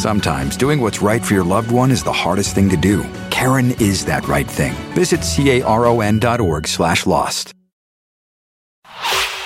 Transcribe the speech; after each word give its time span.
Sometimes 0.00 0.56
doing 0.56 0.80
what's 0.80 1.02
right 1.02 1.22
for 1.22 1.34
your 1.34 1.44
loved 1.44 1.70
one 1.70 1.90
is 1.90 2.02
the 2.02 2.10
hardest 2.10 2.54
thing 2.54 2.70
to 2.70 2.76
do. 2.78 3.04
Karen 3.28 3.72
is 3.72 4.06
that 4.06 4.26
right 4.26 4.48
thing. 4.48 4.72
Visit 4.96 5.20
caron.org 5.20 6.66
slash 6.66 7.04
lost. 7.04 7.52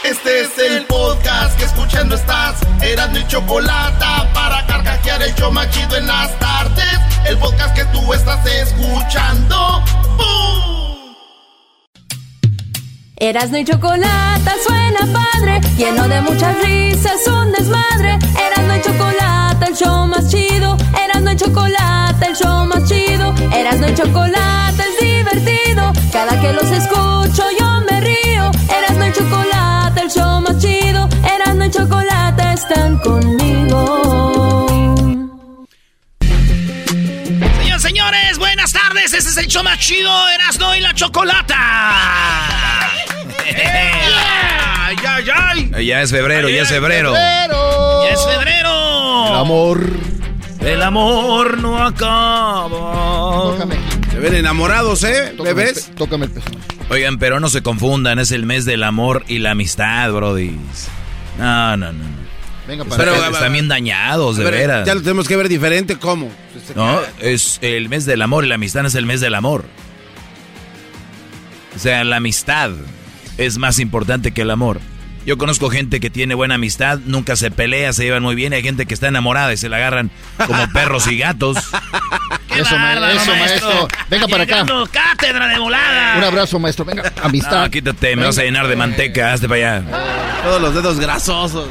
Este 0.05 0.43
es 0.43 0.57
el 0.59 0.85
podcast 0.85 1.59
que 1.59 1.65
escuchando 1.65 2.15
estás. 2.15 2.61
Eran 2.83 3.13
mi 3.13 3.27
chocolate 3.27 3.99
para 4.33 4.65
carcajear 4.69 5.23
el 5.23 5.35
yo 5.35 5.51
machido 5.51 5.97
en 5.97 6.07
las 6.07 6.39
tardes. 6.39 7.01
El 7.27 7.37
podcast 7.39 7.75
que 7.75 7.85
tú 7.87 8.13
estás 8.13 8.47
escuchando. 8.47 9.83
Erasmo 13.25 13.57
y 13.57 13.65
chocolate 13.65 14.51
suena 14.67 15.01
padre, 15.11 15.59
lleno 15.79 16.07
de 16.09 16.21
muchas 16.21 16.55
risas, 16.63 17.27
un 17.27 17.53
desmadre. 17.53 18.19
Erasmo 18.39 18.75
y 18.77 18.83
chocolate, 18.83 19.65
el 19.65 19.75
show 19.75 20.07
más 20.07 20.31
chido. 20.31 20.77
Erasmo 21.03 21.31
y 21.31 21.37
chocolate, 21.37 22.27
el 22.27 22.37
show 22.37 22.67
más 22.67 22.87
chido. 22.87 23.35
Erasmo 23.51 23.87
y 23.87 23.95
chocolate 23.95 24.83
es 24.83 25.01
divertido. 25.01 25.91
Cada 26.13 26.39
que 26.39 26.53
los 26.53 26.71
escucho 26.71 27.45
yo 27.59 27.81
me 27.91 28.03
río. 28.03 28.51
Erasmo 28.69 29.07
y 29.07 29.13
chocolate, 29.13 30.03
el 30.03 30.11
show 30.11 30.41
más 30.43 30.59
chido. 30.59 31.09
Erasmo 31.35 31.65
y 31.65 31.71
chocolate 31.71 32.53
están 32.53 32.99
conmigo. 32.99 34.67
Señores, 37.49 37.81
señores, 37.81 38.39
buenas 38.39 38.71
tardes. 38.75 39.15
Este 39.15 39.31
es 39.31 39.37
el 39.39 39.47
show 39.47 39.65
más 39.65 39.79
chido, 39.79 40.29
Erasmo 40.29 40.75
y 40.75 40.81
la 40.81 40.93
Chocolata. 40.93 42.74
¡Ay, 43.47 44.97
ay, 45.07 45.25
ay! 45.75 45.87
Ya 45.87 46.03
es 46.03 46.11
febrero, 46.11 46.49
ya 46.49 46.63
es 46.63 46.69
febrero. 46.69 47.13
¡Ya 47.13 48.09
es 48.11 48.25
febrero! 48.25 49.27
El 49.29 49.35
amor. 49.35 49.81
El 50.61 50.83
amor 50.83 51.59
no 51.59 51.83
acaba. 51.85 52.69
Tócame. 52.69 53.77
Se 54.11 54.19
ven 54.19 54.35
enamorados, 54.37 55.03
¿eh, 55.05 55.33
Tócame 55.37 55.51
el 55.51 55.57
bebés? 55.57 55.83
pe- 55.85 55.95
Tócame 55.97 56.27
el 56.27 56.31
pezón. 56.33 56.57
Oigan, 56.91 57.19
pero 57.19 57.41
no 57.41 57.49
se 57.49 57.63
confundan, 57.63 58.19
es 58.19 58.31
el 58.31 58.47
mes 58.47 58.65
del 58.65 58.83
amor 58.83 59.25
y 59.27 59.39
la 59.39 59.53
amistad, 59.53 60.11
brody. 60.13 60.57
No, 61.39 61.77
no, 61.77 61.93
no. 61.93 62.05
Venga, 62.69 62.85
para 62.85 63.05
Pero. 63.05 63.15
Están 63.27 63.53
bien 63.53 63.69
dañados, 63.69 64.37
de 64.37 64.45
ver, 64.45 64.55
veras. 64.55 64.87
Ya 64.87 64.95
lo 64.95 65.03
tenemos 65.03 65.29
que 65.29 65.37
ver 65.37 65.49
diferente, 65.49 65.97
¿cómo? 65.99 66.31
No, 66.75 67.01
es 67.21 67.59
el 67.61 67.89
mes 67.91 68.07
del 68.07 68.23
amor 68.23 68.45
y 68.45 68.49
la 68.49 68.55
amistad 68.55 68.83
no 68.83 68.89
es 68.89 68.95
el 68.95 69.05
mes 69.07 69.21
del 69.21 69.35
amor. 69.35 69.65
O 71.75 71.79
sea, 71.79 72.05
la 72.05 72.17
amistad 72.17 72.71
es 73.39 73.59
más 73.59 73.79
importante 73.79 74.33
que 74.33 74.43
el 74.43 74.51
amor. 74.51 74.81
Yo 75.27 75.39
conozco 75.39 75.71
gente 75.71 76.01
que 76.01 76.11
tiene 76.11 76.35
buena 76.35 76.57
amistad, 76.57 76.99
nunca 77.07 77.35
se 77.37 77.51
pelea, 77.51 77.95
se 77.95 78.05
llevan 78.05 78.23
muy 78.23 78.35
bien, 78.35 78.53
y 78.53 78.57
hay 78.57 78.63
gente 78.63 78.85
que 78.85 78.93
está 78.93 79.09
enamorada 79.09 79.55
y 79.55 79.57
se 79.57 79.71
la 79.71 79.77
agarran 79.79 80.11
como 80.47 80.69
perros 80.75 81.07
y 81.07 81.17
gatos. 81.17 81.57
¡Qué 82.53 82.61
Eso, 82.61 82.77
ma- 82.77 82.85
bárbaro, 82.95 83.13
eso, 83.19 83.35
maestro. 83.35 83.89
Venga 84.11 84.29
para 84.29 84.45
acá. 84.45 84.67
Cátedra 84.93 85.49
de 85.49 85.59
volada. 85.59 86.19
Un 86.19 86.25
abrazo, 86.25 86.59
maestro. 86.59 86.85
Venga, 86.85 87.11
amistad. 87.23 87.63
No, 87.65 87.71
quítate, 87.71 88.17
me 88.17 88.25
vas 88.27 88.37
a 88.37 88.43
llenar 88.43 88.69
de 88.69 88.77
manteca, 88.77 89.33
hazte 89.33 89.49
para 89.49 89.79
allá. 89.79 90.43
Todos 90.43 90.61
los 90.61 90.75
dedos 90.75 91.01
grasosos. 91.01 91.69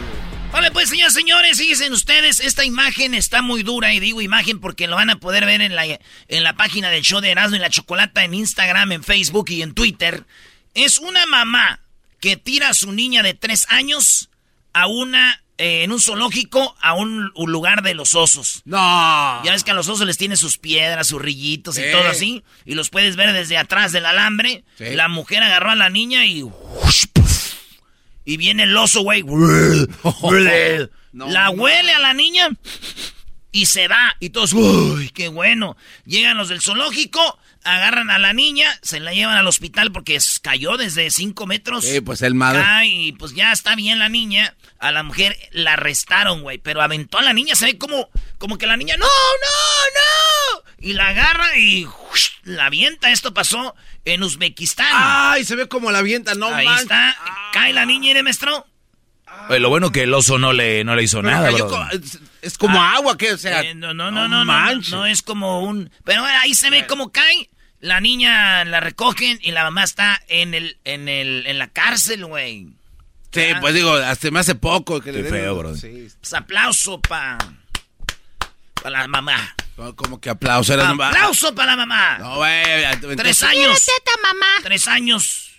Vale, 0.52 0.72
pues, 0.72 0.90
señores, 0.90 1.14
señores, 1.14 1.58
fíjense 1.60 1.92
ustedes, 1.92 2.40
esta 2.40 2.64
imagen 2.66 3.14
está 3.14 3.42
muy 3.44 3.62
dura, 3.64 3.94
y 3.94 4.00
digo 4.00 4.22
imagen 4.22 4.60
porque 4.60 4.88
lo 4.88 4.96
van 4.96 5.10
a 5.12 5.16
poder 5.18 5.46
ver 5.46 5.62
en 5.62 5.76
la, 5.76 5.84
en 5.86 6.44
la 6.44 6.54
página 6.54 6.90
del 6.90 7.04
show 7.04 7.22
de 7.22 7.32
Erasmo 7.32 7.56
y 7.56 7.60
la 7.60 7.70
Chocolata, 7.70 8.24
en 8.24 8.34
Instagram, 8.34 8.92
en 8.94 9.04
Facebook 9.04 9.46
y 9.50 9.62
en 9.62 9.74
Twitter. 9.74 10.24
Es 10.74 10.98
una 10.98 11.26
mamá 11.26 11.80
que 12.20 12.38
tira 12.38 12.70
a 12.70 12.74
su 12.74 12.92
niña 12.92 13.22
de 13.24 13.34
tres 13.34 13.66
años 13.70 14.30
a 14.74 14.88
una, 14.88 15.44
eh, 15.58 15.84
en 15.84 15.92
un 15.92 16.00
zoológico, 16.00 16.76
a 16.82 16.94
un, 16.94 17.32
un 17.36 17.52
lugar 17.52 17.84
de 17.84 17.94
los 17.94 18.16
osos. 18.16 18.62
No. 18.66 19.42
Ya 19.44 19.52
ves 19.52 19.64
que 19.64 19.72
a 19.72 19.76
los 19.76 19.88
osos 19.88 20.08
les 20.08 20.18
tiene 20.18 20.36
sus 20.36 20.58
piedras, 20.58 21.08
sus 21.08 21.22
rillitos 21.22 21.78
y 21.78 21.92
todo 21.92 22.08
así. 22.08 22.44
Y 22.66 22.76
los 22.76 22.90
puedes 22.90 23.16
ver 23.16 23.34
desde 23.34 23.58
atrás 23.58 23.92
del 23.92 24.06
alambre. 24.06 24.64
Sí. 24.78 24.96
La 24.96 25.08
mujer 25.10 25.44
agarró 25.44 25.72
a 25.72 25.76
la 25.76 25.90
niña 25.90 26.26
y... 26.26 26.44
Y 28.26 28.38
viene 28.38 28.64
el 28.64 28.76
oso, 28.78 29.02
güey. 29.02 29.24
No, 31.14 31.30
la 31.30 31.52
huele 31.52 31.92
a 31.92 32.00
la 32.00 32.16
niña 32.16 32.50
y 33.52 33.68
se 33.68 33.88
va. 33.88 34.16
Y 34.20 34.32
todos, 34.32 34.54
uy, 34.54 35.10
qué 35.10 35.28
bueno. 35.28 35.78
Llegan 36.06 36.38
los 36.38 36.50
del 36.50 36.60
zoológico, 36.60 37.38
agarran 37.64 38.10
a 38.10 38.20
la 38.20 38.34
niña, 38.34 38.70
se 38.82 39.00
la 39.00 39.14
llevan 39.14 39.38
al 39.38 39.48
hospital 39.48 39.92
porque 39.92 40.20
cayó 40.42 40.78
desde 40.78 41.10
5 41.10 41.46
metros. 41.48 41.86
Sí, 41.86 42.02
pues 42.02 42.22
el 42.22 42.36
madre. 42.36 42.62
Cae 42.62 42.88
y 42.88 43.12
pues 43.14 43.34
ya 43.34 43.52
está 43.52 43.76
bien 43.76 44.00
la 44.00 44.10
niña. 44.10 44.56
A 44.80 44.92
la 44.92 45.04
mujer 45.04 45.38
la 45.52 45.74
arrestaron, 45.74 46.42
güey. 46.42 46.58
Pero 46.58 46.82
aventó 46.82 47.18
a 47.18 47.22
la 47.22 47.34
niña, 47.34 47.56
se 47.56 47.66
ve 47.66 47.78
como, 47.78 48.10
como 48.38 48.58
que 48.58 48.68
la 48.68 48.76
niña, 48.78 48.96
no, 48.98 49.06
no, 49.06 50.62
no. 50.62 50.64
Y 50.80 50.94
la 50.94 51.08
agarra 51.10 51.58
y 51.58 51.88
la 52.44 52.66
avienta. 52.66 53.12
Esto 53.12 53.34
pasó 53.34 53.76
en 54.06 54.24
Uzbekistán. 54.24 54.88
Ay, 54.92 55.46
se 55.46 55.56
ve 55.56 55.68
como 55.68 55.92
la 55.92 56.00
avienta, 56.00 56.36
no 56.36 56.54
Ahí 56.54 56.66
manches. 56.66 56.84
está. 56.84 57.16
Cae 57.54 57.72
la 57.72 57.86
niña, 57.86 58.12
¿eh, 58.12 58.24
maestro? 58.24 58.68
Oye, 59.50 59.60
lo 59.60 59.70
bueno 59.70 59.92
que 59.92 60.04
el 60.04 60.14
oso 60.14 60.38
no 60.40 60.54
le, 60.54 60.84
no 60.84 60.96
le 60.96 61.04
hizo 61.04 61.22
Pero 61.22 61.32
nada, 61.32 61.52
co- 61.52 61.86
es, 61.92 62.20
es 62.42 62.58
como 62.58 62.82
agua, 62.82 63.18
que 63.18 63.34
O 63.34 63.38
sea, 63.38 63.62
Eh, 63.62 63.76
no, 63.76 63.94
no, 63.94 64.10
no, 64.12 64.28
no, 64.28 64.46
no, 64.46 64.76
no, 64.90 65.06
es 65.06 65.22
como 65.22 65.62
un... 65.62 65.90
Pero 66.06 66.22
bueno, 66.22 66.38
ahí 66.42 66.54
se 66.54 66.70
ve 66.70 66.88
cómo 66.88 67.12
cae. 67.12 67.50
La 67.82 68.00
niña 68.00 68.64
la 68.64 68.80
recogen 68.80 69.40
y 69.42 69.52
la 69.52 69.64
mamá 69.64 69.84
está 69.84 70.22
en 70.30 70.54
el, 70.54 70.78
en 70.86 71.10
el, 71.10 71.44
en 71.46 71.58
la 71.60 71.68
cárcel, 71.68 72.26
güey. 72.26 72.68
Sí, 73.34 73.42
pues 73.60 73.74
digo, 73.74 73.92
hasta 73.94 74.32
me 74.32 74.40
hace 74.40 74.56
poco. 74.56 75.02
Que 75.02 75.12
le 75.12 75.18
Qué 75.18 75.24
den- 75.24 75.34
feo, 75.34 75.56
bro. 75.58 75.76
Sí, 75.76 76.08
Pues 76.22 76.34
aplauso 76.34 77.02
pa... 77.02 77.38
Para 78.82 79.02
la 79.02 79.08
mamá. 79.08 79.56
como 79.96 80.20
que 80.20 80.30
aplauso. 80.30 80.74
Era 80.74 80.90
Aplauso 80.90 81.54
para 81.56 81.72
la 81.76 81.86
mamá. 81.86 82.18
No, 82.20 82.36
güey. 82.38 82.64
Tres 83.18 83.44
años. 83.44 83.86
Tres 84.64 84.88
años. 84.88 85.52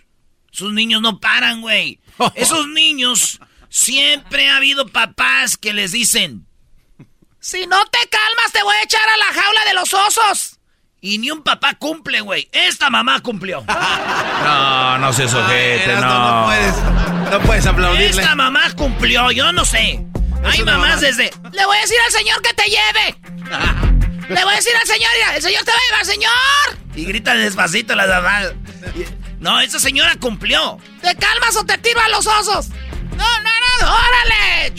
Sus 0.50 0.72
niños 0.72 1.00
no 1.02 1.18
paran, 1.20 1.60
güey. 1.62 1.98
Esos 2.34 2.68
niños 2.68 3.40
siempre 3.74 4.48
ha 4.48 4.56
habido 4.56 4.86
papás 4.86 5.56
que 5.56 5.72
les 5.72 5.90
dicen: 5.92 6.46
Si 7.40 7.66
no 7.66 7.84
te 7.86 7.98
calmas, 8.08 8.52
te 8.52 8.62
voy 8.62 8.76
a 8.76 8.82
echar 8.82 9.08
a 9.08 9.16
la 9.16 9.42
jaula 9.42 9.64
de 9.66 9.74
los 9.74 9.92
osos. 9.92 10.60
Y 11.00 11.18
ni 11.18 11.30
un 11.30 11.42
papá 11.42 11.74
cumple, 11.74 12.22
güey. 12.22 12.48
Esta 12.52 12.88
mamá 12.88 13.20
cumplió. 13.20 13.64
No, 14.44 14.98
no 14.98 15.12
seas 15.12 15.32
ojete, 15.32 15.96
no. 15.96 16.40
no 16.40 16.46
puedes, 16.46 16.76
no 17.32 17.40
puedes 17.40 17.66
aplaudirle. 17.66 18.22
Esta 18.22 18.34
mamá 18.34 18.70
cumplió, 18.76 19.30
yo 19.30 19.52
no 19.52 19.64
sé. 19.64 20.04
Hay 20.44 20.62
mamás 20.62 20.90
mamá. 20.90 20.96
desde. 20.96 21.30
Le 21.52 21.64
voy 21.64 21.76
a 21.78 21.80
decir 21.80 21.96
al 22.04 22.12
señor 22.12 22.42
que 22.42 22.52
te 22.52 22.64
lleve. 22.64 23.16
Le 24.28 24.44
voy 24.44 24.52
a 24.52 24.56
decir 24.56 24.72
al 24.78 24.86
señor, 24.86 25.10
el 25.34 25.42
señor 25.42 25.64
te 25.64 25.70
va 25.70 25.76
a 25.76 25.90
llevar, 25.90 26.06
señor. 26.06 26.78
Y 26.94 27.04
grita 27.06 27.34
despacito 27.34 27.94
la 27.94 28.06
mamá. 28.06 28.40
No, 29.40 29.60
esa 29.60 29.78
señora 29.78 30.14
cumplió. 30.16 30.78
¿Te 31.00 31.14
calmas 31.16 31.56
o 31.56 31.64
te 31.64 31.78
tiro 31.78 32.00
a 32.00 32.08
los 32.10 32.26
osos? 32.26 32.68
No, 33.16 33.40
no, 33.40 33.50
órale. 33.82 34.74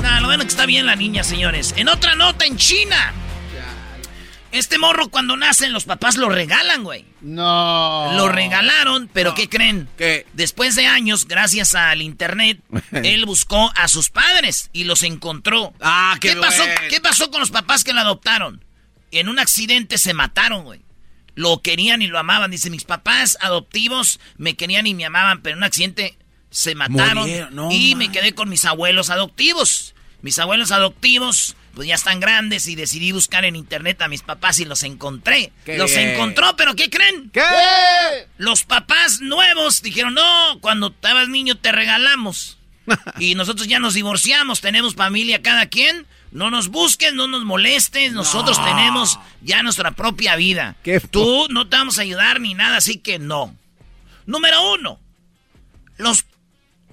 No, 0.00 0.20
lo 0.20 0.26
bueno 0.26 0.44
que 0.44 0.48
está 0.50 0.66
bien 0.66 0.86
la 0.86 0.96
niña, 0.96 1.24
señores. 1.24 1.74
En 1.76 1.88
otra 1.88 2.14
nota, 2.14 2.44
en 2.44 2.56
China. 2.56 3.12
Este 4.50 4.76
morro 4.76 5.08
cuando 5.08 5.34
nacen 5.34 5.72
los 5.72 5.84
papás 5.84 6.16
lo 6.16 6.28
regalan, 6.28 6.84
güey. 6.84 7.06
No. 7.22 8.12
Lo 8.14 8.28
regalaron, 8.28 9.08
pero 9.10 9.34
¿qué 9.34 9.48
creen? 9.48 9.88
¿Qué? 9.96 10.26
Después 10.34 10.74
de 10.74 10.86
años, 10.86 11.26
gracias 11.26 11.74
al 11.74 12.02
internet, 12.02 12.60
él 12.92 13.24
buscó 13.24 13.72
a 13.74 13.88
sus 13.88 14.10
padres 14.10 14.68
y 14.74 14.84
los 14.84 15.04
encontró. 15.04 15.72
Ah, 15.80 16.16
qué 16.20 16.36
pasó? 16.36 16.64
¿Qué 16.90 17.00
pasó 17.00 17.30
con 17.30 17.40
los 17.40 17.50
papás 17.50 17.82
que 17.82 17.94
lo 17.94 18.00
adoptaron? 18.00 18.62
En 19.10 19.30
un 19.30 19.38
accidente 19.38 19.96
se 19.96 20.12
mataron, 20.12 20.64
güey. 20.64 20.80
lo 21.34 21.62
querían 21.62 22.02
y 22.02 22.06
lo 22.08 22.18
amaban. 22.18 22.50
Dice, 22.50 22.68
mis 22.68 22.84
papás 22.84 23.38
adoptivos 23.40 24.20
me 24.36 24.54
querían 24.54 24.86
y 24.86 24.92
me 24.92 25.06
amaban, 25.06 25.40
pero 25.40 25.54
en 25.54 25.58
un 25.58 25.64
accidente 25.64 26.18
se 26.52 26.74
mataron 26.74 27.24
Murieron, 27.24 27.54
no 27.54 27.72
y 27.72 27.96
me 27.96 28.12
quedé 28.12 28.34
con 28.34 28.48
mis 28.48 28.64
abuelos 28.64 29.10
adoptivos. 29.10 29.94
Mis 30.20 30.38
abuelos 30.38 30.70
adoptivos, 30.70 31.56
pues 31.74 31.88
ya 31.88 31.96
están 31.96 32.20
grandes 32.20 32.68
y 32.68 32.76
decidí 32.76 33.10
buscar 33.10 33.44
en 33.44 33.56
internet 33.56 34.00
a 34.02 34.08
mis 34.08 34.22
papás 34.22 34.60
y 34.60 34.64
los 34.64 34.84
encontré. 34.84 35.50
Qué 35.64 35.76
los 35.78 35.90
bien. 35.90 36.10
encontró, 36.10 36.54
pero 36.54 36.76
¿qué 36.76 36.88
creen? 36.88 37.30
¿Qué? 37.30 37.42
Los 38.36 38.62
papás 38.62 39.20
nuevos 39.20 39.82
dijeron, 39.82 40.14
no, 40.14 40.60
cuando 40.60 40.88
estabas 40.88 41.28
niño 41.28 41.56
te 41.56 41.72
regalamos. 41.72 42.58
y 43.18 43.34
nosotros 43.34 43.66
ya 43.66 43.80
nos 43.80 43.94
divorciamos, 43.94 44.60
tenemos 44.60 44.94
familia 44.94 45.42
cada 45.42 45.66
quien. 45.66 46.06
No 46.30 46.50
nos 46.50 46.68
busques, 46.68 47.12
no 47.12 47.26
nos 47.26 47.44
molestes, 47.44 48.12
nosotros 48.12 48.62
tenemos 48.64 49.18
ya 49.42 49.62
nuestra 49.62 49.90
propia 49.90 50.36
vida. 50.36 50.76
Qué 50.82 50.98
Tú 51.00 51.46
no 51.50 51.68
te 51.68 51.76
vamos 51.76 51.98
a 51.98 52.02
ayudar 52.02 52.40
ni 52.40 52.54
nada, 52.54 52.78
así 52.78 52.98
que 52.98 53.18
no. 53.18 53.54
Número 54.24 54.72
uno, 54.72 54.98
los, 55.98 56.24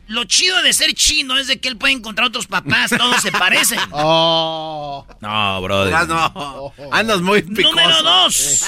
lo 0.09 0.25
chido 0.25 0.61
de 0.63 0.73
ser 0.73 0.93
chino 0.93 1.37
es 1.37 1.47
de 1.47 1.59
que 1.61 1.69
él 1.69 1.77
puede 1.77 1.93
encontrar 1.93 2.27
otros 2.27 2.47
papás, 2.47 2.91
todos 2.97 3.21
se 3.21 3.31
parecen. 3.31 3.79
Oh. 3.91 5.05
No, 5.21 5.61
brother. 5.61 5.93
Ah, 5.93 6.05
no. 6.05 6.73
Andas 6.91 7.21
muy 7.21 7.41
picoso. 7.43 7.69
Número 7.69 8.03
dos. 8.03 8.65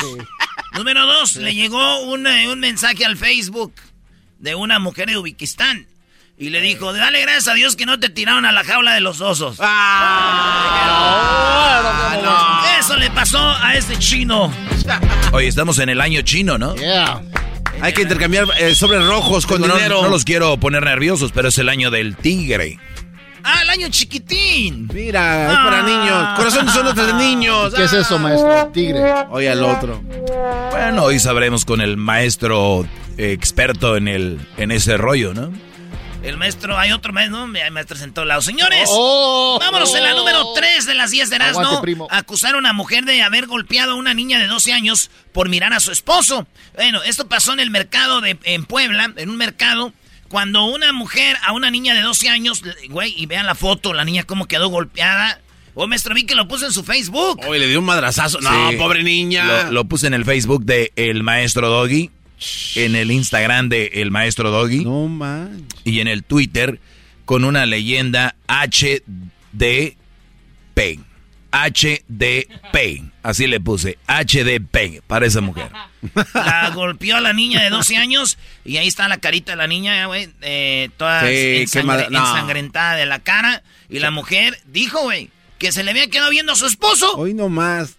Número 0.74 1.06
dos, 1.06 1.36
le 1.36 1.54
llegó 1.54 2.02
un, 2.04 2.26
eh, 2.28 2.48
un 2.48 2.60
mensaje 2.60 3.06
al 3.06 3.18
Facebook 3.18 3.74
de 4.40 4.56
una 4.56 4.80
mujer 4.80 5.10
de 5.10 5.18
Uzbekistán. 5.18 5.88
Y 6.38 6.50
le 6.50 6.62
dijo, 6.62 6.94
dale 6.94 7.22
gracias 7.22 7.48
a 7.50 7.54
Dios 7.54 7.76
que 7.76 7.86
no 7.86 8.00
te 8.00 8.10
tiraron 8.10 8.46
a 8.46 8.52
la 8.52 8.64
jaula 8.64 8.94
de 8.94 9.02
los 9.02 9.22
osos. 9.22 9.58
Ah, 12.02 12.78
Eso 12.80 12.96
le 12.98 13.10
pasó 13.12 13.40
a 13.62 13.76
este 13.76 13.98
chino. 14.00 14.52
Oye, 15.34 15.48
estamos 15.48 15.78
en 15.80 15.90
el 15.90 16.02
año 16.02 16.22
chino, 16.22 16.58
¿no? 16.58 16.76
Yeah. 16.76 17.22
Hay 17.82 17.94
que 17.94 18.02
intercambiar 18.04 18.46
eh, 18.60 18.76
sobres 18.76 19.06
rojos 19.06 19.46
con 19.46 19.62
no, 19.62 19.68
dinero. 19.76 20.02
no 20.04 20.10
los 20.10 20.24
quiero 20.24 20.58
poner 20.58 20.84
nerviosos, 20.84 21.32
pero 21.32 21.48
es 21.50 21.58
el 21.58 21.70
año 21.70 21.90
del 21.92 22.16
tigre. 22.16 22.80
Ah, 23.44 23.62
el 23.64 23.70
año 23.72 23.88
chiquitín. 23.90 24.88
Mira, 24.94 25.52
es 25.52 25.58
para 25.58 25.80
Ah. 25.80 25.84
niños. 25.84 26.38
Corazones 26.38 26.74
son 26.74 26.86
otros 26.88 27.08
de 27.08 27.14
niños. 27.14 27.74
¿Qué 27.74 27.86
es 27.86 27.94
eso, 27.94 28.20
maestro? 28.20 28.70
Tigre. 28.72 29.02
Oye 29.32 29.50
al 29.50 29.64
otro. 29.64 30.00
Bueno, 30.70 31.04
hoy 31.04 31.18
sabremos 31.20 31.66
con 31.66 31.82
el 31.82 31.98
maestro 31.98 32.86
eh, 33.18 33.32
experto 33.32 33.98
en 33.98 34.08
el 34.08 34.40
en 34.58 34.70
ese 34.72 34.96
rollo, 34.98 35.34
¿no? 35.34 35.52
El 36.24 36.38
maestro, 36.38 36.78
hay 36.78 36.92
otro 36.92 37.12
maestro, 37.14 37.48
¿no? 37.48 37.60
Hay 37.60 37.72
maestros 37.72 38.02
en 38.04 38.14
todos 38.14 38.28
lados. 38.28 38.46
Señores, 38.46 38.88
Oh. 38.92 39.58
vámonos 39.60 39.94
en 39.96 40.04
la 40.04 40.14
número 40.14 40.54
3 40.54 40.86
de 40.86 40.94
las 40.94 41.10
10 41.10 41.30
de 41.32 41.36
Erasmo. 41.38 41.82
Acusar 42.12 42.54
a 42.54 42.58
una 42.60 42.74
mujer 42.74 43.06
de 43.06 43.24
haber 43.24 43.48
golpeado 43.48 43.94
a 43.94 43.96
una 43.96 44.14
niña 44.14 44.38
de 44.38 44.46
12 44.46 44.72
años 44.72 45.10
por 45.34 45.50
mirar 45.50 45.74
a 45.74 45.80
su 45.80 45.92
esposo. 45.92 46.48
Bueno, 46.76 47.02
esto 47.04 47.28
pasó 47.28 47.54
en 47.54 47.60
el 47.60 47.72
mercado 47.72 48.22
de 48.22 48.38
en 48.44 48.66
Puebla, 48.66 49.12
en 49.16 49.30
un 49.32 49.38
mercado, 49.38 49.94
cuando 50.30 50.66
una 50.66 50.94
mujer 50.94 51.38
a 51.44 51.54
una 51.54 51.72
niña 51.72 51.96
de 51.96 52.02
12 52.02 52.30
años, 52.30 52.62
güey, 52.90 53.16
y 53.18 53.26
vean 53.26 53.48
la 53.48 53.56
foto, 53.56 53.92
la 53.94 54.06
niña 54.06 54.24
cómo 54.24 54.48
quedó 54.48 54.70
golpeada. 54.70 55.40
O 55.74 55.88
maestro 55.88 56.14
vi 56.14 56.26
que 56.26 56.36
lo 56.36 56.48
puso 56.48 56.66
en 56.68 56.72
su 56.74 56.84
Facebook. 56.84 57.40
Oye, 57.48 57.60
le 57.62 57.68
dio 57.68 57.80
un 57.80 57.86
madrazazo. 57.86 58.40
No, 58.42 58.70
Sí. 58.70 58.76
pobre 58.76 59.02
niña. 59.04 59.64
Lo, 59.64 59.72
lo 59.72 59.86
puse 59.86 60.06
en 60.06 60.14
el 60.14 60.26
Facebook 60.26 60.66
de 60.66 60.92
El 60.98 61.24
Maestro 61.24 61.70
Doggy, 61.70 62.12
en 62.76 62.96
el 62.96 63.12
Instagram 63.12 63.70
de 63.70 63.88
El 63.96 64.12
Maestro 64.12 64.50
Doggy 64.52 64.84
No 64.84 65.08
man. 65.08 65.66
y 65.84 66.00
en 66.00 66.08
el 66.08 66.24
Twitter 66.24 66.80
con 67.26 67.44
una 67.46 67.66
leyenda 67.66 68.36
HDP. 68.48 69.96
HDP. 71.54 73.04
Así 73.24 73.46
le 73.48 73.60
puse. 73.60 73.98
HDP 74.08 75.02
para 75.06 75.26
esa 75.26 75.42
mujer. 75.42 75.70
La 76.34 76.72
golpeó 76.74 77.18
a 77.18 77.22
la 77.22 77.34
niña 77.34 77.62
de 77.62 77.70
12 77.70 77.98
años 77.98 78.38
y 78.66 78.78
ahí 78.78 78.88
está 78.88 79.08
la 79.08 79.18
carita 79.20 79.52
de 79.52 79.58
la 79.58 79.68
niña, 79.68 80.06
güey, 80.08 80.30
eh, 80.42 80.90
toda 80.98 81.22
Sí, 81.22 81.28
ensangre- 81.28 81.70
qué 81.72 81.84
madre- 81.84 82.08
no. 82.10 82.20
ensangrentada 82.20 82.96
de 82.96 83.06
la 83.06 83.20
cara. 83.20 83.64
Y 83.90 84.00
la 84.00 84.12
mujer 84.12 84.58
dijo, 84.66 85.02
güey, 85.04 85.30
que 85.60 85.72
se 85.72 85.84
le 85.84 85.92
había 85.92 86.08
quedado 86.08 86.30
viendo 86.32 86.54
a 86.54 86.56
su 86.56 86.66
esposo. 86.66 87.16
Hoy 87.18 87.34
no 87.34 87.50
más. 87.50 87.98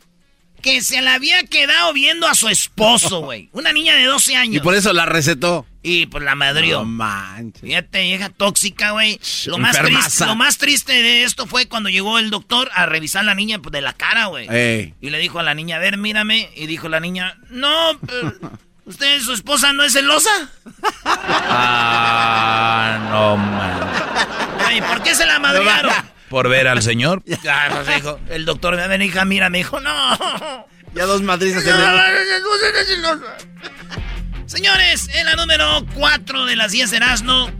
Que 0.62 0.80
se 0.80 1.02
le 1.02 1.10
había 1.10 1.42
quedado 1.44 1.92
viendo 1.92 2.28
a 2.28 2.34
su 2.36 2.48
esposo, 2.48 3.20
güey. 3.20 3.48
Una 3.52 3.72
niña 3.72 3.96
de 3.96 4.04
12 4.04 4.36
años. 4.36 4.56
Y 4.56 4.60
por 4.60 4.74
eso 4.76 4.92
la 4.92 5.06
recetó. 5.06 5.66
Y 5.82 6.06
pues 6.06 6.22
la 6.22 6.36
madrió. 6.36 6.78
No 6.80 6.84
manches. 6.84 7.60
Fíjate, 7.62 8.02
vieja 8.02 8.28
tóxica, 8.28 8.92
güey. 8.92 9.18
Lo, 9.46 9.58
más 9.58 9.76
triste- 9.76 10.24
lo 10.24 10.36
más 10.36 10.58
triste 10.58 10.92
de 10.92 11.24
esto 11.24 11.46
fue 11.48 11.66
cuando 11.66 11.88
llegó 11.88 12.20
el 12.20 12.30
doctor 12.30 12.70
a 12.74 12.86
revisar 12.86 13.22
a 13.22 13.24
la 13.26 13.34
niña 13.34 13.58
pues, 13.58 13.72
de 13.72 13.80
la 13.80 13.92
cara, 13.92 14.26
güey. 14.26 14.46
Ey. 14.48 14.94
Y 15.00 15.10
le 15.10 15.18
dijo 15.18 15.40
a 15.40 15.42
la 15.42 15.54
niña, 15.54 15.76
a 15.76 15.80
ver, 15.80 15.96
mírame. 15.98 16.48
Y 16.54 16.66
dijo 16.66 16.88
la 16.88 17.00
niña, 17.00 17.36
no, 17.50 17.98
pero, 18.06 18.32
¿usted, 18.84 19.20
su 19.20 19.32
esposa, 19.32 19.72
no 19.72 19.82
es 19.82 19.92
celosa? 19.94 20.30
Ah, 21.04 22.98
no, 23.10 23.36
man. 23.36 23.80
Ay, 24.64 24.80
¿por 24.82 25.02
qué 25.02 25.14
se 25.14 25.26
la 25.26 25.38
madrearon? 25.40 25.92
Por 26.32 26.48
ver 26.48 26.66
al 26.66 26.82
señor. 26.82 27.22
Ya, 27.44 27.82
dijo, 27.94 28.18
el 28.30 28.46
doctor, 28.46 28.80
a 28.80 28.86
ver, 28.86 29.02
hija, 29.02 29.26
mira, 29.26 29.50
me 29.50 29.58
dijo, 29.58 29.80
no. 29.80 30.66
Ya 30.94 31.04
dos 31.04 31.20
madrizas. 31.20 31.62
Señores, 34.46 35.10
en 35.12 35.26
la 35.26 35.36
número 35.36 35.84
4 35.94 36.46
de 36.46 36.56
las 36.56 36.72
10 36.72 36.90
de 36.90 36.96
Erasmo, 36.96 37.50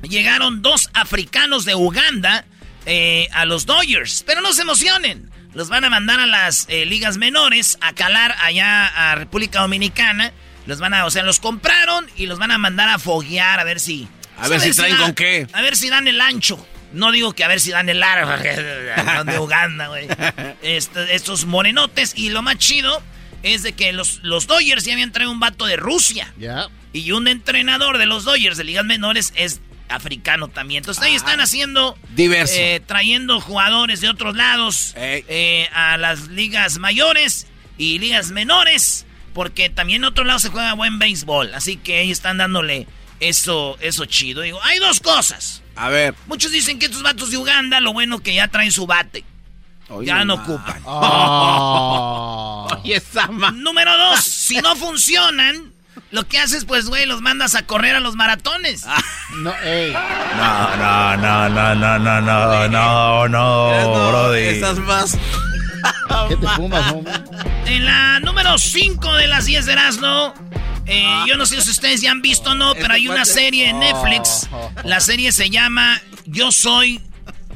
llegaron 0.00 0.62
dos 0.62 0.88
africanos 0.94 1.66
de 1.66 1.74
Uganda 1.74 2.46
eh, 2.86 3.28
a 3.32 3.44
los 3.44 3.66
Dodgers. 3.66 4.24
Pero 4.26 4.40
no 4.40 4.54
se 4.54 4.62
emocionen. 4.62 5.30
Los 5.52 5.68
van 5.68 5.84
a 5.84 5.90
mandar 5.90 6.20
a 6.20 6.26
las 6.26 6.64
eh, 6.70 6.86
ligas 6.86 7.18
menores 7.18 7.76
a 7.82 7.92
calar 7.92 8.34
allá 8.40 8.86
a 8.86 9.14
República 9.14 9.60
Dominicana. 9.60 10.32
Los 10.64 10.80
van 10.80 10.94
a, 10.94 11.04
o 11.04 11.10
sea, 11.10 11.22
los 11.22 11.38
compraron 11.38 12.06
y 12.16 12.24
los 12.24 12.38
van 12.38 12.50
a 12.50 12.56
mandar 12.56 12.88
a 12.88 12.98
foguear 12.98 13.60
a 13.60 13.64
ver 13.64 13.78
si. 13.78 14.08
A 14.38 14.48
ver 14.48 14.58
si 14.58 14.72
traen 14.72 14.96
con 14.96 15.14
qué. 15.14 15.46
A 15.52 15.60
ver 15.60 15.76
si 15.76 15.90
dan 15.90 16.08
el 16.08 16.18
ancho. 16.22 16.66
No 16.92 17.12
digo 17.12 17.32
que 17.32 17.44
a 17.44 17.48
ver 17.48 17.60
si 17.60 17.70
dan 17.70 17.88
el 17.88 18.00
largo. 18.00 18.30
De 19.24 19.38
Uganda, 19.38 19.88
güey. 19.88 20.08
Est- 20.62 20.96
estos 21.10 21.44
morenotes. 21.46 22.12
Y 22.16 22.30
lo 22.30 22.42
más 22.42 22.58
chido 22.58 23.02
es 23.42 23.62
de 23.62 23.72
que 23.72 23.92
los, 23.92 24.20
los 24.22 24.46
Dodgers 24.46 24.84
ya 24.84 24.92
habían 24.92 25.12
traído 25.12 25.30
un 25.32 25.40
vato 25.40 25.66
de 25.66 25.76
Rusia. 25.76 26.32
Ya. 26.38 26.68
Y 26.92 27.12
un 27.12 27.28
entrenador 27.28 27.98
de 27.98 28.06
los 28.06 28.24
Dodgers 28.24 28.56
de 28.56 28.64
ligas 28.64 28.84
menores 28.84 29.32
es 29.36 29.60
africano 29.88 30.48
también. 30.48 30.78
Entonces 30.82 31.02
ahí 31.02 31.14
están 31.14 31.40
haciendo... 31.40 31.96
Diverso. 32.10 32.54
eh, 32.56 32.80
trayendo 32.84 33.40
jugadores 33.40 34.00
de 34.00 34.08
otros 34.08 34.36
lados 34.36 34.92
eh, 34.96 35.68
a 35.72 35.96
las 35.96 36.28
ligas 36.28 36.78
mayores 36.78 37.46
y 37.78 37.98
ligas 37.98 38.30
menores. 38.30 39.06
Porque 39.32 39.70
también 39.70 40.02
en 40.02 40.06
otro 40.06 40.24
lado 40.24 40.38
se 40.40 40.48
juega 40.48 40.72
buen 40.74 40.98
béisbol. 40.98 41.54
Así 41.54 41.76
que 41.76 41.98
ahí 42.00 42.10
están 42.10 42.38
dándole 42.38 42.86
eso, 43.20 43.76
eso 43.80 44.04
chido. 44.06 44.42
Digo, 44.42 44.58
hay 44.62 44.78
dos 44.78 45.00
cosas. 45.00 45.62
A 45.76 45.88
ver. 45.88 46.14
Muchos 46.26 46.50
dicen 46.52 46.78
que 46.78 46.86
estos 46.86 47.02
vatos 47.02 47.30
de 47.30 47.36
Uganda, 47.36 47.80
lo 47.80 47.92
bueno 47.92 48.20
que 48.20 48.34
ya 48.34 48.48
traen 48.48 48.72
su 48.72 48.86
bate. 48.86 49.24
Ya 50.02 50.24
no 50.24 50.34
ocupan. 50.34 50.82
Oh. 50.86 52.68
Oye, 52.82 52.96
esa 52.96 53.26
ma... 53.28 53.50
Número 53.50 53.96
dos, 53.96 54.20
si 54.20 54.56
no 54.58 54.76
funcionan, 54.76 55.72
lo 56.10 56.26
que 56.26 56.38
haces, 56.38 56.64
pues, 56.64 56.88
güey, 56.88 57.06
los 57.06 57.20
mandas 57.20 57.54
a 57.54 57.66
correr 57.66 57.96
a 57.96 58.00
los 58.00 58.16
maratones. 58.16 58.84
No, 59.36 59.52
ey. 59.62 59.92
No, 59.92 60.76
no, 60.76 61.16
no, 61.16 61.48
no, 61.48 61.74
no, 61.74 61.98
no, 61.98 62.20
no, 62.20 62.68
no, 62.68 63.28
no, 63.28 64.08
Brody. 64.10 64.40
Esas 64.42 64.78
más... 64.78 65.16
¿Qué 66.28 66.36
te 66.36 66.48
fumas, 66.56 66.92
hombre? 66.92 67.12
En 67.66 67.84
la 67.84 68.20
número 68.20 68.58
5 68.58 69.14
de 69.14 69.26
las 69.26 69.46
10 69.46 69.66
de 69.66 69.72
Erasmo, 69.72 70.34
eh, 70.90 71.24
yo 71.26 71.36
no 71.36 71.46
sé 71.46 71.60
si 71.62 71.70
ustedes 71.70 72.00
ya 72.00 72.10
han 72.10 72.22
visto 72.22 72.50
o 72.50 72.54
no, 72.54 72.74
pero 72.74 72.94
hay 72.94 73.08
una 73.08 73.24
serie 73.24 73.68
en 73.68 73.78
Netflix. 73.78 74.48
La 74.84 75.00
serie 75.00 75.32
se 75.32 75.50
llama 75.50 76.02
Yo 76.26 76.52
soy. 76.52 77.00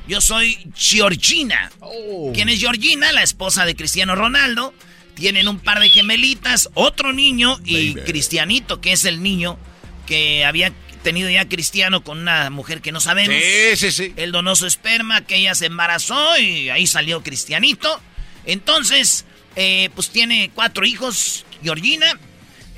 Yo 0.07 0.21
soy 0.21 0.59
Georgina. 0.77 1.73
Oh. 1.81 2.31
¿Quién 2.35 2.49
es 2.49 2.61
Georgina? 2.61 3.11
La 3.13 3.23
esposa 3.23 3.65
de 3.65 3.75
Cristiano 3.75 4.15
Ronaldo. 4.15 4.75
Tienen 5.15 5.49
un 5.49 5.61
par 5.61 5.81
de 5.81 5.91
gemelitas, 5.91 6.69
otro 6.75 7.13
niño 7.13 7.59
y 7.65 7.95
Cristianito, 7.95 8.81
que 8.81 8.93
es 8.93 9.05
el 9.05 9.23
niño 9.23 9.59
que 10.07 10.45
había 10.45 10.73
tenido 11.05 11.31
ya 11.31 11.49
Cristiano 11.49 12.03
con 12.03 12.19
una 12.19 12.51
mujer 12.51 12.81
que 12.81 12.91
no 12.91 13.01
sabemos. 13.01 13.37
Sí, 13.37 13.77
sí, 13.77 13.93
sí. 13.93 14.13
Él 14.17 14.33
donó 14.33 14.57
su 14.57 14.67
esperma, 14.67 15.25
que 15.25 15.37
ella 15.37 15.55
se 15.55 15.67
embarazó 15.67 16.37
y 16.39 16.71
ahí 16.71 16.87
salió 16.89 17.23
Cristianito. 17.23 18.01
Entonces, 18.45 19.25
eh, 19.55 19.91
pues 19.95 20.11
tiene 20.11 20.51
cuatro 20.55 20.85
hijos, 20.85 21.45
Georgina, 21.63 22.19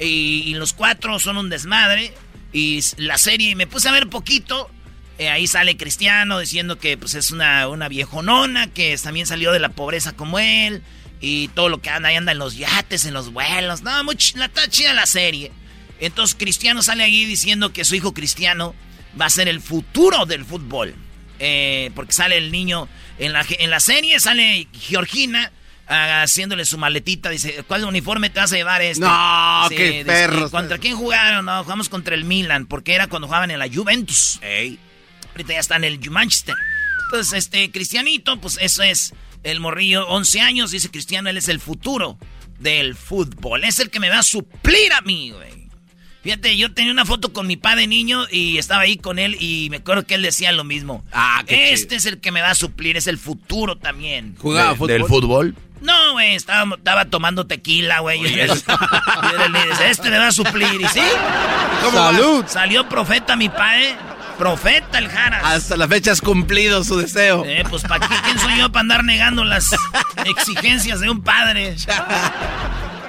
y, 0.00 0.54
los 0.54 0.72
cuatro 0.72 1.18
son 1.18 1.36
un 1.36 1.48
desmadre. 1.48 2.12
Y 2.52 2.80
la 2.96 3.18
serie, 3.18 3.54
me 3.54 3.66
puse 3.66 3.88
a 3.88 3.92
ver 3.92 4.08
poquito, 4.08 4.70
eh, 5.18 5.28
ahí 5.28 5.46
sale 5.46 5.76
Cristiano 5.76 6.38
diciendo 6.38 6.78
que 6.78 6.96
pues 6.96 7.14
es 7.14 7.30
una, 7.30 7.68
una 7.68 7.88
viejonona, 7.88 8.68
que 8.68 8.96
también 8.98 9.26
salió 9.26 9.52
de 9.52 9.58
la 9.58 9.70
pobreza 9.70 10.12
como 10.12 10.38
él, 10.38 10.82
y 11.20 11.48
todo 11.48 11.68
lo 11.68 11.80
que 11.80 11.90
anda, 11.90 12.08
ahí 12.10 12.16
anda 12.16 12.32
en 12.32 12.38
los 12.38 12.56
yates, 12.56 13.04
en 13.04 13.14
los 13.14 13.32
vuelos. 13.32 13.82
No, 13.82 14.04
muy 14.04 14.16
la, 14.34 14.46
está 14.46 14.68
chida 14.68 14.94
la 14.94 15.06
serie. 15.06 15.52
Entonces 16.00 16.36
Cristiano 16.38 16.82
sale 16.82 17.04
ahí 17.04 17.24
diciendo 17.24 17.72
que 17.72 17.84
su 17.84 17.94
hijo 17.94 18.12
Cristiano 18.12 18.74
va 19.18 19.26
a 19.26 19.30
ser 19.30 19.48
el 19.48 19.60
futuro 19.60 20.26
del 20.26 20.44
fútbol. 20.44 20.94
Eh, 21.38 21.90
porque 21.94 22.14
sale 22.14 22.38
el 22.38 22.50
niño 22.50 22.88
en 23.18 23.34
la, 23.34 23.44
en 23.48 23.68
la 23.68 23.80
serie, 23.80 24.18
sale 24.20 24.68
Georgina 24.72 25.52
haciéndole 25.88 26.64
su 26.64 26.78
maletita. 26.78 27.30
Dice, 27.30 27.64
¿cuál 27.66 27.84
uniforme 27.84 28.30
te 28.30 28.40
vas 28.40 28.52
a 28.52 28.56
llevar 28.56 28.82
este? 28.82 29.04
No, 29.04 29.66
qué 29.68 29.90
dice, 29.90 30.04
perros. 30.04 30.50
"¿Y 30.50 30.52
¿Contra 30.52 30.78
quién 30.78 30.96
jugaron? 30.96 31.44
No, 31.46 31.62
jugamos 31.62 31.88
contra 31.88 32.14
el 32.14 32.24
Milan, 32.24 32.66
porque 32.66 32.94
era 32.94 33.06
cuando 33.06 33.26
jugaban 33.28 33.50
en 33.50 33.58
la 33.58 33.68
Juventus. 33.72 34.40
Ahorita 35.32 35.52
ya 35.52 35.60
está 35.60 35.76
en 35.76 35.84
el 35.84 36.10
Manchester. 36.10 36.54
Entonces, 37.06 37.34
este, 37.38 37.70
Cristianito, 37.70 38.40
pues 38.40 38.58
eso 38.60 38.82
es 38.82 39.12
el 39.44 39.60
morrillo, 39.60 40.06
11 40.08 40.40
años, 40.40 40.70
dice 40.72 40.90
Cristiano, 40.90 41.28
él 41.30 41.36
es 41.36 41.48
el 41.48 41.60
futuro 41.60 42.18
del 42.58 42.94
fútbol. 42.96 43.62
Es 43.64 43.78
el 43.78 43.90
que 43.90 44.00
me 44.00 44.08
va 44.08 44.18
a 44.20 44.22
suplir 44.24 44.92
a 44.92 45.02
mí, 45.02 45.30
güey. 45.30 45.66
Fíjate, 46.22 46.56
yo 46.56 46.72
tenía 46.74 46.90
una 46.90 47.04
foto 47.04 47.32
con 47.32 47.46
mi 47.46 47.56
padre 47.56 47.86
niño 47.86 48.26
y 48.32 48.58
estaba 48.58 48.80
ahí 48.82 48.96
con 48.96 49.20
él 49.20 49.36
y 49.38 49.68
me 49.70 49.76
acuerdo 49.76 50.04
que 50.04 50.14
él 50.16 50.22
decía 50.22 50.50
lo 50.50 50.64
mismo. 50.64 51.04
Ah, 51.12 51.44
qué 51.46 51.72
Este 51.72 51.94
es 51.94 52.04
el 52.06 52.18
que 52.18 52.32
me 52.32 52.40
va 52.40 52.50
a 52.50 52.54
suplir, 52.56 52.96
es 52.96 53.06
el 53.06 53.16
futuro 53.18 53.76
también. 53.76 54.34
Jugaba 54.36 54.70
De- 54.70 54.74
fútbol. 54.76 54.88
¿Del 54.88 55.04
fútbol? 55.04 55.56
No, 55.80 56.12
güey, 56.12 56.34
estaba, 56.34 56.74
estaba 56.76 57.04
tomando 57.04 57.46
tequila, 57.46 58.00
güey. 58.00 58.20
Y 58.24 58.28
le 58.30 58.44
dice, 58.46 59.90
este 59.90 60.10
me 60.10 60.18
va 60.18 60.28
a 60.28 60.32
suplir. 60.32 60.80
Y 60.80 60.88
sí. 60.88 61.00
Salud. 61.92 62.44
salió 62.48 62.88
profeta 62.88 63.36
mi 63.36 63.48
padre. 63.48 63.94
Profeta 64.38 64.98
el 64.98 65.08
Jaras. 65.08 65.42
Hasta 65.44 65.76
la 65.78 65.88
fecha 65.88 66.12
has 66.12 66.20
cumplido 66.20 66.84
su 66.84 66.98
deseo. 66.98 67.42
Eh, 67.46 67.64
pues 67.70 67.82
¿para 67.84 68.06
qué? 68.06 68.14
¿Quién 68.22 68.38
soy 68.38 68.58
yo 68.58 68.70
para 68.70 68.80
andar 68.82 69.04
negando 69.04 69.44
las 69.44 69.74
exigencias 70.26 71.00
de 71.00 71.08
un 71.08 71.22
padre? 71.22 71.74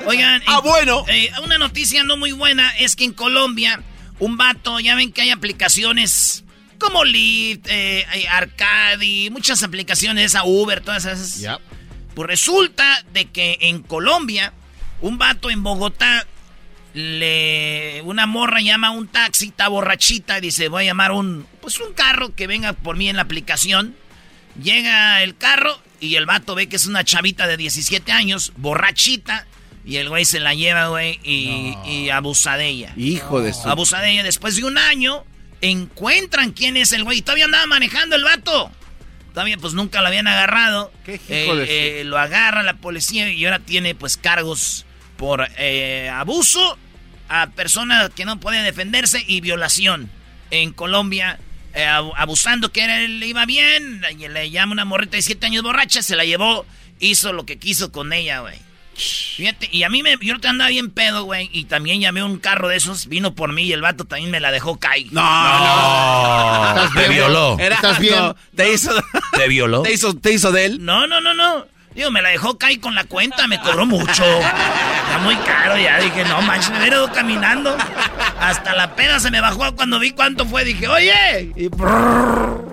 Oigan, 0.06 0.42
Ah, 0.48 0.58
en- 0.58 0.64
bueno. 0.64 1.04
eh, 1.10 1.30
una 1.44 1.58
noticia 1.58 2.04
no 2.04 2.16
muy 2.16 2.32
buena 2.32 2.70
es 2.78 2.96
que 2.96 3.04
en 3.04 3.12
Colombia, 3.14 3.82
un 4.20 4.38
vato, 4.38 4.80
ya 4.80 4.96
ven 4.96 5.12
que 5.12 5.22
hay 5.22 5.32
aplicaciones 5.32 6.46
como 6.80 7.04
Lyft, 7.04 7.66
eh, 7.70 8.06
Arcadi, 8.30 9.30
muchas 9.30 9.64
aplicaciones, 9.64 10.34
a 10.36 10.44
Uber, 10.46 10.80
todas 10.80 11.04
esas. 11.06 11.40
Ya. 11.40 11.60
Pues 12.18 12.30
resulta 12.30 13.04
de 13.14 13.26
que 13.26 13.60
en 13.62 13.84
Colombia, 13.84 14.52
un 15.02 15.20
vato 15.20 15.52
en 15.52 15.62
Bogotá, 15.62 16.26
le 16.96 18.02
una 18.06 18.26
morra 18.26 18.60
llama 18.60 18.88
a 18.88 18.90
un 18.90 19.08
taxi, 19.08 19.50
está 19.50 19.68
borrachita, 19.68 20.40
y 20.40 20.42
dice, 20.42 20.68
voy 20.68 20.82
a 20.82 20.86
llamar 20.88 21.12
un, 21.12 21.46
pues 21.62 21.80
un 21.80 21.94
carro 21.94 22.34
que 22.34 22.48
venga 22.48 22.74
por 22.74 22.98
mí 22.98 23.08
en 23.08 23.18
la 23.18 23.22
aplicación. 23.22 23.96
Llega 24.60 25.22
el 25.22 25.38
carro 25.38 25.80
y 26.00 26.16
el 26.16 26.26
vato 26.26 26.56
ve 26.56 26.68
que 26.68 26.78
es 26.78 26.88
una 26.88 27.04
chavita 27.04 27.46
de 27.46 27.56
17 27.56 28.12
años, 28.12 28.52
borrachita, 28.58 29.46
y 29.86 29.98
el 29.98 30.10
güey 30.10 30.26
se 30.26 30.40
la 30.40 30.56
lleva, 30.56 30.88
güey, 30.88 31.20
y, 31.24 31.78
y 31.86 32.10
abusa 32.10 32.58
de 32.58 32.66
ella. 32.66 32.94
Hijo 32.98 33.42
de 33.42 33.54
su... 33.54 33.70
Abusa 33.70 34.02
de 34.02 34.14
ella. 34.14 34.24
Después 34.24 34.56
de 34.56 34.64
un 34.64 34.80
año, 34.80 35.24
encuentran 35.62 36.52
quién 36.52 36.78
es 36.78 36.94
el 36.94 37.04
güey. 37.04 37.20
Y 37.20 37.22
todavía 37.22 37.46
andaba 37.46 37.68
manejando 37.68 38.16
el 38.16 38.24
vato. 38.24 38.72
Todavía, 39.38 39.58
pues 39.60 39.76
nunca 39.76 40.02
lo 40.02 40.08
habían 40.08 40.28
agarrado. 40.28 40.92
Qué 41.06 41.14
hijo 41.14 41.54
Eh, 41.54 41.56
de 41.68 42.02
eh, 42.02 42.04
Lo 42.06 42.18
agarra 42.18 42.64
la 42.64 42.74
policía 42.78 43.32
y 43.32 43.46
ahora 43.46 43.60
tiene, 43.60 43.94
pues, 43.94 44.18
cargos 44.18 44.84
por 45.16 45.48
eh, 45.60 46.10
abuso 46.12 46.76
a 47.30 47.46
personas 47.52 48.10
que 48.16 48.26
no 48.26 48.40
pueden 48.40 48.64
defenderse 48.64 49.24
y 49.28 49.40
violación. 49.42 50.10
En 50.50 50.74
Colombia, 50.74 51.38
eh, 51.76 51.86
abu- 51.86 52.14
abusando 52.18 52.72
que 52.72 52.88
le 53.08 53.28
iba 53.28 53.46
bien. 53.46 54.02
y 54.18 54.28
Le 54.28 54.50
llama 54.50 54.72
una 54.72 54.86
morrita 54.86 55.18
de 55.18 55.22
7 55.22 55.46
años 55.46 55.62
borracha, 55.62 56.02
se 56.02 56.16
la 56.16 56.26
llevó, 56.26 56.66
hizo 57.00 57.32
lo 57.32 57.46
que 57.46 57.60
quiso 57.60 57.92
con 57.92 58.14
ella, 58.14 58.40
güey. 58.40 58.58
Fíjate, 58.98 59.70
y 59.72 59.84
a 59.84 59.90
mí 59.90 60.02
me, 60.02 60.18
yo 60.22 60.40
te 60.40 60.48
andaba 60.48 60.70
bien 60.72 60.90
pedo, 60.90 61.24
güey, 61.24 61.50
y 61.54 61.66
también 61.66 62.02
llamé 62.02 62.22
a 62.22 62.26
un 62.26 62.40
carro 62.40 62.68
de 62.68 62.78
esos, 62.78 63.06
vino 63.08 63.36
por 63.36 63.54
mí 63.54 63.64
y 63.64 63.74
el 63.74 63.82
vato 63.82 64.06
también 64.06 64.32
me 64.32 64.40
la 64.40 64.52
dejó 64.52 64.80
caer. 64.80 65.06
No, 65.12 65.22
no. 65.22 66.74
No, 66.84 66.94
te 66.94 67.08
violó. 67.10 67.58
Era- 67.60 67.76
¿Estás 67.76 68.00
bien? 68.00 68.16
no, 68.18 68.36
te 68.56 68.74
hizo... 68.74 68.92
¿Te 69.34 69.48
violó? 69.48 69.84
¿Te 69.84 69.94
hizo, 69.94 70.16
te 70.16 70.34
hizo 70.34 70.52
de 70.52 70.66
él? 70.66 70.84
No, 70.86 71.06
no, 71.06 71.22
no, 71.22 71.34
no. 71.36 71.66
Digo, 71.94 72.10
me 72.12 72.22
la 72.22 72.30
dejó 72.30 72.58
caer 72.58 72.80
con 72.80 72.94
la 72.96 73.04
cuenta, 73.06 73.48
me 73.48 73.60
cobró 73.60 73.86
mucho. 73.86 74.24
Está 74.24 75.20
muy 75.24 75.36
caro 75.38 75.78
ya. 75.78 76.00
Dije, 76.00 76.24
no 76.26 76.42
manches, 76.44 76.70
me 76.72 76.80
hubiera 76.80 76.98
ido 76.98 77.12
caminando. 77.12 77.76
Hasta 78.40 78.76
la 78.76 78.96
pena 78.96 79.20
se 79.20 79.32
me 79.32 79.42
bajó 79.42 79.76
cuando 79.76 79.98
vi 80.00 80.12
cuánto 80.12 80.46
fue. 80.46 80.64
Dije, 80.64 80.88
oye. 80.88 81.52
Y 81.56 81.68
brrr. 81.70 82.66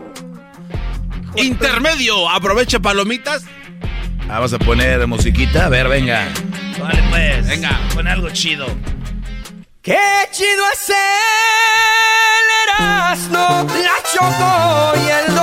Intermedio. 1.37 2.29
Aprovecha 2.29 2.79
palomitas. 2.81 3.45
Ah, 4.29 4.35
Vamos 4.41 4.53
a 4.53 4.59
poner 4.59 5.07
musiquita. 5.07 5.67
A 5.67 5.69
ver, 5.69 5.89
venga. 5.89 6.29
Vale, 6.79 7.03
pues. 7.11 7.47
Venga. 7.47 7.79
Pon 7.95 8.07
algo 8.09 8.31
chido. 8.31 8.67
Qué 9.83 9.99
chido 10.33 10.65
es 10.73 10.89
el 10.89 10.97
Erasmo, 12.65 13.67
la 13.69 14.03
Choco 14.13 14.95
y 15.05 15.11
el 15.11 15.34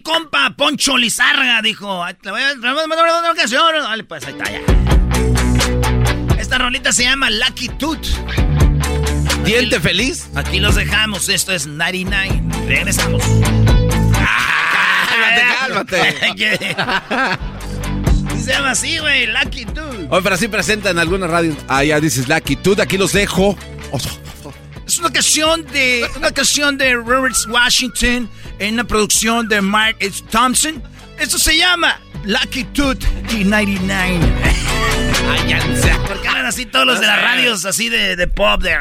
mi 0.00 0.02
compa 0.02 0.54
Poncho 0.56 0.96
Lizarga. 0.96 1.60
Dijo, 1.60 2.02
"Ay, 2.02 2.14
te 2.14 2.30
voy 2.30 2.40
a 2.40 2.54
mandar 2.56 3.06
otra 3.08 3.32
ocasión. 3.32 3.62
Vale, 3.82 4.04
pues 4.04 4.24
ahí 4.24 4.32
está 4.32 4.50
ya. 4.50 4.60
Esta 6.40 6.56
rolita 6.58 6.90
se 6.92 7.02
llama 7.04 7.28
Lucky 7.28 7.68
Tooth. 7.68 8.06
Diente 9.44 9.78
feliz. 9.78 10.30
Aquí 10.34 10.58
los 10.58 10.74
dejamos. 10.76 11.28
Esto 11.28 11.52
es 11.52 11.66
99. 11.66 12.42
Regresamos. 12.66 13.22
Cálmate, 15.60 16.16
¿Qué? 16.36 16.76
Sí 18.36 18.40
se 18.44 18.52
llama 18.52 18.70
así, 18.70 18.96
güey. 18.98 19.26
Lucky 19.26 19.66
Tooth. 19.66 20.06
Oye, 20.08 20.22
pero 20.22 20.34
así 20.34 20.48
presentan 20.48 20.92
en 20.92 20.98
algunas 21.00 21.28
radios. 21.28 21.56
Ah, 21.68 21.84
ya 21.84 22.00
dices 22.00 22.26
Lucky. 22.26 22.56
Tú 22.56 22.74
de 22.74 22.82
aquí 22.82 22.96
los 22.96 23.12
dejo. 23.12 23.54
Es 24.90 24.98
una 24.98 25.12
canción 25.12 25.64
de 25.66 26.04
una 26.16 26.32
canción 26.32 26.76
de 26.76 26.96
Robert 26.96 27.36
Washington 27.46 28.28
en 28.58 28.74
una 28.74 28.82
producción 28.82 29.46
de 29.46 29.60
Mark 29.60 29.98
H. 30.00 30.24
Thompson. 30.32 30.82
Esto 31.16 31.38
se 31.38 31.56
llama 31.56 32.00
Lucky 32.24 32.64
Tooth 32.64 33.04
y 33.30 33.44
99. 33.44 34.18
Porque 36.08 36.26
hablan 36.26 36.46
así 36.46 36.66
todos 36.66 36.86
los 36.86 37.00
de 37.00 37.06
las 37.06 37.22
radios 37.22 37.64
así 37.66 37.88
de, 37.88 38.16
de 38.16 38.26
pop. 38.26 38.60
De, 38.64 38.76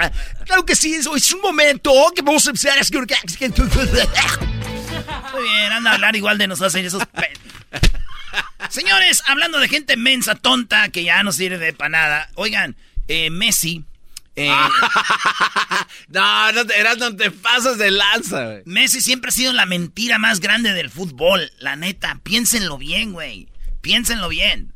claro 0.48 0.66
que 0.66 0.76
sí, 0.76 0.96
eso 0.96 1.16
es 1.16 1.32
un 1.32 1.42
momento 1.42 1.94
que 2.16 2.24
vamos 2.24 2.48
a 2.48 2.50
empezar 2.50 2.80
a. 2.80 2.82
Muy 5.32 5.44
bien, 5.44 5.74
anda 5.74 5.92
a 5.92 5.94
hablar 5.94 6.16
igual 6.16 6.40
de 6.40 6.48
nosotros 6.48 6.74
en 6.74 6.88
esos 6.88 7.04
Señores, 8.70 9.22
hablando 9.28 9.60
de 9.60 9.68
gente 9.68 9.96
mensa, 9.96 10.34
tonta, 10.34 10.90
que 10.90 11.04
ya 11.04 11.22
no 11.22 11.32
sirve 11.32 11.72
para 11.72 11.90
nada. 11.90 12.30
Oigan, 12.34 12.76
eh, 13.08 13.30
Messi. 13.30 13.86
Eh, 14.48 14.52
No, 16.10 16.52
no 16.52 16.66
te, 16.66 16.80
eras, 16.80 16.98
no 16.98 17.16
te 17.16 17.32
pasas 17.32 17.78
de 17.78 17.92
lanza, 17.92 18.46
güey. 18.46 18.62
Messi 18.66 19.02
siempre 19.02 19.30
ha 19.30 19.32
sido 19.32 19.54
la 19.54 19.66
mentira 19.66 20.18
más 20.18 20.40
grande 20.40 20.74
del 20.74 20.90
fútbol. 20.90 21.52
La 21.60 21.76
neta, 21.76 22.20
piénsenlo 22.24 22.78
bien, 22.78 23.14
güey. 23.14 23.48
Piénsenlo 23.82 24.30
bien. 24.30 24.74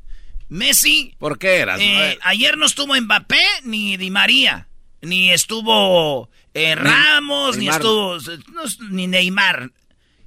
Messi, 0.49 1.15
¿Por 1.17 1.39
qué 1.39 1.57
eras? 1.57 1.79
eh, 1.81 2.19
ayer 2.21 2.57
no 2.57 2.65
estuvo 2.65 2.95
Mbappé 2.95 3.43
ni 3.63 3.97
Di 3.97 4.11
María. 4.11 4.67
Ni 5.01 5.31
estuvo 5.31 6.29
eh, 6.53 6.75
Ramos, 6.75 7.57
ni 7.57 7.67
estuvo 7.67 8.17
no, 8.53 8.61
ni 8.89 9.07
Neymar. 9.07 9.71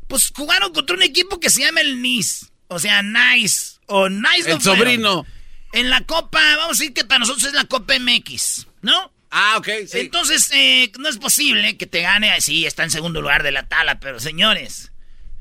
Pues 0.09 0.33
jugaron 0.35 0.73
contra 0.73 0.97
un 0.97 1.03
equipo 1.03 1.41
que 1.41 1.51
se 1.51 1.63
llama 1.63 1.81
el 1.81 2.03
Nice. 2.03 2.47
O 2.69 2.79
sea, 2.79 3.03
Nice. 3.03 3.79
O 3.87 4.09
Nice 4.09 4.51
El 4.51 4.61
sobrino. 4.61 5.25
En 5.73 5.91
la 5.91 6.01
Copa, 6.03 6.41
vamos 6.57 6.79
a 6.79 6.81
decir 6.81 6.93
que 6.95 7.05
para 7.05 7.21
nosotros 7.21 7.45
es 7.45 7.53
la 7.53 7.65
Copa 7.65 7.95
MX, 7.99 8.67
¿no? 8.83 9.13
Ah, 9.31 9.57
ok, 9.59 9.69
sí. 9.89 9.99
Entonces, 9.99 10.51
eh, 10.53 10.91
no 10.99 11.09
es 11.09 11.19
posible 11.19 11.77
que 11.77 11.87
te 11.87 12.03
gane 12.03 12.31
así, 12.31 12.67
está 12.67 12.85
en 12.85 12.91
segundo 12.91 13.21
lugar 13.21 13.43
de 13.43 13.53
la 13.53 13.67
tala, 13.67 14.01
pero 14.01 14.21
señores, 14.21 14.93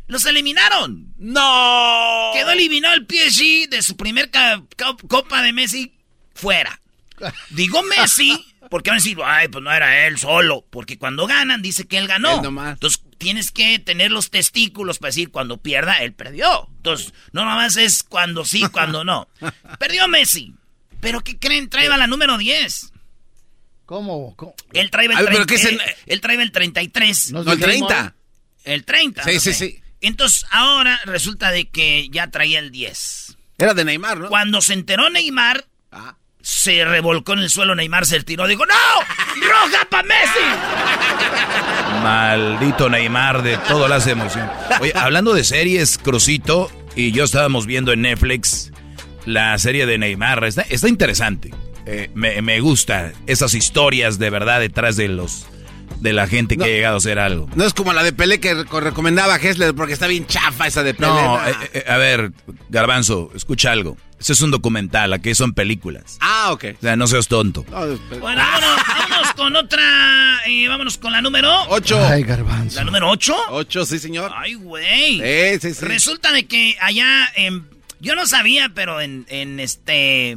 los 0.07 0.25
eliminaron. 0.25 1.13
¡No! 1.17 2.31
Quedó 2.33 2.51
eliminado 2.51 2.95
el 2.95 3.07
PSG 3.07 3.69
de 3.69 3.81
su 3.81 3.95
primer 3.97 4.29
Copa 5.07 5.41
de 5.41 5.53
Messi 5.53 5.93
fuera. 6.33 6.79
Digo 7.49 7.81
Messi, 7.83 8.45
porque 8.69 8.89
van 8.89 8.97
a 8.97 9.01
decir, 9.01 9.17
ay, 9.23 9.47
pues 9.47 9.63
no 9.63 9.71
era 9.71 10.05
él 10.05 10.17
solo, 10.17 10.65
porque 10.69 10.97
cuando 10.97 11.27
ganan 11.27 11.61
dice 11.61 11.87
que 11.87 11.97
él 11.97 12.07
ganó. 12.07 12.35
Él 12.37 12.41
nomás. 12.43 12.73
Entonces 12.73 13.01
tienes 13.17 13.51
que 13.51 13.79
tener 13.79 14.11
los 14.11 14.29
testículos 14.29 14.99
para 14.99 15.09
decir 15.09 15.31
cuando 15.31 15.57
pierda, 15.57 16.03
él 16.03 16.13
perdió. 16.13 16.67
Entonces, 16.77 17.13
no 17.31 17.45
nomás 17.45 17.77
es 17.77 18.03
cuando 18.03 18.45
sí, 18.45 18.63
cuando 18.71 19.03
no. 19.03 19.27
Perdió 19.79 20.07
Messi. 20.07 20.53
Pero 20.99 21.21
¿qué 21.21 21.37
creen? 21.37 21.69
Trae 21.69 21.87
a 21.87 21.97
la 21.97 22.07
número 22.07 22.37
10. 22.37 22.91
¿Cómo? 23.85 24.35
¿Cómo? 24.35 24.55
Él 24.73 24.89
trae 24.89 25.05
el, 25.05 25.11
A 25.11 25.21
ver, 25.21 25.25
pero 25.31 25.45
30 25.45 25.47
¿qué 25.47 25.55
es 25.55 25.65
el- 25.65 25.81
él, 26.07 26.21
trae 26.21 26.41
el 26.41 26.51
33. 26.51 27.31
¿No 27.31 27.39
el 27.39 27.45
de 27.45 27.51
Game 27.51 27.63
30. 27.63 28.15
El 28.63 28.83
30. 28.85 29.23
Sí, 29.23 29.39
sí, 29.39 29.53
sí. 29.53 29.79
Entonces 30.01 30.45
ahora 30.51 30.99
resulta 31.05 31.51
de 31.51 31.69
que 31.69 32.09
ya 32.09 32.27
traía 32.31 32.59
el 32.59 32.71
10. 32.71 33.37
Era 33.57 33.73
de 33.73 33.85
Neymar, 33.85 34.17
¿no? 34.19 34.27
Cuando 34.29 34.61
se 34.61 34.73
enteró 34.73 35.09
Neymar, 35.09 35.65
Ah. 35.91 36.15
se 36.41 36.83
revolcó 36.83 37.33
en 37.33 37.39
el 37.39 37.49
suelo 37.49 37.73
Neymar, 37.75 38.05
se 38.05 38.21
tiró, 38.23 38.47
dijo, 38.47 38.65
¡No! 38.65 38.73
¡Roja 39.47 39.85
para 39.89 40.03
Messi! 40.03 40.39
Maldito 42.03 42.89
Neymar, 42.89 43.41
de 43.43 43.57
todo 43.59 43.87
le 43.87 43.95
hace 43.95 44.11
emoción. 44.11 44.49
Oye, 44.79 44.91
hablando 44.95 45.33
de 45.33 45.43
series, 45.43 45.97
Crucito 45.97 46.71
y 46.95 47.11
yo 47.11 47.23
estábamos 47.23 47.65
viendo 47.65 47.93
en 47.93 48.01
Netflix 48.01 48.71
la 49.25 49.57
serie 49.57 49.85
de 49.85 49.97
Neymar. 49.97 50.43
Está, 50.43 50.63
está 50.63 50.87
interesante. 50.89 51.51
Eh, 51.85 52.09
me, 52.15 52.41
me 52.41 52.59
gusta 52.61 53.11
esas 53.27 53.53
historias 53.53 54.17
de 54.19 54.29
verdad 54.29 54.59
detrás 54.59 54.95
de 54.95 55.07
los 55.07 55.45
de 55.99 56.13
la 56.13 56.27
gente 56.27 56.57
que 56.57 56.63
ha 56.63 56.67
llegado 56.67 56.95
a 56.95 56.97
hacer 56.97 57.19
algo. 57.19 57.47
No 57.55 57.63
es 57.63 57.73
como 57.73 57.93
la 57.93 58.03
de 58.03 58.11
Pelé 58.11 58.39
que 58.39 58.53
reco- 58.55 58.81
recomendaba 58.81 59.35
a 59.35 59.37
Hessler 59.37 59.73
porque 59.73 59.93
está 59.93 60.07
bien 60.07 60.25
chafa 60.27 60.67
esa 60.67 60.83
de 60.83 60.93
Pelé. 60.93 61.07
No, 61.07 61.37
eh, 61.47 61.53
eh, 61.73 61.83
a 61.87 61.97
ver, 61.97 62.31
Garbanzo, 62.69 63.31
escucha 63.35 63.71
algo. 63.71 63.97
Ese 64.19 64.33
es 64.33 64.41
un 64.41 64.51
documental, 64.51 65.13
aquí 65.13 65.33
son 65.35 65.53
películas. 65.53 66.17
Ah, 66.21 66.51
ok. 66.51 66.65
O 66.77 66.81
sea, 66.81 66.95
no 66.95 67.05
seas 67.07 67.27
tonto. 67.27 67.65
No, 67.69 67.79
Bueno, 68.19 68.41
vámonos, 68.41 68.81
vámonos 68.99 69.33
con 69.33 69.55
otra, 69.55 70.39
eh, 70.47 70.67
vámonos 70.67 70.97
con 70.97 71.11
la 71.11 71.21
número... 71.21 71.51
Ocho. 71.69 72.03
Ay, 72.05 72.23
garbanzo. 72.23 72.77
¿La 72.77 72.83
número 72.85 73.09
8? 73.09 73.35
Ocho, 73.51 73.85
sí, 73.85 73.99
señor. 73.99 74.31
Ay, 74.35 74.55
güey. 74.55 75.19
Sí, 75.19 75.59
sí, 75.61 75.73
sí. 75.75 75.85
Resulta 75.85 76.31
de 76.31 76.45
que 76.45 76.75
allá 76.81 77.29
en... 77.35 77.67
Yo 77.99 78.15
no 78.15 78.25
sabía, 78.25 78.69
pero 78.73 79.01
en, 79.01 79.25
en 79.29 79.59
este... 79.59 80.35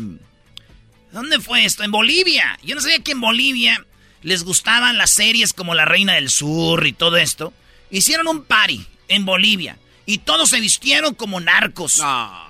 ¿Dónde 1.13 1.41
fue 1.41 1.65
esto? 1.65 1.83
En 1.85 1.91
Bolivia. 1.91 2.59
Yo 2.63 2.75
no 2.75 2.81
sabía 2.81 3.03
que 3.03 3.13
en 3.13 3.21
Bolivia 3.21 3.85
les 4.23 4.45
gustaban 4.45 4.99
las 4.99 5.11
series 5.11 5.53
como 5.53 5.75
La 5.75 5.85
Reina 5.85 6.15
del 6.15 6.29
Sur 6.31 6.87
y 6.87 6.93
todo 6.93 7.17
esto. 7.17 7.53
Hicieron 7.91 8.29
un 8.29 8.45
party 8.45 8.87
en 9.09 9.25
Bolivia. 9.25 9.79
Y 10.07 10.19
todos 10.19 10.51
se 10.51 10.61
vistieron 10.61 11.15
como 11.15 11.41
narcos. 11.41 11.99
No. 11.99 12.49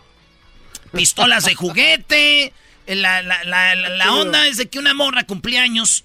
Pistolas 0.93 1.45
de 1.45 1.55
juguete. 1.55 2.53
La, 2.87 3.21
la- 3.23 3.45
la- 3.45 3.75
onda 4.15 4.47
es 4.47 4.57
de 4.57 4.69
que 4.69 4.79
una 4.79 4.95
morra 4.95 5.25
cumplía 5.25 5.63
años 5.63 6.05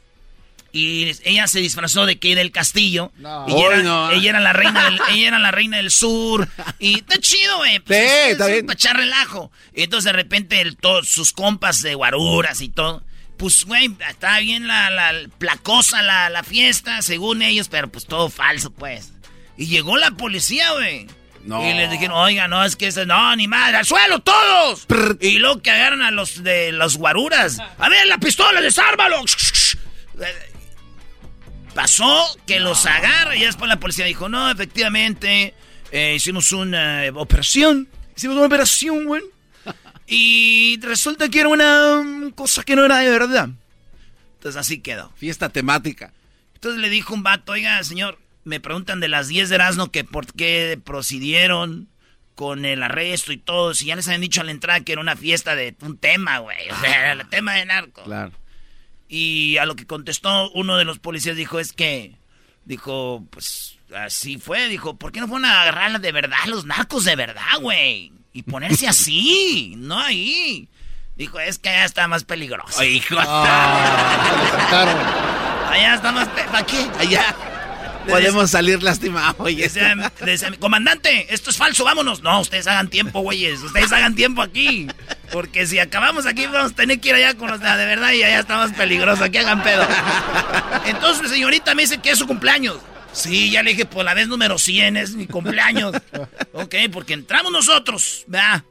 y 0.75 1.11
ella 1.23 1.47
se 1.47 1.59
disfrazó 1.59 2.07
de 2.07 2.17
que 2.17 2.35
del 2.35 2.51
castillo 2.51 3.11
No. 3.17 3.45
y 3.47 3.61
era, 3.61 3.83
no. 3.83 4.09
ella 4.11 4.31
era 4.31 4.39
la 4.39 4.53
reina 4.53 4.85
del, 4.85 4.99
ella 5.11 5.27
era 5.27 5.37
la 5.39 5.51
reina 5.51 5.77
del 5.77 5.91
sur 5.91 6.47
y 6.79 6.95
está 6.95 7.19
chido 7.19 7.57
güey 7.57 7.79
pues, 7.79 7.99
Sí, 7.99 8.05
es- 8.05 8.31
está 8.31 8.45
es 8.47 8.51
bien. 8.53 8.65
para 8.65 8.73
echar 8.73 8.97
relajo 8.97 9.51
y 9.75 9.83
entonces 9.83 10.05
de 10.05 10.13
repente 10.13 10.61
el- 10.61 10.75
todos 10.75 11.07
sus 11.07 11.31
compas 11.31 11.81
de 11.83 11.93
guaruras 11.93 12.59
y 12.61 12.69
todo 12.69 13.03
pues 13.37 13.65
güey 13.65 13.95
estaba 14.09 14.39
bien 14.39 14.67
la, 14.67 14.89
la 14.89 15.13
placosa 15.37 16.01
la, 16.01 16.29
la 16.31 16.41
fiesta 16.43 17.03
según 17.03 17.43
ellos 17.43 17.69
pero 17.69 17.87
pues 17.91 18.05
todo 18.07 18.29
falso 18.31 18.71
pues 18.71 19.13
y 19.57 19.67
llegó 19.67 19.97
la 19.97 20.09
policía 20.11 20.71
güey 20.73 21.05
No. 21.43 21.61
y 21.69 21.73
les 21.75 21.91
dijeron, 21.91 22.17
oiga, 22.17 22.47
no, 22.47 22.63
es 22.65 22.75
que 22.77 22.87
ese, 22.87 23.05
no, 23.05 23.35
ni 23.35 23.47
madre, 23.49 23.75
al 23.77 23.85
suelo 23.85 24.19
todos. 24.21 24.87
Y 25.19 25.39
luego 25.39 25.61
que 25.61 25.71
agarran 25.71 26.01
a 26.01 26.09
los 26.09 26.41
de 26.41 26.71
los 26.71 26.95
guaruras. 26.95 27.59
A 27.77 27.89
ver, 27.89 28.07
la 28.07 28.17
pistola, 28.17 28.61
desármalo. 28.61 29.21
Pasó 31.73 32.25
que 32.45 32.59
los 32.59 32.85
agarra 32.85 33.35
y 33.35 33.43
después 33.43 33.67
la 33.67 33.79
policía 33.79 34.05
dijo, 34.05 34.29
no, 34.29 34.49
efectivamente, 34.49 35.53
eh, 35.91 36.15
hicimos 36.15 36.51
una 36.51 37.03
operación. 37.15 37.87
Hicimos 38.15 38.37
una 38.37 38.45
operación, 38.45 39.05
güey. 39.05 39.23
Y 40.05 40.79
resulta 40.81 41.29
que 41.29 41.39
era 41.39 41.49
una 41.49 41.99
um, 41.99 42.31
cosa 42.31 42.63
que 42.63 42.75
no 42.75 42.85
era 42.85 42.97
de 42.99 43.09
verdad. 43.09 43.49
Entonces 44.35 44.59
así 44.59 44.79
quedó. 44.79 45.11
Fiesta 45.15 45.49
temática. 45.49 46.13
Entonces 46.55 46.81
le 46.81 46.89
dijo 46.89 47.13
un 47.13 47.23
vato, 47.23 47.53
oiga, 47.53 47.83
señor, 47.83 48.19
me 48.43 48.59
preguntan 48.59 48.99
de 48.99 49.07
las 49.07 49.27
10 49.27 49.49
de 49.49 49.55
Erasmo 49.55 49.91
que 49.91 50.03
por 50.03 50.31
qué 50.33 50.79
procedieron 50.83 51.87
con 52.35 52.65
el 52.65 52.83
arresto 52.83 53.31
y 53.31 53.37
todo. 53.37 53.73
Si 53.73 53.85
ya 53.85 53.95
les 53.95 54.07
habían 54.07 54.21
dicho 54.21 54.41
a 54.41 54.43
la 54.43 54.51
entrada 54.51 54.81
que 54.81 54.91
era 54.91 55.01
una 55.01 55.15
fiesta 55.15 55.55
de 55.55 55.75
un 55.81 55.97
tema, 55.97 56.39
güey. 56.39 56.69
O 56.69 56.79
sea, 56.79 57.13
el 57.13 57.27
tema 57.29 57.53
de 57.53 57.65
narco. 57.65 58.03
Claro. 58.03 58.31
Y 59.15 59.59
a 59.59 59.67
lo 59.67 59.75
que 59.75 59.85
contestó 59.85 60.49
uno 60.53 60.75
de 60.75 60.85
los 60.85 60.97
policías 60.97 61.35
dijo 61.35 61.59
es 61.59 61.71
que, 61.71 62.17
dijo, 62.65 63.23
pues 63.29 63.77
así 63.95 64.39
fue. 64.39 64.67
Dijo, 64.69 64.97
¿por 64.97 65.11
qué 65.11 65.19
no 65.19 65.27
fueron 65.27 65.45
a 65.45 65.61
agarrarla 65.61 65.99
de 65.99 66.11
verdad, 66.11 66.39
los 66.47 66.65
narcos 66.65 67.03
de 67.03 67.15
verdad, 67.15 67.59
güey? 67.61 68.11
Y 68.33 68.41
ponerse 68.41 68.87
así, 68.87 69.75
no 69.77 69.99
ahí. 69.99 70.67
Dijo, 71.15 71.39
es 71.39 71.59
que 71.59 71.69
allá 71.69 71.85
está 71.85 72.07
más 72.07 72.23
peligroso. 72.23 72.83
Hijo. 72.83 73.17
Ah. 73.25 74.49
Allá 75.69 75.93
está 75.93 76.11
más... 76.11 76.27
¿Para 76.29 76.65
qué? 76.65 76.89
Allá 76.97 77.35
podemos 78.07 78.51
salir 78.51 78.81
lastimados. 78.83 79.35
Oye, 79.39 79.63
Decía, 79.63 80.11
decía, 80.23 80.51
comandante, 80.59 81.33
esto 81.33 81.49
es 81.49 81.57
falso, 81.57 81.83
vámonos. 81.83 82.21
No, 82.21 82.41
ustedes 82.41 82.67
hagan 82.67 82.89
tiempo, 82.89 83.21
güeyes. 83.21 83.61
Ustedes 83.61 83.91
hagan 83.91 84.15
tiempo 84.15 84.41
aquí. 84.41 84.87
Porque 85.31 85.65
si 85.65 85.79
acabamos 85.79 86.25
aquí, 86.25 86.45
vamos 86.45 86.71
a 86.73 86.75
tener 86.75 86.99
que 86.99 87.09
ir 87.09 87.15
allá 87.15 87.35
con 87.35 87.49
los 87.49 87.59
de 87.59 87.67
de 87.67 87.85
verdad 87.85 88.11
y 88.11 88.23
allá 88.23 88.39
está 88.39 88.57
más 88.57 88.73
peligroso. 88.73 89.23
Aquí 89.23 89.37
hagan 89.37 89.63
pedo. 89.63 89.85
Entonces, 90.85 91.29
señorita 91.29 91.73
me 91.75 91.83
dice 91.83 91.97
que 91.97 92.11
es 92.11 92.19
su 92.19 92.27
cumpleaños. 92.27 92.77
Sí, 93.13 93.51
ya 93.51 93.61
le 93.61 93.71
dije, 93.71 93.85
por 93.85 94.03
la 94.03 94.13
vez 94.13 94.27
número 94.27 94.57
100 94.57 94.97
es 94.97 95.15
mi 95.15 95.27
cumpleaños. 95.27 95.93
Ok, 96.53 96.75
porque 96.91 97.13
entramos 97.13 97.51
nosotros, 97.51 98.25
¿verdad? 98.27 98.63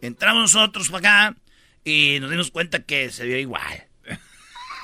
Entramos 0.00 0.54
nosotros 0.54 0.88
para 0.88 1.28
acá 1.28 1.36
y 1.84 2.18
nos 2.20 2.30
dimos 2.30 2.50
cuenta 2.50 2.82
que 2.82 3.10
se 3.10 3.24
vio 3.26 3.38
igual. 3.38 3.86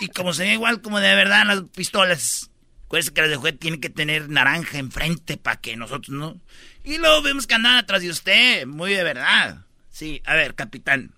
Y 0.01 0.09
como 0.09 0.33
se 0.33 0.43
ve 0.43 0.53
igual 0.55 0.83
como 0.83 1.01
de 1.01 1.15
verdad 1.15 1.45
las 1.47 1.63
pistolas, 1.75 2.51
acuérdense 2.85 3.13
que 3.13 3.21
las 3.21 3.31
de 3.31 3.37
juguete 3.37 3.59
tienen 3.59 3.81
que 3.81 3.91
tener 3.91 4.29
naranja 4.29 4.79
enfrente 4.79 5.37
para 5.37 5.61
que 5.61 5.77
nosotros 5.77 6.11
no. 6.11 6.41
Y 6.85 6.99
luego 6.99 7.23
vemos 7.23 7.47
que 7.47 7.55
andan 7.55 7.77
atrás 7.77 8.03
de 8.03 8.11
usted, 8.11 8.67
muy 8.67 8.93
de 8.93 9.05
verdad. 9.05 9.65
Sí, 9.91 10.23
a 10.25 10.35
ver, 10.35 10.55
capitán. 10.55 11.13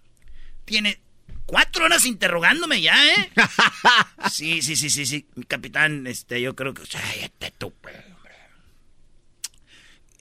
Tiene 0.64 1.00
cuatro 1.46 1.84
horas 1.84 2.04
interrogándome 2.04 2.80
ya, 2.80 2.96
¿eh? 3.06 3.30
Sí, 4.30 4.62
sí, 4.62 4.76
sí, 4.76 4.90
sí, 4.90 5.06
sí. 5.06 5.26
Mi 5.34 5.44
capitán, 5.44 6.06
este, 6.06 6.40
yo 6.40 6.54
creo 6.54 6.74
que. 6.74 6.82
Cállate 6.82 7.52
tú, 7.56 7.68
hombre. 7.68 8.04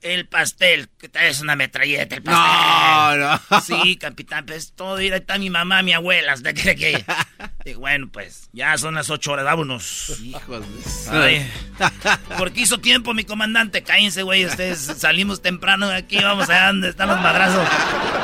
El 0.05 0.27
pastel, 0.27 0.87
que 0.99 1.09
es 1.27 1.41
una 1.41 1.55
metralleta, 1.55 2.15
el 2.15 2.21
pastel. 2.21 3.17
No, 3.17 3.39
no. 3.49 3.61
Sí, 3.61 3.95
capitán, 3.95 4.45
pues 4.45 4.71
todo, 4.75 4.97
mira, 4.97 5.15
ahí 5.15 5.21
está 5.21 5.39
mi 5.39 5.49
mamá, 5.49 5.81
mi 5.81 5.93
abuela, 5.93 6.33
¿hasta 6.33 6.53
cree 6.53 6.75
que? 6.75 7.03
Y 7.65 7.73
bueno, 7.73 8.09
pues, 8.11 8.47
ya 8.53 8.77
son 8.77 8.93
las 8.93 9.09
ocho 9.09 9.31
horas, 9.31 9.45
vámonos. 9.45 10.11
Hijos 10.21 10.63
de... 11.11 11.49
Porque 12.37 12.61
hizo 12.61 12.79
tiempo, 12.79 13.15
mi 13.15 13.23
comandante, 13.23 13.81
cállense, 13.81 14.21
güey, 14.21 14.45
ustedes 14.45 14.79
salimos 14.95 15.41
temprano 15.41 15.89
de 15.89 15.95
aquí, 15.95 16.19
vamos 16.19 16.47
allá 16.51 16.67
donde 16.67 16.89
están 16.89 17.09
los 17.09 17.19
madrazos. 17.19 17.67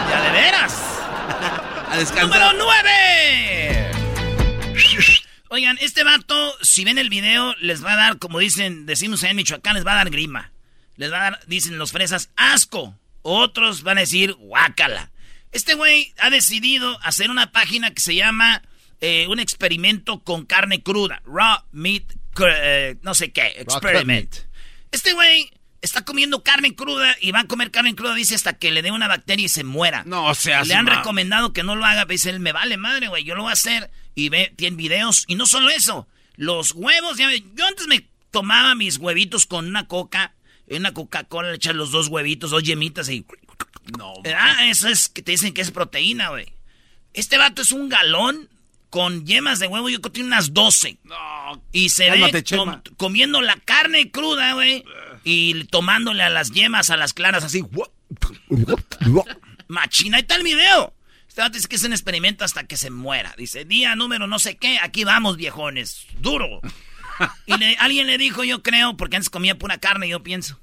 Ya 0.08 0.22
de 0.22 0.32
veras. 0.34 0.78
A 1.90 1.98
descansar. 1.98 2.28
Número 2.28 2.54
nueve. 2.60 3.92
Oigan, 5.50 5.80
este 5.82 6.04
vato, 6.04 6.54
si 6.62 6.86
ven 6.86 7.00
el 7.00 7.10
video, 7.10 7.56
les 7.60 7.84
va 7.84 7.94
a 7.94 7.96
dar, 7.96 8.20
como 8.20 8.38
dicen, 8.38 8.86
decimos 8.86 9.24
en 9.24 9.36
Michoacán, 9.36 9.74
les 9.74 9.84
va 9.86 9.94
a 9.94 9.96
dar 9.96 10.12
grima. 10.12 10.52
Les 11.02 11.12
va 11.12 11.18
a 11.18 11.32
dar, 11.32 11.40
dicen 11.48 11.80
los 11.80 11.92
fresas, 11.92 12.30
asco. 12.36 12.96
Otros 13.24 13.82
van 13.82 13.98
a 13.98 14.02
decir, 14.02 14.34
guácala. 14.34 15.10
Este 15.52 15.74
güey 15.74 16.14
ha 16.20 16.30
decidido 16.30 17.00
hacer 17.02 17.32
una 17.32 17.52
página 17.52 17.90
que 17.90 18.02
se 18.02 18.14
llama 18.14 18.62
eh, 19.00 19.26
un 19.28 19.40
experimento 19.40 20.20
con 20.20 20.46
carne 20.46 20.84
cruda. 20.84 21.24
Raw 21.26 21.64
meat, 21.72 22.04
eh, 22.46 22.98
no 23.02 23.16
sé 23.16 23.32
qué, 23.32 23.48
experiment. 23.58 24.32
Este 24.92 25.14
güey 25.14 25.50
está 25.82 26.06
comiendo 26.06 26.44
carne 26.44 26.76
cruda 26.76 27.18
y 27.20 27.32
va 27.32 27.40
a 27.40 27.48
comer 27.48 27.72
carne 27.72 27.96
cruda, 27.96 28.14
dice, 28.14 28.36
hasta 28.36 28.54
que 28.54 28.70
le 28.70 28.84
dé 28.84 28.92
una 28.92 29.08
bacteria 29.08 29.48
y 29.48 29.50
se 29.50 29.64
muera. 29.64 30.04
No 30.06 30.36
seas 30.36 30.68
Le 30.68 30.76
han 30.76 30.86
recomendado 30.86 31.52
que 31.52 31.64
no 31.64 31.76
lo 31.76 31.84
haga, 31.84 32.06
dice 32.06 32.30
él, 32.30 32.40
me 32.40 32.52
vale 32.52 32.78
madre, 32.78 33.08
güey, 33.08 33.24
yo 33.24 33.34
lo 33.34 33.42
voy 33.42 33.50
a 33.50 33.54
hacer. 33.54 33.90
Y 34.14 34.30
ve, 34.30 34.54
tiene 34.56 34.78
videos. 34.78 35.24
Y 35.26 35.34
no 35.34 35.48
solo 35.48 35.72
eso, 35.72 36.08
los 36.36 36.74
huevos, 36.74 37.18
ya 37.18 37.28
yo 37.56 37.66
antes 37.66 37.88
me 37.88 38.08
tomaba 38.30 38.76
mis 38.76 38.98
huevitos 38.98 39.48
con 39.48 39.66
una 39.66 39.88
coca, 39.88 40.36
en 40.76 40.82
una 40.84 40.94
Coca-Cola 40.94 41.50
le 41.50 41.56
echas 41.56 41.76
los 41.76 41.92
dos 41.92 42.08
huevitos, 42.08 42.52
dos 42.52 42.64
yemitas 42.64 43.10
y... 43.10 43.26
No. 43.98 44.14
Ah, 44.36 44.68
eso 44.70 44.88
es 44.88 45.10
que 45.10 45.22
te 45.22 45.32
dicen 45.32 45.54
que 45.54 45.62
es 45.62 45.72
proteína, 45.72 46.30
güey. 46.30 46.46
Este 47.14 47.38
vato 47.38 47.62
es 47.62 47.72
un 47.72 47.90
galón 47.90 48.48
con 48.90 49.26
yemas 49.26 49.60
de 49.60 49.68
huevo, 49.68 49.90
yo 49.90 50.00
creo 50.02 50.12
que 50.12 50.16
tiene 50.18 50.28
unas 50.28 50.54
12. 50.54 50.98
No. 51.04 51.62
Y 51.72 51.90
se 51.90 52.10
ve 52.12 52.44
com- 52.56 52.82
comiendo 52.98 53.42
la 53.42 53.56
carne 53.58 54.12
cruda, 54.12 54.54
güey. 54.54 54.84
Y 55.24 55.66
tomándole 55.66 56.24
a 56.24 56.30
las 56.30 56.52
yemas, 56.52 56.90
a 56.90 56.98
las 56.98 57.14
claras, 57.14 57.44
así. 57.44 57.64
Machina, 59.68 60.18
ahí 60.18 60.22
está 60.22 60.36
el 60.36 60.44
video. 60.44 60.94
Este 61.28 61.42
vato 61.42 61.56
dice 61.56 61.68
que 61.68 61.76
es 61.78 61.84
un 61.84 61.94
experimento 61.94 62.44
hasta 62.44 62.66
que 62.66 62.76
se 62.78 62.90
muera. 62.92 63.34
Dice, 63.38 63.64
día 63.66 63.96
número 63.96 64.28
no 64.28 64.40
sé 64.40 64.58
qué, 64.58 64.80
aquí 64.80 65.04
vamos, 65.04 65.38
viejones. 65.38 66.06
Duro. 66.20 66.62
Y 67.46 67.58
le- 67.58 67.76
alguien 67.80 68.08
le 68.08 68.18
dijo, 68.18 68.44
yo 68.44 68.62
creo, 68.64 68.98
porque 68.98 69.16
antes 69.18 69.30
comía 69.30 69.58
pura 69.58 69.78
carne, 69.80 70.08
yo 70.10 70.24
pienso. 70.24 70.60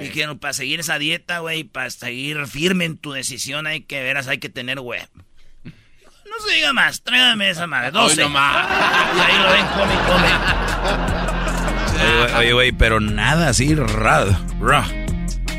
Dijeron, 0.00 0.38
para 0.38 0.54
seguir 0.54 0.80
esa 0.80 0.98
dieta, 0.98 1.40
güey, 1.40 1.64
para 1.64 1.90
seguir 1.90 2.46
firme 2.46 2.86
en 2.86 2.96
tu 2.96 3.12
decisión, 3.12 3.66
hay 3.66 3.82
que 3.82 4.02
veras, 4.02 4.26
hay 4.26 4.38
que 4.38 4.48
tener 4.48 4.80
huevo. 4.80 5.06
No 5.64 6.46
se 6.48 6.54
diga 6.54 6.72
más, 6.72 7.02
tráigame 7.02 7.50
esa 7.50 7.66
madre. 7.66 7.90
12. 7.90 8.22
Hoy 8.22 8.28
no 8.28 8.30
más. 8.30 8.66
Y 9.16 9.20
ahí 9.20 9.38
lo 9.42 9.50
ven, 9.52 9.66
come, 9.66 9.94
come. 10.06 10.28
Oye, 12.38 12.52
güey, 12.54 12.72
pero 12.72 13.00
nada 13.00 13.48
así 13.50 13.74
raro. 13.74 14.30
Ra. 14.60 14.86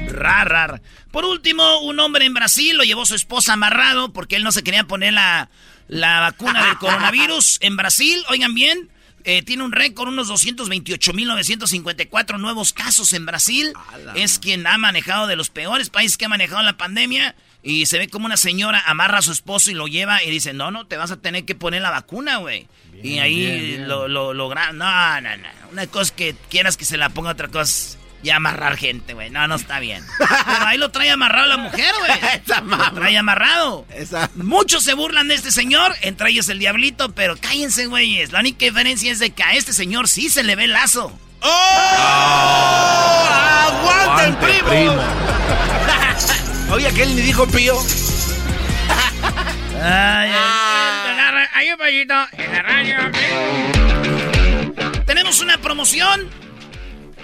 Rar, 0.08 0.50
rar. 0.50 0.82
Por 1.12 1.26
último, 1.26 1.82
un 1.82 2.00
hombre 2.00 2.26
en 2.26 2.34
Brasil 2.34 2.76
lo 2.76 2.84
llevó 2.84 3.06
su 3.06 3.14
esposa 3.16 3.54
amarrado 3.54 4.14
porque 4.14 4.36
él 4.36 4.44
no 4.44 4.52
se 4.52 4.64
quería 4.64 4.84
poner 4.86 5.14
la, 5.14 5.50
la 5.88 6.20
vacuna 6.22 6.66
del 6.66 6.78
coronavirus. 6.80 7.60
En 7.62 7.78
Brasil, 7.78 8.24
oigan 8.30 8.56
bien, 8.56 8.90
eh, 9.24 9.44
tiene 9.44 9.64
un 9.64 9.72
récord, 9.72 10.10
unos 10.10 10.30
228.954 10.30 12.40
nuevos 12.40 12.74
casos 12.74 13.14
en 13.14 13.26
Brasil. 13.26 13.74
Es 14.16 14.40
quien 14.40 14.68
ha 14.68 14.78
manejado 14.78 15.28
de 15.28 15.36
los 15.36 15.50
peores 15.50 15.90
países 15.90 16.18
que 16.18 16.26
ha 16.26 16.30
manejado 16.30 16.62
la 16.64 16.78
pandemia. 16.78 17.36
Y 17.62 17.86
se 17.86 17.98
ve 17.98 18.10
como 18.10 18.26
una 18.26 18.36
señora 18.36 18.84
amarra 18.86 19.20
a 19.20 19.22
su 19.22 19.32
esposo 19.32 19.72
y 19.72 19.74
lo 19.74 19.88
lleva 19.88 20.22
y 20.22 20.30
dice, 20.30 20.52
no, 20.54 20.70
no, 20.72 20.86
te 20.86 20.98
vas 20.98 21.12
a 21.12 21.22
tener 21.22 21.46
que 21.46 21.56
poner 21.56 21.82
la 21.82 21.92
vacuna, 21.92 22.38
güey. 22.38 22.68
Y 23.02 23.20
ahí 23.20 23.36
bien, 23.36 23.62
bien. 23.62 23.88
lo, 23.88 24.10
lo, 24.10 24.34
lo 24.34 24.54
No, 24.54 24.74
no, 24.74 25.22
no. 25.22 25.48
Una 25.72 25.88
cosa 25.88 26.14
que 26.14 26.36
quieras 26.50 26.76
que 26.76 26.84
se 26.86 26.98
la 26.98 27.10
ponga, 27.10 27.32
otra 27.32 27.48
cosa 27.48 27.98
ya 28.24 28.38
amarrar 28.38 28.78
gente, 28.78 29.14
güey. 29.14 29.30
No, 29.30 29.48
no 29.48 29.56
está 29.56 29.80
bien. 29.80 30.04
Pero 30.18 30.66
ahí 30.66 30.78
lo 30.78 30.90
trae 30.92 31.12
amarrado 31.12 31.46
la 31.48 31.58
mujer, 31.58 31.94
güey. 32.00 32.12
Esa 32.46 32.62
Lo 32.62 32.94
trae 32.94 33.18
amarrado. 33.18 33.86
Esa- 33.94 34.30
Muchos 34.36 34.84
se 34.84 34.94
burlan 34.94 35.28
de 35.28 35.36
este 35.36 35.52
señor, 35.52 35.94
entre 36.02 36.30
ellos 36.32 36.48
el 36.50 36.60
diablito, 36.60 37.14
pero 37.14 37.36
cállense, 37.38 37.86
güeyes. 37.88 38.32
La 38.32 38.40
única 38.40 38.66
diferencia 38.66 39.12
es 39.12 39.20
de 39.20 39.32
que 39.32 39.44
a 39.44 39.54
este 39.54 39.74
señor 39.74 40.08
sí 40.08 40.30
se 40.30 40.44
le 40.44 40.56
ve 40.56 40.64
el 40.66 40.74
lazo. 40.74 41.18
¡Oh! 41.42 41.48
¡Aguanten, 43.68 44.34
Aguante, 44.34 44.46
primo! 44.46 44.70
primo. 44.70 44.94
Oye, 46.74 46.88
aquel 46.88 47.16
ni 47.16 47.22
dijo 47.22 47.46
pío. 47.48 47.78
Ay, 49.86 50.32
ay, 50.34 51.48
Hay 51.56 51.72
un 51.72 51.78
pollito 51.78 52.14
en 52.38 52.52
la 52.54 52.62
radio. 52.62 52.96
Tenemos 55.06 55.42
una 55.42 55.58
promoción. 55.58 56.30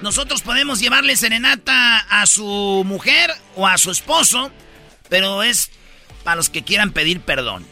Nosotros 0.02 0.42
podemos 0.42 0.80
llevarle 0.80 1.18
serenata 1.18 1.98
a 1.98 2.26
su 2.26 2.84
mujer 2.86 3.32
o 3.56 3.68
a 3.68 3.78
su 3.78 3.92
esposo, 3.92 4.50
pero 5.10 5.44
es 5.44 5.72
para 6.24 6.38
los 6.38 6.50
que 6.50 6.64
quieran 6.64 6.92
pedir 6.92 7.20
perdón. 7.20 7.66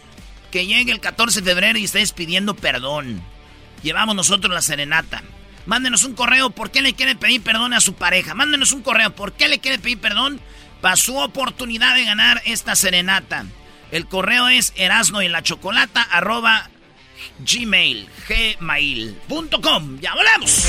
Que 0.52 0.66
llegue 0.66 0.92
el 0.92 1.00
14 1.00 1.42
de 1.42 1.50
febrero 1.52 1.80
y 1.80 1.86
estés 1.86 2.12
pidiendo 2.12 2.54
perdón. 2.54 3.24
Llevamos 3.82 4.16
nosotros 4.16 4.54
la 4.54 4.62
serenata. 4.62 5.24
Mándenos 5.66 6.04
un 6.04 6.16
correo 6.16 6.50
por 6.50 6.70
qué 6.70 6.82
le 6.82 6.94
quiere 6.94 7.16
pedir 7.16 7.42
perdón 7.42 7.74
a 7.74 7.82
su 7.82 7.94
pareja. 7.94 8.34
Mándenos 8.34 8.74
un 8.74 8.82
correo 8.82 9.16
por 9.16 9.34
qué 9.34 9.48
le 9.48 9.60
quiere 9.60 9.80
pedir 9.80 10.00
perdón 10.00 10.42
para 10.82 10.98
su 10.98 11.18
oportunidad 11.18 11.96
de 11.96 12.06
ganar 12.06 12.42
esta 12.46 12.76
serenata. 12.76 13.46
El 13.92 14.06
correo 14.06 14.50
es 14.50 14.74
erasno 14.76 15.22
y 15.22 15.30
la 15.30 15.44
chocolata 15.44 16.02
arroba 16.02 16.70
gmail, 17.40 18.08
gmail.com. 18.28 20.00
¡Ya 20.00 20.14
volvemos! 20.16 20.68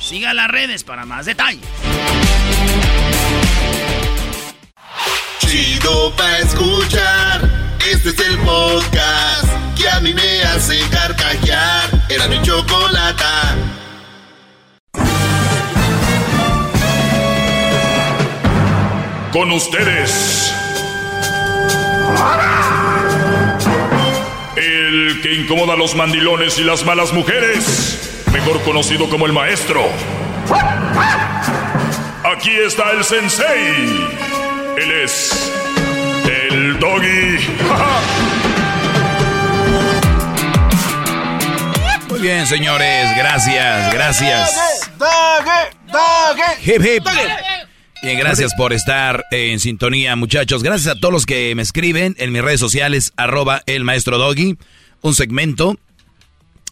Siga 0.00 0.34
las 0.34 0.48
redes 0.48 0.84
para 0.84 1.04
más 1.04 1.26
detalles. 1.26 1.62
Chido 5.40 6.12
pa' 6.16 6.38
escuchar. 6.38 7.50
Este 7.90 8.10
es 8.10 8.18
el 8.20 8.38
podcast 8.38 9.48
que 9.76 9.88
a 9.88 10.00
mí 10.00 10.14
me 10.14 10.42
hace 10.44 10.78
carcajear. 10.90 11.90
Era 12.08 12.28
mi 12.28 12.40
chocolata. 12.42 13.56
Con 19.32 19.50
ustedes. 19.50 20.52
El 25.12 25.20
que 25.20 25.34
incomoda 25.34 25.74
a 25.74 25.76
los 25.76 25.94
mandilones 25.94 26.58
y 26.58 26.64
las 26.64 26.86
malas 26.86 27.12
mujeres. 27.12 28.24
Mejor 28.32 28.62
conocido 28.62 29.10
como 29.10 29.26
el 29.26 29.34
maestro. 29.34 29.82
Aquí 32.24 32.52
está 32.52 32.92
el 32.92 33.04
sensei. 33.04 34.08
Él 34.78 34.90
es. 35.04 35.52
El 36.24 36.78
doggy. 36.78 37.36
Muy 42.08 42.20
bien, 42.20 42.46
señores. 42.46 43.14
Gracias, 43.14 43.92
gracias. 43.92 44.90
Hip, 46.64 46.82
hip. 46.82 47.04
Bien, 48.02 48.18
gracias 48.18 48.54
por 48.54 48.72
estar 48.72 49.26
en 49.30 49.60
sintonía, 49.60 50.16
muchachos. 50.16 50.62
Gracias 50.62 50.96
a 50.96 50.98
todos 50.98 51.12
los 51.12 51.26
que 51.26 51.54
me 51.54 51.60
escriben 51.60 52.16
en 52.18 52.32
mis 52.32 52.40
redes 52.40 52.60
sociales, 52.60 53.12
arroba 53.18 53.62
el 53.66 53.84
maestro 53.84 54.16
Doggy. 54.16 54.56
Un 55.02 55.14
segmento 55.14 55.78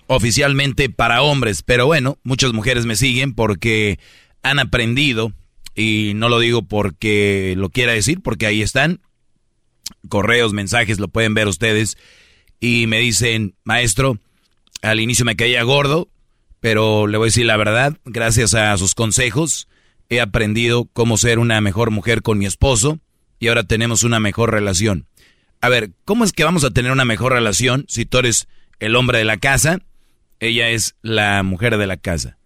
oficialmente 0.06 0.88
para 0.88 1.22
hombres, 1.22 1.62
pero 1.62 1.86
bueno, 1.86 2.18
muchas 2.22 2.52
mujeres 2.52 2.86
me 2.86 2.96
siguen 2.96 3.34
porque 3.34 3.98
han 4.42 4.58
aprendido, 4.58 5.32
y 5.74 6.12
no 6.16 6.28
lo 6.28 6.38
digo 6.38 6.62
porque 6.62 7.54
lo 7.56 7.68
quiera 7.68 7.92
decir, 7.92 8.20
porque 8.22 8.46
ahí 8.46 8.62
están, 8.62 9.00
correos, 10.08 10.52
mensajes, 10.52 10.98
lo 10.98 11.08
pueden 11.08 11.34
ver 11.34 11.46
ustedes, 11.46 11.96
y 12.58 12.86
me 12.86 12.98
dicen, 12.98 13.54
maestro, 13.64 14.18
al 14.82 15.00
inicio 15.00 15.24
me 15.24 15.36
caía 15.36 15.62
gordo, 15.62 16.08
pero 16.60 17.06
le 17.06 17.18
voy 17.18 17.26
a 17.26 17.28
decir 17.28 17.46
la 17.46 17.56
verdad, 17.56 17.96
gracias 18.04 18.54
a 18.54 18.76
sus 18.78 18.94
consejos 18.94 19.68
he 20.10 20.20
aprendido 20.20 20.88
cómo 20.92 21.16
ser 21.16 21.38
una 21.38 21.60
mejor 21.60 21.92
mujer 21.92 22.20
con 22.20 22.36
mi 22.36 22.44
esposo 22.44 22.98
y 23.38 23.48
ahora 23.48 23.62
tenemos 23.62 24.02
una 24.02 24.20
mejor 24.20 24.50
relación. 24.50 25.06
A 25.60 25.68
ver, 25.68 25.90
¿cómo 26.04 26.24
es 26.24 26.32
que 26.32 26.44
vamos 26.44 26.64
a 26.64 26.70
tener 26.70 26.90
una 26.92 27.04
mejor 27.04 27.32
relación 27.32 27.84
si 27.88 28.06
tú 28.06 28.18
eres 28.18 28.48
el 28.78 28.96
hombre 28.96 29.18
de 29.18 29.24
la 29.24 29.36
casa, 29.36 29.80
ella 30.38 30.70
es 30.70 30.94
la 31.02 31.42
mujer 31.42 31.76
de 31.76 31.86
la 31.86 31.96
casa? 31.96 32.38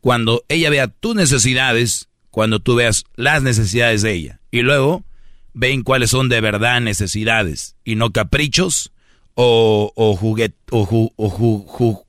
Cuando 0.00 0.44
ella 0.48 0.70
vea 0.70 0.88
tus 0.88 1.14
necesidades, 1.16 2.08
cuando 2.30 2.60
tú 2.60 2.76
veas 2.76 3.04
las 3.16 3.42
necesidades 3.42 4.02
de 4.02 4.12
ella 4.12 4.40
y 4.50 4.62
luego 4.62 5.04
ven 5.52 5.82
cuáles 5.82 6.10
son 6.10 6.28
de 6.28 6.40
verdad 6.40 6.80
necesidades 6.80 7.74
y 7.84 7.96
no 7.96 8.12
caprichos 8.12 8.92
o, 9.34 9.92
o 9.96 10.16
juguet 10.16 10.54
o, 10.70 10.86
ju- 10.86 11.12
o 11.16 11.28
ju- 11.30 12.04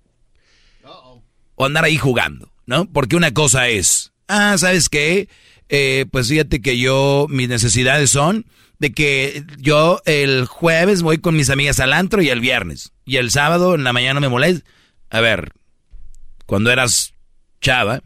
o 1.55 1.65
andar 1.65 1.83
ahí 1.85 1.97
jugando, 1.97 2.51
¿no? 2.65 2.85
Porque 2.91 3.15
una 3.15 3.33
cosa 3.33 3.67
es, 3.67 4.13
ah, 4.27 4.55
¿sabes 4.57 4.89
qué? 4.89 5.27
Eh, 5.69 6.05
pues 6.11 6.27
fíjate 6.29 6.61
que 6.61 6.77
yo, 6.77 7.27
mis 7.29 7.49
necesidades 7.49 8.09
son 8.11 8.45
de 8.81 8.93
que 8.93 9.45
yo 9.59 10.01
el 10.05 10.47
jueves 10.47 11.03
voy 11.03 11.19
con 11.19 11.35
mis 11.35 11.51
amigas 11.51 11.79
al 11.79 11.93
antro 11.93 12.23
y 12.23 12.29
el 12.29 12.39
viernes. 12.39 12.93
Y 13.05 13.17
el 13.17 13.29
sábado 13.29 13.75
en 13.75 13.83
la 13.83 13.93
mañana 13.93 14.19
me 14.19 14.27
molesta. 14.27 14.67
A 15.11 15.21
ver, 15.21 15.53
cuando 16.47 16.71
eras 16.71 17.13
chava 17.61 18.01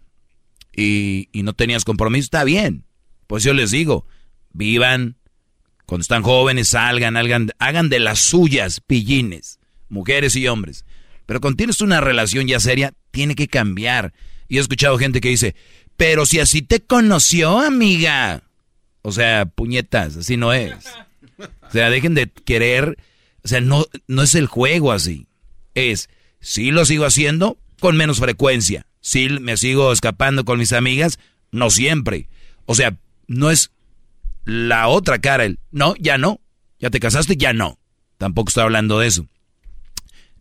y, 0.76 1.30
y 1.32 1.44
no 1.44 1.54
tenías 1.54 1.86
compromiso, 1.86 2.26
está 2.26 2.44
bien. 2.44 2.84
Pues 3.26 3.42
yo 3.46 3.54
les 3.54 3.72
digo, 3.72 4.06
vivan, 4.52 5.16
cuando 5.86 6.02
están 6.02 6.24
jóvenes, 6.24 6.68
salgan, 6.68 7.16
hagan, 7.16 7.52
hagan 7.58 7.88
de 7.88 8.00
las 8.00 8.20
suyas 8.20 8.82
pillines, 8.82 9.60
mujeres 9.88 10.36
y 10.36 10.46
hombres. 10.50 10.84
Pero 11.26 11.40
cuando 11.40 11.56
tienes 11.56 11.80
una 11.80 12.02
relación 12.02 12.48
ya 12.48 12.60
seria, 12.60 12.92
tiene 13.12 13.36
que 13.36 13.48
cambiar. 13.48 14.14
Y 14.50 14.58
he 14.58 14.60
escuchado 14.60 14.98
gente 14.98 15.22
que 15.22 15.30
dice, 15.30 15.56
pero 15.96 16.26
si 16.26 16.42
así 16.42 16.62
te 16.62 16.82
conoció, 16.82 17.60
amiga. 17.60 18.44
O 19.06 19.12
sea, 19.12 19.46
puñetas, 19.46 20.18
así 20.18 20.36
no 20.36 20.52
es. 20.52 20.74
O 21.38 21.72
sea, 21.72 21.92
dejen 21.92 22.16
de 22.16 22.28
querer, 22.28 22.98
o 23.44 23.48
sea, 23.48 23.62
no, 23.62 23.86
no 24.08 24.24
es 24.24 24.34
el 24.34 24.48
juego 24.48 24.92
así. 24.92 25.28
Es, 25.76 26.10
sí 26.40 26.72
lo 26.72 26.86
sigo 26.86 27.06
haciendo 27.06 27.60
con 27.80 27.98
menos 27.98 28.18
frecuencia. 28.18 28.88
Sí 29.02 29.30
me 29.30 29.58
sigo 29.58 29.92
escapando 29.92 30.44
con 30.44 30.58
mis 30.58 30.74
amigas, 30.74 31.20
no 31.52 31.70
siempre. 31.70 32.30
O 32.66 32.74
sea, 32.74 32.98
no 33.28 33.52
es 33.52 33.70
la 34.44 34.88
otra 34.88 35.20
cara, 35.20 35.46
el, 35.46 35.60
no, 35.70 35.94
ya 36.00 36.18
no. 36.18 36.42
Ya 36.80 36.90
te 36.90 37.00
casaste, 37.00 37.38
ya 37.38 37.54
no. 37.54 37.78
Tampoco 38.18 38.50
estoy 38.50 38.64
hablando 38.64 38.98
de 38.98 39.06
eso. 39.06 39.28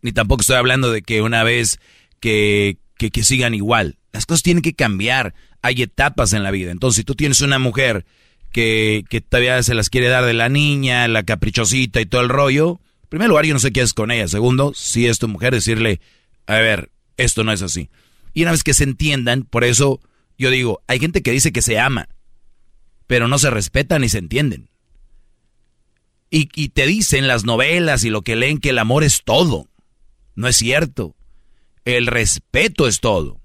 Ni 0.01 0.11
tampoco 0.11 0.41
estoy 0.41 0.55
hablando 0.55 0.91
de 0.91 1.03
que 1.03 1.21
una 1.21 1.43
vez 1.43 1.79
que, 2.19 2.79
que, 2.97 3.11
que 3.11 3.23
sigan 3.23 3.53
igual. 3.53 3.99
Las 4.11 4.25
cosas 4.25 4.41
tienen 4.41 4.63
que 4.63 4.73
cambiar. 4.73 5.35
Hay 5.61 5.83
etapas 5.83 6.33
en 6.33 6.41
la 6.41 6.49
vida. 6.49 6.71
Entonces, 6.71 6.97
si 6.97 7.03
tú 7.03 7.13
tienes 7.13 7.41
una 7.41 7.59
mujer 7.59 8.07
que, 8.55 9.25
todavía 9.27 9.61
se 9.63 9.75
las 9.75 9.89
quiere 9.89 10.07
dar 10.07 10.23
de 10.23 10.33
la 10.33 10.47
niña, 10.47 11.09
la 11.09 11.23
caprichosita 11.23 11.99
y 11.99 12.05
todo 12.05 12.21
el 12.21 12.29
rollo, 12.29 12.79
en 13.03 13.09
primer 13.09 13.27
lugar, 13.27 13.45
yo 13.45 13.53
no 13.53 13.59
sé 13.59 13.73
qué 13.73 13.81
es 13.81 13.93
con 13.93 14.11
ella. 14.11 14.29
Segundo, 14.29 14.71
si 14.73 15.07
es 15.07 15.19
tu 15.19 15.27
mujer, 15.27 15.53
decirle, 15.53 15.99
a 16.47 16.55
ver, 16.55 16.89
esto 17.17 17.43
no 17.43 17.51
es 17.51 17.61
así. 17.61 17.89
Y 18.33 18.43
una 18.43 18.51
vez 18.51 18.63
que 18.63 18.73
se 18.73 18.85
entiendan, 18.85 19.43
por 19.43 19.65
eso 19.65 19.99
yo 20.37 20.49
digo, 20.51 20.81
hay 20.87 20.99
gente 20.99 21.21
que 21.21 21.31
dice 21.31 21.51
que 21.51 21.61
se 21.61 21.79
ama, 21.79 22.07
pero 23.07 23.27
no 23.27 23.39
se 23.39 23.49
respetan 23.49 24.01
ni 24.01 24.09
se 24.09 24.19
entienden. 24.19 24.69
Y, 26.29 26.49
y 26.55 26.69
te 26.69 26.87
dicen 26.87 27.27
las 27.27 27.43
novelas 27.43 28.05
y 28.05 28.09
lo 28.09 28.21
que 28.21 28.37
leen 28.37 28.59
que 28.59 28.69
el 28.69 28.79
amor 28.79 29.03
es 29.03 29.23
todo. 29.23 29.67
No 30.35 30.47
es 30.47 30.55
cierto. 30.55 31.15
El 31.83 32.07
respeto 32.07 32.87
es 32.87 33.01
todo. 33.01 33.41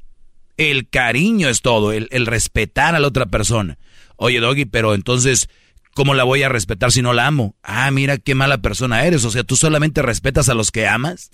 El 0.56 0.88
cariño 0.88 1.48
es 1.48 1.62
todo. 1.62 1.92
El 1.92 2.26
respetar 2.26 2.94
a 2.94 3.00
la 3.00 3.08
otra 3.08 3.26
persona. 3.26 3.76
Oye, 4.22 4.38
Doggy, 4.40 4.66
pero 4.66 4.94
entonces, 4.94 5.48
¿Cómo 5.94 6.14
la 6.14 6.24
voy 6.24 6.42
a 6.42 6.48
respetar 6.48 6.92
si 6.92 7.02
no 7.02 7.12
la 7.12 7.26
amo? 7.26 7.56
Ah, 7.62 7.90
mira 7.90 8.18
qué 8.18 8.34
mala 8.34 8.62
persona 8.62 9.04
eres. 9.04 9.24
O 9.24 9.30
sea, 9.30 9.42
tú 9.42 9.56
solamente 9.56 10.02
respetas 10.02 10.48
a 10.48 10.54
los 10.54 10.70
que 10.70 10.86
amas. 10.86 11.30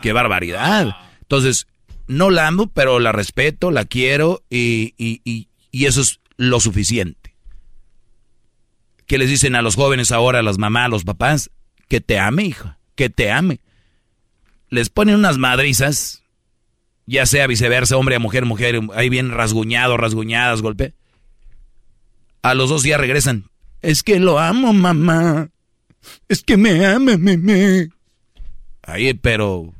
Qué, 0.00 0.12
barbaridad. 0.12 0.96
Entonces, 1.22 1.66
no 2.06 2.30
la 2.30 2.46
amo, 2.46 2.68
pero 2.68 3.00
la 3.00 3.12
respeto, 3.12 3.70
la 3.70 3.84
quiero 3.84 4.44
y, 4.48 4.94
y, 4.96 5.20
y, 5.24 5.48
y 5.72 5.86
eso 5.86 6.00
es 6.00 6.20
lo 6.36 6.60
suficiente. 6.60 7.34
¿Qué 9.06 9.18
les 9.18 9.28
dicen 9.28 9.56
a 9.56 9.62
los 9.62 9.74
jóvenes 9.74 10.12
ahora, 10.12 10.38
a 10.38 10.42
las 10.42 10.58
mamás, 10.58 10.86
a 10.86 10.88
los 10.88 11.04
papás? 11.04 11.50
Que 11.88 12.00
te 12.00 12.18
ame, 12.18 12.44
hija, 12.44 12.78
que 12.94 13.10
te 13.10 13.30
ame. 13.30 13.60
Les 14.70 14.88
ponen 14.88 15.16
unas 15.16 15.38
madrizas, 15.38 16.22
ya 17.06 17.26
sea 17.26 17.46
viceversa, 17.46 17.96
hombre 17.96 18.16
a 18.16 18.20
mujer, 18.20 18.44
mujer, 18.44 18.80
ahí 18.94 19.08
bien 19.08 19.30
rasguñado, 19.30 19.96
rasguñadas, 19.96 20.62
golpe. 20.62 20.94
A 22.42 22.54
los 22.54 22.68
dos 22.70 22.82
días 22.82 23.00
regresan. 23.00 23.50
Es 23.82 24.02
que 24.02 24.18
lo 24.18 24.38
amo, 24.38 24.72
mamá. 24.72 25.50
Es 26.28 26.42
que 26.42 26.56
me 26.56 26.84
ama, 26.86 27.16
me. 27.16 27.88
Ahí, 28.82 29.14
pero 29.14 29.74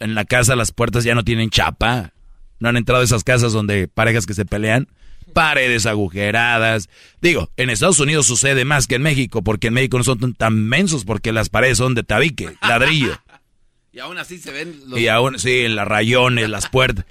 en 0.00 0.14
la 0.14 0.24
casa 0.24 0.56
las 0.56 0.72
puertas 0.72 1.04
ya 1.04 1.14
no 1.14 1.24
tienen 1.24 1.50
chapa. 1.50 2.12
No 2.58 2.68
han 2.68 2.76
entrado 2.76 3.02
a 3.02 3.04
esas 3.04 3.24
casas 3.24 3.52
donde 3.52 3.88
parejas 3.88 4.26
que 4.26 4.34
se 4.34 4.44
pelean. 4.44 4.88
Paredes 5.32 5.84
agujeradas. 5.84 6.88
Digo, 7.20 7.50
en 7.56 7.68
Estados 7.68 8.00
Unidos 8.00 8.26
sucede 8.26 8.64
más 8.64 8.86
que 8.86 8.94
en 8.94 9.02
México, 9.02 9.42
porque 9.42 9.66
en 9.66 9.74
México 9.74 9.98
no 9.98 10.04
son 10.04 10.34
tan 10.34 10.66
mensos, 10.66 11.04
porque 11.04 11.32
las 11.32 11.50
paredes 11.50 11.78
son 11.78 11.94
de 11.94 12.04
tabique, 12.04 12.56
ladrillo. 12.62 13.18
y 13.92 13.98
aún 13.98 14.16
así 14.16 14.38
se 14.38 14.52
ven 14.52 14.80
los... 14.86 14.98
Y 14.98 15.08
aún, 15.08 15.38
sí, 15.38 15.68
las 15.68 15.86
rayones, 15.86 16.48
las 16.48 16.68
puertas. 16.68 17.04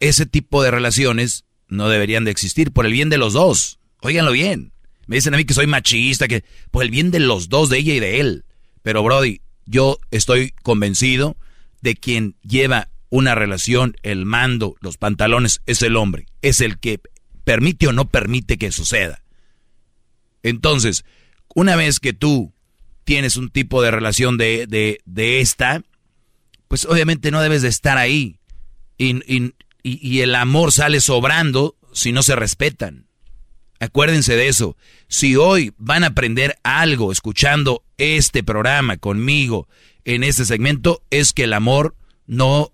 Ese 0.00 0.26
tipo 0.26 0.62
de 0.62 0.70
relaciones 0.70 1.44
no 1.70 1.88
deberían 1.88 2.24
de 2.24 2.30
existir 2.30 2.72
por 2.72 2.86
el 2.86 2.92
bien 2.92 3.08
de 3.08 3.18
los 3.18 3.32
dos. 3.32 3.78
Óiganlo 4.00 4.32
bien. 4.32 4.72
Me 5.06 5.16
dicen 5.16 5.34
a 5.34 5.36
mí 5.36 5.44
que 5.44 5.54
soy 5.54 5.66
machista, 5.66 6.28
que 6.28 6.44
por 6.70 6.84
el 6.84 6.90
bien 6.90 7.10
de 7.10 7.20
los 7.20 7.48
dos, 7.48 7.68
de 7.68 7.78
ella 7.78 7.94
y 7.94 8.00
de 8.00 8.20
él. 8.20 8.44
Pero 8.82 9.02
Brody, 9.02 9.40
yo 9.66 9.98
estoy 10.10 10.52
convencido 10.62 11.36
de 11.80 11.96
quien 11.96 12.36
lleva 12.42 12.88
una 13.08 13.34
relación, 13.34 13.96
el 14.02 14.24
mando, 14.24 14.76
los 14.80 14.96
pantalones, 14.96 15.62
es 15.66 15.82
el 15.82 15.96
hombre. 15.96 16.26
Es 16.42 16.60
el 16.60 16.78
que 16.78 17.00
permite 17.44 17.88
o 17.88 17.92
no 17.92 18.08
permite 18.08 18.56
que 18.58 18.70
suceda. 18.70 19.22
Entonces, 20.42 21.04
una 21.54 21.76
vez 21.76 21.98
que 21.98 22.12
tú 22.12 22.52
tienes 23.04 23.36
un 23.36 23.50
tipo 23.50 23.82
de 23.82 23.90
relación 23.90 24.38
de, 24.38 24.66
de, 24.68 25.00
de 25.04 25.40
esta, 25.40 25.82
pues 26.68 26.84
obviamente 26.84 27.32
no 27.32 27.42
debes 27.42 27.62
de 27.62 27.68
estar 27.68 27.98
ahí. 27.98 28.38
Y, 28.96 29.16
y, 29.26 29.54
y, 29.82 30.20
el 30.20 30.34
amor 30.34 30.72
sale 30.72 31.00
sobrando 31.00 31.76
si 31.92 32.12
no 32.12 32.22
se 32.22 32.36
respetan. 32.36 33.06
Acuérdense 33.78 34.36
de 34.36 34.48
eso. 34.48 34.76
Si 35.08 35.36
hoy 35.36 35.72
van 35.78 36.04
a 36.04 36.08
aprender 36.08 36.58
algo 36.62 37.12
escuchando 37.12 37.82
este 37.98 38.42
programa 38.42 38.98
conmigo 38.98 39.68
en 40.04 40.22
este 40.22 40.44
segmento, 40.44 41.02
es 41.10 41.32
que 41.32 41.44
el 41.44 41.52
amor 41.52 41.96
no, 42.26 42.72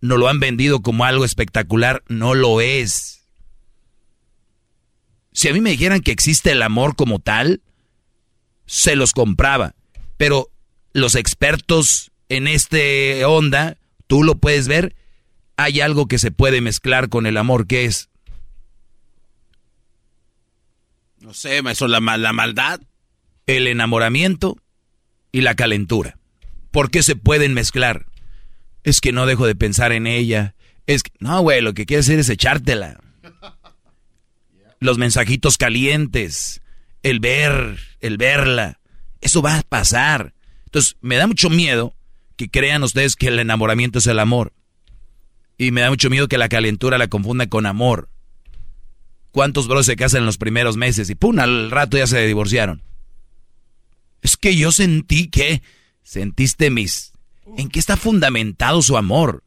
no 0.00 0.16
lo 0.16 0.28
han 0.28 0.40
vendido 0.40 0.82
como 0.82 1.04
algo 1.04 1.24
espectacular, 1.24 2.02
no 2.08 2.34
lo 2.34 2.60
es. 2.60 3.24
Si 5.32 5.48
a 5.48 5.52
mí 5.52 5.60
me 5.60 5.70
dijeran 5.70 6.00
que 6.00 6.12
existe 6.12 6.52
el 6.52 6.62
amor 6.62 6.94
como 6.96 7.18
tal, 7.18 7.62
se 8.66 8.96
los 8.96 9.12
compraba. 9.12 9.74
Pero 10.18 10.50
los 10.92 11.14
expertos 11.14 12.12
en 12.28 12.46
este 12.46 13.24
onda, 13.24 13.78
tú 14.06 14.22
lo 14.22 14.36
puedes 14.36 14.68
ver, 14.68 14.94
hay 15.56 15.80
algo 15.80 16.06
que 16.06 16.18
se 16.18 16.30
puede 16.30 16.60
mezclar 16.60 17.08
con 17.08 17.26
el 17.26 17.36
amor, 17.36 17.66
que 17.66 17.84
es 17.84 18.10
No 21.22 21.34
sé, 21.34 21.62
maestro, 21.62 21.86
la, 21.86 22.00
la 22.00 22.32
maldad. 22.32 22.80
El 23.46 23.68
enamoramiento 23.68 24.58
y 25.30 25.42
la 25.42 25.54
calentura. 25.54 26.18
¿Por 26.72 26.90
qué 26.90 27.02
se 27.02 27.16
pueden 27.16 27.54
mezclar? 27.54 28.06
Es 28.82 29.00
que 29.00 29.12
no 29.12 29.26
dejo 29.26 29.46
de 29.46 29.54
pensar 29.54 29.92
en 29.92 30.06
ella. 30.06 30.54
Es 30.86 31.04
que, 31.04 31.12
no, 31.20 31.40
güey, 31.40 31.60
lo 31.60 31.74
que 31.74 31.86
quiere 31.86 32.00
hacer 32.00 32.18
es 32.18 32.28
echártela. 32.28 33.00
Los 34.80 34.98
mensajitos 34.98 35.58
calientes, 35.58 36.60
el 37.04 37.20
ver, 37.20 37.78
el 38.00 38.16
verla, 38.16 38.80
eso 39.20 39.42
va 39.42 39.58
a 39.58 39.62
pasar. 39.62 40.34
Entonces, 40.64 40.96
me 41.00 41.16
da 41.16 41.28
mucho 41.28 41.50
miedo 41.50 41.94
que 42.36 42.50
crean 42.50 42.82
ustedes 42.82 43.14
que 43.14 43.28
el 43.28 43.38
enamoramiento 43.38 44.00
es 44.00 44.08
el 44.08 44.18
amor. 44.18 44.52
Y 45.62 45.70
me 45.70 45.80
da 45.80 45.90
mucho 45.90 46.10
miedo 46.10 46.26
que 46.26 46.38
la 46.38 46.48
calentura 46.48 46.98
la 46.98 47.06
confunda 47.06 47.46
con 47.46 47.66
amor. 47.66 48.08
¿Cuántos 49.30 49.68
bros 49.68 49.86
se 49.86 49.94
casan 49.94 50.22
en 50.22 50.26
los 50.26 50.36
primeros 50.36 50.76
meses 50.76 51.08
y 51.08 51.14
pum, 51.14 51.38
al 51.38 51.70
rato 51.70 51.96
ya 51.96 52.08
se 52.08 52.26
divorciaron? 52.26 52.82
Es 54.22 54.36
que 54.36 54.56
yo 54.56 54.72
sentí 54.72 55.28
que 55.28 55.62
sentiste 56.02 56.68
mis... 56.70 57.12
¿En 57.56 57.68
qué 57.68 57.78
está 57.78 57.96
fundamentado 57.96 58.82
su 58.82 58.96
amor? 58.96 59.44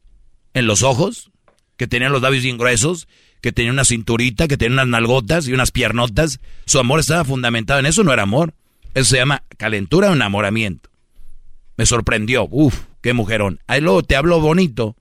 ¿En 0.54 0.68
los 0.68 0.84
ojos? 0.84 1.32
Que 1.76 1.86
tenían 1.86 2.14
los 2.14 2.22
labios 2.22 2.44
bien 2.44 2.58
gruesos, 2.58 3.10
que 3.42 3.52
tenía 3.52 3.74
una 3.74 3.84
cinturita, 3.84 4.48
que 4.48 4.56
tenía 4.56 4.76
unas 4.76 4.88
nalgotas 4.88 5.50
y 5.50 5.54
unas 5.54 5.72
piernotas. 5.72 6.40
Su 6.66 6.80
amor 6.80 7.02
estaba 7.02 7.26
fundamentado 7.26 7.82
en 7.82 7.88
eso, 7.88 8.06
no 8.06 8.14
era 8.14 8.24
amor. 8.24 8.54
Eso 8.94 9.10
se 9.10 9.18
llama 9.18 9.44
calentura 9.58 10.12
o 10.12 10.14
enamoramiento. 10.14 10.90
Me 11.76 11.86
sorprendió. 11.86 12.48
Uf, 12.50 12.84
qué 13.02 13.12
mujerón. 13.12 13.60
Ahí 13.68 13.82
luego 13.82 14.02
te 14.02 14.16
habló 14.16 14.40
bonito. 14.40 14.96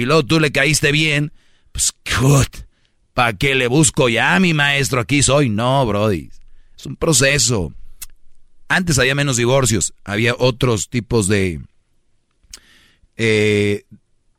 Y 0.00 0.06
luego 0.06 0.24
tú 0.24 0.40
le 0.40 0.50
caíste 0.50 0.92
bien. 0.92 1.30
Pues. 1.72 1.92
¿Para 3.12 3.34
qué 3.34 3.54
le 3.54 3.66
busco 3.66 4.08
ya 4.08 4.40
mi 4.40 4.54
maestro? 4.54 5.00
Aquí 5.00 5.22
soy. 5.22 5.50
No, 5.50 5.84
Brody. 5.84 6.30
Es 6.74 6.86
un 6.86 6.96
proceso. 6.96 7.74
Antes 8.68 8.98
había 8.98 9.14
menos 9.14 9.36
divorcios. 9.36 9.92
Había 10.04 10.34
otros 10.38 10.88
tipos 10.88 11.28
de, 11.28 11.60
eh, 13.16 13.84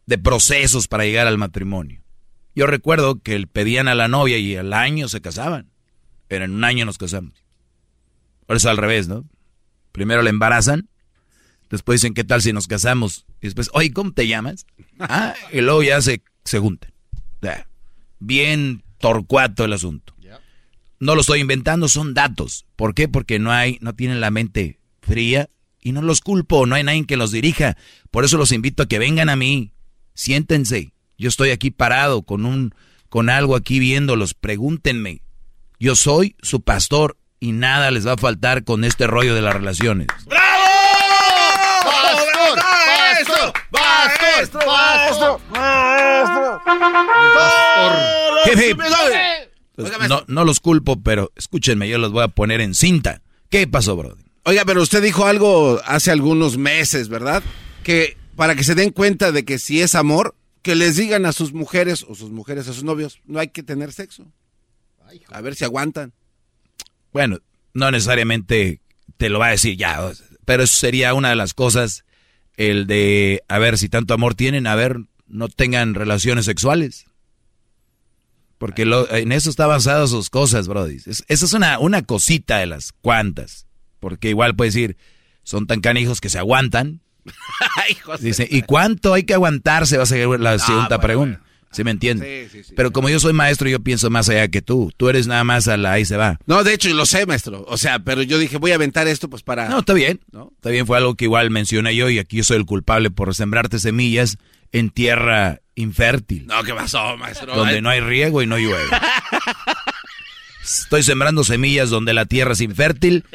de 0.07 0.17
procesos 0.17 0.87
para 0.87 1.05
llegar 1.05 1.27
al 1.27 1.37
matrimonio. 1.37 2.01
Yo 2.55 2.65
recuerdo 2.65 3.21
que 3.21 3.45
pedían 3.45 3.87
a 3.87 3.93
la 3.93 4.07
novia 4.07 4.39
y 4.39 4.55
al 4.55 4.73
año 4.73 5.09
se 5.09 5.21
casaban. 5.21 5.69
Pero 6.27 6.45
en 6.45 6.55
un 6.55 6.63
año 6.63 6.85
nos 6.85 6.97
casamos. 6.97 7.33
Por 8.47 8.55
eso 8.55 8.71
al 8.71 8.77
revés, 8.77 9.07
¿no? 9.07 9.25
Primero 9.91 10.23
le 10.23 10.31
embarazan, 10.31 10.89
después 11.71 12.01
dicen, 12.01 12.13
¿qué 12.13 12.23
tal 12.23 12.41
si 12.41 12.53
nos 12.53 12.67
casamos? 12.67 13.25
Y 13.41 13.47
después, 13.47 13.69
oye, 13.73 13.91
¿cómo 13.91 14.11
te 14.11 14.27
llamas? 14.27 14.65
Ah, 14.99 15.33
y 15.51 15.61
luego 15.61 15.81
ya 15.81 15.99
se, 16.01 16.21
se 16.45 16.59
juntan 16.59 16.91
bien 18.21 18.83
torcuato 18.99 19.65
el 19.65 19.73
asunto. 19.73 20.13
No 20.99 21.15
lo 21.15 21.21
estoy 21.21 21.39
inventando, 21.39 21.87
son 21.87 22.13
datos. 22.13 22.67
¿Por 22.75 22.93
qué? 22.93 23.07
Porque 23.07 23.39
no 23.39 23.51
hay, 23.51 23.79
no 23.81 23.95
tienen 23.95 24.21
la 24.21 24.29
mente 24.29 24.79
fría 25.01 25.49
y 25.81 25.93
no 25.93 26.03
los 26.03 26.21
culpo, 26.21 26.67
no 26.67 26.75
hay 26.75 26.83
nadie 26.83 27.07
que 27.07 27.17
los 27.17 27.31
dirija. 27.31 27.75
Por 28.11 28.23
eso 28.23 28.37
los 28.37 28.51
invito 28.51 28.83
a 28.83 28.87
que 28.87 28.99
vengan 28.99 29.27
a 29.27 29.35
mí. 29.35 29.73
Siéntense. 30.13 30.93
Yo 31.17 31.27
estoy 31.27 31.49
aquí 31.49 31.71
parado 31.71 32.21
con 32.21 32.45
un 32.45 32.75
con 33.09 33.29
algo 33.29 33.55
aquí 33.55 33.79
viéndolos, 33.79 34.35
pregúntenme. 34.35 35.23
Yo 35.79 35.95
soy 35.95 36.35
su 36.43 36.61
pastor 36.61 37.17
y 37.39 37.51
nada 37.51 37.89
les 37.89 38.05
va 38.05 38.13
a 38.13 38.17
faltar 38.17 38.63
con 38.63 38.83
este 38.83 39.07
rollo 39.07 39.33
de 39.33 39.41
las 39.41 39.55
relaciones. 39.55 40.07
¡Bravo! 40.27 40.40
¡Pastor! 44.01 44.65
¡Pastor! 44.65 45.41
¡Pastor! 45.53 46.61
¡Pastor! 46.65 47.99
Jefe, 48.45 48.75
pues, 48.75 50.09
no, 50.09 50.23
no 50.27 50.45
los 50.45 50.59
culpo, 50.59 51.01
pero 51.01 51.31
escúchenme, 51.35 51.87
yo 51.87 51.97
los 51.97 52.11
voy 52.11 52.23
a 52.23 52.27
poner 52.27 52.61
en 52.61 52.73
cinta. 52.73 53.21
¿Qué 53.49 53.67
pasó, 53.67 53.95
Brody? 53.95 54.23
Oiga, 54.43 54.65
pero 54.65 54.81
usted 54.81 55.03
dijo 55.03 55.25
algo 55.25 55.79
hace 55.85 56.11
algunos 56.11 56.57
meses, 56.57 57.09
¿verdad? 57.09 57.43
Que 57.83 58.17
para 58.35 58.55
que 58.55 58.63
se 58.63 58.75
den 58.75 58.91
cuenta 58.91 59.31
de 59.31 59.45
que 59.45 59.59
si 59.59 59.81
es 59.81 59.93
amor, 59.93 60.35
que 60.61 60.75
les 60.75 60.95
digan 60.95 61.25
a 61.25 61.31
sus 61.31 61.53
mujeres 61.53 62.05
o 62.07 62.15
sus 62.15 62.31
mujeres 62.31 62.67
a 62.67 62.73
sus 62.73 62.83
novios, 62.83 63.19
no 63.25 63.39
hay 63.39 63.49
que 63.49 63.63
tener 63.63 63.91
sexo. 63.93 64.25
A 65.29 65.41
ver 65.41 65.55
si 65.55 65.63
aguantan. 65.63 66.13
Bueno, 67.11 67.39
no 67.73 67.91
necesariamente 67.91 68.81
te 69.17 69.29
lo 69.29 69.39
va 69.39 69.47
a 69.47 69.51
decir 69.51 69.77
ya, 69.77 70.11
pero 70.45 70.63
eso 70.63 70.77
sería 70.77 71.13
una 71.13 71.29
de 71.29 71.35
las 71.35 71.53
cosas, 71.53 72.05
el 72.69 72.85
de, 72.85 73.43
a 73.47 73.57
ver, 73.57 73.77
si 73.77 73.89
tanto 73.89 74.13
amor 74.13 74.35
tienen, 74.35 74.67
a 74.67 74.75
ver, 74.75 74.99
no 75.27 75.47
tengan 75.47 75.95
relaciones 75.95 76.45
sexuales. 76.45 77.05
Porque 78.59 78.85
lo, 78.85 79.11
en 79.11 79.31
eso 79.31 79.49
está 79.49 79.65
basado 79.65 80.05
sus 80.05 80.29
cosas, 80.29 80.67
Brody. 80.67 80.97
esa 80.97 81.23
es 81.27 81.53
una, 81.53 81.79
una 81.79 82.03
cosita 82.03 82.59
de 82.59 82.67
las 82.67 82.91
cuantas. 82.91 83.65
Porque 83.99 84.29
igual 84.29 84.55
puede 84.55 84.69
decir, 84.69 84.97
son 85.41 85.65
tan 85.65 85.81
canijos 85.81 86.21
que 86.21 86.29
se 86.29 86.37
aguantan. 86.37 87.01
Dice, 88.19 88.47
¿y 88.49 88.61
cuánto 88.61 89.15
hay 89.15 89.23
que 89.23 89.33
aguantarse? 89.33 89.97
Va 89.97 90.03
a 90.03 90.05
ser 90.05 90.27
la 90.39 90.59
segunda 90.59 90.99
pregunta. 90.99 91.41
¿Sí 91.71 91.83
me 91.83 91.91
entiende? 91.91 92.49
Sí, 92.51 92.57
sí, 92.57 92.63
sí. 92.69 92.73
Pero 92.75 92.91
como 92.91 93.09
yo 93.09 93.19
soy 93.19 93.31
maestro, 93.33 93.69
yo 93.69 93.79
pienso 93.79 94.09
más 94.09 94.27
allá 94.27 94.49
que 94.49 94.61
tú. 94.61 94.91
Tú 94.97 95.07
eres 95.07 95.27
nada 95.27 95.43
más 95.43 95.67
a 95.69 95.77
la 95.77 95.93
ahí 95.93 96.03
se 96.03 96.17
va. 96.17 96.37
No, 96.45 96.63
de 96.63 96.73
hecho, 96.73 96.89
lo 96.89 97.05
sé, 97.05 97.25
maestro. 97.25 97.63
O 97.67 97.77
sea, 97.77 97.99
pero 97.99 98.21
yo 98.23 98.37
dije, 98.37 98.57
voy 98.57 98.71
a 98.71 98.75
aventar 98.75 99.07
esto 99.07 99.29
pues 99.29 99.41
para... 99.41 99.69
No, 99.69 99.79
está 99.79 99.93
bien. 99.93 100.19
¿no? 100.31 100.51
Está 100.55 100.69
bien, 100.69 100.85
fue 100.85 100.97
algo 100.97 101.15
que 101.15 101.25
igual 101.25 101.49
mencioné 101.49 101.95
yo 101.95 102.09
y 102.09 102.19
aquí 102.19 102.37
yo 102.37 102.43
soy 102.43 102.57
el 102.57 102.65
culpable 102.65 103.09
por 103.09 103.33
sembrarte 103.33 103.79
semillas 103.79 104.37
en 104.73 104.89
tierra 104.89 105.61
infértil. 105.75 106.45
No, 106.47 106.61
¿qué 106.63 106.73
pasó, 106.73 107.17
maestro? 107.17 107.55
Donde 107.55 107.81
no 107.81 107.89
hay 107.89 108.01
riego 108.01 108.41
y 108.41 108.47
no 108.47 108.57
llueve. 108.57 108.89
Estoy 110.63 111.03
sembrando 111.03 111.43
semillas 111.43 111.89
donde 111.89 112.13
la 112.13 112.25
tierra 112.25 112.53
es 112.53 112.61
infértil, 112.61 113.25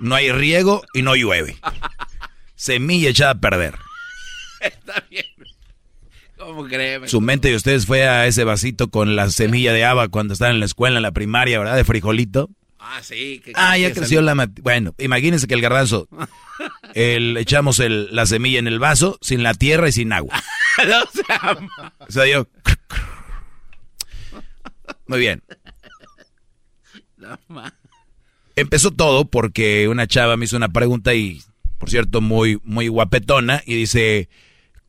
no 0.00 0.14
hay 0.14 0.30
riego 0.30 0.84
y 0.94 1.02
no 1.02 1.16
llueve. 1.16 1.56
Semilla 2.54 3.10
echada 3.10 3.32
a 3.32 3.40
perder. 3.40 3.74
Está 4.60 5.04
bien. 5.10 5.26
¿Cómo 6.46 6.64
crees? 6.66 7.10
Su 7.10 7.20
mente 7.20 7.48
de 7.48 7.56
ustedes 7.56 7.86
fue 7.86 8.06
a 8.08 8.26
ese 8.26 8.44
vasito 8.44 8.88
con 8.90 9.16
la 9.16 9.30
semilla 9.30 9.72
de 9.72 9.84
haba 9.84 10.08
cuando 10.08 10.32
estaban 10.34 10.54
en 10.54 10.60
la 10.60 10.66
escuela, 10.66 10.96
en 10.98 11.02
la 11.02 11.12
primaria, 11.12 11.58
¿verdad? 11.58 11.76
De 11.76 11.84
frijolito. 11.84 12.50
Ah, 12.78 13.00
sí. 13.02 13.40
que- 13.44 13.52
Ah, 13.54 13.78
ya 13.78 13.88
que 13.88 13.94
creció 13.94 14.22
sal- 14.22 14.36
la... 14.36 14.50
Bueno, 14.62 14.94
imagínense 14.98 15.46
que 15.46 15.54
el 15.54 15.62
garbanzo, 15.62 16.06
el, 16.94 17.36
echamos 17.38 17.78
el- 17.80 18.14
la 18.14 18.26
semilla 18.26 18.58
en 18.58 18.66
el 18.68 18.78
vaso, 18.78 19.18
sin 19.22 19.42
la 19.42 19.54
tierra 19.54 19.88
y 19.88 19.92
sin 19.92 20.12
agua. 20.12 20.34
O 22.00 22.10
sea, 22.10 22.26
yo... 22.26 22.46
Muy 25.06 25.18
bien. 25.20 25.42
Empezó 28.56 28.90
todo 28.90 29.24
porque 29.24 29.88
una 29.88 30.06
chava 30.06 30.36
me 30.36 30.44
hizo 30.44 30.56
una 30.56 30.68
pregunta 30.68 31.14
y, 31.14 31.40
por 31.78 31.90
cierto, 31.90 32.20
muy, 32.20 32.60
muy 32.64 32.88
guapetona 32.88 33.62
y 33.66 33.74
dice, 33.76 34.28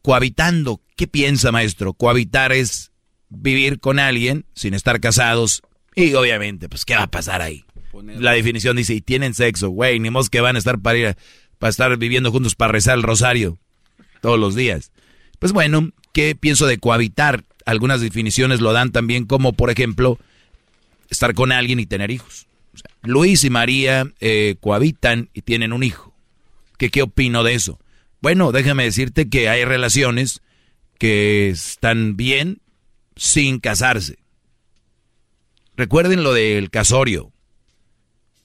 cohabitando, 0.05 0.81
¿qué 0.95 1.07
piensa 1.07 1.51
maestro? 1.51 1.93
Cohabitar 1.93 2.51
es 2.51 2.91
vivir 3.29 3.79
con 3.79 3.97
alguien 3.97 4.45
sin 4.53 4.75
estar 4.75 4.99
casados 4.99 5.63
y 5.95 6.13
obviamente, 6.13 6.69
pues, 6.69 6.85
¿qué 6.85 6.93
va 6.95 7.03
a 7.03 7.07
pasar 7.07 7.41
ahí? 7.41 7.65
La 8.19 8.33
definición 8.33 8.77
dice, 8.77 8.93
y 8.93 9.01
tienen 9.01 9.33
sexo, 9.33 9.69
güey, 9.69 9.99
ni 9.99 10.11
mos 10.11 10.29
que 10.29 10.41
van 10.41 10.57
a 10.57 10.59
estar 10.59 10.77
para 10.79 10.97
ir 10.99 11.07
a- 11.07 11.17
para 11.57 11.71
estar 11.71 11.97
viviendo 11.97 12.31
juntos 12.31 12.53
para 12.53 12.71
rezar 12.71 12.95
el 12.97 13.01
rosario 13.03 13.57
todos 14.21 14.39
los 14.39 14.53
días. 14.53 14.91
Pues 15.39 15.53
bueno, 15.53 15.89
¿qué 16.13 16.35
pienso 16.35 16.67
de 16.67 16.77
cohabitar? 16.77 17.43
Algunas 17.65 17.99
definiciones 17.99 18.61
lo 18.61 18.73
dan 18.73 18.91
también 18.91 19.25
como, 19.25 19.53
por 19.53 19.71
ejemplo, 19.71 20.19
estar 21.09 21.33
con 21.33 21.51
alguien 21.51 21.79
y 21.79 21.87
tener 21.87 22.11
hijos. 22.11 22.45
O 22.75 22.77
sea, 22.77 22.91
Luis 23.01 23.43
y 23.43 23.49
María 23.49 24.05
eh, 24.19 24.55
cohabitan 24.59 25.29
y 25.33 25.41
tienen 25.41 25.73
un 25.73 25.81
hijo. 25.81 26.13
¿Qué, 26.77 26.91
¿Qué 26.91 27.01
opino 27.01 27.43
de 27.43 27.55
eso? 27.55 27.79
Bueno, 28.25 28.51
déjame 28.51 28.85
decirte 28.85 29.29
que 29.29 29.49
hay 29.49 29.65
relaciones 29.65 30.41
que 30.97 31.47
están 31.49 32.17
bien 32.17 32.59
sin 33.15 33.59
casarse. 33.59 34.17
Recuerden 35.77 36.23
lo 36.23 36.33
del 36.33 36.71
casorio. 36.71 37.31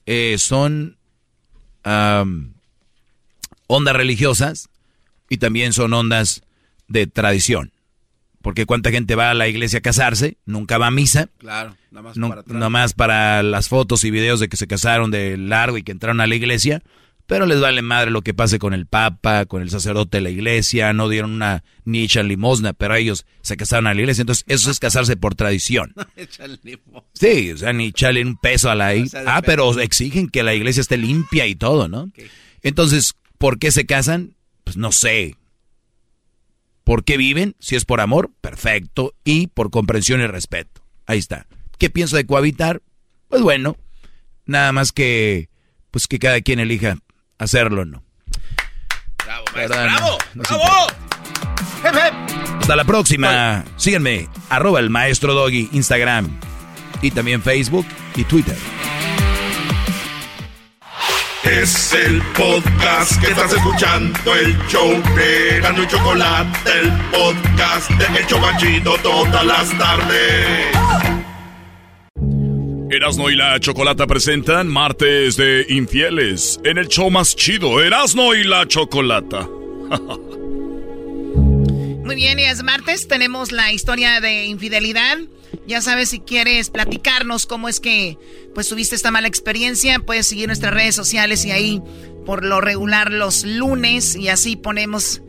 Eh, 0.05 0.35
son 0.37 0.97
ondas 3.65 3.95
religiosas 3.95 4.69
y 5.29 5.37
también 5.37 5.73
son 5.73 5.95
ondas 5.95 6.43
de 6.87 7.07
tradición. 7.07 7.71
Porque 8.43 8.67
cuánta 8.67 8.91
gente 8.91 9.15
va 9.15 9.31
a 9.31 9.33
la 9.33 9.47
iglesia 9.47 9.79
a 9.79 9.81
casarse, 9.81 10.37
nunca 10.45 10.77
va 10.77 10.85
a 10.85 10.91
misa, 10.91 11.27
Claro, 11.39 11.75
nada 11.89 12.03
más 12.03 12.17
no, 12.17 12.29
para 12.29 12.41
atrás. 12.41 12.59
nomás 12.59 12.93
para 12.93 13.41
las 13.41 13.67
fotos 13.67 14.03
y 14.03 14.11
videos 14.11 14.39
de 14.39 14.47
que 14.47 14.57
se 14.57 14.67
casaron 14.67 15.09
de 15.09 15.37
largo 15.37 15.75
y 15.75 15.81
que 15.81 15.91
entraron 15.91 16.21
a 16.21 16.27
la 16.27 16.35
iglesia, 16.35 16.83
pero 17.31 17.45
les 17.45 17.61
vale 17.61 17.81
madre 17.81 18.11
lo 18.11 18.23
que 18.23 18.33
pase 18.33 18.59
con 18.59 18.73
el 18.73 18.87
papa, 18.87 19.45
con 19.45 19.61
el 19.61 19.69
sacerdote 19.69 20.17
de 20.17 20.21
la 20.21 20.31
iglesia, 20.31 20.91
no 20.91 21.07
dieron 21.07 21.31
una 21.31 21.63
ni 21.85 22.01
echan 22.03 22.27
limosna, 22.27 22.73
pero 22.73 22.93
ellos 22.93 23.25
se 23.41 23.55
casaron 23.55 23.87
a 23.87 23.93
la 23.93 24.01
iglesia, 24.01 24.23
entonces 24.23 24.43
eso 24.49 24.69
es 24.69 24.79
casarse 24.79 25.15
por 25.15 25.33
tradición. 25.35 25.93
Sí, 27.13 27.51
o 27.53 27.57
sea, 27.57 27.71
ni 27.71 27.85
echarle 27.85 28.21
un 28.25 28.35
peso 28.35 28.69
a 28.69 28.75
la 28.75 28.95
i- 28.95 29.07
sea, 29.07 29.21
de 29.21 29.29
Ah, 29.29 29.41
pero 29.45 29.79
exigen 29.79 30.27
que 30.27 30.43
la 30.43 30.53
iglesia 30.53 30.81
esté 30.81 30.97
limpia 30.97 31.47
y 31.47 31.55
todo, 31.55 31.87
¿no? 31.87 32.11
Entonces, 32.63 33.13
¿por 33.37 33.59
qué 33.59 33.71
se 33.71 33.85
casan? 33.85 34.35
Pues 34.65 34.75
no 34.75 34.91
sé. 34.91 35.37
¿Por 36.83 37.05
qué 37.05 37.15
viven? 37.15 37.55
Si 37.59 37.77
es 37.77 37.85
por 37.85 38.01
amor, 38.01 38.31
perfecto. 38.41 39.13
Y 39.23 39.47
por 39.47 39.69
comprensión 39.71 40.19
y 40.19 40.27
respeto. 40.27 40.81
Ahí 41.05 41.19
está. 41.19 41.47
¿Qué 41.77 41.89
pienso 41.89 42.17
de 42.17 42.25
cohabitar? 42.25 42.81
Pues 43.29 43.41
bueno, 43.41 43.77
nada 44.45 44.73
más 44.73 44.91
que, 44.91 45.47
pues 45.91 46.07
que 46.07 46.19
cada 46.19 46.41
quien 46.41 46.59
elija 46.59 46.97
hacerlo 47.41 47.81
o 47.81 47.85
no. 47.85 48.03
Bravo, 49.25 49.45
maestro. 49.53 49.77
No, 49.77 49.83
¡Bravo! 49.83 50.17
no 50.35 50.43
¡Bravo! 50.43 50.87
Hasta 52.59 52.75
la 52.75 52.85
próxima. 52.85 53.63
Síganme, 53.75 54.29
arroba 54.49 54.79
el 54.79 54.89
maestro 54.89 55.33
Doggy, 55.33 55.69
Instagram 55.73 56.29
y 57.01 57.11
también 57.11 57.41
Facebook 57.41 57.85
y 58.15 58.23
Twitter. 58.23 58.57
Es 61.43 61.91
el 61.93 62.21
podcast 62.37 63.19
que 63.19 63.31
estás 63.31 63.51
escuchando, 63.51 64.35
el 64.35 64.55
show 64.67 64.91
de 65.15 65.59
Gano 65.59 65.81
y 65.83 65.87
Chocolate, 65.87 66.71
el 66.79 66.91
podcast 67.09 67.89
de 67.89 68.19
El 68.19 68.27
Chocachito 68.27 68.95
todas 69.01 69.43
las 69.43 69.69
tardes. 69.77 71.20
Erasno 72.91 73.29
y 73.29 73.37
la 73.37 73.57
Chocolata 73.57 74.05
presentan 74.05 74.67
Martes 74.67 75.37
de 75.37 75.65
Infieles 75.69 76.59
en 76.65 76.77
el 76.77 76.89
show 76.89 77.09
más 77.09 77.37
chido, 77.37 77.81
Erasno 77.81 78.35
y 78.35 78.43
la 78.43 78.67
Chocolata. 78.67 79.47
Muy 82.03 82.15
bien, 82.15 82.37
y 82.37 82.43
es 82.43 82.61
martes, 82.63 83.07
tenemos 83.07 83.53
la 83.53 83.71
historia 83.71 84.19
de 84.19 84.43
infidelidad. 84.43 85.19
Ya 85.65 85.79
sabes, 85.79 86.09
si 86.09 86.19
quieres 86.19 86.69
platicarnos 86.69 87.45
cómo 87.45 87.69
es 87.69 87.79
que 87.79 88.17
pues 88.53 88.67
tuviste 88.67 88.95
esta 88.95 89.09
mala 89.09 89.29
experiencia, 89.29 89.99
puedes 89.99 90.27
seguir 90.27 90.47
nuestras 90.47 90.73
redes 90.73 90.93
sociales 90.93 91.45
y 91.45 91.51
ahí 91.51 91.81
por 92.25 92.43
lo 92.43 92.59
regular 92.59 93.09
los 93.09 93.45
lunes 93.45 94.17
y 94.17 94.27
así 94.27 94.57
ponemos 94.57 95.21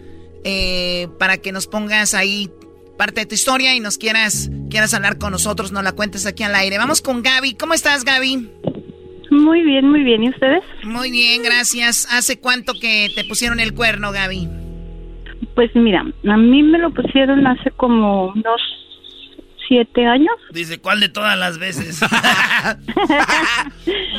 eh, 0.43 1.07
para 1.21 1.37
que 1.37 1.53
nos 1.53 1.69
pongas 1.69 2.15
ahí 2.15 2.51
parte 2.97 3.21
de 3.21 3.27
tu 3.27 3.35
historia 3.35 3.75
y 3.75 3.81
nos 3.81 3.99
quieras, 3.99 4.51
quieras 4.71 4.95
hablar 4.95 5.19
con 5.19 5.33
nosotros, 5.33 5.73
nos 5.73 5.85
la 5.85 5.93
cuentes 5.93 6.27
aquí 6.27 6.43
al 6.43 6.55
aire. 6.55 6.79
Vamos 6.79 7.03
con 7.03 7.23
Gaby. 7.23 7.55
¿Cómo 7.55 7.75
estás, 7.75 8.05
Gaby? 8.05 8.49
Muy 9.31 9.63
bien, 9.63 9.89
muy 9.91 10.03
bien. 10.03 10.25
¿Y 10.25 10.29
ustedes? 10.31 10.63
Muy 10.85 11.11
bien, 11.11 11.43
gracias. 11.43 12.07
¿Hace 12.11 12.39
cuánto 12.39 12.73
que 12.81 13.11
te 13.15 13.25
pusieron 13.25 13.61
el 13.61 13.75
cuerno, 13.75 14.13
Gaby? 14.13 14.49
Pues 15.55 15.71
mira, 15.75 16.01
a 16.01 16.37
mí 16.37 16.63
me 16.63 16.79
lo 16.79 16.91
pusieron 16.93 17.47
hace 17.47 17.71
como 17.73 18.27
unos 18.29 18.61
siete 19.69 20.07
años. 20.07 20.35
Dice, 20.53 20.79
¿cuál 20.79 21.01
de 21.01 21.09
todas 21.09 21.39
las 21.39 21.59
veces? 21.59 22.01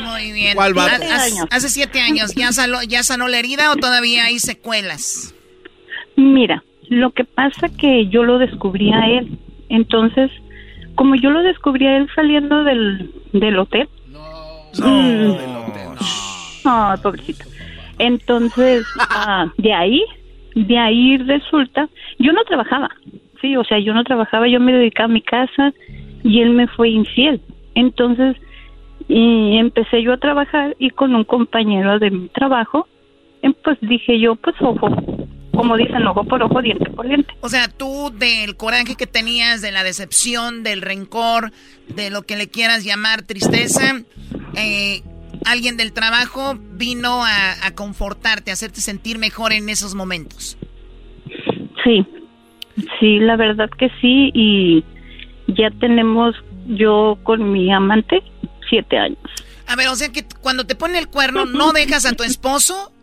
Muy 0.02 0.32
bien. 0.32 0.54
¿Cuál? 0.56 0.76
Ha- 0.78 0.84
hace, 0.86 1.34
hace 1.50 1.68
siete 1.70 2.00
años. 2.00 2.34
¿Ya 2.34 2.52
sanó, 2.52 2.82
¿Ya 2.82 3.02
sanó 3.02 3.28
la 3.28 3.38
herida 3.38 3.72
o 3.72 3.76
todavía 3.76 4.24
hay 4.26 4.38
secuelas? 4.38 5.34
Mira, 6.16 6.62
lo 6.88 7.10
que 7.10 7.24
pasa 7.24 7.68
que 7.68 8.06
yo 8.08 8.24
lo 8.24 8.38
descubrí 8.38 8.92
a 8.92 9.08
él. 9.08 9.38
Entonces, 9.68 10.30
como 10.94 11.14
yo 11.14 11.30
lo 11.30 11.42
descubrí 11.42 11.86
a 11.86 11.96
él 11.96 12.08
saliendo 12.14 12.64
del, 12.64 13.10
del 13.32 13.58
hotel. 13.58 13.88
No, 14.12 15.38
Ay, 16.64 16.96
pobrecito. 17.02 17.44
Entonces, 17.98 18.86
ah, 19.10 19.52
de 19.58 19.72
ahí, 19.72 20.02
de 20.54 20.78
ahí 20.78 21.16
resulta, 21.18 21.88
yo 22.18 22.32
no 22.32 22.44
trabajaba, 22.44 22.90
sí, 23.40 23.56
o 23.56 23.64
sea, 23.64 23.78
yo 23.78 23.94
no 23.94 24.04
trabajaba, 24.04 24.48
yo 24.48 24.60
me 24.60 24.72
dedicaba 24.72 25.06
a 25.06 25.12
mi 25.12 25.20
casa 25.20 25.72
y 26.22 26.40
él 26.40 26.50
me 26.50 26.66
fue 26.68 26.90
infiel. 26.90 27.40
Entonces, 27.74 28.36
y 29.08 29.58
empecé 29.58 30.02
yo 30.02 30.12
a 30.12 30.18
trabajar 30.18 30.76
y 30.78 30.90
con 30.90 31.14
un 31.14 31.24
compañero 31.24 31.98
de 31.98 32.10
mi 32.10 32.28
trabajo, 32.28 32.86
eh, 33.42 33.52
pues 33.62 33.78
dije 33.82 34.18
yo, 34.18 34.36
pues 34.36 34.56
ojo, 34.60 34.88
como 35.54 35.76
dicen, 35.76 36.06
ojo 36.06 36.24
por 36.24 36.42
ojo, 36.42 36.62
diente 36.62 36.90
por 36.90 37.06
diente. 37.06 37.32
O 37.40 37.48
sea, 37.48 37.68
tú 37.68 38.12
del 38.14 38.56
coraje 38.56 38.96
que 38.96 39.06
tenías, 39.06 39.62
de 39.62 39.72
la 39.72 39.84
decepción, 39.84 40.62
del 40.62 40.82
rencor, 40.82 41.52
de 41.88 42.10
lo 42.10 42.22
que 42.22 42.36
le 42.36 42.48
quieras 42.48 42.84
llamar 42.84 43.22
tristeza, 43.22 44.02
eh, 44.56 45.02
alguien 45.44 45.76
del 45.76 45.92
trabajo 45.92 46.56
vino 46.72 47.24
a, 47.24 47.66
a 47.66 47.74
confortarte, 47.74 48.50
a 48.50 48.54
hacerte 48.54 48.80
sentir 48.80 49.18
mejor 49.18 49.52
en 49.52 49.68
esos 49.68 49.94
momentos. 49.94 50.56
Sí, 51.84 52.06
sí, 52.98 53.18
la 53.20 53.36
verdad 53.36 53.68
que 53.78 53.88
sí, 54.00 54.30
y 54.34 54.84
ya 55.48 55.70
tenemos 55.80 56.34
yo 56.66 57.18
con 57.22 57.52
mi 57.52 57.72
amante 57.72 58.22
siete 58.68 58.96
años. 58.96 59.18
A 59.66 59.76
ver, 59.76 59.88
o 59.88 59.96
sea 59.96 60.10
que 60.10 60.24
cuando 60.40 60.64
te 60.64 60.74
ponen 60.74 60.96
el 60.96 61.08
cuerno, 61.08 61.46
¿no 61.46 61.72
dejas 61.72 62.06
a 62.06 62.12
tu 62.12 62.22
esposo? 62.22 62.90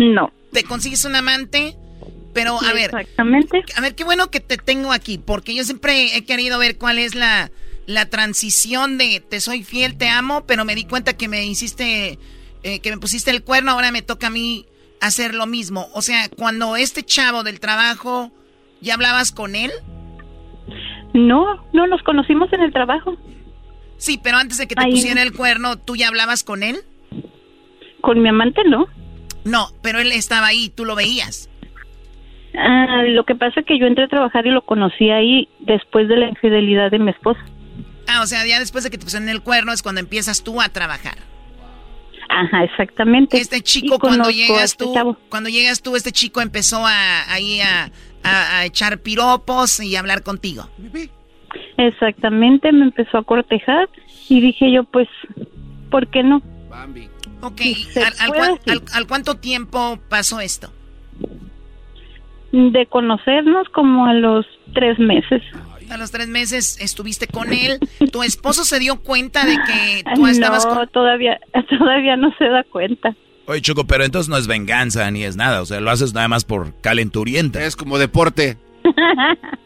No. 0.00 0.30
Te 0.52 0.64
consigues 0.64 1.04
un 1.04 1.16
amante, 1.16 1.76
pero 2.32 2.58
a 2.60 2.72
ver. 2.72 2.86
Exactamente. 2.86 3.64
A 3.76 3.80
ver, 3.80 3.94
qué 3.94 4.04
bueno 4.04 4.30
que 4.30 4.40
te 4.40 4.56
tengo 4.56 4.92
aquí, 4.92 5.18
porque 5.18 5.54
yo 5.54 5.64
siempre 5.64 6.16
he 6.16 6.24
querido 6.24 6.58
ver 6.58 6.78
cuál 6.78 6.98
es 6.98 7.14
la, 7.14 7.50
la 7.86 8.06
transición 8.06 8.98
de 8.98 9.20
te 9.20 9.40
soy 9.40 9.62
fiel, 9.64 9.96
te 9.96 10.08
amo, 10.08 10.44
pero 10.46 10.64
me 10.64 10.74
di 10.74 10.84
cuenta 10.84 11.16
que 11.16 11.28
me 11.28 11.44
hiciste, 11.44 12.18
eh, 12.62 12.80
que 12.80 12.90
me 12.90 12.98
pusiste 12.98 13.30
el 13.30 13.42
cuerno, 13.42 13.72
ahora 13.72 13.90
me 13.92 14.02
toca 14.02 14.28
a 14.28 14.30
mí 14.30 14.66
hacer 15.00 15.34
lo 15.34 15.46
mismo. 15.46 15.88
O 15.94 16.02
sea, 16.02 16.28
cuando 16.28 16.76
este 16.76 17.02
chavo 17.02 17.44
del 17.44 17.60
trabajo, 17.60 18.30
¿ya 18.80 18.94
hablabas 18.94 19.32
con 19.32 19.54
él? 19.54 19.70
No, 21.14 21.66
no, 21.72 21.86
nos 21.86 22.02
conocimos 22.02 22.52
en 22.52 22.60
el 22.60 22.72
trabajo. 22.72 23.16
Sí, 23.96 24.20
pero 24.22 24.36
antes 24.36 24.58
de 24.58 24.68
que 24.68 24.74
te 24.74 24.84
Ahí. 24.84 24.92
pusiera 24.92 25.22
el 25.22 25.32
cuerno, 25.32 25.76
¿tú 25.76 25.96
ya 25.96 26.08
hablabas 26.08 26.44
con 26.44 26.62
él? 26.62 26.78
Con 28.00 28.22
mi 28.22 28.28
amante 28.28 28.62
no. 28.64 28.86
No, 29.48 29.68
pero 29.82 29.98
él 30.00 30.12
estaba 30.12 30.46
ahí, 30.48 30.68
tú 30.70 30.84
lo 30.84 30.94
veías. 30.94 31.48
Ah, 32.56 33.02
lo 33.06 33.24
que 33.24 33.34
pasa 33.34 33.60
es 33.60 33.66
que 33.66 33.78
yo 33.78 33.86
entré 33.86 34.04
a 34.04 34.08
trabajar 34.08 34.46
y 34.46 34.50
lo 34.50 34.62
conocí 34.62 35.10
ahí 35.10 35.48
después 35.60 36.08
de 36.08 36.16
la 36.16 36.28
infidelidad 36.28 36.90
de 36.90 36.98
mi 36.98 37.10
esposa. 37.10 37.40
Ah, 38.08 38.22
o 38.22 38.26
sea, 38.26 38.46
ya 38.46 38.58
después 38.58 38.84
de 38.84 38.90
que 38.90 38.98
te 38.98 39.04
pusieron 39.04 39.28
el 39.28 39.42
cuerno 39.42 39.72
es 39.72 39.82
cuando 39.82 40.00
empiezas 40.00 40.42
tú 40.42 40.60
a 40.60 40.68
trabajar. 40.70 41.18
Ajá, 42.30 42.64
exactamente. 42.64 43.38
Este 43.38 43.60
chico 43.62 43.98
cuando 43.98 44.30
llegas 44.30 44.64
este 44.72 44.84
tú, 44.84 44.94
chavo. 44.94 45.16
cuando 45.28 45.48
llegas 45.50 45.82
tú, 45.82 45.94
este 45.96 46.12
chico 46.12 46.40
empezó 46.40 46.86
a 46.86 47.30
ahí 47.32 47.60
a, 47.60 47.90
a- 48.22 48.58
a 48.58 48.64
echar 48.66 48.98
piropos 48.98 49.80
y 49.80 49.96
a 49.96 50.00
hablar 50.00 50.22
contigo. 50.22 50.68
Exactamente, 51.76 52.72
me 52.72 52.84
empezó 52.84 53.18
a 53.18 53.22
cortejar 53.24 53.88
y 54.28 54.40
dije 54.40 54.70
yo, 54.72 54.84
pues, 54.84 55.08
¿por 55.90 56.08
qué 56.08 56.22
no? 56.22 56.42
Ok, 57.40 57.60
¿al, 58.20 58.32
al- 58.32 58.82
al 58.92 59.06
cuánto 59.06 59.36
tiempo 59.36 59.98
pasó 60.08 60.40
esto? 60.40 60.72
De 62.52 62.86
conocernos 62.86 63.68
como 63.70 64.06
a 64.06 64.14
los 64.14 64.46
tres 64.74 64.98
meses. 64.98 65.42
A 65.90 65.96
los 65.96 66.10
tres 66.10 66.28
meses 66.28 66.78
estuviste 66.80 67.26
con 67.26 67.52
él. 67.52 67.78
¿Tu 68.12 68.22
esposo 68.22 68.64
se 68.64 68.78
dio 68.78 68.96
cuenta 69.00 69.44
de 69.44 69.56
que 69.56 70.04
tú 70.14 70.26
estabas 70.26 70.66
no, 70.66 70.74
con... 70.74 70.88
todavía, 70.88 71.38
todavía 71.78 72.16
no 72.16 72.34
se 72.38 72.44
da 72.46 72.64
cuenta. 72.64 73.14
Oye, 73.46 73.62
Choco, 73.62 73.86
pero 73.86 74.04
entonces 74.04 74.28
no 74.28 74.36
es 74.36 74.46
venganza 74.46 75.10
ni 75.10 75.24
es 75.24 75.36
nada. 75.36 75.62
O 75.62 75.66
sea, 75.66 75.80
lo 75.80 75.90
haces 75.90 76.12
nada 76.12 76.28
más 76.28 76.44
por 76.44 76.74
calenturienta. 76.80 77.64
Es 77.64 77.76
como 77.76 77.98
deporte. 77.98 78.58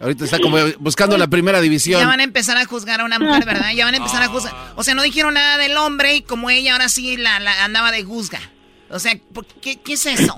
Ahorita 0.01 0.25
está 0.25 0.39
como 0.41 0.57
buscando 0.79 1.17
la 1.19 1.27
primera 1.29 1.61
división. 1.61 2.01
Ya 2.01 2.07
van 2.07 2.21
a 2.21 2.25
empezar 2.25 2.57
a 2.57 2.65
juzgar 2.65 3.01
a 3.01 3.05
una 3.05 3.19
mujer, 3.19 3.45
¿verdad? 3.45 3.71
Ya 3.75 3.85
van 3.85 3.95
a 3.95 3.99
empezar 3.99 4.23
a 4.23 4.27
juzgar. 4.29 4.53
O 4.77 4.83
sea, 4.83 4.95
no 4.95 5.03
dijeron 5.03 5.35
nada 5.35 5.59
del 5.59 5.77
hombre 5.77 6.17
y 6.17 6.23
como 6.23 6.51
ella 6.51 6.73
ahora 6.73 6.89
sí 6.89 7.17
la, 7.17 7.41
la 7.41 7.65
andaba 7.65 7.91
de 7.93 8.03
juzga. 8.05 8.41
O 8.91 8.99
sea, 8.99 9.13
¿por 9.33 9.47
¿qué, 9.47 9.77
qué 9.83 9.95
es 9.95 10.05
eso? 10.05 10.37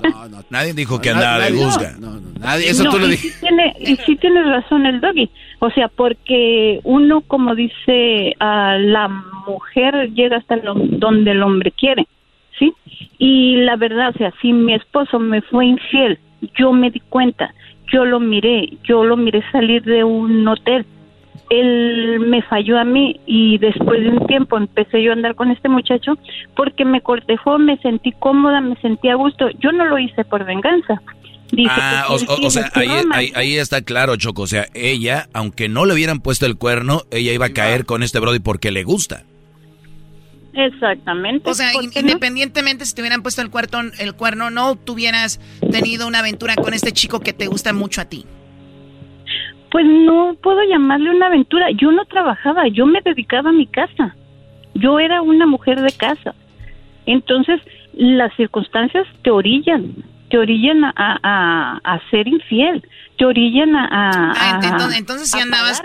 Nadie 0.48 0.74
dijo 0.74 1.00
que 1.00 1.10
No, 1.10 1.16
andaba 1.16 1.38
de 1.44 1.50
nadie- 1.50 1.64
juzga. 1.64 1.92
No, 1.98 2.12
no, 2.20 2.30
nadie. 2.38 2.70
Eso 2.70 2.84
No, 2.84 2.90
tú 2.92 2.98
lo 3.00 3.08
dijiste. 3.08 3.38
sí 3.38 3.46
tiene, 3.46 3.74
y 3.80 3.96
sí 4.04 4.16
tiene 4.16 4.42
razón 4.44 4.86
el 4.86 5.00
doggy. 5.00 5.28
O 5.58 5.70
sea, 5.70 5.88
porque 5.88 6.78
uno, 6.84 7.22
como 7.22 7.54
dice, 7.56 8.34
a 8.38 8.76
la 8.78 9.08
mujer 9.48 10.10
llega 10.14 10.36
hasta 10.36 10.56
lo- 10.56 10.74
donde 10.76 11.32
el 11.32 11.42
hombre 11.42 11.72
quiere, 11.72 12.06
¿sí? 12.58 12.72
Y 13.18 13.56
la 13.56 13.74
verdad, 13.76 14.10
o 14.14 14.18
sea, 14.18 14.32
si 14.40 14.52
mi 14.52 14.74
esposo 14.74 15.18
me 15.18 15.42
fue 15.42 15.66
infiel, 15.66 16.20
yo 16.56 16.72
me 16.72 16.90
di 16.92 17.00
cuenta, 17.00 17.52
yo 17.94 18.04
lo 18.04 18.18
miré, 18.20 18.70
yo 18.82 19.04
lo 19.04 19.16
miré 19.16 19.42
salir 19.52 19.82
de 19.84 20.02
un 20.04 20.46
hotel. 20.48 20.84
Él 21.50 22.20
me 22.20 22.42
falló 22.42 22.78
a 22.78 22.84
mí 22.84 23.20
y 23.26 23.58
después 23.58 24.02
de 24.02 24.08
un 24.08 24.26
tiempo 24.26 24.56
empecé 24.56 25.02
yo 25.02 25.10
a 25.10 25.14
andar 25.14 25.34
con 25.34 25.50
este 25.50 25.68
muchacho 25.68 26.14
porque 26.56 26.84
me 26.84 27.00
cortejó, 27.02 27.58
me 27.58 27.76
sentí 27.78 28.12
cómoda, 28.12 28.60
me 28.60 28.76
sentí 28.76 29.08
a 29.08 29.14
gusto. 29.14 29.48
Yo 29.60 29.70
no 29.72 29.84
lo 29.84 29.98
hice 29.98 30.24
por 30.24 30.44
venganza. 30.44 31.00
Dice 31.52 31.70
Ah, 31.72 32.06
o, 32.08 32.50
sea, 32.50 32.70
ahí, 32.74 32.88
ahí- 33.12 33.32
ahí 33.36 33.54
está 33.56 33.82
claro, 33.82 34.16
Choco. 34.16 34.42
O 34.42 34.46
sea, 34.46 34.66
ella, 34.74 35.28
aunque 35.34 35.68
no 35.68 35.84
le 35.84 35.92
hubieran 35.94 36.20
puesto 36.20 36.46
el 36.46 36.56
cuerno, 36.56 37.02
ella 37.12 37.32
iba 37.32 37.46
a 37.46 37.50
caer 37.52 37.84
con 37.84 38.02
este 38.02 38.18
Brody 38.18 38.40
porque 38.40 38.72
le 38.72 38.82
gusta. 38.82 39.22
Exactamente. 40.56 41.50
O 41.50 41.54
sea, 41.54 41.70
independientemente 41.94 42.84
si 42.86 42.94
te 42.94 43.02
hubieran 43.02 43.22
puesto 43.22 43.42
el, 43.42 43.50
cuerno, 43.50 43.90
el 43.98 44.14
cuerno, 44.14 44.50
no 44.50 44.76
tuvieras 44.76 45.40
tenido 45.70 46.06
una 46.06 46.20
aventura 46.20 46.54
con 46.56 46.74
este 46.74 46.92
chico 46.92 47.20
que 47.20 47.32
te 47.32 47.46
gusta 47.46 47.72
mucho 47.72 48.00
a 48.00 48.04
ti. 48.04 48.24
Pues 49.70 49.84
no 49.86 50.36
puedo 50.42 50.60
llamarle 50.68 51.10
una 51.10 51.26
aventura. 51.26 51.66
Yo 51.80 51.90
no 51.90 52.04
trabajaba, 52.04 52.68
yo 52.68 52.86
me 52.86 53.00
dedicaba 53.04 53.50
a 53.50 53.52
mi 53.52 53.66
casa. 53.66 54.14
Yo 54.74 55.00
era 55.00 55.20
una 55.22 55.46
mujer 55.46 55.80
de 55.80 55.90
casa. 55.92 56.34
Entonces, 57.06 57.60
las 57.92 58.34
circunstancias 58.36 59.06
te 59.22 59.30
orillan, 59.30 59.94
te 60.30 60.38
orillan 60.38 60.84
a, 60.84 60.92
a, 60.96 61.80
a 61.84 62.00
ser 62.10 62.26
infiel, 62.28 62.86
te 63.18 63.24
orillan 63.24 63.74
a... 63.74 63.84
a- 63.84 64.32
Ah, 64.36 64.60
entonces, 64.62 64.98
entonces 64.98 65.30
si 65.30 65.38
andabas, 65.40 65.82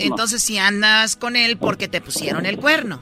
entonces, 0.00 0.42
si 0.42 0.58
andas 0.58 1.16
con 1.16 1.36
él 1.36 1.56
porque 1.58 1.88
te 1.88 2.00
pusieron 2.00 2.46
el 2.46 2.56
cuerno. 2.58 3.00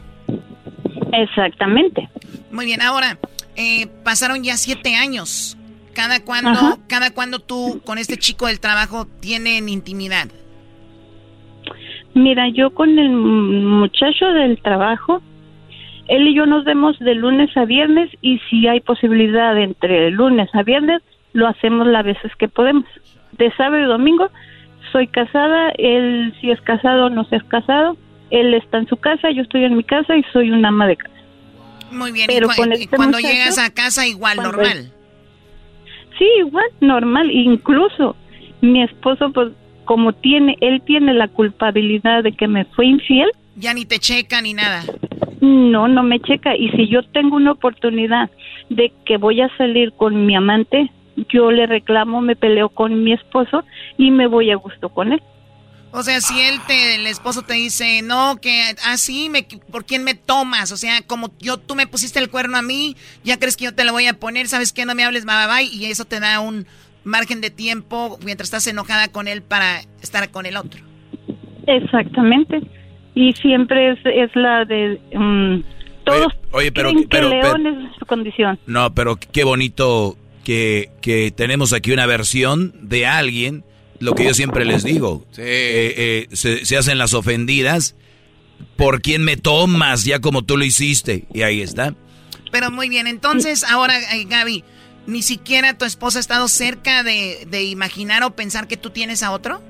Exactamente. 1.13 2.09
Muy 2.51 2.67
bien, 2.67 2.83
ahora, 2.83 3.19
eh, 3.57 3.87
pasaron 4.05 4.43
ya 4.43 4.57
siete 4.57 4.95
años. 4.95 5.57
¿Cada 5.95 6.25
cuando, 6.25 6.51
Ajá. 6.51 6.77
cada 6.89 7.13
cuando 7.13 7.41
tú 7.41 7.81
con 7.85 7.99
este 7.99 8.17
chico 8.17 8.47
del 8.47 8.61
trabajo 8.61 9.07
tienen 9.21 9.69
intimidad? 9.69 10.29
Mira, 12.15 12.49
yo 12.49 12.71
con 12.71 12.99
el 12.99 13.11
muchacho 13.11 14.27
del 14.33 14.61
trabajo, 14.63 15.21
él 16.09 16.29
y 16.29 16.35
yo 16.35 16.47
nos 16.47 16.65
vemos 16.65 16.99
de 16.99 17.15
lunes 17.15 17.57
a 17.57 17.65
viernes 17.65 18.11
y 18.21 18.39
si 18.51 18.67
hay 18.67 18.81
posibilidad 18.81 19.57
entre 19.59 20.11
lunes 20.11 20.49
a 20.55 20.63
viernes, 20.63 21.03
lo 21.33 21.47
hacemos 21.47 21.87
las 21.87 22.05
veces 22.05 22.35
que 22.37 22.49
podemos. 22.49 22.85
De 23.33 23.53
sábado 23.53 23.83
y 23.83 23.87
domingo, 23.87 24.31
soy 24.93 25.07
casada, 25.07 25.71
él 25.79 26.35
si 26.41 26.51
es 26.51 26.61
casado 26.63 27.11
no 27.11 27.25
si 27.25 27.37
es 27.37 27.45
casado, 27.45 27.97
él 28.31 28.55
está 28.55 28.79
en 28.79 28.89
su 28.89 28.97
casa, 28.97 29.31
yo 29.31 29.43
estoy 29.43 29.65
en 29.65 29.77
mi 29.77 29.85
casa 29.85 30.17
y 30.17 30.23
soy 30.33 30.51
una 30.51 30.69
ama 30.69 30.87
de 30.87 30.97
casa. 30.97 31.15
Muy 31.91 32.13
bien, 32.13 32.27
Pero 32.29 32.47
y, 32.47 32.75
este 32.75 32.97
cuando 32.97 33.19
muchacho, 33.19 33.35
llegas 33.35 33.59
a 33.59 33.73
casa 33.73 34.07
igual, 34.07 34.37
normal. 34.39 34.93
Sí, 36.19 36.27
igual, 36.39 36.67
normal, 36.81 37.31
incluso 37.31 38.17
mi 38.61 38.83
esposo, 38.83 39.31
pues 39.33 39.53
como 39.85 40.13
tiene, 40.13 40.57
él 40.61 40.83
tiene 40.83 41.15
la 41.15 41.29
culpabilidad 41.29 42.23
de 42.23 42.33
que 42.33 42.47
me 42.47 42.65
fue 42.67 42.87
infiel, 42.87 43.31
Ya 43.57 43.75
ni 43.75 43.85
te 43.85 43.99
checa 43.99 44.41
ni 44.41 44.55
nada. 44.55 44.85
No, 45.41 45.89
no 45.89 46.03
me 46.03 46.21
checa. 46.21 46.55
Y 46.55 46.69
si 46.71 46.87
yo 46.89 47.03
tengo 47.03 47.37
una 47.37 47.53
oportunidad 47.53 48.31
de 48.69 48.93
que 49.05 49.17
voy 49.17 49.41
a 49.41 49.49
salir 49.57 49.93
con 49.93 50.27
mi 50.27 50.37
amante, 50.37 50.91
yo 51.29 51.51
le 51.51 51.67
reclamo, 51.67 52.21
me 52.21 52.37
peleo 52.37 52.69
con 52.69 53.03
mi 53.03 53.13
esposo 53.13 53.65
y 53.99 54.11
me 54.11 54.27
voy 54.27 54.51
a 54.51 54.57
gusto 54.57 54.91
con 54.91 55.13
él. 55.13 55.23
O 55.93 56.03
sea, 56.05 56.21
si 56.21 56.41
él 56.41 56.61
te, 56.69 56.95
el 56.95 57.07
esposo 57.09 57.43
te 57.43 57.55
dice, 57.55 58.01
no, 58.03 58.37
que 58.41 58.63
así, 58.85 59.29
me, 59.29 59.43
¿por 59.43 59.85
quién 59.85 60.05
me 60.05 60.15
tomas? 60.15 60.71
O 60.71 60.77
sea, 60.77 61.03
como 61.03 61.33
yo, 61.41 61.57
tú 61.57 61.75
me 61.75 61.87
pusiste 61.89 62.19
el 62.21 62.31
cuerno 62.31 62.57
a 62.57 62.63
mí, 62.63 62.97
ya 63.25 63.39
crees 63.39 63.57
que 63.57 63.65
yo 63.65 63.75
te 63.75 63.85
lo 63.85 63.93
voy 63.93 64.07
a 64.07 64.15
poner, 64.15 64.47
¿sabes 64.47 64.73
qué? 64.73 64.85
No 64.85 64.95
me 64.95 65.03
hables, 65.05 65.25
bye, 65.25 65.35
bye, 65.35 65.65
bye", 65.67 65.75
y 65.77 65.87
eso 65.87 66.05
te 66.05 66.21
da 66.21 66.39
un 66.41 66.67
margen 67.03 67.41
de 67.41 67.51
tiempo 67.51 68.19
mientras 68.25 68.47
estás 68.49 68.67
enojada 68.69 69.09
con 69.09 69.27
él 69.27 69.43
para 69.43 69.81
estar 70.01 70.31
con 70.31 70.47
el 70.47 70.57
otro. 70.57 70.81
Exactamente. 71.67 72.61
Y 73.15 73.33
siempre 73.35 73.93
es, 73.93 73.99
es 74.05 74.31
la 74.37 74.65
de... 74.65 75.01
mm, 75.15 75.63
todos 76.05 76.33
Oye, 76.53 76.73
pero, 76.73 76.91
que 76.93 77.07
pero, 77.11 77.31
pero- 77.31 77.59
León 77.59 77.67
es 77.91 77.97
su 77.99 78.07
condición. 78.07 78.59
no, 78.67 78.95
pero 78.95 79.17
qué 79.17 79.45
bonito 79.45 80.17
que, 80.45 80.91
que 81.01 81.31
tenemos 81.31 81.73
aquí 81.73 81.93
una 81.93 82.07
versión 82.07 82.73
de 82.89 83.07
alguien, 83.07 83.65
lo 84.01 84.15
que 84.15 84.25
yo 84.25 84.35
siempre 84.35 84.65
les 84.65 84.83
digo. 84.83 85.25
Eh, 85.39 85.95
eh, 85.97 86.37
se, 86.37 86.65
se 86.65 86.77
hacen 86.77 86.99
las 86.99 87.15
ofendidas. 87.15 87.95
¿Por 88.77 89.01
quién 89.01 89.23
me 89.25 89.37
tomas? 89.37 90.05
Ya 90.05 90.21
como 90.21 90.43
tú 90.43 90.57
lo 90.57 90.65
hiciste. 90.65 91.27
Y 91.33 91.43
ahí 91.43 91.61
está. 91.61 91.95
Pero 92.51 92.71
muy 92.71 92.89
bien, 92.89 93.07
entonces 93.07 93.63
ahora, 93.63 93.97
eh, 93.99 94.25
Gaby, 94.29 94.65
¿ni 95.07 95.23
siquiera 95.23 95.79
tu 95.79 95.85
esposa 95.85 96.19
ha 96.19 96.21
estado 96.21 96.49
cerca 96.49 97.03
de, 97.03 97.47
de 97.49 97.65
imaginar 97.65 98.25
o 98.25 98.35
pensar 98.35 98.67
que 98.67 98.77
tú 98.77 98.91
tienes 98.91 99.23
a 99.23 99.31
otro? 99.31 99.63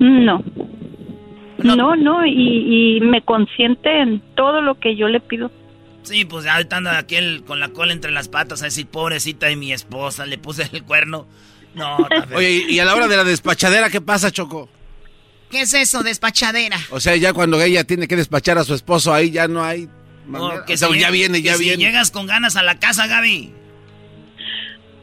No. 0.00 0.42
No, 1.58 1.96
no, 1.96 2.26
y, 2.26 2.96
y 2.96 3.00
me 3.00 3.22
consiente 3.22 4.02
en 4.02 4.20
todo 4.34 4.60
lo 4.60 4.78
que 4.80 4.96
yo 4.96 5.08
le 5.08 5.20
pido. 5.20 5.50
Sí, 6.02 6.24
pues 6.24 6.46
ahorita 6.46 6.76
anda 6.76 6.98
aquel 6.98 7.44
con 7.44 7.60
la 7.60 7.68
cola 7.70 7.92
entre 7.92 8.10
las 8.10 8.28
patas 8.28 8.60
a 8.62 8.66
decir, 8.66 8.86
pobrecita 8.86 9.46
de 9.46 9.56
mi 9.56 9.72
esposa, 9.72 10.26
le 10.26 10.36
puse 10.36 10.68
el 10.72 10.82
cuerno. 10.82 11.26
No, 11.74 11.96
feo. 12.28 12.38
Oye, 12.38 12.64
y 12.68 12.78
a 12.78 12.84
la 12.84 12.94
hora 12.94 13.08
de 13.08 13.16
la 13.16 13.24
despachadera, 13.24 13.90
¿qué 13.90 14.00
pasa, 14.00 14.30
Choco? 14.30 14.68
¿qué 15.50 15.60
es 15.62 15.72
eso, 15.74 16.02
despachadera? 16.02 16.76
O 16.90 16.98
sea, 16.98 17.14
ya 17.14 17.32
cuando 17.32 17.60
ella 17.60 17.84
tiene 17.84 18.08
que 18.08 18.16
despachar 18.16 18.58
a 18.58 18.64
su 18.64 18.74
esposo, 18.74 19.14
ahí 19.14 19.30
ya 19.30 19.46
no 19.46 19.62
hay... 19.62 19.88
Oh, 20.32 20.50
que 20.66 20.74
O 20.74 20.76
sea, 20.76 20.88
si 20.88 20.98
ya 20.98 21.10
viene, 21.12 21.42
ya 21.42 21.52
que 21.52 21.58
si 21.58 21.64
viene. 21.64 21.84
llegas 21.84 22.10
con 22.10 22.26
ganas 22.26 22.56
a 22.56 22.62
la 22.64 22.80
casa, 22.80 23.06
Gaby. 23.06 23.52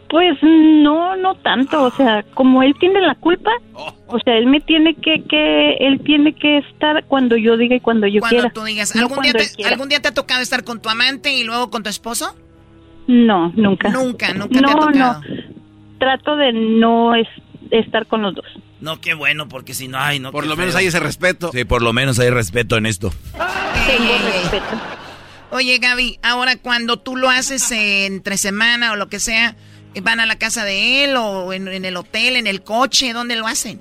Pues 0.09 0.37
no, 0.43 1.15
no 1.15 1.35
tanto, 1.35 1.83
o 1.83 1.91
sea, 1.91 2.25
como 2.33 2.63
él 2.63 2.75
tiene 2.81 2.99
la 2.99 3.15
culpa, 3.15 3.49
o 4.07 4.19
sea, 4.25 4.37
él 4.37 4.47
me 4.47 4.59
tiene 4.59 4.93
que, 4.95 5.23
que, 5.23 5.77
él 5.79 6.01
tiene 6.03 6.35
que 6.35 6.57
estar 6.57 7.05
cuando 7.05 7.37
yo 7.37 7.55
diga 7.55 7.77
y 7.77 7.79
cuando 7.79 8.07
yo 8.07 8.19
Cuando 8.19 8.35
quiera. 8.39 8.49
tú 8.53 8.63
digas, 8.65 8.93
no 8.93 9.03
¿algún 9.03 9.21
día, 9.21 9.31
cuando 9.31 9.49
te. 9.55 9.65
¿algún 9.65 9.87
día 9.87 10.01
te 10.01 10.09
ha 10.09 10.13
tocado 10.13 10.41
estar 10.41 10.65
con 10.65 10.81
tu 10.81 10.89
amante 10.89 11.31
y 11.33 11.45
luego 11.45 11.69
con 11.69 11.81
tu 11.83 11.89
esposo? 11.89 12.35
No, 13.07 13.53
nunca. 13.55 13.87
Nunca, 13.89 14.33
nunca 14.33 14.49
te 14.51 14.57
ha 14.59 14.61
no, 14.61 14.79
tocado. 14.79 15.21
no, 15.21 15.21
trato 16.01 16.35
de 16.35 16.51
no 16.51 17.13
es- 17.15 17.27
estar 17.69 18.07
con 18.07 18.23
los 18.23 18.33
dos. 18.35 18.45
No, 18.81 18.99
qué 18.99 19.13
bueno, 19.13 19.47
porque 19.47 19.75
si 19.75 19.87
no, 19.87 19.99
ay, 19.99 20.17
no. 20.19 20.31
Por 20.31 20.47
lo 20.47 20.55
menos 20.57 20.73
feo. 20.73 20.79
hay 20.79 20.87
ese 20.87 20.99
respeto. 20.99 21.51
Sí, 21.53 21.63
por 21.65 21.83
lo 21.83 21.93
menos 21.93 22.17
hay 22.19 22.31
respeto 22.31 22.75
en 22.77 22.87
esto. 22.87 23.13
Tengo 23.85 24.13
respeto. 24.33 24.81
Oye, 25.51 25.77
Gaby, 25.77 26.17
ahora 26.23 26.55
cuando 26.57 26.97
tú 26.97 27.15
lo 27.15 27.29
haces 27.29 27.71
eh, 27.71 28.05
entre 28.07 28.37
semana 28.37 28.91
o 28.93 28.95
lo 28.95 29.07
que 29.09 29.19
sea, 29.19 29.55
¿van 30.01 30.19
a 30.19 30.25
la 30.25 30.37
casa 30.37 30.65
de 30.65 31.03
él 31.03 31.15
o 31.17 31.53
en, 31.53 31.67
en 31.67 31.85
el 31.85 31.95
hotel, 31.97 32.35
en 32.37 32.47
el 32.47 32.63
coche? 32.63 33.13
¿Dónde 33.13 33.35
lo 33.35 33.45
hacen? 33.47 33.79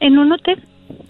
En 0.00 0.18
un 0.18 0.32
hotel. 0.32 0.64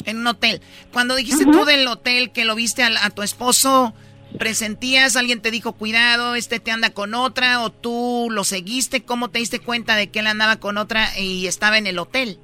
En 0.05 0.19
un 0.19 0.27
hotel. 0.27 0.61
Cuando 0.93 1.15
dijiste 1.17 1.45
tú 1.47 1.65
del 1.65 1.87
hotel 1.89 2.33
que 2.33 2.45
lo 2.45 2.55
viste 2.55 2.83
al- 2.83 2.97
a, 2.99 3.11
tu 3.11 3.23
esposo, 3.23 3.95
¿presentías? 4.39 5.17
¿Alguien 5.17 5.41
te 5.41 5.51
dijo, 5.51 5.73
cuidado, 5.73 6.35
este 6.35 6.61
te 6.61 6.71
anda 6.71 6.91
con 6.91 7.15
otra? 7.15 7.63
¿O 7.63 7.71
tú 7.71 8.29
lo 8.31 8.45
seguiste? 8.45 9.05
¿Cómo 9.05 9.29
te 9.29 9.39
diste 9.39 9.61
cuenta 9.61 9.97
de 9.97 10.11
que 10.11 10.21
él 10.21 10.27
andaba 10.27 10.57
con 10.57 10.79
otra 10.79 11.07
y 11.19 11.47
estaba 11.47 11.79
en 11.79 11.87
el 11.87 11.99
hotel? 11.99 12.39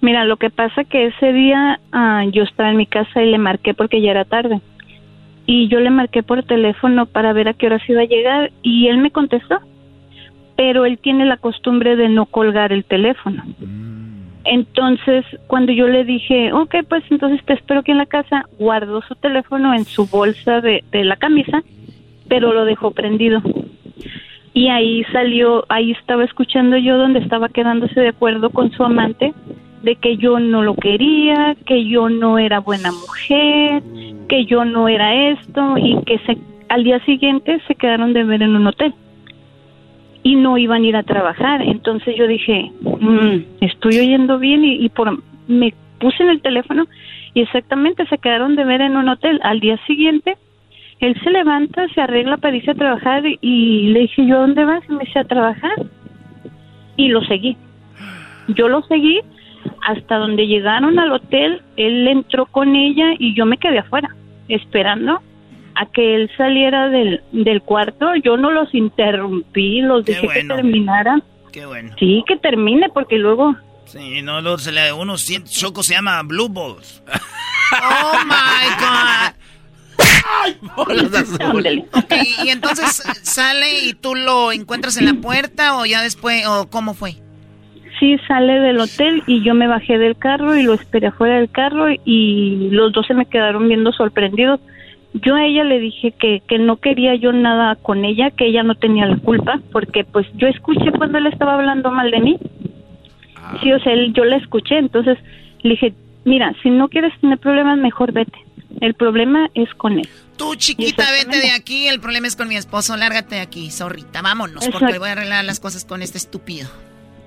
Mira, 0.00 0.24
lo 0.24 0.36
que 0.36 0.50
pasa 0.50 0.84
que 0.84 1.06
ese 1.06 1.32
día 1.32 1.80
ah, 1.92 2.24
yo 2.32 2.42
estaba 2.42 2.70
en 2.70 2.76
mi 2.76 2.86
casa 2.86 3.22
y 3.22 3.30
le 3.30 3.38
marqué 3.38 3.72
porque 3.72 4.02
ya 4.02 4.10
era 4.10 4.24
tarde. 4.24 4.60
Y 5.46 5.68
yo 5.68 5.80
le 5.80 5.90
marqué 5.90 6.22
por 6.22 6.44
teléfono 6.44 7.06
para 7.06 7.32
ver 7.32 7.48
a 7.48 7.54
qué 7.54 7.66
hora 7.66 7.84
se 7.84 7.92
iba 7.92 8.02
a 8.02 8.06
llegar 8.06 8.52
y 8.62 8.88
él 8.88 8.98
me 8.98 9.10
contestó. 9.10 9.60
Pero 10.56 10.86
él 10.86 10.98
tiene 10.98 11.24
la 11.24 11.36
costumbre 11.36 11.96
de 11.96 12.08
no 12.08 12.26
colgar 12.26 12.72
el 12.72 12.84
teléfono. 12.84 13.44
Entonces, 14.44 15.24
cuando 15.46 15.72
yo 15.72 15.88
le 15.88 16.04
dije, 16.04 16.52
ok, 16.52 16.76
pues 16.88 17.04
entonces 17.10 17.44
te 17.44 17.54
espero 17.54 17.80
aquí 17.80 17.92
en 17.92 17.98
la 17.98 18.06
casa, 18.06 18.46
guardó 18.58 19.02
su 19.02 19.14
teléfono 19.14 19.74
en 19.74 19.84
su 19.84 20.06
bolsa 20.06 20.60
de, 20.60 20.82
de 20.90 21.04
la 21.04 21.16
camisa, 21.16 21.62
pero 22.28 22.52
lo 22.52 22.64
dejó 22.64 22.90
prendido. 22.90 23.40
Y 24.54 24.68
ahí 24.68 25.04
salió, 25.12 25.64
ahí 25.68 25.92
estaba 25.92 26.24
escuchando 26.24 26.76
yo 26.76 26.98
donde 26.98 27.20
estaba 27.20 27.48
quedándose 27.48 28.00
de 28.00 28.08
acuerdo 28.08 28.50
con 28.50 28.70
su 28.72 28.84
amante 28.84 29.32
de 29.82 29.96
que 29.96 30.16
yo 30.16 30.38
no 30.38 30.62
lo 30.62 30.74
quería, 30.74 31.56
que 31.66 31.86
yo 31.86 32.08
no 32.08 32.38
era 32.38 32.60
buena 32.60 32.92
mujer, 32.92 33.82
que 34.28 34.44
yo 34.44 34.64
no 34.64 34.88
era 34.88 35.30
esto 35.30 35.76
y 35.78 36.00
que 36.04 36.18
se, 36.20 36.38
al 36.68 36.84
día 36.84 37.04
siguiente 37.04 37.60
se 37.66 37.74
quedaron 37.74 38.12
de 38.12 38.24
ver 38.24 38.42
en 38.42 38.54
un 38.54 38.66
hotel 38.66 38.94
y 40.22 40.36
no 40.36 40.58
iban 40.58 40.82
a 40.82 40.86
ir 40.86 40.96
a 40.96 41.02
trabajar. 41.02 41.62
Entonces 41.62 42.16
yo 42.16 42.26
dije, 42.26 42.70
"Mm, 42.82 43.38
estoy 43.60 43.98
oyendo 43.98 44.38
bien 44.38 44.64
y, 44.64 44.88
por 44.88 45.18
me 45.48 45.74
puse 45.98 46.22
en 46.22 46.30
el 46.30 46.40
teléfono 46.40 46.86
y 47.34 47.40
exactamente 47.40 48.06
se 48.06 48.18
quedaron 48.18 48.56
de 48.56 48.64
ver 48.64 48.80
en 48.80 48.96
un 48.96 49.08
hotel. 49.08 49.40
Al 49.42 49.60
día 49.60 49.78
siguiente 49.86 50.36
él 51.00 51.16
se 51.22 51.30
levanta, 51.30 51.88
se 51.88 52.00
arregla 52.00 52.36
para 52.36 52.56
irse 52.56 52.70
a 52.70 52.74
trabajar 52.74 53.24
y, 53.40 53.88
le 53.88 54.00
dije 54.00 54.24
yo, 54.26 54.36
¿a 54.36 54.40
dónde 54.40 54.64
vas? 54.64 54.82
Y 54.88 54.92
me 54.92 55.04
dice 55.04 55.18
a 55.18 55.24
trabajar 55.24 55.72
y 56.96 57.08
lo 57.08 57.22
seguí. 57.24 57.56
Yo 58.48 58.68
lo 58.68 58.82
seguí 58.82 59.20
hasta 59.84 60.16
donde 60.16 60.46
llegaron 60.46 60.98
al 60.98 61.12
hotel, 61.12 61.60
él 61.76 62.06
entró 62.06 62.46
con 62.46 62.76
ella 62.76 63.14
y 63.18 63.34
yo 63.34 63.46
me 63.46 63.58
quedé 63.58 63.78
afuera, 63.78 64.10
esperando 64.48 65.20
a 65.74 65.86
que 65.86 66.14
él 66.14 66.30
saliera 66.36 66.88
del, 66.88 67.22
del 67.32 67.62
cuarto. 67.62 68.14
Yo 68.16 68.36
no 68.36 68.50
los 68.50 68.74
interrumpí, 68.74 69.80
los 69.80 70.04
dejé 70.04 70.28
que 70.28 70.44
terminaran. 70.44 71.22
Qué 71.52 71.66
bueno. 71.66 71.94
Sí, 71.98 72.24
que 72.26 72.36
termine, 72.36 72.88
porque 72.90 73.18
luego... 73.18 73.54
Sí, 73.84 74.22
no, 74.22 74.40
luego 74.40 74.58
se 74.58 74.72
le, 74.72 74.92
uno 74.92 75.18
siente, 75.18 75.50
Choco 75.50 75.82
se 75.82 75.94
llama 75.94 76.22
Blue 76.22 76.48
Balls. 76.48 77.02
oh 77.82 78.12
my 78.24 78.68
God. 78.78 79.42
Ok, 81.92 82.12
y 82.44 82.48
entonces 82.48 83.02
sale 83.22 83.84
y 83.84 83.94
tú 83.94 84.14
lo 84.14 84.52
encuentras 84.52 84.96
en 84.96 85.06
la 85.06 85.14
puerta 85.14 85.76
o 85.76 85.86
ya 85.86 86.02
después, 86.02 86.46
o 86.46 86.68
cómo 86.70 86.94
fue? 86.94 87.16
Sí, 87.98 88.16
sale 88.26 88.58
del 88.60 88.80
hotel 88.80 89.22
y 89.26 89.44
yo 89.44 89.54
me 89.54 89.68
bajé 89.68 89.98
del 89.98 90.16
carro 90.16 90.56
y 90.56 90.62
lo 90.62 90.74
esperé 90.74 91.08
afuera 91.08 91.36
del 91.36 91.50
carro 91.50 91.86
y 92.04 92.68
los 92.70 92.92
dos 92.92 93.06
se 93.06 93.14
me 93.14 93.26
quedaron 93.26 93.68
viendo 93.68 93.92
sorprendidos. 93.92 94.60
Yo 95.14 95.34
a 95.34 95.44
ella 95.44 95.64
le 95.64 95.78
dije 95.78 96.12
que, 96.12 96.42
que 96.48 96.58
no 96.58 96.76
quería 96.78 97.14
yo 97.16 97.32
nada 97.32 97.76
con 97.76 98.04
ella, 98.04 98.30
que 98.30 98.46
ella 98.46 98.62
no 98.62 98.74
tenía 98.76 99.06
la 99.06 99.18
culpa, 99.18 99.60
porque 99.70 100.04
pues 100.04 100.26
yo 100.34 100.48
escuché 100.48 100.90
cuando 100.96 101.18
él 101.18 101.26
estaba 101.26 101.54
hablando 101.54 101.90
mal 101.90 102.10
de 102.10 102.20
mí. 102.20 102.38
Sí, 103.62 103.72
o 103.72 103.78
sea, 103.80 103.92
él- 103.92 104.12
yo 104.14 104.24
la 104.24 104.36
escuché, 104.36 104.78
entonces 104.78 105.18
le 105.62 105.70
dije, 105.70 105.92
mira, 106.24 106.54
si 106.62 106.70
no 106.70 106.88
quieres 106.88 107.12
tener 107.20 107.38
problemas, 107.38 107.78
mejor 107.78 108.12
vete. 108.12 108.38
El 108.80 108.94
problema 108.94 109.50
es 109.54 109.68
con 109.74 109.98
él. 109.98 110.08
Tú, 110.38 110.54
chiquita, 110.56 111.04
vete 111.12 111.38
de 111.40 111.50
aquí. 111.50 111.88
El 111.88 112.00
problema 112.00 112.26
es 112.26 112.34
con 112.36 112.48
mi 112.48 112.56
esposo. 112.56 112.96
Lárgate 112.96 113.34
de 113.34 113.40
aquí, 113.42 113.70
zorrita. 113.70 114.22
Vámonos, 114.22 114.64
Exacto. 114.64 114.78
porque 114.86 114.98
voy 114.98 115.10
a 115.10 115.12
arreglar 115.12 115.44
las 115.44 115.60
cosas 115.60 115.84
con 115.84 116.00
este 116.00 116.16
estúpido. 116.16 116.68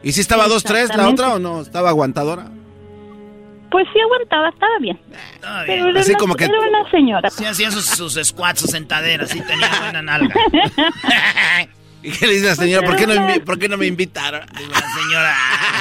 ¿Y 0.04 0.12
si 0.14 0.22
estaba 0.22 0.48
2-3 0.48 0.74
la 0.74 0.80
Exactamente. 0.82 1.22
otra 1.22 1.36
o 1.36 1.40
no? 1.40 1.62
¿Estaba 1.62 1.90
aguantadora? 1.90 2.48
Pues 3.72 3.88
sí 3.94 4.00
aguantaba, 4.00 4.50
estaba 4.50 4.78
bien. 4.80 5.00
Pero 5.66 5.90
era, 5.90 6.00
Así 6.00 6.12
una, 6.12 6.20
como 6.20 6.36
que- 6.36 6.46
era 6.46 6.60
una 6.60 6.90
señora. 6.92 7.30
Sí, 7.30 7.46
hacía 7.46 7.72
sus, 7.72 7.86
sus 7.86 8.14
squats, 8.24 8.62
sus 8.62 8.72
sentaderas. 8.72 9.30
Sí, 9.30 9.42
tenía 9.42 9.70
buena 9.80 10.02
nalga. 10.02 10.34
¿Y 12.04 12.12
qué 12.12 12.28
le 12.28 12.34
dice 12.34 12.46
la 12.48 12.56
señora? 12.56 12.86
¿Por 12.88 12.96
qué 12.98 13.08
no, 13.08 13.46
por 13.46 13.58
qué 13.60 13.68
no 13.68 13.78
me 13.78 13.88
invitaron? 13.88 14.42
La 14.42 15.02
señora. 15.02 15.36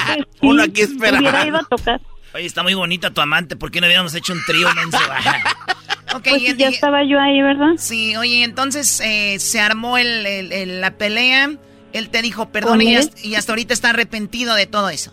Pues 0.07 0.17
sí, 0.41 0.47
Uno 0.47 0.63
aquí 0.63 0.81
esperando. 0.81 1.21
hubiera 1.29 1.47
ido 1.47 1.59
a 1.59 1.65
tocar. 1.65 2.01
Oye, 2.35 2.47
está 2.47 2.63
muy 2.63 2.75
bonita 2.75 3.11
tu 3.13 3.21
amante. 3.21 3.57
¿Por 3.57 3.71
qué 3.71 3.81
no 3.81 3.87
habíamos 3.87 4.15
hecho 4.15 4.33
un 4.33 4.41
trío, 4.47 4.67
menso? 4.75 4.97
ok, 6.17 6.23
Pues 6.31 6.57
ya 6.57 6.71
y- 6.71 6.75
estaba 6.75 7.05
yo 7.05 7.21
ahí, 7.21 7.43
¿verdad? 7.43 7.75
Sí, 7.77 8.17
oye, 8.17 8.43
entonces 8.43 9.01
eh, 9.05 9.37
se 9.39 9.61
armó 9.61 9.99
el, 9.99 10.25
el- 10.27 10.53
el- 10.53 10.81
la 10.81 10.93
pelea. 10.93 11.51
Él 11.93 12.09
te 12.09 12.23
dijo 12.23 12.49
perdón 12.51 12.81
y 12.83 12.97
hasta, 12.97 13.21
y 13.25 13.37
hasta 13.37 13.53
ahorita 13.53 13.73
está 13.73 13.91
arrepentido 13.91 14.55
de 14.57 14.67
todo 14.67 14.89
eso. 14.89 15.13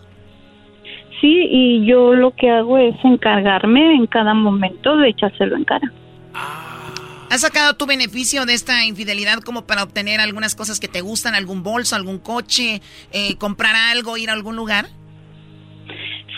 Sí, 1.22 1.47
y 1.51 1.86
yo 1.86 2.13
lo 2.15 2.36
que 2.36 2.49
hago 2.49 2.78
es 2.80 2.95
encargarme 3.03 3.93
en 3.95 4.07
cada 4.07 4.34
momento 4.34 4.97
de 4.97 5.09
echárselo 5.09 5.55
en 5.55 5.63
cara. 5.63 5.91
¿Has 7.30 7.41
sacado 7.41 7.76
tu 7.76 7.86
beneficio 7.86 8.45
de 8.45 8.53
esta 8.53 8.84
infidelidad 8.86 9.38
como 9.39 9.65
para 9.65 9.84
obtener 9.84 10.19
algunas 10.19 10.55
cosas 10.55 10.80
que 10.80 10.88
te 10.88 11.01
gustan? 11.01 11.36
¿Algún 11.36 11.63
bolso, 11.63 11.95
algún 11.95 12.17
coche, 12.19 12.82
eh, 13.13 13.38
comprar 13.38 13.76
algo, 13.76 14.17
ir 14.17 14.30
a 14.30 14.34
algún 14.34 14.55
lugar? 14.55 14.88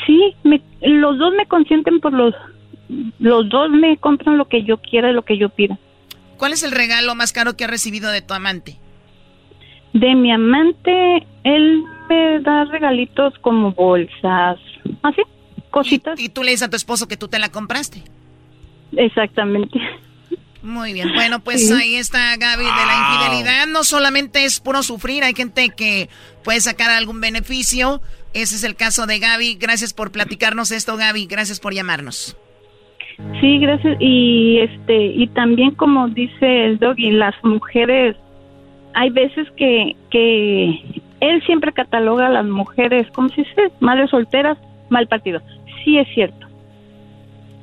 Sí, 0.05 0.36
me- 0.43 0.61
los 0.81 1.17
dos 1.17 1.34
me 1.36 1.47
consienten 1.47 1.99
por 1.99 2.13
los... 2.13 2.36
Los 3.17 3.49
dos 3.49 3.71
me 3.71 3.97
compran 3.97 4.38
lo 4.38 4.47
que 4.47 4.63
yo 4.63 4.77
quiera 4.77 5.09
y 5.09 5.13
lo 5.13 5.23
que 5.23 5.38
yo 5.38 5.49
pida. 5.49 5.79
¿Cuál 6.38 6.51
es 6.53 6.61
el 6.63 6.71
regalo 6.71 7.15
más 7.15 7.31
caro 7.31 7.55
que 7.55 7.63
has 7.63 7.71
recibido 7.71 8.11
de 8.11 8.21
tu 8.21 8.34
amante? 8.36 8.77
De 9.93 10.13
mi 10.13 10.31
amante, 10.31 11.25
él 11.43 11.84
me 12.09 12.39
da 12.41 12.65
regalitos 12.65 13.34
como 13.39 13.71
bolsas, 13.71 14.59
así, 15.03 15.21
cositas. 15.71 16.19
Y 16.19 16.29
tú 16.29 16.43
le 16.43 16.51
dices 16.51 16.67
a 16.67 16.69
tu 16.69 16.75
esposo 16.75 17.07
que 17.07 17.17
tú 17.17 17.27
te 17.27 17.39
la 17.39 17.49
compraste. 17.49 18.03
Exactamente. 18.95 19.79
Muy 20.61 20.93
bien. 20.93 21.11
Bueno, 21.13 21.39
pues 21.43 21.67
Sí. 21.67 21.73
ahí 21.73 21.95
está 21.95 22.36
Gaby 22.38 22.63
de 22.63 22.69
la 22.69 23.27
infidelidad. 23.27 23.67
No 23.67 23.84
solamente 23.84 24.45
es 24.45 24.59
puro 24.59 24.81
sufrir, 24.81 25.23
hay 25.23 25.34
gente 25.34 25.69
que 25.75 26.09
puede 26.43 26.61
sacar 26.61 26.89
algún 26.91 27.19
beneficio. 27.19 28.01
Ese 28.34 28.55
es 28.55 28.63
el 28.63 28.75
caso 28.75 29.05
de 29.05 29.19
Gaby. 29.19 29.55
Gracias 29.59 29.93
por 29.93 30.11
platicarnos 30.11 30.71
esto, 30.71 30.95
Gaby. 30.95 31.25
Gracias 31.25 31.59
por 31.59 31.73
llamarnos. 31.73 32.38
Sí, 33.41 33.59
gracias. 33.59 33.97
Y 33.99 34.59
este 34.59 35.05
y 35.07 35.27
también 35.27 35.71
como 35.75 36.07
dice 36.07 36.65
el 36.65 36.79
doggy, 36.79 37.11
las 37.11 37.36
mujeres 37.43 38.15
hay 38.95 39.09
veces 39.09 39.47
que 39.57 39.95
que 40.11 40.79
él 41.19 41.43
siempre 41.45 41.73
cataloga 41.73 42.27
a 42.27 42.31
las 42.31 42.45
mujeres 42.45 43.05
como 43.13 43.29
si 43.29 43.43
se 43.43 43.69
madres 43.81 44.09
solteras, 44.11 44.57
mal 44.93 45.07
partido. 45.07 45.41
Sí 45.83 45.97
es 45.97 46.07
cierto. 46.13 46.47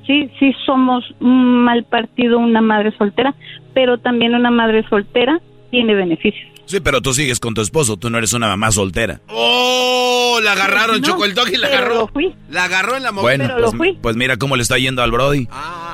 Sí, 0.07 0.31
sí 0.39 0.53
somos 0.67 1.05
un 1.21 1.63
mal 1.65 1.85
partido 1.85 2.39
una 2.39 2.61
madre 2.61 2.93
soltera, 2.99 3.35
pero 3.75 3.99
también 3.99 4.35
una 4.35 4.51
madre 4.51 4.85
soltera 4.91 5.41
tiene 5.71 5.95
beneficios. 5.95 6.49
Sí, 6.67 6.81
pero 6.81 7.01
tú 7.01 7.13
sigues 7.15 7.39
con 7.41 7.55
tu 7.55 7.61
esposo, 7.63 7.97
tú 7.97 8.11
no 8.11 8.19
eres 8.19 8.33
una 8.33 8.49
mamá 8.49 8.71
soltera. 8.73 9.21
¡Oh! 9.29 10.39
La 10.43 10.53
agarraron, 10.53 11.01
No, 11.01 11.07
Choco 11.07 11.25
el 11.25 11.35
doggy 11.35 11.57
la 11.57 11.69
pero 11.69 11.79
agarró. 11.83 11.95
lo 12.01 12.09
fui. 12.09 12.35
La 12.51 12.65
agarró 12.65 12.97
en 12.97 13.03
la 13.03 13.13
mo- 13.13 13.23
Bueno, 13.23 13.45
pero 13.47 13.59
lo 13.59 13.67
pues, 13.73 13.77
fui. 13.77 13.99
pues 14.01 14.17
mira 14.17 14.37
cómo 14.37 14.57
le 14.57 14.63
está 14.63 14.79
yendo 14.79 15.03
al 15.03 15.11
Brody. 15.11 15.49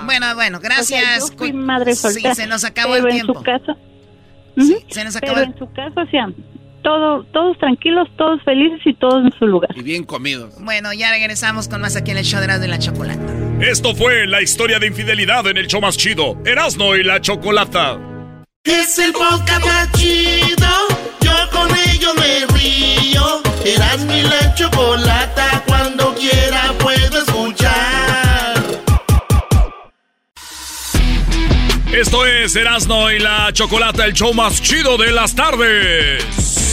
Bueno, 0.05 0.35
bueno, 0.35 0.61
gracias. 0.63 1.03
O 1.25 1.27
sea, 1.27 1.31
yo 1.33 1.37
fui 1.39 1.53
madre 1.53 1.95
Sí, 1.95 2.03
soltera. 2.03 2.35
se 2.35 2.47
nos 2.47 2.65
acabó 2.65 2.93
pero 2.93 3.07
el 3.07 3.11
en 3.13 3.17
tiempo. 3.23 3.35
su 3.35 3.43
caso, 3.43 3.77
Se 4.89 5.05
nos 5.05 5.17
acabó 5.17 5.35
pero 5.35 5.47
el- 5.47 5.53
en 5.53 5.59
su 5.59 5.73
caso, 5.73 6.01
o 6.01 6.07
sea, 6.07 6.29
todo, 6.87 7.25
todos 7.33 7.59
tranquilos, 7.59 8.09
todos 8.17 8.41
felices 8.45 8.79
y 8.85 8.95
todos 8.95 9.25
en 9.25 9.37
su 9.37 9.47
lugar. 9.47 9.71
Y 9.75 9.83
bien 9.83 10.05
comidos. 10.05 10.55
Bueno, 10.63 10.93
ya 10.93 11.11
regresamos 11.11 11.67
con 11.67 11.81
más 11.81 11.97
aquí 11.97 12.13
en 12.13 12.19
el 12.19 12.25
show 12.25 12.39
de 12.39 12.45
Erasmo 12.45 12.65
y 12.65 12.69
la 12.69 12.79
Chocolata. 12.79 13.35
Esto 13.61 13.93
fue 13.97 14.29
la 14.29 14.41
historia 14.41 14.79
de 14.79 14.87
infidelidad 14.87 15.49
en 15.49 15.57
el 15.57 15.67
show 15.67 15.81
más 15.81 15.97
chido, 15.97 16.41
Erasmo 16.45 16.95
y 16.95 17.03
la 17.03 17.21
Chocolata. 17.21 17.99
Es 18.63 19.01
el 19.01 19.13
podcast 19.13 19.65
más 19.65 19.91
chido. 19.93 20.69
Yo 21.23 21.33
con 21.51 21.69
ello 21.89 22.15
me 22.15 22.47
río. 22.57 23.43
Eras 23.65 24.05
mi 24.05 24.23
la 24.23 24.55
chocolata. 24.55 25.65
Cuando 25.67 26.15
quiera 26.15 26.73
puedo 26.79 27.19
escuchar. 27.19 28.63
Esto 31.93 32.27
es 32.27 32.55
Erasmo 32.55 33.11
y 33.11 33.19
la 33.19 33.51
Chocolata, 33.53 34.05
el 34.05 34.13
show 34.13 34.35
más 34.35 34.61
chido 34.61 34.97
de 34.99 35.11
las 35.13 35.35
tardes. 35.35 36.66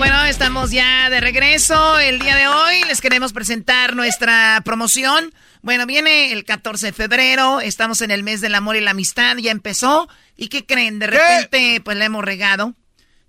Bueno, 0.00 0.24
estamos 0.24 0.70
ya 0.70 1.10
de 1.10 1.20
regreso. 1.20 1.98
El 1.98 2.20
día 2.20 2.34
de 2.34 2.48
hoy 2.48 2.82
les 2.88 3.02
queremos 3.02 3.34
presentar 3.34 3.94
nuestra 3.94 4.62
promoción. 4.64 5.34
Bueno, 5.60 5.84
viene 5.84 6.32
el 6.32 6.46
14 6.46 6.86
de 6.86 6.92
febrero, 6.94 7.60
estamos 7.60 8.00
en 8.00 8.10
el 8.10 8.22
mes 8.22 8.40
del 8.40 8.54
amor 8.54 8.76
y 8.76 8.80
la 8.80 8.92
amistad, 8.92 9.36
ya 9.36 9.50
empezó. 9.50 10.08
¿Y 10.38 10.48
qué 10.48 10.64
creen? 10.64 10.98
De 11.00 11.06
repente, 11.06 11.82
pues 11.84 11.98
le 11.98 12.06
hemos 12.06 12.24
regado. 12.24 12.74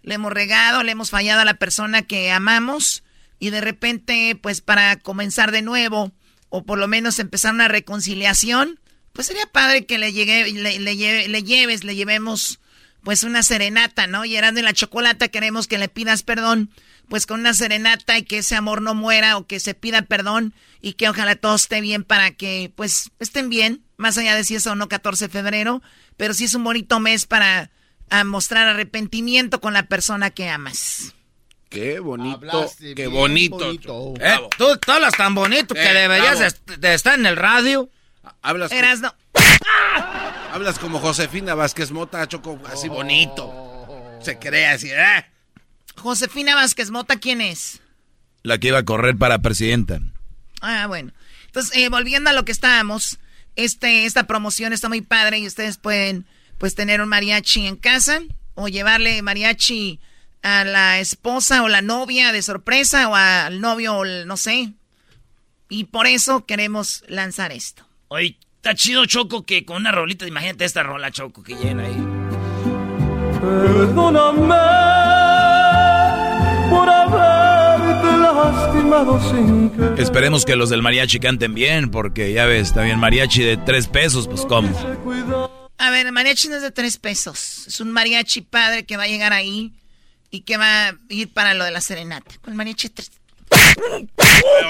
Le 0.01 0.15
hemos 0.15 0.31
regado, 0.31 0.81
le 0.83 0.93
hemos 0.93 1.09
fallado 1.09 1.41
a 1.41 1.45
la 1.45 1.55
persona 1.55 2.03
que 2.03 2.31
amamos. 2.31 3.03
Y 3.37 3.49
de 3.49 3.59
repente, 3.59 4.39
pues 4.41 4.61
para 4.61 4.95
comenzar 4.95 5.51
de 5.51 5.61
nuevo, 5.63 6.13
o 6.47 6.63
por 6.63 6.79
lo 6.79 6.87
menos 6.87 7.19
empezar 7.19 7.53
una 7.53 7.67
reconciliación, 7.67 8.79
pues 9.11 9.27
sería 9.27 9.45
padre 9.45 9.85
que 9.85 9.97
le, 9.97 10.13
llegue, 10.13 10.49
le, 10.53 10.79
le 10.79 10.95
lleve- 10.95 11.27
le 11.27 11.43
lleves, 11.43 11.83
le 11.83 11.95
llevemos 11.95 12.60
pues 13.03 13.23
una 13.23 13.43
serenata, 13.43 14.07
¿no? 14.07 14.25
Y 14.25 14.35
Erasmo 14.35 14.59
y 14.59 14.63
la 14.63 14.73
chocolata 14.73 15.27
queremos 15.29 15.67
que 15.67 15.77
le 15.77 15.87
pidas 15.89 16.23
perdón 16.23 16.69
pues 17.09 17.25
con 17.25 17.41
una 17.41 17.53
serenata 17.53 18.17
y 18.17 18.23
que 18.23 18.37
ese 18.37 18.55
amor 18.55 18.81
no 18.81 18.95
muera 18.95 19.35
o 19.35 19.45
que 19.45 19.59
se 19.59 19.73
pida 19.73 20.01
perdón 20.03 20.53
y 20.81 20.93
que 20.93 21.09
ojalá 21.09 21.35
todo 21.35 21.55
esté 21.55 21.81
bien 21.81 22.05
para 22.05 22.31
que 22.31 22.71
pues 22.75 23.11
estén 23.19 23.49
bien, 23.49 23.83
más 23.97 24.17
allá 24.17 24.33
de 24.35 24.45
si 24.45 24.55
es 24.55 24.65
o 24.65 24.75
no 24.75 24.87
14 24.87 25.25
de 25.25 25.29
febrero, 25.29 25.81
pero 26.15 26.33
sí 26.33 26.45
es 26.45 26.53
un 26.53 26.63
bonito 26.63 27.01
mes 27.01 27.25
para 27.25 27.69
mostrar 28.25 28.67
arrepentimiento 28.67 29.59
con 29.59 29.73
la 29.73 29.83
persona 29.87 30.29
que 30.29 30.47
amas. 30.49 31.13
Qué 31.69 31.99
bonito, 31.99 32.69
qué 32.95 33.07
bonito. 33.07 33.71
Eh, 34.19 34.37
tú, 34.57 34.67
hablas 34.87 35.13
tan 35.17 35.35
bonito 35.35 35.73
que 35.73 35.81
Eh, 35.89 35.93
deberías 35.93 36.37
bravo. 36.39 36.55
de, 36.67 36.77
de 36.77 36.93
estar 36.93 37.17
en 37.19 37.25
el 37.25 37.35
radio. 37.35 37.89
Hablas, 38.41 38.71
Eras 38.71 38.99
no. 39.01 39.13
Hablas 40.51 40.79
como 40.79 40.99
Josefina 40.99 41.55
Vázquez 41.55 41.91
Mota, 41.91 42.27
Choco, 42.27 42.59
así 42.71 42.87
bonito. 42.89 43.51
Se 44.21 44.37
cree 44.37 44.67
así, 44.67 44.89
¿eh? 44.91 45.25
Josefina 45.95 46.55
Vázquez 46.55 46.89
Mota, 46.91 47.17
¿quién 47.17 47.41
es? 47.41 47.81
La 48.43 48.57
que 48.57 48.69
iba 48.69 48.79
a 48.79 48.85
correr 48.85 49.17
para 49.17 49.39
presidenta. 49.41 49.99
Ah, 50.61 50.87
bueno. 50.87 51.11
Entonces, 51.47 51.75
eh, 51.75 51.89
volviendo 51.89 52.29
a 52.29 52.33
lo 52.33 52.45
que 52.45 52.51
estábamos, 52.51 53.19
este, 53.55 54.05
esta 54.05 54.25
promoción 54.27 54.73
está 54.73 54.89
muy 54.89 55.01
padre 55.01 55.39
y 55.39 55.47
ustedes 55.47 55.77
pueden, 55.77 56.25
pues, 56.57 56.75
tener 56.75 57.01
un 57.01 57.09
mariachi 57.09 57.67
en 57.67 57.75
casa 57.75 58.21
o 58.55 58.67
llevarle 58.67 59.21
mariachi 59.21 59.99
a 60.43 60.63
la 60.63 60.99
esposa 60.99 61.61
o 61.63 61.67
la 61.69 61.81
novia 61.81 62.31
de 62.31 62.41
sorpresa 62.41 63.07
o 63.09 63.15
al 63.15 63.59
novio, 63.61 63.95
o 63.97 64.05
el- 64.05 64.27
no 64.27 64.37
sé. 64.37 64.73
Y 65.69 65.85
por 65.85 66.07
eso 66.07 66.45
queremos 66.45 67.03
lanzar 67.07 67.51
esto. 67.51 67.85
Oye, 68.07 68.37
está 68.61 68.75
chido, 68.75 69.07
Choco, 69.07 69.43
que 69.43 69.65
con 69.65 69.77
una 69.77 69.91
rolita, 69.91 70.27
imagínate 70.27 70.65
esta 70.65 70.83
rola, 70.83 71.09
Choco, 71.09 71.41
que 71.41 71.55
llena 71.55 71.83
ahí. 71.83 71.97
Perdóname 73.41 74.55
por 76.69 76.87
haberte 76.87 78.17
lastimado 78.17 79.19
sin 79.31 79.71
que 79.71 80.03
Esperemos 80.03 80.45
que 80.45 80.55
los 80.55 80.69
del 80.69 80.83
mariachi 80.83 81.19
canten 81.19 81.55
bien, 81.55 81.89
porque 81.89 82.33
ya 82.33 82.45
ves, 82.45 82.71
también 82.71 82.99
mariachi 82.99 83.41
de 83.41 83.57
tres 83.57 83.87
pesos, 83.87 84.27
pues 84.27 84.45
cómo. 84.45 84.69
A 85.79 85.89
ver, 85.89 86.05
el 86.05 86.11
mariachi 86.11 86.49
no 86.49 86.57
es 86.57 86.61
de 86.61 86.69
tres 86.69 86.99
pesos. 86.99 87.65
Es 87.65 87.81
un 87.81 87.91
mariachi 87.91 88.41
padre 88.41 88.85
que 88.85 88.95
va 88.95 89.03
a 89.03 89.07
llegar 89.07 89.33
ahí 89.33 89.73
y 90.29 90.41
que 90.41 90.57
va 90.57 90.89
a 90.89 90.95
ir 91.09 91.33
para 91.33 91.55
lo 91.55 91.65
de 91.65 91.71
la 91.71 91.81
serenata. 91.81 92.35
Con 92.43 92.53
el 92.53 92.57
mariachi 92.57 92.89
de 92.89 92.93
tres 92.93 93.11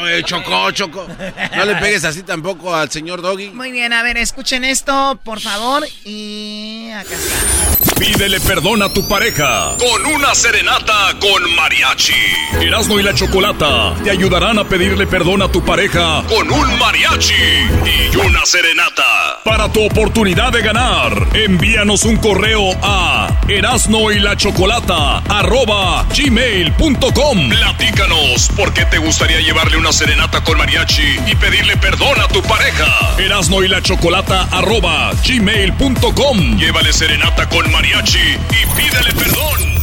Oye, 0.01 0.23
Choco, 0.23 0.71
Choco. 0.71 1.07
No 1.55 1.65
le 1.65 1.75
pegues 1.75 2.03
así 2.05 2.23
tampoco 2.23 2.73
al 2.73 2.89
señor 2.91 3.21
Doggy. 3.21 3.49
Muy 3.49 3.71
bien, 3.71 3.93
a 3.93 4.03
ver, 4.03 4.17
escuchen 4.17 4.63
esto, 4.63 5.19
por 5.23 5.39
favor. 5.39 5.85
Y 6.05 6.89
acá 6.91 7.13
está. 7.13 7.91
Pídele 7.99 8.39
perdón 8.39 8.81
a 8.81 8.91
tu 8.91 9.07
pareja 9.07 9.75
con 9.77 10.05
una 10.07 10.33
serenata 10.33 11.13
con 11.19 11.55
mariachi. 11.55 12.13
Erasmo 12.59 12.99
y 12.99 13.03
la 13.03 13.13
Chocolata 13.13 13.93
te 14.03 14.09
ayudarán 14.09 14.57
a 14.57 14.67
pedirle 14.67 15.05
perdón 15.05 15.43
a 15.43 15.51
tu 15.51 15.63
pareja 15.63 16.23
con 16.27 16.51
un 16.51 16.79
mariachi 16.79 17.33
y 17.33 18.15
una 18.15 18.43
serenata. 18.43 19.41
Para 19.45 19.71
tu 19.71 19.85
oportunidad 19.85 20.51
de 20.51 20.61
ganar, 20.63 21.27
envíanos 21.35 22.03
un 22.03 22.17
correo 22.17 22.71
a 22.81 23.27
erasno 23.47 24.11
y 24.11 24.19
la 24.19 24.35
chocolata 24.35 25.19
arroba 25.29 26.05
gmail.com. 26.15 27.49
Platícanos 27.49 28.49
por 28.55 28.73
qué 28.73 28.85
te 28.85 28.97
gustaría 29.01 29.39
llevarle 29.39 29.77
una 29.77 29.91
serenata 29.91 30.43
con 30.43 30.57
mariachi 30.57 31.19
y 31.27 31.35
pedirle 31.35 31.75
perdón 31.77 32.19
a 32.19 32.27
tu 32.27 32.41
pareja. 32.43 33.15
Erasno 33.17 33.63
y 33.63 33.67
la 33.67 33.81
chocolata 33.81 34.47
arroba 34.51 35.11
gmail.com. 35.25 36.57
Llévale 36.57 36.93
serenata 36.93 37.49
con 37.49 37.69
mariachi 37.71 38.19
y 38.19 38.65
pídele 38.75 39.13
perdón. 39.13 39.73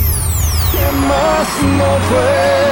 más 1.09 1.49
no 1.63 1.99
puedo. 2.09 2.69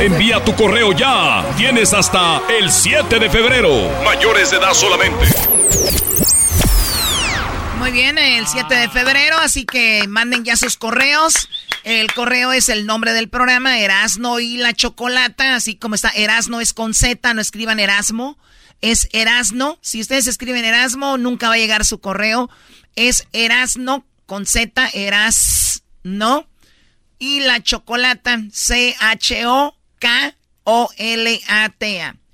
Envía 0.00 0.42
tu 0.44 0.54
correo 0.54 0.92
ya. 0.92 1.44
Tienes 1.56 1.92
hasta 1.92 2.40
el 2.48 2.70
7 2.70 3.18
de 3.18 3.28
febrero. 3.28 3.70
Mayores 4.04 4.50
de 4.50 4.56
edad 4.56 4.72
solamente. 4.72 5.26
Muy 7.80 7.92
bien, 7.92 8.18
el 8.18 8.46
7 8.46 8.74
de 8.74 8.88
febrero, 8.90 9.38
así 9.38 9.64
que 9.64 10.06
manden 10.06 10.44
ya 10.44 10.54
sus 10.54 10.76
correos. 10.76 11.48
El 11.82 12.12
correo 12.12 12.52
es 12.52 12.68
el 12.68 12.84
nombre 12.84 13.14
del 13.14 13.30
programa, 13.30 13.78
Erasno 13.80 14.38
y 14.38 14.58
la 14.58 14.74
Chocolata, 14.74 15.54
así 15.54 15.76
como 15.76 15.94
está 15.94 16.10
Erasno 16.10 16.60
es 16.60 16.74
con 16.74 16.92
Z, 16.92 17.32
no 17.32 17.40
escriban 17.40 17.80
Erasmo, 17.80 18.36
es 18.82 19.08
Erasno. 19.12 19.78
Si 19.80 19.98
ustedes 20.02 20.26
escriben 20.26 20.66
Erasmo, 20.66 21.16
nunca 21.16 21.48
va 21.48 21.54
a 21.54 21.58
llegar 21.58 21.86
su 21.86 22.00
correo. 22.00 22.50
Es 22.96 23.26
Erasno 23.32 24.04
con 24.26 24.44
Z, 24.44 24.90
Erasno. 24.92 26.46
Y 27.18 27.40
la 27.40 27.62
Chocolata, 27.62 28.42
C-H-O-K-O-L-A-T-A. 28.52 28.96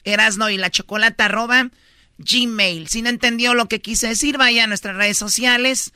Erasno 0.02 0.50
y 0.50 0.56
la 0.56 0.70
Chocolata, 0.70 1.26
arroba 1.26 1.70
Gmail. 2.18 2.88
Si 2.88 3.02
no 3.02 3.08
entendió 3.08 3.54
lo 3.54 3.68
que 3.68 3.80
quise 3.80 4.08
decir, 4.08 4.38
vaya 4.38 4.64
a 4.64 4.66
nuestras 4.66 4.96
redes 4.96 5.18
sociales. 5.18 5.92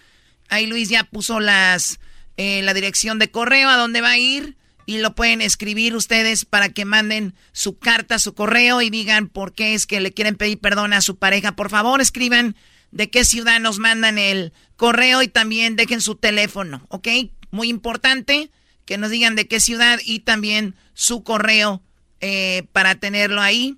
Ahí 0.48 0.66
Luis 0.66 0.88
ya 0.88 1.04
puso 1.04 1.40
las 1.40 2.00
eh, 2.36 2.62
la 2.62 2.74
dirección 2.74 3.18
de 3.18 3.30
correo 3.30 3.68
a 3.68 3.76
dónde 3.76 4.00
va 4.00 4.12
a 4.12 4.18
ir 4.18 4.56
y 4.86 4.98
lo 4.98 5.14
pueden 5.14 5.42
escribir 5.42 5.94
ustedes 5.94 6.44
para 6.44 6.70
que 6.70 6.84
manden 6.84 7.34
su 7.52 7.78
carta, 7.78 8.18
su 8.18 8.34
correo 8.34 8.82
y 8.82 8.90
digan 8.90 9.28
por 9.28 9.52
qué 9.52 9.74
es 9.74 9.86
que 9.86 10.00
le 10.00 10.12
quieren 10.12 10.36
pedir 10.36 10.58
perdón 10.58 10.92
a 10.92 11.00
su 11.00 11.16
pareja. 11.16 11.54
Por 11.54 11.70
favor, 11.70 12.00
escriban 12.00 12.56
de 12.90 13.10
qué 13.10 13.24
ciudad 13.24 13.60
nos 13.60 13.78
mandan 13.78 14.18
el 14.18 14.52
correo 14.76 15.22
y 15.22 15.28
también 15.28 15.76
dejen 15.76 16.00
su 16.00 16.16
teléfono, 16.16 16.86
¿ok? 16.88 17.08
Muy 17.50 17.68
importante 17.68 18.50
que 18.84 18.98
nos 18.98 19.10
digan 19.10 19.36
de 19.36 19.46
qué 19.46 19.60
ciudad 19.60 20.00
y 20.04 20.20
también 20.20 20.74
su 20.94 21.22
correo 21.22 21.82
eh, 22.20 22.64
para 22.72 22.94
tenerlo 22.94 23.40
ahí. 23.42 23.76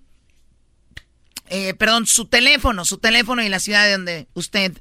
Eh, 1.55 1.74
perdón, 1.74 2.07
su 2.07 2.24
teléfono, 2.24 2.86
su 2.86 2.96
teléfono 2.96 3.42
y 3.42 3.50
la 3.50 3.61
ciudad 3.61 3.84
de 3.84 3.92
donde 3.92 4.26
usted 4.32 4.72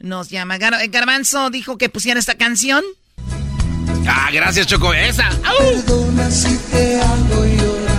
nos 0.00 0.28
llama. 0.28 0.58
Gar 0.58 0.74
eh, 0.82 0.88
Garbanzo 0.88 1.50
dijo 1.50 1.78
que 1.78 1.88
pusiera 1.88 2.18
esta 2.18 2.34
canción. 2.34 2.82
Ah, 4.08 4.28
gracias, 4.32 4.66
Choco. 4.66 4.92
Esa. 4.92 5.28
Perdona 5.56 6.28
si 6.28 6.56
te 6.72 7.00
hago 7.00 7.46
llorar. 7.46 7.96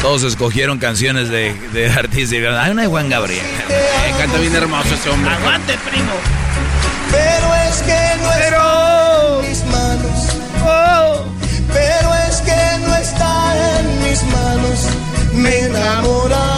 Todos 0.00 0.22
escogieron 0.22 0.78
canciones 0.78 1.28
de, 1.28 1.52
de 1.74 1.90
artistas. 1.90 2.56
Hay 2.64 2.70
una 2.70 2.82
de 2.82 2.88
Juan 2.88 3.10
Gabriel. 3.10 3.44
Eh, 3.68 4.14
canta 4.16 4.38
bien 4.38 4.54
hermoso 4.54 4.94
ese 4.94 5.10
hombre. 5.10 5.34
Aguante, 5.34 5.76
primo. 5.90 6.14
Pero 7.10 7.54
es 7.56 7.82
que 7.82 8.22
no 8.22 8.32
está 8.32 9.42
en 9.42 9.50
mis 9.50 9.64
manos. 9.66 10.38
Pero 11.74 12.17
mis 14.22 14.32
manos. 14.32 14.88
Me 15.32 15.58
enamora. 15.60 16.57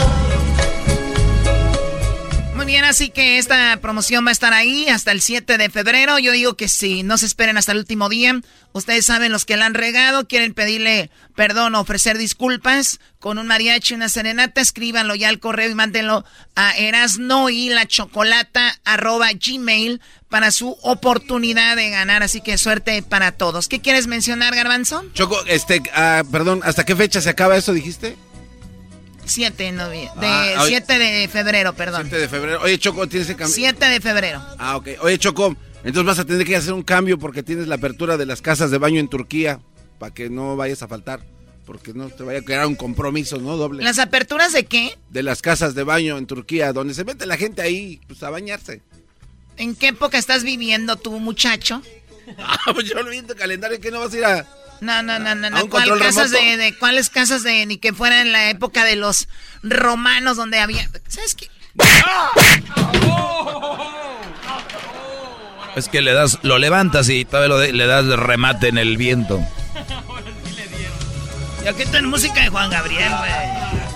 Bien, 2.71 2.85
así 2.85 3.11
que 3.11 3.39
esta 3.39 3.77
promoción 3.83 4.25
va 4.25 4.29
a 4.29 4.33
estar 4.33 4.53
ahí 4.53 4.87
hasta 4.87 5.11
el 5.11 5.21
7 5.21 5.59
de 5.59 5.71
febrero. 5.71 6.21
Yo 6.21 6.31
digo 6.31 6.55
que 6.55 6.69
si 6.69 7.03
no 7.03 7.19
se 7.19 7.27
esperen 7.27 7.59
hasta 7.59 7.73
el 7.73 7.79
último 7.79 8.09
día, 8.09 8.41
ustedes 8.73 9.07
saben 9.07 9.33
los 9.33 9.45
que 9.45 9.57
la 9.57 9.67
han 9.67 9.75
regado, 9.75 10.29
quieren 10.29 10.55
pedirle 10.55 11.11
perdón 11.35 11.75
ofrecer 11.75 12.17
disculpas 12.17 13.01
con 13.19 13.39
un 13.39 13.49
mariachi, 13.49 13.95
una 13.95 14.09
serenata, 14.09 14.61
escríbanlo 14.61 15.17
ya 15.17 15.31
al 15.31 15.41
correo 15.41 15.69
y 15.69 15.75
mándenlo 15.75 16.25
a 16.55 16.71
erasno 16.77 17.51
y 17.51 17.71
la 17.71 17.87
chocolata 17.87 18.79
gmail 18.87 20.01
para 20.29 20.53
su 20.53 20.77
oportunidad 20.83 21.75
de 21.75 21.91
ganar. 21.91 22.23
Así 22.23 22.41
que 22.41 22.57
suerte 22.57 23.03
para 23.03 23.33
todos. 23.33 23.67
¿Qué 23.67 23.81
quieres 23.81 24.07
mencionar, 24.07 24.55
Garbanzo? 24.55 25.05
Choco, 25.13 25.45
este, 25.47 25.83
ah, 25.93 26.23
perdón, 26.31 26.61
¿hasta 26.63 26.85
qué 26.85 26.95
fecha 26.95 27.21
se 27.21 27.31
acaba 27.31 27.57
eso, 27.57 27.73
dijiste? 27.73 28.17
7 29.31 29.63
de, 29.63 29.73
novie- 29.73 30.13
de 30.15 30.27
Ah, 30.27 30.63
oye. 30.63 30.69
7 30.71 30.99
de 30.99 31.29
febrero, 31.29 31.73
perdón. 31.75 32.03
7 32.03 32.19
de 32.19 32.29
febrero. 32.29 32.61
Oye, 32.63 32.79
Choco, 32.79 33.07
tienes 33.09 33.29
que 33.29 33.35
cambiar. 33.37 33.55
7 33.55 33.85
de 33.87 34.01
febrero. 34.01 34.43
Ah, 34.59 34.77
ok. 34.77 34.89
Oye, 35.03 35.19
Choco, 35.19 35.57
entonces 35.85 36.05
vas 36.05 36.19
a 36.19 36.25
tener 36.25 36.47
que 36.47 36.57
hacer 36.57 36.73
un 36.73 36.83
cambio 36.83 37.19
porque 37.19 37.43
tienes 37.43 37.67
la 37.69 37.77
apertura 37.77 38.17
de 38.17 38.27
las 38.27 38.43
casas 38.43 38.71
de 38.71 38.79
baño 38.79 39.01
en 39.01 39.09
Turquía 39.09 39.61
para 39.99 40.13
que 40.13 40.29
no 40.31 40.57
vayas 40.57 40.83
a 40.83 40.89
faltar. 40.89 41.21
Porque 41.67 41.93
no 41.95 42.09
te 42.09 42.25
vaya 42.25 42.41
a 42.41 42.43
quedar 42.43 42.67
un 42.67 42.75
compromiso, 42.75 43.39
¿no? 43.39 43.57
Doble. 43.57 43.85
¿Las 43.85 43.99
aperturas 44.01 44.53
de 44.53 44.65
qué? 44.65 44.99
De 45.11 45.23
las 45.23 45.41
casas 45.41 45.75
de 45.77 45.85
baño 45.85 46.19
en 46.19 46.27
Turquía, 46.27 46.73
donde 46.73 46.95
se 46.95 47.05
mete 47.05 47.27
la 47.27 47.37
gente 47.37 47.63
ahí, 47.63 48.01
pues 48.09 48.23
a 48.25 48.31
bañarse. 48.31 48.83
¿En 49.57 49.77
qué 49.77 49.89
época 49.89 50.19
estás 50.19 50.43
viviendo 50.43 50.97
tú, 50.97 51.19
muchacho? 51.21 51.81
Ah, 52.39 52.59
pues 52.73 52.87
yo 52.89 52.95
lo 53.03 53.11
vi 53.11 53.19
en 53.19 53.27
tu 53.27 53.35
calendario 53.35 53.81
que 53.81 53.91
no 53.91 53.99
vas 54.01 54.13
a 54.15 54.17
ir 54.17 54.25
a. 54.25 54.47
No, 54.81 55.03
no, 55.03 55.19
no, 55.19 55.35
no, 55.35 55.47
¿A 55.47 55.51
no. 55.51 55.67
¿Cuál 55.69 55.99
casas 55.99 56.31
de, 56.31 56.57
de 56.57 56.77
cuáles 56.79 57.11
casas 57.11 57.43
de 57.43 57.67
ni 57.67 57.77
que 57.79 57.93
fuera 57.93 58.21
en 58.23 58.33
la 58.33 58.49
época 58.51 58.85
de 58.85 58.97
los 58.97 59.29
romanos 59.63 60.37
donde 60.37 60.59
había, 60.59 60.89
¿sabes 61.09 61.35
qué? 61.35 61.49
Es 65.77 65.89
que 65.89 66.01
le 66.03 66.13
das, 66.13 66.39
lo 66.43 66.59
levantas 66.59 67.09
y 67.09 67.25
todavía 67.25 67.49
lo 67.49 67.59
de- 67.59 67.73
le 67.73 67.87
das 67.87 68.05
remate 68.07 68.69
en 68.69 68.79
el 68.79 68.97
viento. 68.97 69.41
Y 71.65 71.69
aquí 71.69 71.83
está 71.83 71.99
en 71.99 72.07
música 72.07 72.41
de 72.43 72.49
Juan 72.49 72.71
Gabriel, 72.71 73.13
güey. 73.19 73.90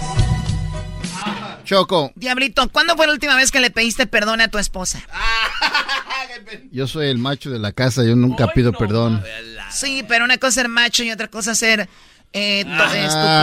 Choco. 1.64 2.12
Diablito, 2.14 2.68
¿cuándo 2.70 2.96
fue 2.96 3.06
la 3.06 3.12
última 3.14 3.36
vez 3.36 3.50
que 3.50 3.60
le 3.60 3.70
pediste 3.70 4.06
perdón 4.06 4.40
a 4.40 4.48
tu 4.48 4.58
esposa? 4.58 5.00
Yo 6.70 6.86
soy 6.86 7.08
el 7.08 7.18
macho 7.18 7.50
de 7.50 7.58
la 7.58 7.72
casa, 7.72 8.02
yo 8.04 8.16
nunca 8.16 8.48
pido 8.48 8.72
perdón. 8.72 9.22
Sí, 9.70 10.04
pero 10.06 10.24
una 10.24 10.36
cosa 10.38 10.48
es 10.48 10.54
ser 10.54 10.68
macho 10.68 11.02
y 11.04 11.10
otra 11.10 11.28
cosa 11.28 11.52
es 11.52 11.58
ser 11.58 11.88
eh, 12.32 12.64
to- 12.64 12.70
Ah, 12.70 12.90
a 12.90 12.96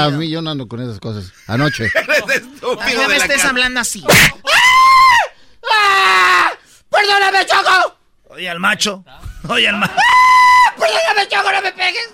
estúpido. 0.05 0.19
mí 0.19 0.30
yo 0.30 0.41
no 0.41 0.51
ando 0.51 0.67
con 0.67 0.82
esas 0.82 0.99
cosas. 0.99 1.32
Anoche. 1.47 1.86
A 1.95 2.86
mí 2.86 2.93
no 2.95 3.07
me 3.07 3.15
estés 3.17 3.43
hablando 3.45 3.80
así. 3.80 4.03
¡Perdóname, 6.89 7.45
Choco! 7.45 7.97
Oye, 8.30 8.49
al 8.49 8.59
macho. 8.59 9.03
Oye, 9.47 9.67
al 9.69 9.78
macho. 9.78 9.93
¡Perdóname, 10.78 11.28
Choco, 11.30 11.51
no 11.51 11.61
me 11.61 11.72
pegues! 11.72 12.09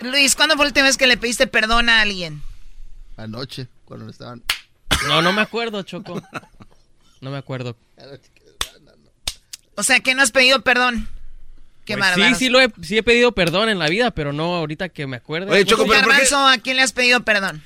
Luis, 0.00 0.34
¿cuándo 0.34 0.56
fue 0.56 0.64
la 0.64 0.68
última 0.70 0.86
vez 0.86 0.96
que 0.96 1.06
le 1.06 1.16
pediste 1.16 1.46
perdón 1.46 1.88
a 1.88 2.00
alguien? 2.00 2.42
Anoche, 3.16 3.68
cuando 3.84 4.10
estaban. 4.10 4.42
No, 5.08 5.22
no 5.22 5.32
me 5.32 5.42
acuerdo, 5.42 5.82
Choco. 5.82 6.22
No 7.20 7.30
me 7.30 7.38
acuerdo. 7.38 7.76
O 9.74 9.82
sea, 9.82 10.00
que 10.00 10.14
no 10.14 10.22
has 10.22 10.30
pedido 10.32 10.62
perdón. 10.62 11.08
Qué 11.84 11.96
Pues 11.96 12.14
sí, 12.14 12.34
sí, 12.36 12.48
lo 12.48 12.60
he, 12.60 12.72
sí 12.82 12.98
he 12.98 13.02
pedido 13.02 13.32
perdón 13.32 13.68
en 13.68 13.78
la 13.78 13.88
vida, 13.88 14.12
pero 14.12 14.32
no 14.32 14.54
ahorita 14.56 14.88
que 14.90 15.06
me 15.06 15.16
acuerde. 15.16 15.50
Oye, 15.50 15.64
Choco, 15.64 15.82
¿Tú, 15.82 15.88
pero 15.88 16.02
¿por 16.02 16.12
qué? 16.12 16.18
Garbanzo, 16.24 16.46
¿a 16.46 16.58
quién 16.58 16.76
le 16.76 16.82
has 16.82 16.92
pedido 16.92 17.24
perdón? 17.24 17.62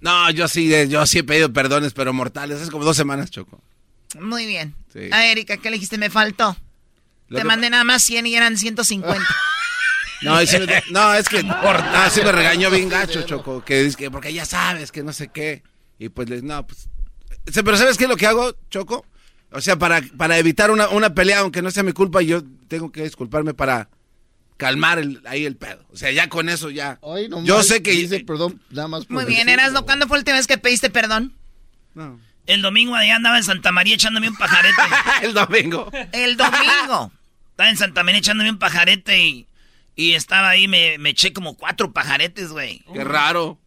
No, 0.00 0.30
yo 0.30 0.48
sí, 0.48 0.70
yo 0.88 1.04
sí 1.06 1.18
he 1.18 1.24
pedido 1.24 1.52
perdones, 1.52 1.92
pero 1.92 2.12
mortales. 2.12 2.60
Es 2.60 2.70
como 2.70 2.84
dos 2.84 2.96
semanas, 2.96 3.30
Choco. 3.30 3.60
Muy 4.18 4.46
bien. 4.46 4.74
Sí. 4.92 5.10
A 5.12 5.26
Erika, 5.26 5.58
¿qué 5.58 5.70
le 5.70 5.74
dijiste? 5.74 5.98
Me 5.98 6.08
faltó. 6.08 6.56
Lo 7.28 7.36
Te 7.36 7.42
que- 7.42 7.46
mandé 7.48 7.68
nada 7.68 7.84
más 7.84 8.02
100 8.04 8.26
y 8.26 8.34
eran 8.36 8.56
150. 8.56 9.18
No, 10.20 10.34
me- 10.34 10.82
no, 10.90 11.14
es 11.14 11.28
que 11.28 11.44
no, 11.44 12.10
sí 12.10 12.22
me 12.22 12.32
regañó 12.32 12.70
bien 12.70 12.88
gacho, 12.88 13.22
Choco, 13.22 13.64
que 13.64 13.84
dice 13.84 13.96
que 13.96 14.10
porque 14.10 14.32
ya 14.32 14.44
sabes 14.44 14.90
que 14.90 15.04
no 15.04 15.12
sé 15.12 15.28
qué. 15.28 15.62
Y 15.98 16.08
pues 16.08 16.28
les, 16.28 16.42
no, 16.42 16.66
pues. 16.66 16.88
Pero 17.52 17.76
¿sabes 17.76 17.96
qué 17.96 18.04
es 18.04 18.10
lo 18.10 18.16
que 18.16 18.26
hago, 18.26 18.54
Choco? 18.70 19.04
O 19.50 19.60
sea, 19.60 19.76
para, 19.78 20.02
para 20.16 20.38
evitar 20.38 20.70
una, 20.70 20.88
una 20.88 21.14
pelea, 21.14 21.38
aunque 21.40 21.62
no 21.62 21.70
sea 21.70 21.82
mi 21.82 21.92
culpa, 21.92 22.20
yo 22.22 22.42
tengo 22.68 22.92
que 22.92 23.02
disculparme 23.02 23.54
para 23.54 23.88
calmar 24.58 24.98
el- 24.98 25.22
ahí 25.26 25.46
el 25.46 25.56
pedo. 25.56 25.84
O 25.90 25.96
sea, 25.96 26.10
ya 26.10 26.28
con 26.28 26.48
eso 26.48 26.68
ya. 26.70 26.98
no 27.02 27.44
yo 27.44 27.62
sé 27.62 27.82
que. 27.82 27.92
dice 27.92 28.20
perdón, 28.20 28.60
nada 28.70 28.88
más. 28.88 29.08
Muy 29.08 29.24
bien. 29.24 29.48
Erasno, 29.48 29.84
¿cuándo 29.84 30.06
fue 30.06 30.18
la 30.18 30.20
última 30.20 30.36
vez 30.36 30.46
que 30.46 30.58
pediste 30.58 30.90
perdón? 30.90 31.32
El 32.46 32.62
domingo 32.62 32.94
allá 32.94 33.16
andaba 33.16 33.38
en 33.38 33.44
Santa 33.44 33.72
María 33.72 33.94
echándome 33.94 34.28
un 34.28 34.36
pajarete. 34.36 34.82
el 35.22 35.34
domingo. 35.34 35.90
El 36.12 36.36
domingo. 36.36 37.12
Estaba 37.50 37.70
en 37.70 37.76
Santa 37.76 38.04
María 38.04 38.18
echándome 38.20 38.50
un 38.50 38.58
pajarete 38.58 39.18
y, 39.22 39.46
y 39.96 40.12
estaba 40.12 40.50
ahí, 40.50 40.68
me, 40.68 40.96
me 40.98 41.10
eché 41.10 41.32
como 41.32 41.56
cuatro 41.56 41.92
pajaretes, 41.92 42.50
güey. 42.50 42.82
Qué 42.92 43.02
raro. 43.04 43.58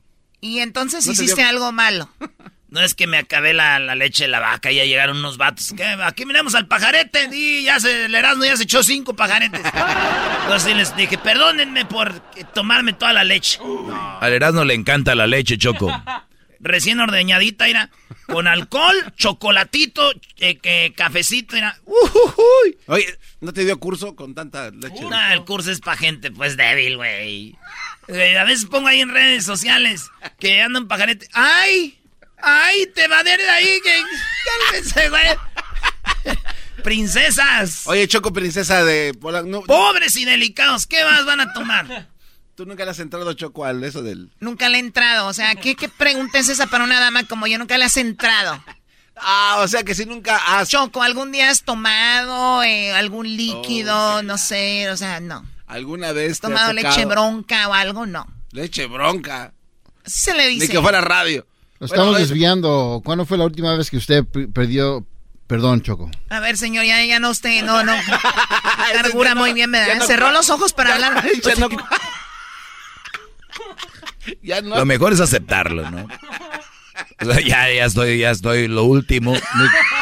Y 0.42 0.60
entonces 0.60 1.06
¿No 1.06 1.14
te 1.14 1.24
hiciste 1.24 1.42
dio- 1.42 1.50
algo 1.50 1.72
malo. 1.72 2.10
No 2.70 2.80
es 2.82 2.96
que 2.96 3.06
me 3.06 3.18
acabé 3.18 3.54
la, 3.54 3.80
la 3.80 3.96
leche 3.96 4.24
de 4.24 4.30
la 4.30 4.40
vaca 4.40 4.72
y 4.72 4.76
ya 4.78 4.86
llegaron 4.86 5.18
unos 5.18 5.38
vatos. 5.38 5.74
¿Qué? 5.76 5.84
Aquí 5.84 6.26
miramos 6.26 6.56
al 6.56 6.68
pajarete. 6.68 7.30
Y 7.34 7.64
ya 7.64 7.80
se, 7.82 8.06
el 8.06 8.16
Erasmo 8.16 8.46
ya 8.46 8.56
se 8.56 8.64
echó 8.64 8.82
cinco 8.82 9.14
pajaretes. 9.14 9.60
Entonces 10.44 10.76
les 10.78 10.96
dije, 10.96 11.18
perdónenme 11.18 11.84
por 11.86 12.22
eh, 12.38 12.46
tomarme 12.54 12.94
toda 12.94 13.12
la 13.12 13.24
leche. 13.26 13.60
Al 14.22 14.32
Erasmo 14.34 14.64
le 14.64 14.74
encanta 14.74 15.16
la 15.16 15.28
leche, 15.28 15.58
Choco. 15.58 15.92
Recién 16.62 17.00
ordeñadita, 17.00 17.68
era 17.68 17.90
con 18.28 18.48
alcohol, 18.48 18.96
chocolatito, 19.18 20.14
eh, 20.38 20.58
que 20.58 20.94
cafecito, 20.96 21.56
era. 21.58 21.78
Oye, 22.88 23.18
¿no 23.42 23.52
te 23.52 23.66
dio 23.66 23.78
curso 23.80 24.16
con 24.16 24.34
tanta 24.36 24.70
leche? 24.70 25.02
No, 25.02 25.32
el 25.34 25.44
curso 25.44 25.72
es 25.72 25.82
pa' 25.82 25.98
gente, 25.98 26.32
pues 26.32 26.56
débil, 26.58 26.98
güey. 26.98 27.58
Eh, 28.12 28.38
A 28.38 28.44
veces 28.44 28.66
pongo 28.66 28.88
ahí 28.88 29.02
en 29.02 29.10
redes 29.10 29.46
sociales 29.46 30.10
que 30.40 30.62
anda 30.62 30.80
un 30.80 30.88
pajarete. 30.88 31.28
¡Ay! 31.34 31.98
¡Ay! 32.42 32.88
Te 32.94 33.08
va 33.08 33.24
de 33.24 33.32
ahí, 33.32 33.80
que. 33.82 34.02
Cálmese, 34.72 35.10
güey. 35.10 35.28
Princesas. 36.84 37.84
Oye, 37.86 38.08
Choco, 38.08 38.34
princesa 38.34 38.84
de 38.84 39.14
no, 39.46 39.62
Pobres 39.64 40.16
y 40.18 40.26
delicados, 40.26 40.88
¿qué 40.88 41.04
más 41.04 41.26
van 41.26 41.40
a 41.40 41.54
tomar? 41.54 42.08
¿Tú 42.56 42.66
nunca 42.66 42.84
le 42.86 42.92
has 42.92 43.00
entrado, 43.00 43.32
Choco, 43.34 43.66
al 43.66 43.84
eso 43.84 44.02
del... 44.02 44.32
Nunca 44.40 44.68
le 44.68 44.78
he 44.78 44.80
entrado. 44.82 45.28
O 45.28 45.34
sea, 45.34 45.56
¿qué, 45.56 45.76
qué 45.76 45.88
pregunta 45.90 46.38
es 46.40 46.50
esa 46.50 46.68
para 46.68 46.84
una 46.84 47.00
dama 47.00 47.24
como 47.26 47.48
yo? 47.48 47.58
Nunca 47.58 47.78
le 47.78 47.86
has 47.86 47.98
entrado. 47.98 48.64
Ah, 49.16 49.58
o 49.60 49.68
sea 49.68 49.84
que 49.84 49.96
si 49.96 50.06
nunca 50.06 50.38
has... 50.38 50.70
Choco, 50.70 51.02
¿algún 51.02 51.32
día 51.32 51.50
has 51.50 51.64
tomado 51.64 52.64
eh, 52.64 52.92
algún 52.94 53.38
líquido? 53.38 54.24
No 54.24 54.38
sé, 54.38 54.90
o 54.90 54.98
sea, 54.98 55.20
no. 55.20 55.46
¿Alguna 55.72 56.12
vez 56.12 56.40
te 56.40 56.48
ha 56.48 56.50
¿Tomado 56.50 56.72
tocado? 56.76 56.90
leche 56.96 57.06
bronca 57.06 57.68
o 57.68 57.74
algo? 57.74 58.06
No. 58.06 58.28
Leche 58.52 58.86
bronca. 58.88 59.54
Así 60.06 60.20
se 60.20 60.34
le 60.36 60.48
dice. 60.48 60.68
Ni 60.68 60.72
que 60.72 60.82
fuera 60.82 61.02
radio. 61.02 61.46
Lo 61.80 61.86
estamos 61.86 62.08
Bueno, 62.12 62.20
desviando. 62.20 63.02
¿Cuándo 63.04 63.26
fue 63.26 63.38
la 63.38 63.46
última 63.46 63.76
vez 63.76 63.90
que 63.90 63.98
usted 63.98 64.26
perdió 64.54 65.06
perdón, 65.48 65.82
Choco? 65.82 66.10
A 66.30 66.40
ver, 66.40 66.58
señor, 66.58 66.86
ya, 66.86 67.04
ya 67.04 67.20
no 67.20 67.30
usted, 67.30 67.62
no, 67.64 67.84
no. 67.84 67.94
Cargura 68.94 69.36
muy 69.36 69.52
bien, 69.54 69.70
¿verdad? 69.72 69.88
ya 69.88 69.96
no- 70.00 70.06
Cerró 70.06 70.32
los 70.32 70.50
ojos 70.50 70.72
para 70.74 70.94
hablar. 70.94 71.26
ya 71.44 71.56
no- 71.56 71.68
ya 74.42 74.62
no... 74.62 74.78
Lo 74.78 74.86
mejor 74.86 75.12
es 75.14 75.20
aceptarlo, 75.20 75.90
¿no? 75.92 76.08
O 77.22 77.26
sea, 77.26 77.40
ya, 77.42 77.72
ya 77.74 77.86
estoy, 77.86 78.18
ya 78.20 78.32
estoy, 78.32 78.68
lo 78.68 78.84
último. 78.84 79.34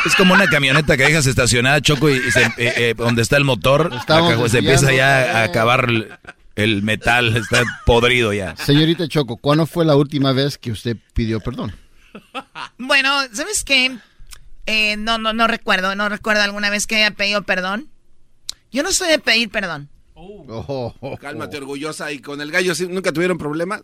Es 0.06 0.16
como 0.16 0.34
una 0.34 0.48
camioneta 0.48 0.96
que 0.98 1.04
dejas 1.04 1.26
estacionada, 1.26 1.82
Choco, 1.82 2.10
y, 2.10 2.14
y 2.18 2.32
se- 2.32 2.44
eh, 2.46 2.52
eh, 2.58 2.94
donde 2.98 3.22
está 3.22 3.38
el 3.38 3.44
motor, 3.44 3.92
acá, 4.28 4.36
se 4.50 4.60
empieza 4.60 4.92
ya 4.94 5.40
a 5.40 5.44
acabar 5.44 5.86
el, 5.90 6.12
el 6.56 6.82
metal, 6.84 7.36
está 7.38 7.64
podrido 7.86 8.32
ya. 8.34 8.56
Señorita 8.56 9.08
Choco, 9.08 9.38
¿cuándo 9.38 9.66
fue 9.66 9.86
la 9.86 9.96
última 9.96 10.32
vez 10.34 10.58
que 10.58 10.72
usted 10.72 10.98
pidió 11.14 11.40
perdón? 11.40 11.76
Bueno, 12.78 13.10
¿sabes 13.34 13.64
qué? 13.64 13.98
Eh, 14.66 14.98
no, 14.98 15.18
no, 15.18 15.34
no 15.34 15.48
recuerdo, 15.48 15.96
no 15.96 16.10
recuerdo 16.10 16.42
alguna 16.44 16.70
vez 16.70 16.88
que 16.88 16.96
haya 16.98 17.12
pedido 17.12 17.44
perdón. 17.44 17.88
Yo 18.72 18.84
no 18.84 18.92
soy 18.92 19.10
de 19.10 19.20
pedir 19.20 19.50
perdón. 19.50 19.90
Cálmate, 21.22 21.58
orgullosa. 21.58 22.12
¿Y 22.12 22.20
con 22.20 22.42
el 22.42 22.52
gallo 22.52 22.76
sí, 22.76 22.88
nunca 22.88 23.12
tuvieron 23.12 23.38
problemas? 23.38 23.82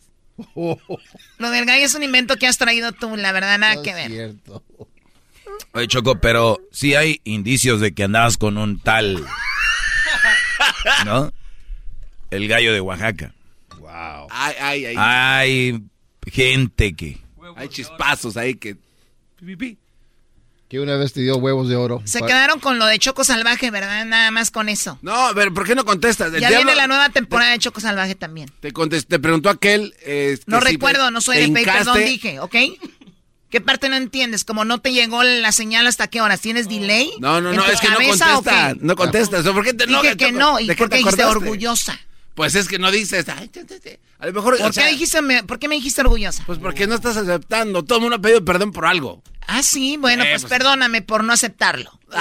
Lo 1.37 1.49
del 1.49 1.65
gallo 1.65 1.85
es 1.85 1.95
un 1.95 2.03
invento 2.03 2.35
que 2.37 2.47
has 2.47 2.57
traído 2.57 2.91
tú, 2.91 3.15
la 3.15 3.31
verdad, 3.31 3.57
nada 3.57 3.81
que 3.81 3.93
ver. 3.93 4.35
Oye, 5.73 5.87
Choco, 5.87 6.19
pero 6.19 6.59
sí 6.71 6.95
hay 6.95 7.21
indicios 7.23 7.79
de 7.79 7.93
que 7.93 8.03
andabas 8.03 8.37
con 8.37 8.57
un 8.57 8.79
tal, 8.79 9.25
¿no? 11.05 11.31
El 12.31 12.47
gallo 12.47 12.73
de 12.73 12.81
Oaxaca. 12.81 13.33
Wow. 13.79 14.27
Ay, 14.29 14.55
ay, 14.59 14.85
ay. 14.85 14.95
Hay 14.97 15.83
gente 16.31 16.93
que... 16.95 17.17
Hay 17.55 17.69
chispazos 17.69 18.35
ahí 18.35 18.55
que... 18.55 18.77
Que 20.67 20.79
una 20.79 20.95
vez 20.97 21.13
te 21.13 21.21
dio 21.21 21.37
huevos 21.37 21.69
de 21.69 21.75
oro. 21.75 22.01
Se 22.05 22.21
quedaron 22.21 22.59
con 22.59 22.79
lo 22.79 22.87
de 22.87 22.97
Choco 22.97 23.23
Salvaje, 23.23 23.69
¿verdad? 23.69 24.03
Nada 24.05 24.31
más 24.31 24.49
con 24.49 24.67
eso. 24.67 24.97
No, 25.03 25.29
pero 25.35 25.53
¿por 25.53 25.65
qué 25.65 25.75
no 25.75 25.85
contestas? 25.85 26.33
El 26.33 26.41
Ya 26.41 26.49
diablo- 26.49 26.65
viene 26.65 26.75
la 26.75 26.87
nueva 26.87 27.09
temporada 27.09 27.51
de 27.51 27.59
Choco 27.59 27.79
Salvaje 27.81 28.15
también. 28.15 28.49
Te, 28.61 28.73
contest- 28.73 29.05
te 29.07 29.19
preguntó 29.19 29.49
aquel... 29.51 29.93
eh, 30.01 30.39
No 30.47 30.59
que 30.59 30.65
recuerdo, 30.71 31.11
no 31.11 31.21
soy 31.21 31.37
de 31.37 31.49
pedir 31.49 31.65
perdón, 31.67 31.99
dije, 32.03 32.39
¿ok? 32.39 32.55
¿Qué 33.51 33.61
parte 33.61 33.89
no 33.89 33.95
entiendes? 33.95 34.43
Como 34.43 34.65
no 34.65 34.79
te 34.81 34.91
llegó 34.91 35.21
la 35.23 35.51
señal 35.51 35.85
hasta 35.87 36.07
qué 36.07 36.19
horas, 36.19 36.41
¿tienes 36.41 36.67
delay? 36.67 37.11
No, 37.19 37.39
no, 37.39 37.53
no, 37.53 37.65
es 37.67 37.79
que 37.79 37.87
no 37.89 37.97
cabeza 37.97 38.31
o 38.31 38.43
contesta. 38.43 38.73
qué? 38.73 38.79
No 38.81 38.95
contestas. 38.95 39.45
¿Por 39.45 39.63
qué 39.63 39.73
te 39.73 39.85
Dije 39.85 40.17
que 40.17 40.31
no, 40.31 40.59
¿y 40.59 40.65
¿De 40.67 40.75
qué 40.75 40.79
por 40.79 40.89
te 40.89 40.95
qué 40.97 41.03
dijiste 41.03 41.23
orgullosa? 41.25 41.97
Pues 42.35 42.53
es 42.55 42.67
que 42.67 42.77
no 42.77 42.91
dices... 42.91 43.25
ay, 43.29 43.47
te, 43.47 43.63
te, 43.63 43.79
te. 43.79 43.99
A 44.19 44.27
lo 44.27 44.33
mejor... 44.33 44.57
¿Por, 44.57 44.69
o 44.69 44.73
sea, 44.73 44.85
qué 44.85 44.91
dijiste, 44.91 45.21
me- 45.21 45.43
¿Por 45.43 45.57
qué 45.57 45.67
me 45.69 45.75
dijiste 45.75 46.01
orgullosa? 46.01 46.43
Pues 46.45 46.59
porque 46.59 46.85
no 46.85 46.95
estás 46.95 47.15
aceptando. 47.17 47.83
Todo 47.83 47.97
el 47.97 48.01
mundo 48.03 48.17
ha 48.17 48.21
pedido 48.21 48.43
perdón 48.45 48.71
por 48.73 48.85
algo. 48.85 49.23
Ah, 49.47 49.63
sí, 49.63 49.95
bueno, 49.97 50.23
Eh, 50.23 50.27
pues, 50.31 50.43
pues- 50.43 50.49
perdóname 50.51 51.01
por 51.01 51.23
no 51.23 51.31
aceptarlo. 51.33 51.97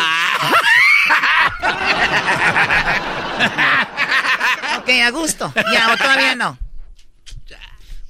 ok, 4.78 4.88
a 5.04 5.10
gusto. 5.10 5.52
Ya, 5.72 5.92
o 5.92 5.96
todavía 5.96 6.34
no. 6.34 6.58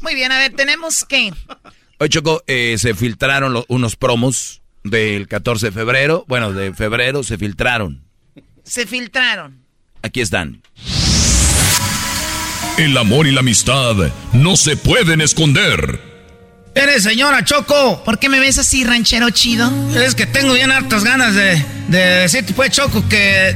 Muy 0.01 0.15
bien, 0.15 0.31
a 0.33 0.39
ver, 0.39 0.55
tenemos 0.55 1.05
que... 1.05 1.33
Oye, 1.99 2.09
Choco, 2.11 2.43
eh, 2.47 2.77
se 2.79 2.95
filtraron 2.95 3.53
lo- 3.55 3.65
unos 3.69 3.97
promos 3.97 4.61
del 4.83 5.29
14 5.29 5.67
de 5.67 5.73
febrero. 5.73 6.25
Bueno, 6.29 6.53
de 6.53 6.75
febrero 6.75 7.23
se 7.23 7.39
filtraron. 7.39 8.05
Se 8.65 8.87
filtraron. 8.87 9.65
Aquí 10.03 10.21
están. 10.21 10.63
El 12.77 12.97
amor 12.99 13.27
y 13.29 13.31
la 13.31 13.41
amistad 13.41 13.95
no 14.33 14.57
se 14.57 14.77
pueden 14.77 15.21
esconder. 15.21 16.01
Eres 16.75 17.05
señora 17.05 17.45
Choco. 17.45 18.03
¿Por 18.05 18.19
qué 18.19 18.29
me 18.29 18.41
ves 18.41 18.59
así, 18.59 18.83
ranchero 18.83 19.31
chido? 19.31 19.71
Es 19.97 20.17
que 20.17 20.27
tengo 20.27 20.55
bien 20.55 20.73
hartas 20.73 21.05
ganas 21.05 21.35
de, 21.35 21.65
de 21.87 21.99
decirte, 21.99 22.53
pues, 22.53 22.73
Choco, 22.73 23.09
que 23.09 23.55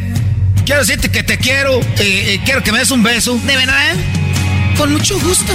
quiero 0.64 0.82
decirte 0.82 1.10
que 1.10 1.24
te 1.24 1.36
quiero 1.36 1.80
y, 2.00 2.30
y 2.30 2.38
quiero 2.44 2.62
que 2.62 2.70
me 2.70 2.78
des 2.78 2.92
un 2.92 3.02
beso. 3.02 3.36
¿De 3.44 3.56
verdad? 3.56 3.96
Con 4.76 4.92
mucho 4.92 5.18
gusto. 5.18 5.52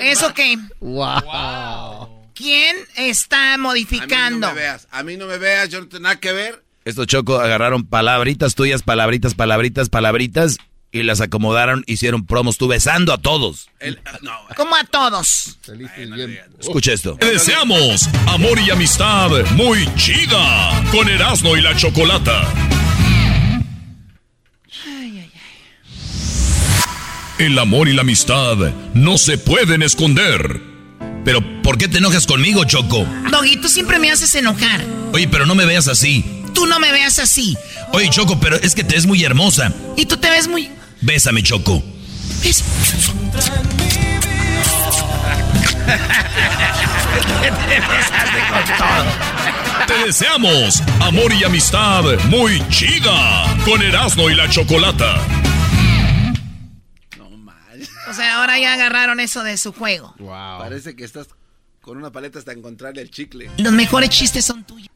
¿Eso 0.00 0.34
qué? 0.34 0.58
Wow. 0.80 2.15
¿Quién 2.36 2.76
está 2.96 3.54
A 3.54 3.56
mí 3.56 3.62
modificando? 3.62 4.48
no 4.48 4.54
me 4.54 4.60
veas. 4.60 4.86
A 4.90 5.02
mí 5.02 5.16
no 5.16 5.26
me 5.26 5.38
veas. 5.38 5.70
Yo 5.70 5.80
no 5.80 5.88
tengo 5.88 6.02
nada 6.02 6.20
que 6.20 6.32
ver. 6.32 6.62
Estos 6.84 7.06
Choco 7.06 7.40
agarraron 7.40 7.84
palabritas 7.84 8.54
tuyas, 8.54 8.82
palabritas, 8.82 9.34
palabritas, 9.34 9.88
palabritas, 9.88 10.58
y 10.92 11.02
las 11.02 11.20
acomodaron, 11.20 11.82
hicieron 11.86 12.24
promos, 12.26 12.58
tú 12.58 12.68
besando 12.68 13.12
a 13.12 13.18
todos. 13.18 13.68
¿Cómo 14.56 14.76
a 14.76 14.84
todos? 14.84 15.58
Escucha 16.60 16.92
esto. 16.92 17.16
Te 17.16 17.32
deseamos 17.32 18.06
amor 18.28 18.58
y 18.60 18.70
amistad 18.70 19.30
muy 19.52 19.92
chida 19.96 20.84
con 20.92 21.08
Erasmo 21.08 21.56
y 21.56 21.62
la 21.62 21.74
Chocolata. 21.74 22.52
El 27.38 27.58
amor 27.58 27.88
y 27.88 27.92
la 27.92 28.02
amistad 28.02 28.56
no 28.94 29.18
se 29.18 29.36
pueden 29.38 29.82
esconder. 29.82 30.75
Pero, 31.26 31.42
¿por 31.60 31.76
qué 31.76 31.88
te 31.88 31.98
enojas 31.98 32.24
conmigo, 32.24 32.62
Choco? 32.66 33.04
Doggy, 33.32 33.56
tú 33.56 33.68
siempre 33.68 33.98
me 33.98 34.12
haces 34.12 34.32
enojar. 34.36 34.84
Oye, 35.12 35.26
pero 35.26 35.44
no 35.44 35.56
me 35.56 35.64
veas 35.64 35.88
así. 35.88 36.24
Tú 36.54 36.66
no 36.66 36.78
me 36.78 36.92
veas 36.92 37.18
así. 37.18 37.56
Oye, 37.92 38.08
Choco, 38.10 38.38
pero 38.38 38.54
es 38.54 38.76
que 38.76 38.84
te 38.84 38.94
ves 38.94 39.06
muy 39.06 39.24
hermosa. 39.24 39.72
Y 39.96 40.06
tú 40.06 40.18
te 40.18 40.30
ves 40.30 40.46
muy... 40.46 40.70
Bésame, 41.00 41.42
Choco. 41.42 41.82
¿Ves? 42.44 42.62
Te 49.88 50.06
deseamos 50.06 50.80
amor 51.00 51.32
y 51.32 51.42
amistad 51.42 52.04
muy 52.28 52.62
chida 52.68 53.52
con 53.64 53.82
Erasmo 53.82 54.30
y 54.30 54.36
la 54.36 54.48
Chocolata. 54.48 55.16
O 58.08 58.14
sea, 58.14 58.36
ahora 58.36 58.58
ya 58.58 58.74
agarraron 58.74 59.20
eso 59.20 59.42
de 59.42 59.56
su 59.56 59.72
juego. 59.72 60.14
Parece 60.58 60.94
que 60.94 61.04
estás 61.04 61.28
con 61.80 61.96
una 61.96 62.10
paleta 62.10 62.38
hasta 62.38 62.52
encontrarle 62.52 63.02
el 63.02 63.10
chicle. 63.10 63.50
Los 63.58 63.72
mejores 63.72 64.10
chistes 64.10 64.44
son 64.44 64.64
tuyos. 64.64 64.90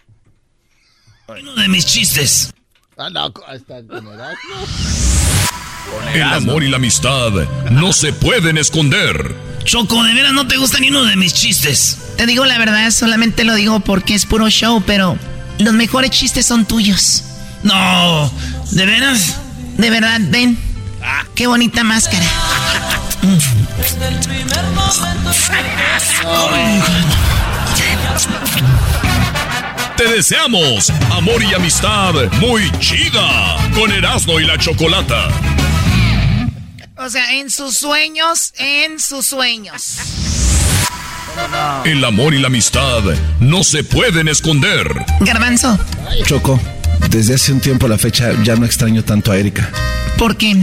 Uno 1.29 1.55
de 1.55 1.69
mis 1.69 1.87
chistes. 1.87 2.53
Ah, 2.97 3.09
no, 3.11 3.33
con 3.33 3.45
Erasmo. 3.49 4.67
El 6.13 6.23
amor 6.23 6.63
y 6.63 6.69
la 6.69 6.77
amistad 6.77 7.31
no 7.71 7.93
se 7.93 8.13
pueden 8.13 8.59
esconder. 8.59 9.35
Choco, 9.65 10.03
de 10.03 10.15
veras 10.15 10.33
no 10.33 10.47
te 10.47 10.57
gusta 10.57 10.79
ni 10.81 10.89
uno 10.89 11.05
de 11.05 11.17
mis 11.17 11.33
chistes. 11.35 11.99
Te 12.17 12.27
digo 12.27 12.45
la 12.45 12.59
verdad, 12.59 12.91
solamente 12.91 13.45
lo 13.45 13.55
digo 13.55 13.81
porque 13.81 14.15
es 14.15 14.27
puro 14.27 14.49
show, 14.51 14.83
pero 14.87 15.19
los 15.59 15.75
mejores 15.75 16.11
chistes 16.11 16.47
son 16.47 16.67
tuyos. 16.67 17.25
No, 17.63 18.31
¿de 18.73 18.87
veras? 18.87 19.37
De 19.77 19.91
verdad, 19.91 20.21
ven. 20.25 20.59
Qué 21.35 21.47
bonita 21.47 21.85
máscara. 21.85 22.25
Te 29.97 30.05
deseamos 30.09 30.91
amor 31.11 31.43
y 31.43 31.55
amistad 31.55 32.15
muy 32.41 32.71
chida 32.79 33.57
con 33.75 33.93
Erasmo 33.93 34.41
y 34.41 34.47
la 34.47 34.59
Chocolata. 34.59 35.29
O 36.97 37.09
sea, 37.09 37.33
en 37.33 37.51
sus 37.51 37.79
sueños, 37.79 38.53
en 38.59 39.01
sus 39.01 39.27
sueños. 39.27 39.97
El 41.85 42.05
amor 42.05 42.35
y 42.35 42.39
la 42.39 42.49
amistad 42.49 43.03
no 43.41 43.65
se 43.65 43.85
pueden 43.85 44.29
esconder. 44.29 45.07
Garbanzo, 45.21 45.79
Choco, 46.27 46.61
desde 47.09 47.35
hace 47.35 47.53
un 47.53 47.61
tiempo 47.61 47.87
a 47.87 47.89
la 47.89 47.99
fecha 47.99 48.33
ya 48.43 48.57
no 48.57 48.67
extraño 48.67 49.03
tanto 49.05 49.33
a 49.33 49.39
Erika. 49.39 49.71
¿por 50.19 50.37
qué? 50.37 50.55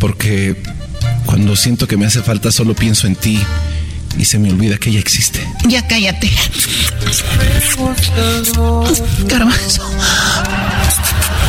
Porque 0.00 0.56
cuando 1.24 1.56
siento 1.56 1.86
que 1.86 1.96
me 1.96 2.06
hace 2.06 2.22
falta 2.22 2.52
solo 2.52 2.74
pienso 2.74 3.06
en 3.06 3.16
ti 3.16 3.42
y 4.18 4.24
se 4.24 4.38
me 4.38 4.50
olvida 4.50 4.78
que 4.78 4.90
ella 4.90 5.00
existe. 5.00 5.46
Ya 5.66 5.86
cállate. 5.86 6.30
Garbanzo. 9.26 9.90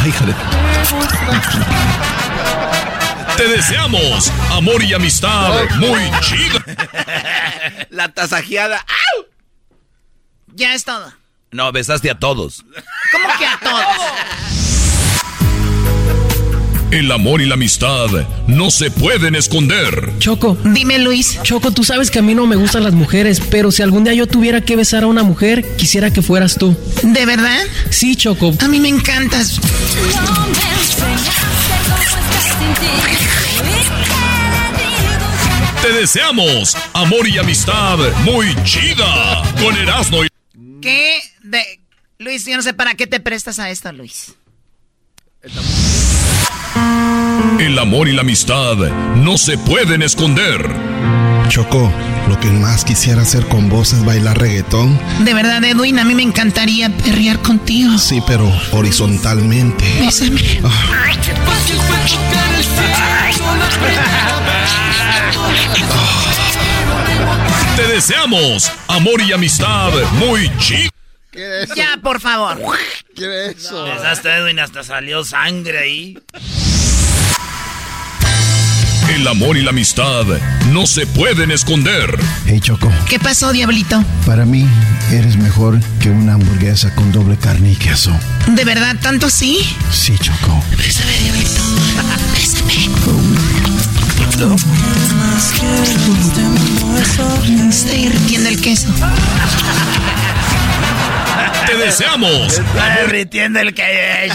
Ay, 0.02 0.10
híjole. 0.10 0.36
Te 3.38 3.48
deseamos 3.48 4.32
amor 4.52 4.84
y 4.84 4.94
amistad 4.94 5.64
muy 5.78 6.02
chida. 6.22 6.64
La 7.90 8.10
tasajeada. 8.10 8.84
Ya 10.56 10.74
es 10.74 10.84
todo. 10.84 11.14
No, 11.52 11.72
besaste 11.72 12.10
a 12.10 12.18
todos. 12.18 12.66
¿Cómo 13.12 13.28
que 13.38 13.46
a 13.46 13.60
todos? 13.60 14.67
El 16.90 17.12
amor 17.12 17.42
y 17.42 17.46
la 17.46 17.56
amistad 17.56 18.08
no 18.48 18.72
se 18.72 18.90
pueden 18.90 19.36
esconder. 19.36 20.14
Choco. 20.20 20.58
Dime, 20.64 21.00
Luis. 21.00 21.38
Choco, 21.44 21.72
tú 21.72 21.84
sabes 21.84 22.10
que 22.10 22.20
a 22.20 22.22
mí 22.22 22.34
no 22.34 22.48
me 22.48 22.56
gustan 22.56 22.86
las 22.86 22.94
mujeres, 22.94 23.42
pero 23.52 23.72
si 23.72 23.82
algún 23.82 24.06
día 24.06 24.14
yo 24.14 24.26
tuviera 24.26 24.62
que 24.62 24.78
besar 24.78 25.04
a 25.04 25.08
una 25.08 25.24
mujer, 25.24 25.76
quisiera 25.76 26.12
que 26.12 26.22
fueras 26.22 26.56
tú. 26.56 26.78
¿De 27.04 27.26
verdad? 27.26 27.60
Sí, 27.90 28.16
Choco. 28.16 28.54
A 28.62 28.70
mí 28.70 28.80
me 28.80 28.88
encantas. 28.88 29.60
Te 35.82 35.92
deseamos 35.92 36.78
amor 36.94 37.28
y 37.28 37.38
amistad 37.38 37.98
muy 38.24 38.56
chida 38.64 39.44
con 39.62 39.76
Erasmo 39.76 40.24
y... 40.24 40.30
¿Qué? 40.82 41.20
De... 41.44 41.82
Luis, 42.20 42.46
yo 42.46 42.56
no 42.56 42.64
sé 42.64 42.74
para 42.74 42.96
qué 42.96 43.08
te 43.08 43.20
prestas 43.20 43.60
a 43.60 43.70
esto, 43.70 43.92
Luis. 43.92 44.34
El 47.60 47.78
amor 47.80 48.08
y 48.08 48.14
la 48.14 48.22
amistad 48.22 48.76
no 49.16 49.38
se 49.38 49.58
pueden 49.58 50.02
esconder. 50.02 50.66
Choco, 51.50 51.92
lo 52.28 52.40
que 52.40 52.48
más 52.48 52.84
quisiera 52.84 53.22
hacer 53.22 53.48
con 53.48 53.70
vos 53.70 53.94
es 53.94 54.04
bailar 54.04 54.38
reggaetón. 54.38 55.00
De 55.24 55.34
verdad, 55.34 55.64
Edwin, 55.64 56.00
a 56.00 56.04
mí 56.04 56.14
me 56.14 56.24
encantaría 56.24 56.90
perrear 56.90 57.40
contigo. 57.42 57.98
Sí, 57.98 58.22
pero 58.28 58.52
horizontalmente. 58.72 59.86
Bésame. 60.00 60.42
Te 67.76 67.88
deseamos 67.88 68.72
amor 68.88 69.22
y 69.22 69.34
amistad 69.34 69.92
muy 70.14 70.52
chida. 70.58 70.90
Ya, 71.76 71.98
por 72.02 72.20
favor. 72.20 72.60
¿Qué 73.16 73.50
es 73.50 73.58
eso? 73.58 73.84
Besaste 73.84 74.30
a 74.30 74.38
Edwin, 74.38 74.60
hasta 74.60 74.84
salió 74.84 75.24
sangre 75.24 75.80
ahí. 75.80 76.18
El 79.10 79.28
amor 79.28 79.58
y 79.58 79.62
la 79.64 79.70
amistad 79.70 80.26
no 80.72 80.86
se 80.86 81.08
pueden 81.08 81.52
esconder. 81.52 82.20
Hey, 82.46 82.60
Choco, 82.60 82.92
¿Qué 83.08 83.20
pasó, 83.20 83.52
diablito? 83.52 84.04
para 84.26 84.46
mí 84.46 84.68
eres 85.12 85.38
mejor 85.38 85.80
que 86.02 86.10
una 86.10 86.34
hamburguesa 86.34 86.94
con 86.94 87.12
doble 87.12 87.38
carne 87.38 87.72
y 87.72 87.76
queso. 87.76 88.12
¿De 88.48 88.66
verdad 88.66 88.96
tanto 89.02 89.30
sí? 89.30 89.60
Sí, 89.92 90.16
Choco. 90.22 90.62
Bésame, 90.78 91.14
diablito. 91.24 91.62
Bésame. 92.34 92.90
Está 97.70 97.92
derritiendo 97.92 98.50
el 98.50 98.62
queso. 98.62 98.88
Te 101.66 101.76
deseamos. 101.78 102.60
Está 102.60 102.96
derritiendo 103.02 103.60
el 103.60 103.74
que 103.74 104.32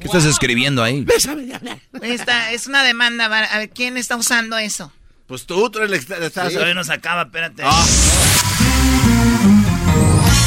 ¿Qué 0.00 0.06
estás 0.06 0.24
escribiendo 0.24 0.82
ahí? 0.82 1.04
Esta 2.02 2.52
es 2.52 2.66
una 2.66 2.82
demanda. 2.82 3.26
A 3.26 3.58
ver, 3.58 3.70
¿quién 3.70 3.96
está 3.96 4.16
usando 4.16 4.58
eso? 4.58 4.92
Pues 5.26 5.46
tú, 5.46 5.70
tú 5.70 5.78
que 5.78 5.94
estás... 5.94 6.52
Todavía 6.52 6.74
no 6.74 6.82
se 6.84 6.92
acaba, 6.92 7.22
espérate. 7.22 7.62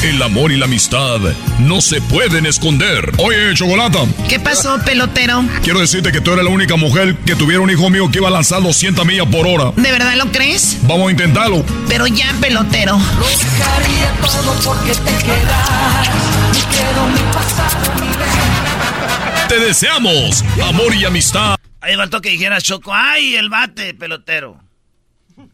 El 0.04 0.22
amor 0.22 0.52
y 0.52 0.58
la 0.58 0.66
amistad 0.66 1.18
no 1.60 1.80
se 1.80 1.98
pueden 2.02 2.44
esconder. 2.44 3.10
Oye, 3.16 3.54
Chocolata, 3.54 4.00
¿Qué 4.28 4.38
pasó, 4.38 4.78
pelotero? 4.84 5.42
quiero 5.62 5.80
decirte 5.80 6.12
que 6.12 6.20
tú 6.20 6.32
eres 6.32 6.44
la 6.44 6.50
única 6.50 6.76
mujer 6.76 7.16
que 7.24 7.34
tuviera 7.34 7.62
un 7.62 7.70
hijo 7.70 7.88
mío 7.88 8.10
que 8.10 8.18
iba 8.18 8.28
a 8.28 8.30
lanzar 8.30 8.62
200 8.62 9.06
millas 9.06 9.26
por 9.28 9.46
hora. 9.46 9.72
¿De 9.74 9.90
verdad 9.90 10.14
lo 10.16 10.30
crees? 10.30 10.76
Vamos 10.82 11.08
a 11.08 11.10
intentarlo. 11.10 11.64
Pero 11.88 12.06
ya, 12.06 12.34
pelotero. 12.38 12.98
Dejaría 12.98 14.12
todo 14.20 14.54
porque 14.62 14.92
te 14.92 15.24
quedas. 15.24 16.10
Ni 16.52 16.60
quiero 16.60 17.06
mi 17.06 17.32
pasado 17.32 17.94
ni 18.02 19.48
Te 19.48 19.58
deseamos 19.58 20.44
amor 20.62 20.94
y 20.94 21.06
amistad. 21.06 21.56
Ahí 21.80 21.96
faltó 21.96 22.20
que 22.20 22.28
dijeras, 22.28 22.62
Choco, 22.62 22.92
¡ay, 22.92 23.36
el 23.36 23.48
bate, 23.48 23.94
pelotero! 23.94 24.60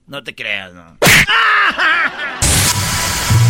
No 0.09 0.25
te 0.25 0.35
creas, 0.35 0.73
no. 0.73 0.99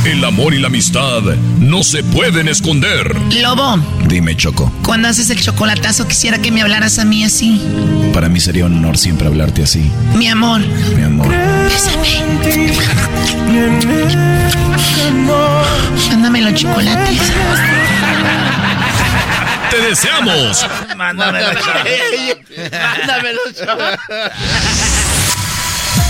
El 0.05 0.25
amor 0.25 0.55
y 0.55 0.59
la 0.59 0.69
amistad 0.69 1.21
no 1.59 1.83
se 1.83 2.03
pueden 2.03 2.49
esconder. 2.49 3.15
Lobo, 3.35 3.77
Dime, 4.07 4.35
Choco. 4.37 4.73
cuando 4.83 5.09
haces 5.09 5.29
el 5.31 5.41
chocolatazo 5.41 6.09
quisiera 6.09 6.39
que 6.39 6.51
me 6.51 6.63
hablaras 6.63 6.99
a 6.99 7.05
mí 7.05 7.23
así. 7.23 7.61
Para 8.15 8.29
mí 8.29 8.41
sería 8.41 8.65
un 8.65 8.77
honor 8.79 8.97
siempre 8.97 9.27
hablarte 9.29 9.63
así, 9.63 9.91
Mi 10.15 10.27
amor. 10.29 10.61
mi 10.61 11.03
amor. 11.03 11.29
Bésame. 11.69 12.21
Mándame 16.09 16.41
los 16.43 16.55
chocolates. 16.55 17.21
Te 19.71 19.81
deseamos 19.83 20.67
Mándamelo, 20.97 21.53
Choco. 21.55 21.79
Mándamelo, 22.73 23.41
Choco. 23.57 23.85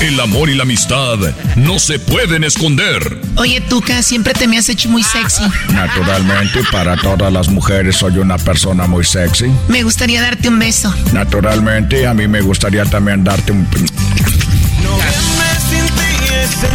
El 0.00 0.18
amor 0.18 0.48
y 0.48 0.54
la 0.54 0.62
amistad 0.62 1.18
no 1.56 1.78
se 1.78 1.98
pueden 1.98 2.42
esconder. 2.42 3.20
Oye, 3.36 3.60
Tuca, 3.60 4.02
siempre 4.02 4.32
te 4.32 4.48
me 4.48 4.56
has 4.56 4.70
hecho 4.70 4.88
muy 4.88 5.02
sexy. 5.02 5.42
Naturalmente, 5.74 6.60
para 6.72 6.96
todas 6.96 7.30
las 7.30 7.48
mujeres 7.48 7.96
soy 7.96 8.16
una 8.16 8.38
persona 8.38 8.86
muy 8.86 9.04
sexy. 9.04 9.52
Me 9.68 9.82
gustaría 9.82 10.22
darte 10.22 10.48
un 10.48 10.58
beso. 10.58 10.94
Naturalmente, 11.12 12.06
a 12.06 12.14
mí 12.14 12.26
me 12.26 12.40
gustaría 12.40 12.86
también 12.86 13.24
darte 13.24 13.52
un... 13.52 13.68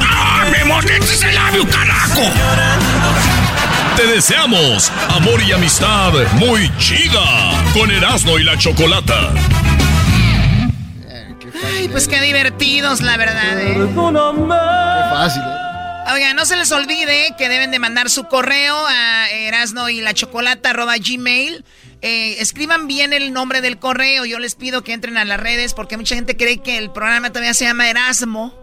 ¡Ah, 0.02 0.46
me 0.52 0.64
mordeces 0.66 1.24
el 1.24 1.34
labio, 1.34 1.68
carajo! 1.68 2.22
Te 3.98 4.06
deseamos 4.06 4.92
amor 5.10 5.42
y 5.42 5.52
amistad 5.52 6.12
muy 6.36 6.72
chida 6.78 7.64
con 7.74 7.90
Erasmo 7.90 8.38
y 8.38 8.44
la 8.44 8.56
Chocolata. 8.56 9.32
Ay, 11.74 11.88
pues 11.90 12.08
qué 12.08 12.22
divertidos, 12.22 13.02
la 13.02 13.18
verdad, 13.18 13.60
¿eh? 13.60 13.74
Qué 13.74 15.10
fácil. 15.10 15.42
¿eh? 15.42 15.66
Oigan, 16.14 16.36
no 16.36 16.46
se 16.46 16.56
les 16.56 16.72
olvide 16.72 17.34
que 17.38 17.50
deben 17.50 17.72
de 17.72 17.80
mandar 17.80 18.10
su 18.10 18.26
correo 18.26 18.76
a 18.88 19.30
erasno 19.32 19.90
y 19.90 20.02
la 20.02 20.14
chocolata 20.14 20.72
gmail. 20.74 21.66
Eh, 22.02 22.36
escriban 22.40 22.88
bien 22.88 23.12
el 23.14 23.34
nombre 23.34 23.62
del 23.62 23.80
correo. 23.80 24.26
Yo 24.26 24.38
les 24.38 24.54
pido 24.54 24.84
que 24.84 24.94
entren 24.94 25.18
a 25.18 25.26
las 25.26 25.40
redes 25.40 25.74
porque 25.74 25.98
mucha 25.98 26.16
gente 26.16 26.38
cree 26.38 26.60
que 26.60 26.78
el 26.78 26.92
programa 26.92 27.30
todavía 27.30 27.56
se 27.56 27.66
llama 27.66 27.90
Erasmo 27.90 28.54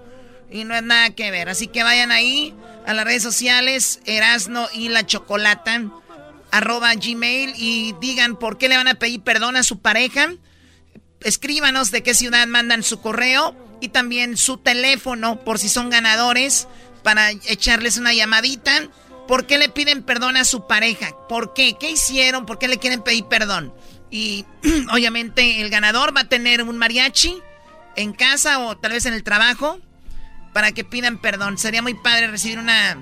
y 0.51 0.65
no 0.65 0.75
es 0.77 0.83
nada 0.85 1.11
que 1.11 1.33
ver. 1.33 1.49
Así 1.49 1.67
que 1.67 1.83
vayan 1.83 2.13
ahí 2.13 2.55
a 2.87 2.95
las 2.95 3.05
redes 3.05 3.25
sociales, 3.25 4.01
Erasno 4.07 4.69
y 4.73 4.89
la 4.89 5.05
chocolata 5.05 5.83
arroba 6.53 6.95
gmail 6.95 7.55
y 7.57 7.95
digan 8.01 8.37
por 8.37 8.59
qué 8.59 8.69
le 8.69 8.77
van 8.77 8.87
a 8.87 8.95
pedir 8.95 9.21
perdón 9.23 9.57
a 9.57 9.65
su 9.65 9.81
pareja. 9.81 10.31
Escríbanos 11.25 11.91
de 11.91 12.03
qué 12.03 12.15
ciudad 12.15 12.47
mandan 12.47 12.83
su 12.83 13.01
correo 13.01 13.55
y 13.81 13.89
también 13.89 14.37
su 14.37 14.59
teléfono 14.59 15.41
por 15.45 15.59
si 15.59 15.69
son 15.69 15.91
ganadores 15.91 16.69
para 17.03 17.31
echarles 17.31 17.99
una 17.99 18.13
llamadita. 18.13 18.89
¿Por 19.27 19.47
qué 19.47 19.59
le 19.59 19.69
piden 19.69 20.03
perdón 20.03 20.37
a 20.37 20.45
su 20.45 20.67
pareja? 20.67 21.11
¿Por 21.29 21.55
qué? 21.55 21.77
¿Qué 21.79 21.91
hicieron? 21.91 22.47
¿Por 22.47 22.59
qué 22.59 22.69
le 22.69 22.79
quieren 22.79 23.03
pedir 23.03 23.25
perdón? 23.25 23.73
Y 24.11 24.45
obviamente 24.93 25.61
el 25.61 25.71
ganador 25.71 26.17
va 26.17 26.23
a 26.23 26.29
tener 26.29 26.63
un 26.63 26.77
mariachi 26.77 27.41
en 27.97 28.13
casa 28.13 28.59
o 28.61 28.77
tal 28.77 28.93
vez 28.93 29.07
en 29.07 29.15
el 29.15 29.23
trabajo 29.23 29.81
para 30.53 30.73
que 30.73 30.85
pidan 30.85 31.19
perdón. 31.19 31.59
Sería 31.59 31.83
muy 31.83 31.95
padre 31.95 32.29
recibir 32.29 32.59
una, 32.59 32.99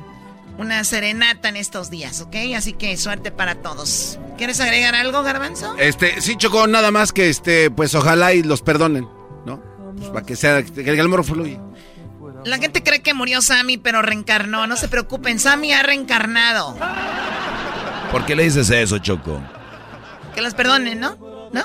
una 0.60 0.84
serenata 0.84 1.48
en 1.48 1.56
estos 1.56 1.88
días, 1.88 2.20
¿ok? 2.20 2.36
Así 2.54 2.74
que 2.74 2.94
suerte 2.98 3.30
para 3.30 3.54
todos. 3.56 4.18
¿Quieres 4.36 4.60
agregar 4.60 4.94
algo, 4.94 5.22
Garbanzo? 5.22 5.74
Este, 5.78 6.20
sí, 6.20 6.36
Choco, 6.36 6.66
nada 6.66 6.90
más 6.90 7.12
que 7.12 7.30
este, 7.30 7.70
pues 7.70 7.94
ojalá 7.94 8.34
y 8.34 8.42
los 8.42 8.60
perdonen, 8.60 9.08
¿no? 9.46 9.62
Pues, 9.96 10.10
para 10.10 10.26
que 10.26 10.36
sea, 10.36 10.62
que 10.62 10.82
el 10.82 11.00
amor 11.00 11.24
fluya. 11.24 11.58
La 12.44 12.58
gente 12.58 12.82
cree 12.82 13.00
que 13.00 13.14
murió 13.14 13.40
Sammy, 13.40 13.78
pero 13.78 14.02
reencarnó. 14.02 14.66
No 14.66 14.76
se 14.76 14.88
preocupen, 14.88 15.38
Sammy 15.38 15.72
ha 15.72 15.82
reencarnado. 15.82 16.76
¿Por 18.12 18.26
qué 18.26 18.36
le 18.36 18.44
dices 18.44 18.68
eso, 18.70 18.98
Choco? 18.98 19.40
Que 20.34 20.42
los 20.42 20.54
perdonen. 20.54 21.00
¿No? 21.00 21.16
¿No? 21.52 21.64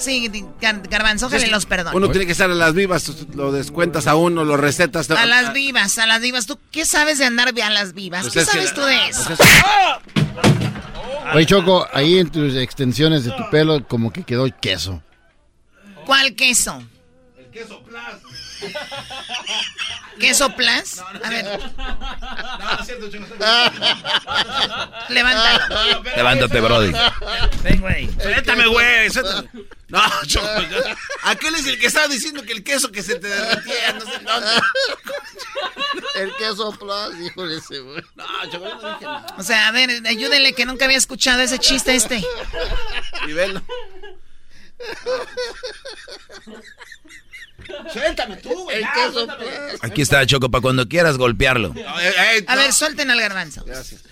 Sí, 0.00 0.30
Gar- 0.60 0.88
Garbanzo, 0.88 1.26
ojalá 1.26 1.46
y 1.46 1.50
los 1.50 1.66
perdone. 1.66 1.94
Uno 1.96 2.08
tiene 2.10 2.24
que 2.26 2.32
estar 2.32 2.50
a 2.50 2.54
las 2.54 2.72
vivas, 2.74 3.06
lo 3.34 3.52
descuentas 3.52 4.06
a 4.06 4.16
uno, 4.16 4.44
lo 4.44 4.56
recetas. 4.56 5.10
A 5.10 5.26
las 5.26 5.52
vivas, 5.52 5.98
a 5.98 6.06
las 6.06 6.20
vivas. 6.22 6.46
¿Tú 6.46 6.58
qué 6.72 6.84
sabes 6.86 7.18
de 7.18 7.26
andar 7.26 7.48
a 7.62 7.70
las 7.70 7.92
vivas? 7.92 8.22
Pues 8.22 8.32
¿Qué 8.32 8.40
es 8.40 8.46
que- 8.48 8.52
sabes 8.52 8.74
tú 8.74 8.80
de 8.82 9.08
eso? 9.08 9.22
pues 9.26 9.40
es- 9.40 9.48
Oye, 11.34 11.46
Choco, 11.46 11.86
ahí 11.92 12.18
en 12.18 12.28
tus 12.30 12.56
extensiones 12.56 13.24
de 13.24 13.30
tu 13.32 13.48
pelo 13.50 13.86
como 13.86 14.10
que 14.12 14.24
quedó 14.24 14.46
queso. 14.60 15.02
¿Cuál 16.06 16.34
queso? 16.34 16.82
¿Queso 20.18 20.54
plus? 20.54 20.98
A 21.24 21.30
ver. 21.30 21.60
Levántalo. 25.08 26.02
Levántate, 26.16 26.60
Brody. 26.60 26.92
Ven, 27.62 27.80
güey. 27.80 28.10
Suéltame, 28.20 28.66
güey. 28.66 29.10
suéltame. 29.10 29.48
No, 29.90 30.00
Choco. 30.26 30.46
yo- 30.70 30.78
Aquel 31.24 31.54
es 31.56 31.66
el 31.66 31.78
que 31.78 31.86
estaba 31.86 32.08
diciendo 32.08 32.42
que 32.42 32.52
el 32.52 32.62
queso 32.64 32.90
que 32.92 33.02
se 33.02 33.16
te 33.16 33.28
derretía, 33.28 33.92
no 33.94 34.00
sé 34.00 34.18
dónde. 34.24 34.50
El 36.14 36.34
queso 36.36 36.70
plus, 36.72 37.20
híjole 37.26 37.56
ese, 37.58 37.80
güey. 37.80 38.02
No, 38.14 38.24
Choco, 38.50 38.68
yo 38.68 38.74
no 38.76 38.88
dije 38.94 39.04
nada. 39.04 39.34
O 39.38 39.42
sea, 39.42 39.68
a 39.68 39.72
ver, 39.72 39.90
ayúdenle 40.06 40.52
que 40.54 40.64
nunca 40.64 40.84
había 40.86 40.96
escuchado 40.98 41.40
ese 41.42 41.58
chiste 41.58 41.94
este. 41.94 42.24
Y 43.28 43.32
velo. 43.32 43.62
Suéltame 47.92 48.36
tú, 48.38 48.48
güey. 48.64 48.78
El 48.78 48.84
queso 48.94 49.26
plus. 49.26 49.82
Aquí 49.82 50.02
está, 50.02 50.24
Choco, 50.26 50.50
para 50.50 50.62
cuando 50.62 50.88
quieras 50.88 51.18
golpearlo. 51.18 51.74
A 52.46 52.56
ver, 52.56 52.72
suelten 52.72 53.10
al 53.10 53.20
garbanzo. 53.20 53.64
Gracias. 53.64 54.02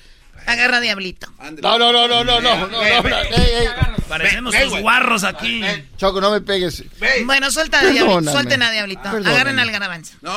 Agarra 0.49 0.81
diablito. 0.81 1.31
No, 1.63 1.79
no, 1.79 1.93
no, 1.93 2.09
no, 2.09 2.25
no, 2.25 2.41
no, 2.41 2.81
Parecemos 4.09 4.55
los 4.59 4.81
guarros 4.81 5.23
aquí. 5.23 5.63
Choco, 5.99 6.23
no 6.23 6.31
me 6.31 6.41
pegues. 6.41 6.85
Bueno, 7.27 7.51
suelta 7.51 7.81
diablito, 7.81 8.33
suelten 8.33 8.63
a 8.63 8.71
diablito. 8.71 9.07
Agarren 9.07 9.59
al 9.59 9.71
garabanzo. 9.71 10.15
No, 10.23 10.33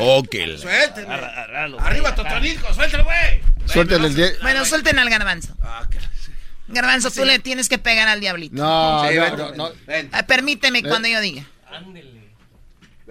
ok. 0.00 0.34
Suéltenlo. 0.58 1.80
Arriba, 1.80 2.14
Totonico, 2.14 2.72
suéltelo, 2.72 3.04
güey. 3.04 3.42
Suéltelo 3.66 4.06
el 4.06 4.14
diablito. 4.14 4.42
Bueno, 4.42 4.64
suelten 4.64 4.98
al 4.98 5.10
garbanzo. 5.10 5.54
Garbanzo, 6.68 7.10
tú 7.10 7.26
le 7.26 7.38
tienes 7.38 7.68
que 7.68 7.76
pegar 7.76 8.08
al 8.08 8.20
diablito. 8.20 8.56
No, 8.56 9.04
no, 9.36 9.52
no. 9.54 9.70
Ah, 10.12 10.22
permíteme 10.22 10.82
cuando 10.82 11.08
yo 11.08 11.20
diga. 11.20 11.44
Ándele 11.70 12.21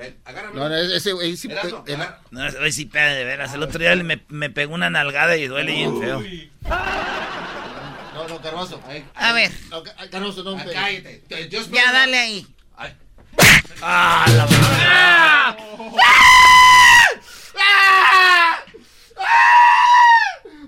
ven, 0.01 0.17
agárrame. 0.25 0.55
No, 0.59 0.67
no, 0.69 0.75
ese 0.75 1.13
güey 1.13 1.37
sí. 1.37 1.47
El- 1.49 1.57
agarra- 1.57 2.19
No, 2.31 2.41
hoy 2.61 2.71
sí 2.71 2.85
pega 2.85 3.13
de 3.13 3.23
veras. 3.23 3.53
El 3.53 3.63
otro 3.63 3.79
día 3.79 3.95
me, 3.95 4.23
me 4.27 4.49
pegó 4.49 4.73
una 4.73 4.89
nalgada 4.89 5.37
y 5.37 5.47
duele 5.47 5.71
bien 5.71 5.99
feo. 5.99 6.21
No, 8.13 8.27
no, 8.27 8.41
Carbazo. 8.41 8.81
A 9.15 9.33
ver, 9.33 9.51
No, 9.69 9.83
no 9.83 10.57
Ah. 10.57 10.65
Cállate. 10.73 11.23
Te- 11.27 11.47
Dios 11.47 11.69
ya 11.71 11.91
dale 11.91 12.17
ahí. 12.17 12.47
¡Ah, 13.83 14.25
la 14.35 14.45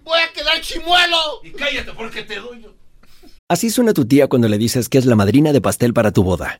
¡Voy 0.04 0.20
a 0.20 0.32
quedar 0.34 0.60
chimuelo! 0.62 1.18
Y 1.44 1.52
cállate 1.52 1.94
porque 1.94 2.24
te 2.24 2.36
doy 2.40 2.62
yo. 2.64 2.74
Así 3.50 3.70
suena 3.70 3.94
tu 3.94 4.06
tía 4.06 4.28
cuando 4.28 4.48
le 4.48 4.58
dices 4.58 4.90
que 4.90 4.98
es 4.98 5.06
la 5.06 5.16
madrina 5.16 5.52
de 5.54 5.62
pastel 5.62 5.94
para 5.94 6.12
tu 6.12 6.24
boda. 6.24 6.60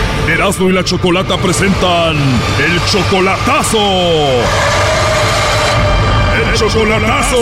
Erasmo 0.29 0.69
y 0.69 0.73
la 0.73 0.83
Chocolata 0.83 1.37
presentan 1.37 2.15
el 2.15 2.79
chocolatazo. 2.85 3.79
El 6.37 6.53
chocolatazo. 6.55 7.37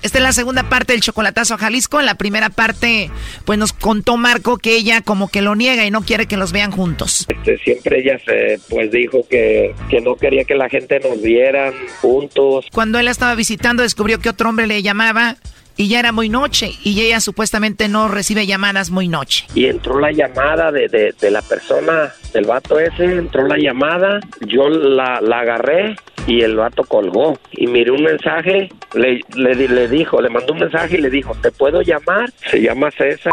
Esta 0.00 0.18
es 0.18 0.22
la 0.22 0.32
segunda 0.32 0.62
parte 0.70 0.92
del 0.94 1.02
chocolatazo 1.02 1.54
a 1.54 1.58
Jalisco. 1.58 2.00
En 2.00 2.06
la 2.06 2.14
primera 2.14 2.48
parte, 2.48 3.10
pues 3.44 3.58
nos 3.58 3.72
contó 3.72 4.16
Marco 4.16 4.56
que 4.56 4.76
ella 4.76 5.02
como 5.02 5.28
que 5.28 5.42
lo 5.42 5.56
niega 5.56 5.84
y 5.84 5.90
no 5.90 6.02
quiere 6.02 6.26
que 6.26 6.36
los 6.36 6.52
vean 6.52 6.70
juntos. 6.70 7.26
Este, 7.28 7.58
siempre 7.58 8.00
ella 8.00 8.18
se, 8.24 8.60
pues 8.70 8.90
dijo 8.90 9.26
que, 9.28 9.74
que 9.90 10.00
no 10.00 10.14
quería 10.14 10.44
que 10.44 10.54
la 10.54 10.68
gente 10.70 11.00
nos 11.00 11.20
viera 11.20 11.72
juntos. 12.00 12.66
Cuando 12.72 12.98
él 12.98 13.06
la 13.06 13.10
estaba 13.10 13.34
visitando, 13.34 13.82
descubrió 13.82 14.20
que 14.20 14.30
otro 14.30 14.48
hombre 14.48 14.66
le 14.66 14.82
llamaba 14.82 15.36
y 15.78 15.88
ya 15.88 16.00
era 16.00 16.12
muy 16.12 16.28
noche 16.28 16.72
y 16.84 17.00
ella 17.00 17.20
supuestamente 17.20 17.88
no 17.88 18.08
recibe 18.08 18.46
llamadas 18.46 18.90
muy 18.90 19.08
noche. 19.08 19.46
Y 19.54 19.66
entró 19.66 19.98
la 19.98 20.12
llamada 20.12 20.70
de, 20.70 20.88
de, 20.88 21.14
de 21.18 21.30
la 21.30 21.40
persona, 21.40 22.12
del 22.34 22.44
vato 22.44 22.78
ese, 22.78 23.04
entró 23.04 23.46
la 23.46 23.56
llamada, 23.56 24.20
yo 24.40 24.68
la, 24.68 25.20
la 25.22 25.40
agarré 25.40 25.96
y 26.26 26.42
el 26.42 26.56
vato 26.56 26.82
colgó 26.82 27.38
y 27.52 27.68
miré 27.68 27.92
un 27.92 28.02
mensaje, 28.02 28.70
le, 28.94 29.20
le, 29.34 29.54
le 29.54 29.88
dijo, 29.88 30.20
le 30.20 30.28
mandó 30.28 30.52
un 30.52 30.58
mensaje 30.58 30.98
y 30.98 31.00
le 31.00 31.10
dijo, 31.10 31.34
¿te 31.40 31.52
puedo 31.52 31.80
llamar? 31.80 32.30
Se 32.50 32.60
llama 32.60 32.90
César. 32.90 33.32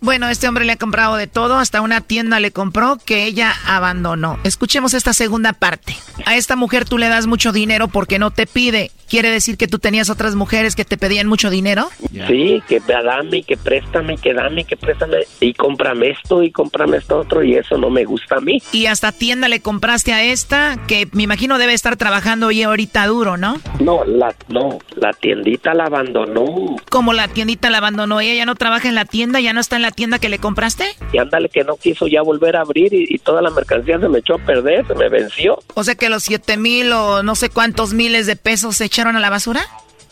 Bueno, 0.00 0.28
este 0.28 0.46
hombre 0.46 0.64
le 0.64 0.72
ha 0.72 0.76
comprado 0.76 1.16
de 1.16 1.26
todo, 1.26 1.56
hasta 1.56 1.80
una 1.80 2.00
tienda 2.00 2.38
le 2.38 2.52
compró 2.52 2.98
que 3.04 3.24
ella 3.24 3.52
abandonó. 3.66 4.38
Escuchemos 4.44 4.94
esta 4.94 5.12
segunda 5.12 5.52
parte. 5.52 5.96
A 6.24 6.36
esta 6.36 6.54
mujer 6.54 6.84
tú 6.84 6.98
le 6.98 7.08
das 7.08 7.26
mucho 7.26 7.50
dinero 7.50 7.88
porque 7.88 8.20
no 8.20 8.30
te 8.30 8.46
pide. 8.46 8.92
¿Quiere 9.08 9.30
decir 9.30 9.56
que 9.56 9.66
tú 9.66 9.78
tenías 9.78 10.10
otras 10.10 10.34
mujeres 10.34 10.76
que 10.76 10.84
te 10.84 10.98
pedían 10.98 11.26
mucho 11.26 11.48
dinero? 11.48 11.88
Sí, 12.26 12.62
que 12.68 12.80
dame, 12.80 13.42
que 13.42 13.56
préstame, 13.56 14.18
que 14.18 14.34
dame, 14.34 14.64
que 14.64 14.76
préstame 14.76 15.16
y 15.40 15.54
cómprame 15.54 16.10
esto 16.10 16.42
y 16.42 16.52
cómprame 16.52 16.98
esto 16.98 17.18
otro 17.18 17.42
y 17.42 17.54
eso 17.54 17.78
no 17.78 17.88
me 17.88 18.04
gusta 18.04 18.36
a 18.36 18.40
mí. 18.40 18.62
Y 18.70 18.84
hasta 18.84 19.10
tienda 19.10 19.48
le 19.48 19.60
compraste 19.60 20.12
a 20.12 20.22
esta 20.22 20.76
que 20.86 21.08
me 21.12 21.22
imagino 21.22 21.56
debe 21.56 21.72
estar 21.72 21.96
trabajando 21.96 22.48
hoy 22.48 22.62
ahorita 22.62 23.06
duro, 23.06 23.38
¿no? 23.38 23.58
No, 23.80 24.04
la 24.04 24.34
no, 24.48 24.78
la 24.96 25.14
tiendita 25.14 25.72
la 25.72 25.84
abandonó. 25.84 26.76
Como 26.90 27.14
la 27.14 27.28
tiendita 27.28 27.70
la 27.70 27.78
abandonó, 27.78 28.20
ella 28.20 28.34
ya 28.34 28.44
no 28.44 28.56
trabaja 28.56 28.88
en 28.88 28.94
la 28.94 29.06
tienda, 29.06 29.40
ya 29.40 29.54
no 29.54 29.60
está 29.60 29.76
en 29.76 29.82
la 29.82 29.87
tienda 29.90 30.18
que 30.18 30.28
le 30.28 30.38
compraste? 30.38 30.84
Y 31.12 31.18
ándale 31.18 31.48
que 31.48 31.64
no 31.64 31.76
quiso 31.76 32.06
ya 32.06 32.22
volver 32.22 32.56
a 32.56 32.60
abrir 32.62 32.92
y, 32.94 33.06
y 33.08 33.18
toda 33.18 33.42
la 33.42 33.50
mercancía 33.50 33.98
se 33.98 34.08
me 34.08 34.18
echó 34.18 34.34
a 34.34 34.38
perder, 34.38 34.86
se 34.86 34.94
me 34.94 35.08
venció. 35.08 35.58
O 35.74 35.84
sea 35.84 35.94
que 35.94 36.08
los 36.08 36.22
siete 36.22 36.56
mil 36.56 36.92
o 36.92 37.22
no 37.22 37.34
sé 37.34 37.50
cuántos 37.50 37.94
miles 37.94 38.26
de 38.26 38.36
pesos 38.36 38.76
se 38.76 38.84
echaron 38.84 39.16
a 39.16 39.20
la 39.20 39.30
basura. 39.30 39.66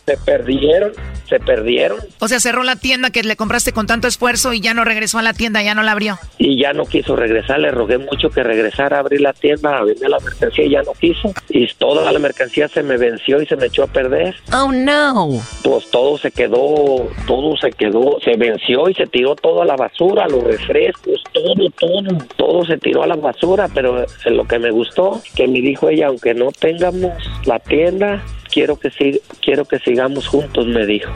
Se 0.06 0.16
perdieron, 0.18 0.92
se 1.28 1.40
perdieron. 1.40 1.98
O 2.20 2.28
sea, 2.28 2.38
cerró 2.38 2.62
la 2.62 2.76
tienda 2.76 3.10
que 3.10 3.24
le 3.24 3.34
compraste 3.34 3.72
con 3.72 3.88
tanto 3.88 4.06
esfuerzo 4.06 4.52
y 4.52 4.60
ya 4.60 4.72
no 4.72 4.84
regresó 4.84 5.18
a 5.18 5.22
la 5.22 5.32
tienda, 5.32 5.62
ya 5.62 5.74
no 5.74 5.82
la 5.82 5.92
abrió. 5.92 6.16
Y 6.38 6.60
ya 6.60 6.72
no 6.72 6.84
quiso 6.84 7.16
regresar, 7.16 7.58
le 7.58 7.72
rogué 7.72 7.98
mucho 7.98 8.30
que 8.30 8.44
regresara 8.44 8.98
a 8.98 9.00
abrir 9.00 9.20
la 9.20 9.32
tienda, 9.32 9.78
a 9.78 9.82
vender 9.82 10.08
la 10.08 10.20
mercancía 10.20 10.64
y 10.64 10.70
ya 10.70 10.82
no 10.82 10.92
quiso. 10.92 11.34
Y 11.48 11.66
toda 11.74 12.12
la 12.12 12.18
mercancía 12.20 12.68
se 12.68 12.84
me 12.84 12.96
venció 12.96 13.42
y 13.42 13.46
se 13.46 13.56
me 13.56 13.66
echó 13.66 13.82
a 13.82 13.88
perder. 13.88 14.36
Oh 14.52 14.70
no. 14.70 15.30
Pues 15.64 15.90
todo 15.90 16.16
se 16.18 16.30
quedó, 16.30 17.08
todo 17.26 17.56
se 17.56 17.70
quedó, 17.70 18.18
se 18.22 18.36
venció 18.36 18.88
y 18.88 18.94
se 18.94 19.06
tiró 19.06 19.34
todo 19.34 19.62
a 19.62 19.64
la 19.64 19.74
basura, 19.76 20.28
los 20.28 20.44
refrescos, 20.44 21.20
todo, 21.32 21.70
todo, 21.78 22.18
todo 22.36 22.64
se 22.64 22.78
tiró 22.78 23.02
a 23.02 23.08
la 23.08 23.16
basura, 23.16 23.68
pero 23.74 24.06
lo 24.26 24.44
que 24.44 24.58
me 24.60 24.70
gustó, 24.70 25.20
que 25.34 25.48
me 25.48 25.60
dijo 25.60 25.88
ella, 25.88 26.06
aunque 26.06 26.32
no 26.32 26.52
tengamos 26.52 27.12
la 27.44 27.58
tienda, 27.58 28.22
quiero 28.56 28.76
que 28.76 29.20
quiero 29.42 29.66
que 29.66 29.78
sigamos 29.80 30.26
juntos, 30.28 30.66
me 30.66 30.86
dijo. 30.86 31.12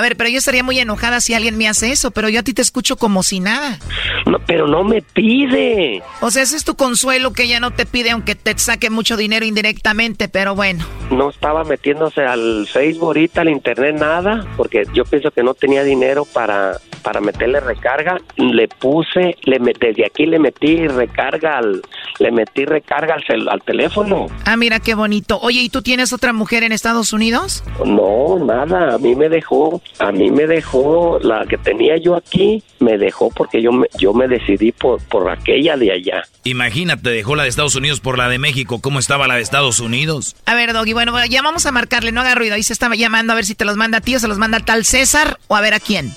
A 0.00 0.02
ver, 0.02 0.16
pero 0.16 0.30
yo 0.30 0.38
estaría 0.38 0.64
muy 0.64 0.78
enojada 0.78 1.20
si 1.20 1.34
alguien 1.34 1.58
me 1.58 1.68
hace 1.68 1.92
eso, 1.92 2.10
pero 2.10 2.30
yo 2.30 2.40
a 2.40 2.42
ti 2.42 2.54
te 2.54 2.62
escucho 2.62 2.96
como 2.96 3.22
si 3.22 3.38
nada. 3.38 3.78
No, 4.24 4.38
pero 4.38 4.66
no 4.66 4.82
me 4.82 5.02
pide. 5.02 6.02
O 6.22 6.30
sea, 6.30 6.42
ese 6.42 6.56
es 6.56 6.64
tu 6.64 6.74
consuelo 6.74 7.34
que 7.34 7.42
ella 7.42 7.60
no 7.60 7.70
te 7.72 7.84
pide, 7.84 8.12
aunque 8.12 8.34
te 8.34 8.58
saque 8.58 8.88
mucho 8.88 9.18
dinero 9.18 9.44
indirectamente, 9.44 10.30
pero 10.30 10.54
bueno. 10.54 10.86
No 11.10 11.28
estaba 11.28 11.64
metiéndose 11.64 12.22
al 12.22 12.66
Facebook 12.66 13.08
ahorita, 13.08 13.42
al 13.42 13.50
internet, 13.50 13.96
nada, 13.98 14.46
porque 14.56 14.84
yo 14.94 15.04
pienso 15.04 15.32
que 15.32 15.42
no 15.42 15.52
tenía 15.52 15.84
dinero 15.84 16.24
para, 16.24 16.78
para 17.02 17.20
meterle 17.20 17.60
recarga. 17.60 18.22
Le 18.36 18.68
puse, 18.68 19.36
le 19.42 19.58
desde 19.78 20.06
aquí 20.06 20.24
le 20.24 20.38
metí 20.38 20.88
recarga 20.88 21.58
al, 21.58 21.82
le 22.20 22.30
metí 22.30 22.64
recarga 22.64 23.16
al, 23.16 23.24
cel, 23.24 23.48
al 23.50 23.60
teléfono. 23.62 24.28
Ah, 24.46 24.56
mira 24.56 24.80
qué 24.80 24.94
bonito. 24.94 25.38
Oye, 25.42 25.60
¿y 25.60 25.68
tú 25.68 25.82
tienes 25.82 26.14
otra 26.14 26.32
mujer 26.32 26.62
en 26.62 26.72
Estados 26.72 27.12
Unidos? 27.12 27.62
No, 27.84 28.38
nada. 28.38 28.94
A 28.94 28.98
mí 28.98 29.14
me 29.14 29.28
dejó, 29.28 29.82
a 29.98 30.12
mí 30.12 30.30
me 30.30 30.46
dejó 30.46 31.18
la 31.20 31.44
que 31.46 31.58
tenía 31.58 31.96
yo 31.96 32.16
aquí, 32.16 32.62
me 32.78 32.96
dejó 32.98 33.30
porque 33.30 33.60
yo 33.60 33.72
me, 33.72 33.86
yo 33.98 34.14
me 34.14 34.28
decidí 34.28 34.72
por, 34.72 35.02
por 35.02 35.28
aquella 35.30 35.76
de 35.76 35.92
allá. 35.92 36.22
Imagínate, 36.44 37.10
dejó 37.10 37.36
la 37.36 37.42
de 37.42 37.48
Estados 37.48 37.74
Unidos 37.74 38.00
por 38.00 38.16
la 38.16 38.28
de 38.28 38.38
México. 38.38 38.80
¿Cómo 38.80 38.98
estaba 38.98 39.26
la 39.28 39.34
de 39.36 39.42
Estados 39.42 39.80
Unidos? 39.80 40.36
A 40.46 40.54
ver, 40.54 40.72
Doggy, 40.72 40.92
bueno, 40.92 41.14
ya 41.26 41.42
vamos 41.42 41.66
a 41.66 41.72
marcarle, 41.72 42.12
no 42.12 42.20
haga 42.20 42.34
ruido. 42.34 42.54
Ahí 42.54 42.62
se 42.62 42.72
estaba 42.72 42.94
llamando 42.94 43.32
a 43.32 43.36
ver 43.36 43.44
si 43.44 43.54
te 43.54 43.64
los 43.64 43.76
manda 43.76 43.98
a 43.98 44.00
ti 44.00 44.16
o 44.16 44.18
se 44.18 44.28
los 44.28 44.38
manda 44.38 44.58
a 44.58 44.60
tal 44.60 44.84
César 44.84 45.38
o 45.48 45.56
a 45.56 45.60
ver 45.60 45.74
a 45.74 45.80
quién. 45.80 46.10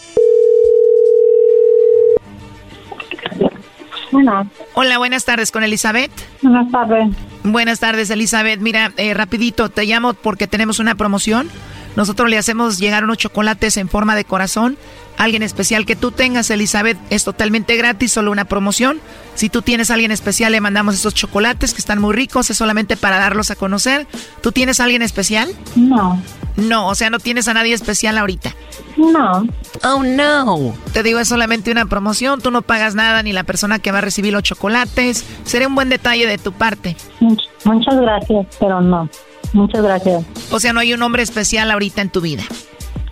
Bueno. 4.11 4.47
Hola, 4.75 4.99
buenas 4.99 5.25
tardes 5.25 5.51
con 5.51 5.63
Elizabeth. 5.63 6.11
Buenas 6.43 6.71
tardes. 6.71 7.09
Buenas 7.43 7.79
tardes, 7.79 8.11
Elizabeth. 8.11 8.59
Mira, 8.59 8.93
eh, 8.97 9.13
rapidito, 9.15 9.69
te 9.69 9.85
llamo 9.85 10.13
porque 10.13 10.47
tenemos 10.47 10.77
una 10.79 10.93
promoción. 10.95 11.49
Nosotros 11.95 12.29
le 12.29 12.37
hacemos 12.37 12.79
llegar 12.79 13.03
unos 13.03 13.17
chocolates 13.17 13.77
en 13.77 13.89
forma 13.89 14.15
de 14.15 14.25
corazón. 14.25 14.77
Alguien 15.17 15.43
especial 15.43 15.85
que 15.85 15.95
tú 15.95 16.11
tengas, 16.11 16.49
Elizabeth, 16.49 16.97
es 17.11 17.23
totalmente 17.23 17.75
gratis, 17.75 18.11
solo 18.11 18.31
una 18.31 18.45
promoción. 18.45 18.99
Si 19.35 19.49
tú 19.49 19.61
tienes 19.61 19.91
a 19.91 19.93
alguien 19.93 20.11
especial, 20.11 20.51
le 20.51 20.61
mandamos 20.61 20.95
esos 20.95 21.13
chocolates 21.13 21.73
que 21.73 21.79
están 21.79 22.01
muy 22.01 22.15
ricos, 22.15 22.49
es 22.49 22.57
solamente 22.57 22.97
para 22.97 23.19
darlos 23.19 23.51
a 23.51 23.55
conocer. 23.55 24.07
¿Tú 24.41 24.51
tienes 24.51 24.79
a 24.79 24.85
alguien 24.85 25.03
especial? 25.03 25.53
No. 25.75 26.19
No, 26.55 26.87
o 26.87 26.95
sea, 26.95 27.09
no 27.09 27.19
tienes 27.19 27.47
a 27.47 27.53
nadie 27.53 27.73
especial 27.73 28.17
ahorita. 28.17 28.55
No. 28.97 29.47
Oh, 29.83 30.03
no. 30.03 30.75
Te 30.93 31.03
digo, 31.03 31.19
es 31.19 31.27
solamente 31.27 31.71
una 31.71 31.85
promoción, 31.85 32.41
tú 32.41 32.51
no 32.51 32.61
pagas 32.61 32.95
nada 32.95 33.23
ni 33.23 33.33
la 33.33 33.43
persona 33.43 33.79
que 33.79 33.91
va 33.91 33.99
a 33.99 34.01
recibir 34.01 34.33
los 34.33 34.43
chocolates. 34.43 35.25
Sería 35.45 35.67
un 35.67 35.75
buen 35.75 35.89
detalle 35.89 36.27
de 36.27 36.37
tu 36.37 36.51
parte. 36.51 36.95
Muchas 37.19 37.95
gracias, 37.95 38.47
pero 38.59 38.81
no. 38.81 39.09
Muchas 39.53 39.83
gracias. 39.83 40.25
O 40.51 40.59
sea, 40.59 40.73
no 40.73 40.79
hay 40.79 40.93
un 40.93 41.01
hombre 41.01 41.23
especial 41.23 41.71
ahorita 41.71 42.01
en 42.01 42.09
tu 42.09 42.21
vida. 42.21 42.43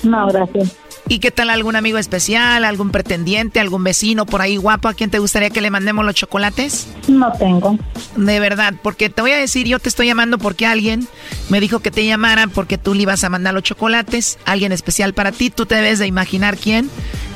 No, 0.04 0.28
gracias. 0.28 0.76
¿Y 1.12 1.20
qué 1.20 1.30
tal 1.30 1.50
algún 1.50 1.76
amigo 1.76 1.98
especial, 1.98 2.64
algún 2.64 2.90
pretendiente, 2.90 3.60
algún 3.60 3.84
vecino 3.84 4.26
por 4.26 4.42
ahí 4.42 4.56
guapo 4.56 4.88
a 4.88 4.94
quien 4.94 5.10
te 5.10 5.20
gustaría 5.20 5.50
que 5.50 5.60
le 5.60 5.70
mandemos 5.70 6.06
los 6.06 6.16
chocolates? 6.16 6.88
No 7.10 7.34
tengo. 7.34 7.78
De 8.16 8.40
verdad, 8.40 8.76
porque 8.82 9.10
te 9.10 9.22
voy 9.22 9.32
a 9.32 9.38
decir, 9.38 9.68
yo 9.68 9.78
te 9.78 9.90
estoy 9.90 10.08
llamando 10.08 10.38
porque 10.38 10.66
alguien 10.66 11.10
me 11.50 11.60
dijo 11.60 11.82
que 11.82 11.92
te 11.92 12.06
llamara 12.06 12.48
porque 12.48 12.78
tú 12.78 12.94
le 12.94 13.02
ibas 13.02 13.26
a 13.26 13.30
mandar 13.30 13.54
los 13.54 13.64
chocolates, 13.64 14.40
alguien 14.46 14.72
especial 14.72 15.14
para 15.14 15.34
ti, 15.34 15.50
tú 15.50 15.66
te 15.66 15.76
debes 15.76 16.00
de 16.00 16.08
imaginar 16.08 16.56
quién. 16.56 16.90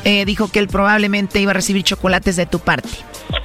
Eh, 0.06 0.24
dijo 0.24 0.48
que 0.48 0.60
él 0.60 0.70
probablemente 0.70 1.42
iba 1.42 1.52
a 1.52 1.54
recibir 1.56 1.84
chocolates 1.84 2.38
de 2.38 2.46
tu 2.46 2.60
parte. 2.60 2.88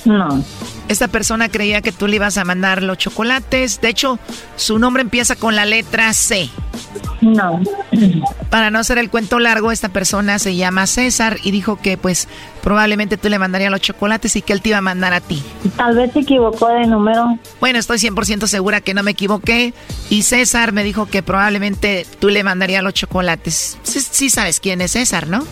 No. 0.04 0.44
Esta 0.88 1.08
persona 1.08 1.48
creía 1.48 1.80
que 1.80 1.90
tú 1.90 2.06
le 2.06 2.16
ibas 2.16 2.36
a 2.36 2.44
mandar 2.44 2.82
los 2.82 2.98
chocolates. 2.98 3.80
De 3.80 3.88
hecho, 3.88 4.18
su 4.56 4.78
nombre 4.78 5.02
empieza 5.02 5.36
con 5.36 5.56
la 5.56 5.64
letra 5.64 6.12
C. 6.12 6.50
No. 7.20 7.60
Para 8.50 8.70
no 8.70 8.78
hacer 8.78 8.98
el 8.98 9.10
cuento 9.10 9.38
largo, 9.38 9.72
esta 9.72 9.88
persona 9.90 10.19
se 10.38 10.56
llama 10.56 10.86
César 10.86 11.38
y 11.42 11.50
dijo 11.50 11.76
que 11.76 11.96
pues 11.96 12.28
probablemente 12.62 13.16
tú 13.16 13.28
le 13.28 13.38
mandarías 13.38 13.70
los 13.70 13.80
chocolates 13.80 14.36
y 14.36 14.42
que 14.42 14.52
él 14.52 14.62
te 14.62 14.70
iba 14.70 14.78
a 14.78 14.82
mandar 14.82 15.12
a 15.12 15.20
ti. 15.20 15.42
Tal 15.76 15.96
vez 15.96 16.12
se 16.12 16.20
equivocó 16.20 16.68
de 16.68 16.86
número. 16.86 17.38
Bueno, 17.60 17.78
estoy 17.78 17.98
100% 17.98 18.46
segura 18.46 18.80
que 18.80 18.94
no 18.94 19.02
me 19.02 19.12
equivoqué 19.12 19.74
y 20.08 20.22
César 20.22 20.72
me 20.72 20.84
dijo 20.84 21.06
que 21.06 21.22
probablemente 21.22 22.06
tú 22.18 22.28
le 22.28 22.44
mandarías 22.44 22.82
los 22.82 22.94
chocolates. 22.94 23.78
Sí, 23.82 24.00
sí 24.00 24.30
sabes 24.30 24.60
quién 24.60 24.80
es 24.80 24.92
César, 24.92 25.28
¿no? 25.28 25.44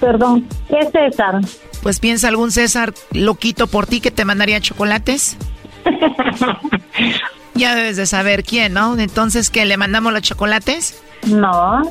Perdón, 0.00 0.46
¿qué 0.68 0.78
es 0.78 0.90
César? 0.92 1.40
Pues 1.82 2.00
piensa 2.00 2.28
algún 2.28 2.50
César 2.50 2.94
loquito 3.12 3.66
por 3.66 3.86
ti 3.86 4.00
que 4.00 4.10
te 4.10 4.24
mandaría 4.24 4.60
chocolates. 4.60 5.36
ya 7.54 7.74
debes 7.74 7.96
de 7.96 8.06
saber 8.06 8.44
quién, 8.44 8.74
¿no? 8.74 8.98
Entonces, 8.98 9.50
¿qué? 9.50 9.64
¿Le 9.64 9.76
mandamos 9.76 10.12
los 10.12 10.22
chocolates? 10.22 11.00
No. 11.26 11.82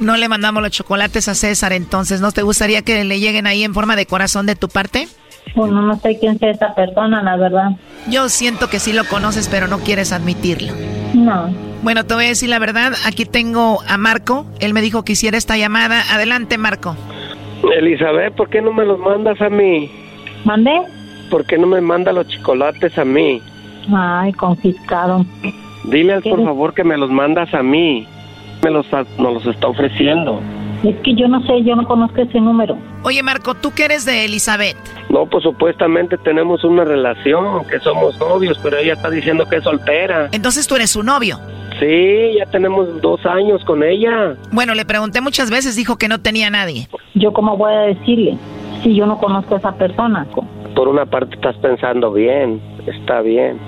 No 0.00 0.16
le 0.16 0.28
mandamos 0.28 0.62
los 0.62 0.72
chocolates 0.72 1.28
a 1.28 1.34
César, 1.34 1.72
entonces, 1.72 2.20
¿no 2.20 2.32
te 2.32 2.42
gustaría 2.42 2.82
que 2.82 3.04
le 3.04 3.20
lleguen 3.20 3.46
ahí 3.46 3.62
en 3.62 3.74
forma 3.74 3.96
de 3.96 4.06
corazón 4.06 4.46
de 4.46 4.56
tu 4.56 4.68
parte? 4.68 5.08
Bueno, 5.54 5.82
no 5.82 5.96
sé 6.00 6.18
quién 6.18 6.38
sea 6.38 6.50
esa 6.50 6.74
persona, 6.74 7.22
la 7.22 7.36
verdad. 7.36 7.70
Yo 8.08 8.28
siento 8.28 8.68
que 8.68 8.80
sí 8.80 8.92
lo 8.92 9.04
conoces, 9.04 9.48
pero 9.48 9.68
no 9.68 9.78
quieres 9.78 10.12
admitirlo. 10.12 10.72
No. 11.14 11.54
Bueno, 11.82 12.04
te 12.04 12.14
voy 12.14 12.24
a 12.24 12.28
decir 12.28 12.48
la 12.48 12.58
verdad. 12.58 12.92
Aquí 13.06 13.24
tengo 13.24 13.80
a 13.86 13.96
Marco. 13.96 14.46
Él 14.58 14.74
me 14.74 14.80
dijo 14.80 15.04
que 15.04 15.12
hiciera 15.12 15.38
esta 15.38 15.56
llamada. 15.56 16.02
Adelante, 16.12 16.58
Marco. 16.58 16.96
Elizabeth, 17.78 18.34
¿por 18.34 18.48
qué 18.50 18.60
no 18.60 18.72
me 18.72 18.84
los 18.84 18.98
mandas 18.98 19.40
a 19.40 19.48
mí? 19.48 19.90
¿Mande? 20.44 20.72
¿Por 21.30 21.46
qué 21.46 21.56
no 21.56 21.66
me 21.66 21.80
manda 21.80 22.12
los 22.12 22.26
chocolates 22.28 22.98
a 22.98 23.04
mí? 23.04 23.40
Ay, 23.94 24.32
confiscado. 24.32 25.24
Dile 25.84 26.20
por 26.22 26.42
favor 26.42 26.74
que 26.74 26.84
me 26.84 26.96
los 26.96 27.10
mandas 27.10 27.52
a 27.54 27.62
mí. 27.62 28.06
Me 28.64 28.70
los, 28.70 28.86
nos 29.18 29.34
los 29.34 29.46
está 29.46 29.68
ofreciendo. 29.68 30.40
Es 30.82 30.96
que 31.02 31.14
yo 31.14 31.28
no 31.28 31.42
sé, 31.46 31.62
yo 31.62 31.76
no 31.76 31.86
conozco 31.86 32.22
ese 32.22 32.40
número. 32.40 32.78
Oye, 33.02 33.22
Marco, 33.22 33.54
¿tú 33.54 33.72
qué 33.76 33.84
eres 33.84 34.06
de 34.06 34.24
Elizabeth? 34.24 34.76
No, 35.10 35.26
pues 35.26 35.44
supuestamente 35.44 36.16
tenemos 36.16 36.64
una 36.64 36.82
relación, 36.82 37.66
que 37.66 37.78
somos 37.80 38.18
novios, 38.18 38.58
pero 38.62 38.78
ella 38.78 38.94
está 38.94 39.10
diciendo 39.10 39.46
que 39.46 39.56
es 39.56 39.64
soltera. 39.64 40.30
Entonces 40.32 40.66
tú 40.66 40.76
eres 40.76 40.90
su 40.90 41.02
novio. 41.02 41.38
Sí, 41.78 42.36
ya 42.38 42.46
tenemos 42.46 43.02
dos 43.02 43.24
años 43.26 43.62
con 43.64 43.82
ella. 43.82 44.34
Bueno, 44.50 44.74
le 44.74 44.86
pregunté 44.86 45.20
muchas 45.20 45.50
veces, 45.50 45.76
dijo 45.76 45.96
que 45.98 46.08
no 46.08 46.22
tenía 46.22 46.48
nadie. 46.48 46.88
¿Yo 47.14 47.34
cómo 47.34 47.58
voy 47.58 47.74
a 47.74 47.80
decirle 47.80 48.38
si 48.82 48.94
yo 48.94 49.04
no 49.04 49.18
conozco 49.18 49.56
a 49.56 49.58
esa 49.58 49.72
persona? 49.72 50.26
Por 50.74 50.88
una 50.88 51.04
parte 51.04 51.34
estás 51.34 51.56
pensando 51.56 52.12
bien, 52.12 52.62
está 52.86 53.20
bien. 53.20 53.58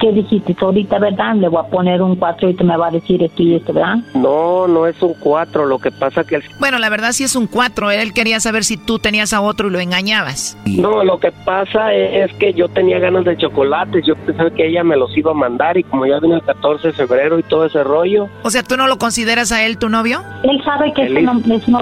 ¿Qué 0.00 0.12
dijiste 0.12 0.56
ahorita, 0.60 0.98
verdad? 0.98 1.34
Le 1.34 1.48
voy 1.48 1.60
a 1.64 1.68
poner 1.68 2.00
un 2.02 2.16
4 2.16 2.50
y 2.50 2.54
te 2.54 2.64
me 2.64 2.76
va 2.76 2.88
a 2.88 2.90
decir 2.90 3.22
esto 3.22 3.42
y 3.42 3.54
esto, 3.56 3.72
¿verdad? 3.72 3.96
No, 4.14 4.68
no 4.68 4.86
es 4.86 5.00
un 5.02 5.14
4, 5.14 5.66
lo 5.66 5.78
que 5.78 5.90
pasa 5.90 6.24
que... 6.24 6.40
Bueno, 6.60 6.78
la 6.78 6.88
verdad 6.88 7.12
sí 7.12 7.24
es 7.24 7.34
un 7.34 7.46
4, 7.46 7.90
él 7.90 8.12
quería 8.12 8.38
saber 8.40 8.64
si 8.64 8.76
tú 8.76 8.98
tenías 8.98 9.32
a 9.32 9.40
otro 9.40 9.68
y 9.68 9.70
lo 9.70 9.80
engañabas. 9.80 10.56
No, 10.66 11.02
lo 11.02 11.18
que 11.18 11.32
pasa 11.32 11.92
es 11.92 12.32
que 12.34 12.52
yo 12.52 12.68
tenía 12.68 12.98
ganas 12.98 13.24
de 13.24 13.36
chocolates, 13.36 14.04
yo 14.06 14.14
pensaba 14.16 14.50
que 14.50 14.68
ella 14.68 14.84
me 14.84 14.96
los 14.96 15.16
iba 15.16 15.32
a 15.32 15.34
mandar 15.34 15.76
y 15.76 15.82
como 15.82 16.06
ya 16.06 16.20
viene 16.20 16.36
el 16.36 16.42
14 16.42 16.88
de 16.88 16.94
febrero 16.94 17.38
y 17.38 17.42
todo 17.42 17.66
ese 17.66 17.82
rollo... 17.82 18.28
O 18.42 18.50
sea, 18.50 18.62
¿tú 18.62 18.76
no 18.76 18.86
lo 18.86 18.98
consideras 18.98 19.50
a 19.52 19.64
él 19.64 19.78
tu 19.78 19.88
novio? 19.88 20.22
Él 20.44 20.62
sabe 20.64 20.92
que, 20.92 21.04
eso 21.04 21.20
no, 21.20 21.34
no 21.34 21.80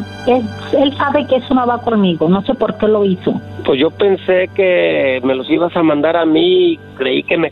él 0.72 0.96
sabe 0.96 1.26
que 1.26 1.36
eso 1.36 1.54
no 1.54 1.66
va 1.66 1.78
conmigo, 1.78 2.28
no 2.28 2.42
sé 2.42 2.54
por 2.54 2.76
qué 2.78 2.88
lo 2.88 3.04
hizo. 3.04 3.40
Pues 3.64 3.80
yo 3.80 3.90
pensé 3.90 4.48
que 4.54 5.20
me 5.24 5.34
los 5.34 5.50
ibas 5.50 5.76
a 5.76 5.82
mandar 5.82 6.16
a 6.16 6.24
mí 6.24 6.72
y 6.72 6.78
creí 6.96 7.22
que 7.24 7.36
me 7.36 7.50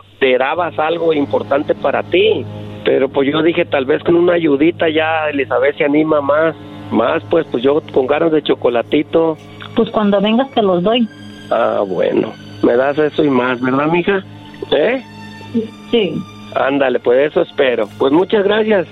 considerabas 0.00 0.78
algo 0.78 1.12
importante 1.12 1.74
para 1.74 2.02
ti. 2.02 2.44
Pero 2.84 3.08
pues 3.08 3.28
yo 3.30 3.42
dije, 3.42 3.64
tal 3.64 3.86
vez 3.86 4.02
con 4.02 4.16
una 4.16 4.34
ayudita 4.34 4.88
ya 4.88 5.28
Elizabeth 5.30 5.76
se 5.78 5.84
anima 5.84 6.20
más. 6.20 6.54
Más, 6.90 7.22
pues, 7.30 7.46
pues 7.50 7.62
yo 7.62 7.80
con 7.92 8.06
ganas 8.06 8.30
de 8.30 8.42
chocolatito. 8.42 9.36
Pues 9.74 9.90
cuando 9.90 10.20
vengas 10.20 10.50
te 10.50 10.62
los 10.62 10.82
doy. 10.82 11.08
Ah, 11.50 11.82
bueno. 11.86 12.32
Me 12.62 12.76
das 12.76 12.98
eso 12.98 13.24
y 13.24 13.30
más, 13.30 13.60
¿verdad, 13.60 13.86
mija? 13.88 14.22
¿Eh? 14.70 15.02
Sí. 15.90 16.14
Ándale, 16.54 17.00
pues 17.00 17.30
eso 17.30 17.42
espero. 17.42 17.88
Pues 17.98 18.12
muchas 18.12 18.44
gracias. 18.44 18.86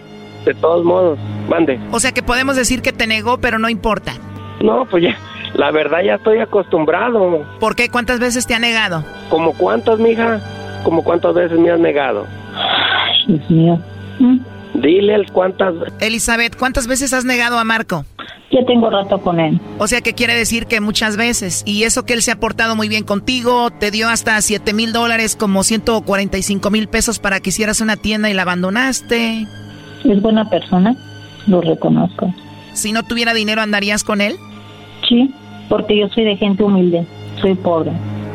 De 0.45 0.55
todos 0.55 0.85
modos, 0.85 1.19
mande. 1.49 1.79
O 1.93 2.01
sea 2.01 2.13
que 2.13 2.23
podemos 2.23 2.57
decir 2.57 2.83
que 2.83 2.93
te 2.93 3.07
negó, 3.07 3.39
pero 3.39 3.59
no 3.59 3.69
importa. 3.69 4.15
No, 4.61 4.85
pues 4.87 5.05
ya. 5.05 5.17
La 5.55 5.71
verdad 5.71 6.03
ya 6.03 6.15
estoy 6.15 6.39
acostumbrado. 6.39 7.45
¿Por 7.61 7.77
qué? 7.77 7.89
¿Cuántas 7.91 8.19
veces 8.19 8.47
te 8.47 8.55
ha 8.55 8.59
negado? 8.59 9.05
¿Como 9.29 9.53
cuántas, 9.53 9.99
mija? 9.99 10.41
¿Como 10.83 11.03
cuántas 11.03 11.35
veces 11.35 11.59
me 11.59 11.71
has 11.71 11.81
negado? 11.81 12.27
Dios 13.27 13.51
mío. 13.51 13.79
¿Mm? 14.19 14.39
Dile 14.75 15.27
cuántas... 15.33 15.75
Elizabeth, 16.01 16.57
¿cuántas 16.57 16.87
veces 16.87 17.13
has 17.13 17.25
negado 17.25 17.59
a 17.59 17.65
Marco? 17.65 18.05
Ya 18.51 18.65
tengo 18.67 18.91
rato 18.91 19.19
con 19.19 19.41
él. 19.41 19.61
O 19.79 19.87
sea 19.87 20.01
que 20.01 20.13
quiere 20.13 20.35
decir 20.35 20.67
que 20.67 20.81
muchas 20.81 21.17
veces. 21.17 21.63
Y 21.67 21.85
eso 21.85 22.05
que 22.05 22.15
él 22.15 22.23
se 22.23 22.33
ha 22.33 22.41
portado 22.41 22.77
muy 22.77 22.89
bien 22.89 23.05
contigo, 23.05 23.71
te 23.71 23.91
dio 23.91 24.09
hasta 24.09 24.41
7 24.41 24.73
mil 24.75 24.93
dólares, 24.93 25.37
como 25.37 25.63
145 25.63 26.71
mil 26.71 26.89
pesos 26.89 27.19
para 27.19 27.41
que 27.41 27.51
hicieras 27.51 27.81
una 27.81 27.97
tienda 27.97 28.29
y 28.31 28.35
la 28.35 28.43
abandonaste. 28.43 29.47
Es 30.05 30.23
buena 30.23 30.49
persona, 30.51 30.95
lo 31.47 31.61
reconozco. 31.61 32.35
Si 32.73 32.93
no 32.93 33.03
tuviera 33.03 33.35
dinero, 33.35 33.63
¿andarías 33.63 34.05
con 34.05 34.21
él? 34.21 34.37
Sí 35.09 35.33
porque 35.73 35.97
yo 35.97 36.07
soy 36.11 36.25
de 36.25 36.37
gente 36.37 36.63
humilde, 36.63 37.07
soy 37.41 37.55
pobre. 37.55 37.93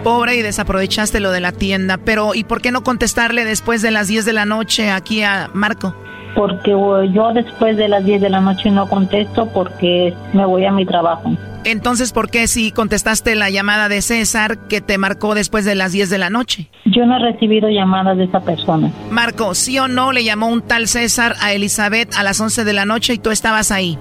Pobre 0.08 0.38
y 0.38 0.42
desaprovechaste 0.42 1.20
lo 1.20 1.32
de 1.32 1.42
la 1.42 1.52
tienda, 1.52 1.98
pero 1.98 2.34
¿y 2.34 2.46
por 2.46 2.62
qué 2.62 2.72
no 2.72 2.82
contestarle 2.82 3.44
después 3.44 3.82
de 3.82 3.92
las 3.92 4.08
10 4.08 4.24
de 4.24 4.32
la 4.32 4.46
noche 4.46 4.90
aquí 4.90 5.22
a 5.22 5.50
Marco? 5.52 5.94
Porque 6.34 6.72
yo 6.72 7.34
después 7.34 7.76
de 7.76 7.90
las 7.90 8.06
10 8.06 8.22
de 8.22 8.30
la 8.30 8.40
noche 8.40 8.72
no 8.72 8.88
contesto 8.88 9.50
porque 9.54 10.14
me 10.32 10.46
voy 10.46 10.64
a 10.64 10.72
mi 10.72 10.86
trabajo. 10.86 11.34
Entonces, 11.66 12.14
¿por 12.14 12.30
qué 12.30 12.48
si 12.48 12.72
contestaste 12.72 13.36
la 13.36 13.50
llamada 13.50 13.90
de 13.90 14.02
César 14.02 14.58
que 14.70 14.80
te 14.80 14.98
marcó 14.98 15.36
después 15.36 15.66
de 15.66 15.76
las 15.76 15.92
10 15.92 16.10
de 16.10 16.18
la 16.18 16.30
noche? 16.30 16.70
Yo 16.86 17.06
no 17.06 17.18
he 17.18 17.20
recibido 17.20 17.68
llamadas 17.68 18.18
de 18.18 18.24
esa 18.24 18.40
persona. 18.40 18.90
Marco, 19.12 19.56
¿sí 19.56 19.78
o 19.78 19.90
no 19.90 20.14
le 20.14 20.24
llamó 20.24 20.48
un 20.48 20.62
tal 20.62 20.88
César 20.88 21.34
a 21.42 21.52
Elizabeth 21.52 22.16
a 22.16 22.24
las 22.24 22.40
11 22.40 22.64
de 22.64 22.72
la 22.72 22.86
noche 22.86 23.16
y 23.16 23.18
tú 23.18 23.30
estabas 23.30 23.74
ahí? 23.74 24.00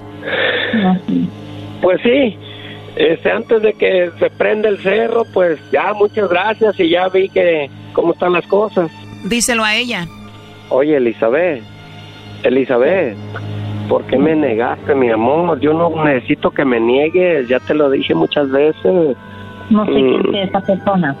No, 0.73 1.01
Pues 1.81 1.99
sí, 2.01 2.37
este, 2.97 3.31
antes 3.31 3.61
de 3.61 3.73
que 3.73 4.11
se 4.17 4.29
prenda 4.31 4.69
el 4.69 4.79
cerro, 4.79 5.23
pues 5.33 5.59
ya 5.71 5.93
muchas 5.93 6.29
gracias 6.29 6.79
y 6.79 6.89
ya 6.89 7.07
vi 7.09 7.29
que 7.29 7.69
cómo 7.93 8.13
están 8.13 8.33
las 8.33 8.45
cosas. 8.47 8.91
Díselo 9.23 9.63
a 9.63 9.75
ella. 9.75 10.07
Oye, 10.69 10.97
Elizabeth, 10.97 11.63
Elizabeth, 12.43 13.15
¿por 13.87 14.03
qué 14.05 14.17
me 14.17 14.35
negaste, 14.35 14.95
mi 14.95 15.09
amor? 15.09 15.59
Yo 15.59 15.73
no 15.73 16.03
necesito 16.03 16.51
que 16.51 16.65
me 16.65 16.79
niegues, 16.79 17.47
ya 17.47 17.59
te 17.59 17.73
lo 17.73 17.89
dije 17.89 18.15
muchas 18.15 18.49
veces. 18.49 19.15
No 19.69 19.85
sé 19.85 19.91
quién 19.91 20.31
mm. 20.31 20.35
es 20.35 20.49
esa 20.49 20.61
persona. 20.61 21.15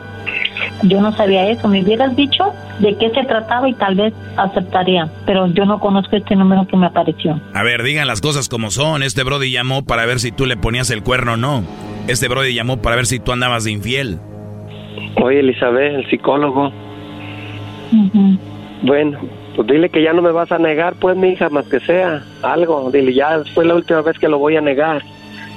Yo 0.83 1.01
no 1.01 1.11
sabía 1.13 1.49
eso. 1.49 1.67
Me 1.67 1.81
hubieras 1.81 2.15
dicho 2.15 2.45
de 2.79 2.95
qué 2.97 3.09
se 3.09 3.23
trataba 3.23 3.67
y 3.67 3.73
tal 3.73 3.95
vez 3.95 4.13
aceptaría. 4.35 5.09
Pero 5.25 5.47
yo 5.47 5.65
no 5.65 5.79
conozco 5.79 6.15
este 6.15 6.35
número 6.35 6.67
que 6.67 6.77
me 6.77 6.87
apareció. 6.87 7.39
A 7.53 7.63
ver, 7.63 7.83
digan 7.83 8.07
las 8.07 8.21
cosas 8.21 8.49
como 8.49 8.71
son. 8.71 9.03
Este 9.03 9.23
Brody 9.23 9.51
llamó 9.51 9.83
para 9.83 10.05
ver 10.05 10.19
si 10.19 10.31
tú 10.31 10.45
le 10.45 10.57
ponías 10.57 10.89
el 10.91 11.03
cuerno 11.03 11.33
o 11.33 11.37
no. 11.37 11.63
Este 12.07 12.27
Brody 12.27 12.53
llamó 12.53 12.81
para 12.81 12.95
ver 12.95 13.05
si 13.05 13.19
tú 13.19 13.31
andabas 13.31 13.63
de 13.63 13.71
infiel. 13.71 14.19
Oye, 15.21 15.39
Elizabeth, 15.39 15.95
el 15.95 16.09
psicólogo. 16.09 16.71
Bueno, 18.83 19.19
pues 19.55 19.67
dile 19.67 19.89
que 19.89 20.03
ya 20.03 20.13
no 20.13 20.21
me 20.21 20.31
vas 20.31 20.51
a 20.51 20.59
negar, 20.59 20.93
pues, 20.99 21.17
mi 21.17 21.29
hija, 21.29 21.49
más 21.49 21.65
que 21.65 21.79
sea. 21.79 22.21
Algo. 22.43 22.91
Dile, 22.91 23.13
ya 23.13 23.41
fue 23.55 23.65
la 23.65 23.75
última 23.75 24.01
vez 24.01 24.19
que 24.19 24.27
lo 24.27 24.37
voy 24.37 24.55
a 24.55 24.61
negar. 24.61 25.01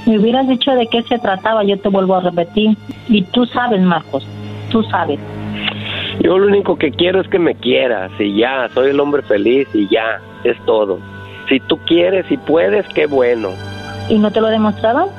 Me 0.06 0.18
hubieras 0.18 0.48
dicho 0.48 0.72
de 0.72 0.86
qué 0.86 1.02
se 1.02 1.18
trataba, 1.18 1.62
yo 1.62 1.78
te 1.78 1.90
vuelvo 1.90 2.16
a 2.16 2.22
repetir. 2.22 2.76
Y 3.09 3.22
tú 3.22 3.44
sabes, 3.47 3.82
Marcos, 3.82 4.26
tú 4.70 4.82
sabes. 4.84 5.18
Yo 6.20 6.38
lo 6.38 6.47
único 6.47 6.76
que 6.76 6.90
quiero 6.90 7.20
es 7.20 7.28
que 7.28 7.38
me 7.38 7.55
quieras 7.55 8.10
y 8.18 8.36
ya, 8.36 8.68
soy 8.74 8.90
el 8.90 9.01
hombre 9.01 9.22
feliz 9.22 9.68
y 9.74 9.88
ya, 9.88 10.20
es 10.44 10.56
todo. 10.64 10.98
Si 11.48 11.60
tú 11.60 11.78
quieres 11.86 12.26
y 12.30 12.36
puedes, 12.36 12.86
qué 12.88 13.06
bueno. 13.06 13.51
¿Y 14.09 14.18
no 14.18 14.30
te 14.30 14.40
lo 14.40 14.48
he 14.48 14.52
demostrado? 14.52 15.10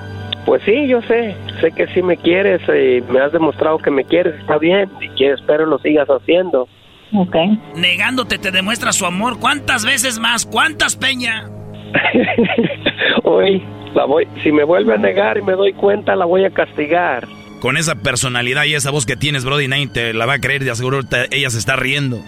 Pues 0.45 0.63
sí, 0.63 0.87
yo 0.87 1.01
sé, 1.03 1.35
sé 1.59 1.71
que 1.71 1.87
sí 1.87 2.01
me 2.01 2.17
quieres 2.17 2.61
y 2.67 3.01
me 3.11 3.19
has 3.19 3.31
demostrado 3.31 3.77
que 3.77 3.91
me 3.91 4.03
quieres, 4.03 4.35
está 4.39 4.57
bien, 4.57 4.89
y 4.99 5.09
que 5.09 5.31
espero 5.31 5.65
lo 5.65 5.77
sigas 5.79 6.07
haciendo. 6.07 6.67
Ok. 7.13 7.35
Negándote 7.75 8.37
te 8.37 8.51
demuestra 8.51 8.91
su 8.91 9.05
amor, 9.05 9.39
¿cuántas 9.39 9.85
veces 9.85 10.19
más? 10.19 10.45
¿Cuántas, 10.45 10.95
Peña? 10.95 11.49
Hoy, 13.23 13.61
la 13.93 14.05
voy, 14.05 14.27
si 14.41 14.51
me 14.51 14.63
vuelve 14.63 14.93
a 14.93 14.97
negar 14.97 15.37
y 15.37 15.41
me 15.41 15.53
doy 15.53 15.73
cuenta, 15.73 16.15
la 16.15 16.25
voy 16.25 16.45
a 16.45 16.49
castigar. 16.49 17.27
Con 17.61 17.77
esa 17.77 17.93
personalidad 17.93 18.65
y 18.65 18.73
esa 18.73 18.89
voz 18.89 19.05
que 19.05 19.15
tienes, 19.15 19.45
Brody, 19.45 19.67
nadie 19.67 19.85
te 19.85 20.15
la 20.15 20.25
va 20.25 20.33
a 20.33 20.39
creer, 20.39 20.63
de 20.63 20.71
aseguro 20.71 21.01
ella 21.29 21.49
se 21.51 21.59
está 21.59 21.75
riendo. 21.75 22.19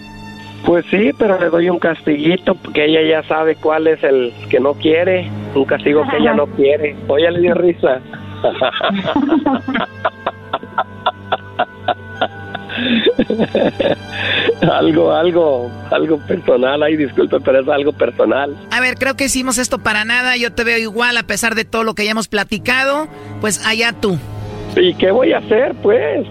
Pues 0.64 0.86
sí, 0.92 1.10
pero 1.18 1.40
le 1.40 1.50
doy 1.50 1.68
un 1.68 1.80
castiguito 1.80 2.54
porque 2.54 2.84
ella 2.84 3.02
ya 3.02 3.26
sabe 3.26 3.56
cuál 3.56 3.88
es 3.88 4.00
el 4.04 4.32
que 4.48 4.60
no 4.60 4.74
quiere, 4.74 5.28
un 5.56 5.64
castigo 5.64 6.04
que 6.08 6.18
ella 6.18 6.34
no 6.34 6.46
quiere. 6.46 6.94
Oye, 7.08 7.28
le 7.32 7.40
dio 7.40 7.54
risa. 7.54 8.00
algo, 14.72 15.12
algo, 15.12 15.68
algo 15.90 16.18
personal. 16.28 16.80
Ay, 16.84 16.96
disculpe, 16.96 17.40
pero 17.40 17.60
es 17.60 17.68
algo 17.68 17.92
personal. 17.92 18.56
A 18.70 18.80
ver, 18.80 18.94
creo 18.94 19.16
que 19.16 19.24
hicimos 19.24 19.58
esto 19.58 19.80
para 19.80 20.04
nada. 20.04 20.36
Yo 20.36 20.52
te 20.52 20.62
veo 20.62 20.78
igual 20.78 21.16
a 21.16 21.24
pesar 21.24 21.56
de 21.56 21.64
todo 21.64 21.82
lo 21.82 21.94
que 21.94 22.04
ya 22.04 22.12
hemos 22.12 22.28
platicado. 22.28 23.08
Pues 23.40 23.66
allá 23.66 23.92
tú. 23.92 24.16
¿Y 24.76 24.94
qué 24.94 25.10
voy 25.10 25.32
a 25.32 25.38
hacer, 25.38 25.74
pues? 25.82 26.26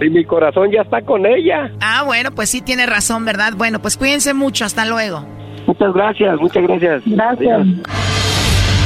Si 0.00 0.10
mi 0.10 0.24
corazón 0.24 0.70
ya 0.70 0.82
está 0.82 1.00
con 1.02 1.24
ella. 1.24 1.70
Ah, 1.80 2.02
bueno, 2.04 2.30
pues 2.32 2.50
sí 2.50 2.60
tiene 2.60 2.84
razón, 2.86 3.24
¿verdad? 3.24 3.54
Bueno, 3.56 3.80
pues 3.80 3.96
cuídense 3.96 4.34
mucho. 4.34 4.64
Hasta 4.64 4.84
luego. 4.84 5.24
Muchas 5.66 5.92
gracias, 5.94 6.40
muchas 6.40 6.62
gracias. 6.62 7.02
Gracias. 7.06 7.66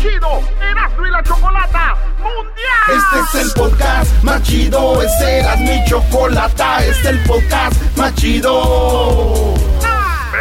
chido 0.00 0.40
Erasmo 0.60 1.06
y 1.06 1.10
la 1.10 1.22
Chocolata 1.22 1.96
Mundial. 2.18 2.88
Este 2.88 3.38
es 3.38 3.46
el 3.46 3.52
podcast 3.52 4.22
más 4.22 4.42
chido, 4.42 5.02
este 5.02 5.38
era 5.40 5.56
mi 5.56 5.84
chocolata, 5.86 6.84
este 6.84 6.90
es 6.90 7.06
el 7.06 7.22
podcast 7.24 7.96
más 7.96 8.14
chido. 8.14 9.54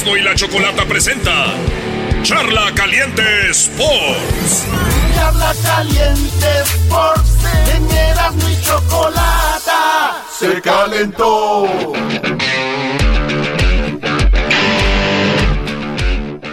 Erasno 0.00 0.16
y 0.16 0.22
la 0.22 0.34
chocolata 0.34 0.86
presenta 0.86 1.54
Charla 2.22 2.72
Caliente 2.74 3.50
Sports. 3.50 4.66
Charla 5.14 5.52
caliente 5.62 6.46
Sports 6.64 7.36
en 7.74 7.90
Erasmo 7.90 8.48
y 8.48 8.64
Chocolata 8.64 10.24
se 10.38 10.60
calentó. 10.62 11.66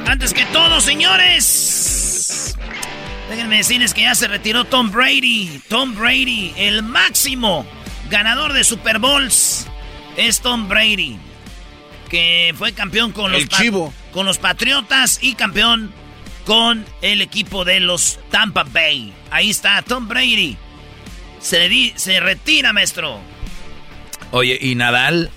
Antes 0.05 0.33
que 0.33 0.45
todo, 0.51 0.81
señores. 0.81 2.55
Déjenme 3.29 3.57
decirles 3.57 3.93
que 3.93 4.01
ya 4.01 4.15
se 4.15 4.27
retiró 4.27 4.65
Tom 4.65 4.91
Brady. 4.91 5.61
Tom 5.69 5.95
Brady, 5.95 6.53
el 6.57 6.83
máximo 6.83 7.65
ganador 8.09 8.51
de 8.51 8.65
Super 8.65 8.99
Bowls, 8.99 9.67
es 10.17 10.41
Tom 10.41 10.67
Brady. 10.67 11.26
Que 12.09 12.53
fue 12.57 12.71
campeón 12.73 13.11
con 13.11 13.31
los, 13.31 13.41
El 13.41 13.47
pa- 13.49 13.57
chivo. 13.57 13.93
con 14.11 14.25
los 14.25 14.37
Patriotas 14.37 15.19
y 15.21 15.33
campeón 15.35 15.91
con 16.45 16.85
el 17.01 17.21
equipo 17.21 17.65
de 17.65 17.79
los 17.81 18.19
Tampa 18.31 18.63
Bay. 18.63 19.13
Ahí 19.31 19.49
está 19.49 19.81
Tom 19.81 20.07
Brady. 20.07 20.55
Se, 21.39 21.67
di- 21.69 21.93
se 21.95 22.19
retira, 22.19 22.71
maestro. 22.73 23.19
Oye, 24.31 24.57
¿y 24.61 24.75
Nadal? 24.75 25.29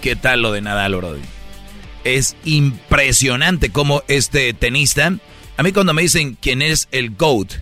¿Qué 0.00 0.16
tal 0.16 0.42
lo 0.42 0.52
de 0.52 0.60
Nadal, 0.62 0.96
Brody? 0.96 1.20
Es 2.04 2.36
impresionante 2.44 3.70
cómo 3.70 4.02
este 4.08 4.52
tenista... 4.54 5.12
A 5.56 5.62
mí 5.62 5.72
cuando 5.72 5.94
me 5.94 6.02
dicen 6.02 6.36
quién 6.40 6.62
es 6.62 6.88
el 6.90 7.10
GOAT, 7.10 7.52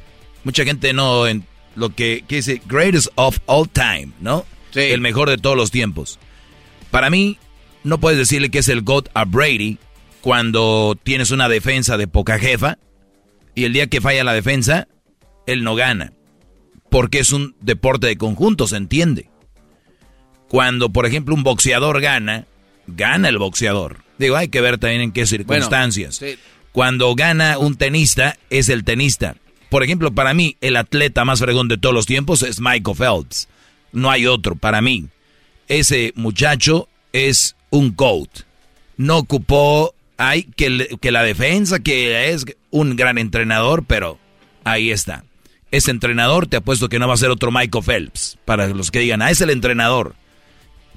mucha 0.45 0.65
gente 0.65 0.93
no... 0.93 1.27
En 1.27 1.47
lo 1.75 1.95
que, 1.95 2.25
que 2.29 2.37
dice 2.37 2.61
greatest 2.67 3.09
of 3.15 3.39
all 3.47 3.69
time, 3.69 4.09
¿no? 4.21 4.45
El 4.75 5.01
mejor 5.01 5.29
de 5.31 5.39
todos 5.39 5.57
los 5.57 5.71
tiempos. 5.71 6.19
Para 6.91 7.09
mí, 7.11 7.39
no 7.85 7.99
puedes 7.99 8.19
decirle 8.19 8.51
que 8.51 8.59
es 8.59 8.69
el 8.69 8.83
GOAT 8.83 9.09
a 9.15 9.25
Brady 9.25 9.79
cuando 10.21 10.97
tienes 11.03 11.31
una 11.31 11.49
defensa 11.49 11.97
de 11.97 12.07
poca 12.07 12.39
jefa 12.39 12.79
y 13.55 13.65
el 13.65 13.73
día 13.73 13.89
que 13.89 14.01
falla 14.01 14.25
la 14.25 14.33
defensa, 14.33 14.89
él 15.47 15.65
no 15.65 15.75
gana. 15.75 16.13
Porque 16.91 17.19
es 17.19 17.33
un 17.33 17.57
deporte 17.61 18.07
de 18.07 18.17
conjunto, 18.17 18.67
se 18.67 18.77
entiende. 18.77 19.29
Cuando, 20.49 20.91
por 20.91 21.07
ejemplo, 21.07 21.35
un 21.35 21.43
boxeador 21.43 22.01
gana, 22.01 22.47
gana 22.87 23.29
el 23.29 23.39
boxeador. 23.39 24.05
Digo, 24.19 24.37
hay 24.37 24.49
que 24.49 24.61
ver 24.61 24.79
también 24.79 25.01
en 25.03 25.13
qué 25.13 25.27
circunstancias. 25.27 26.17
sí. 26.17 26.37
Cuando 26.73 27.15
gana 27.15 27.59
un 27.59 27.77
tenista, 27.77 28.39
es 28.49 28.71
el 28.71 28.85
tenista. 28.85 29.37
Por 29.69 29.83
ejemplo, 29.83 30.11
para 30.15 30.33
mí, 30.33 30.57
el 30.63 30.77
atleta 30.77 31.25
más 31.25 31.41
fregón 31.41 31.69
de 31.69 31.77
todos 31.77 31.95
los 31.95 32.07
tiempos 32.07 32.43
es 32.43 32.61
Michael 32.61 32.97
Phelps. 32.97 33.49
No 33.93 34.11
hay 34.11 34.27
otro, 34.27 34.57
para 34.57 34.81
mí. 34.81 35.09
Ese 35.69 36.13
muchacho 36.17 36.89
es 37.13 37.57
un 37.73 37.97
GOAT. 37.97 38.29
No 38.97 39.19
ocupó, 39.19 39.95
hay 40.17 40.45
que, 40.45 40.97
que 41.01 41.11
la 41.11 41.25
defensa, 41.25 41.81
que 41.81 42.31
es 42.31 42.45
un 42.71 42.95
gran 42.95 43.19
entrenador, 43.19 43.85
pero 43.85 44.19
ahí 44.63 44.93
está. 44.93 45.25
Ese 45.73 45.91
entrenador, 45.91 46.47
te 46.47 46.59
apuesto 46.59 46.89
que 46.89 46.99
no 46.99 47.09
va 47.09 47.15
a 47.15 47.17
ser 47.17 47.31
otro 47.31 47.51
Michael 47.51 47.83
Phelps. 47.83 48.39
Para 48.45 48.69
los 48.69 48.91
que 48.91 49.01
digan, 49.01 49.23
ah, 49.23 49.31
es 49.31 49.41
el 49.41 49.51
entrenador. 49.51 50.15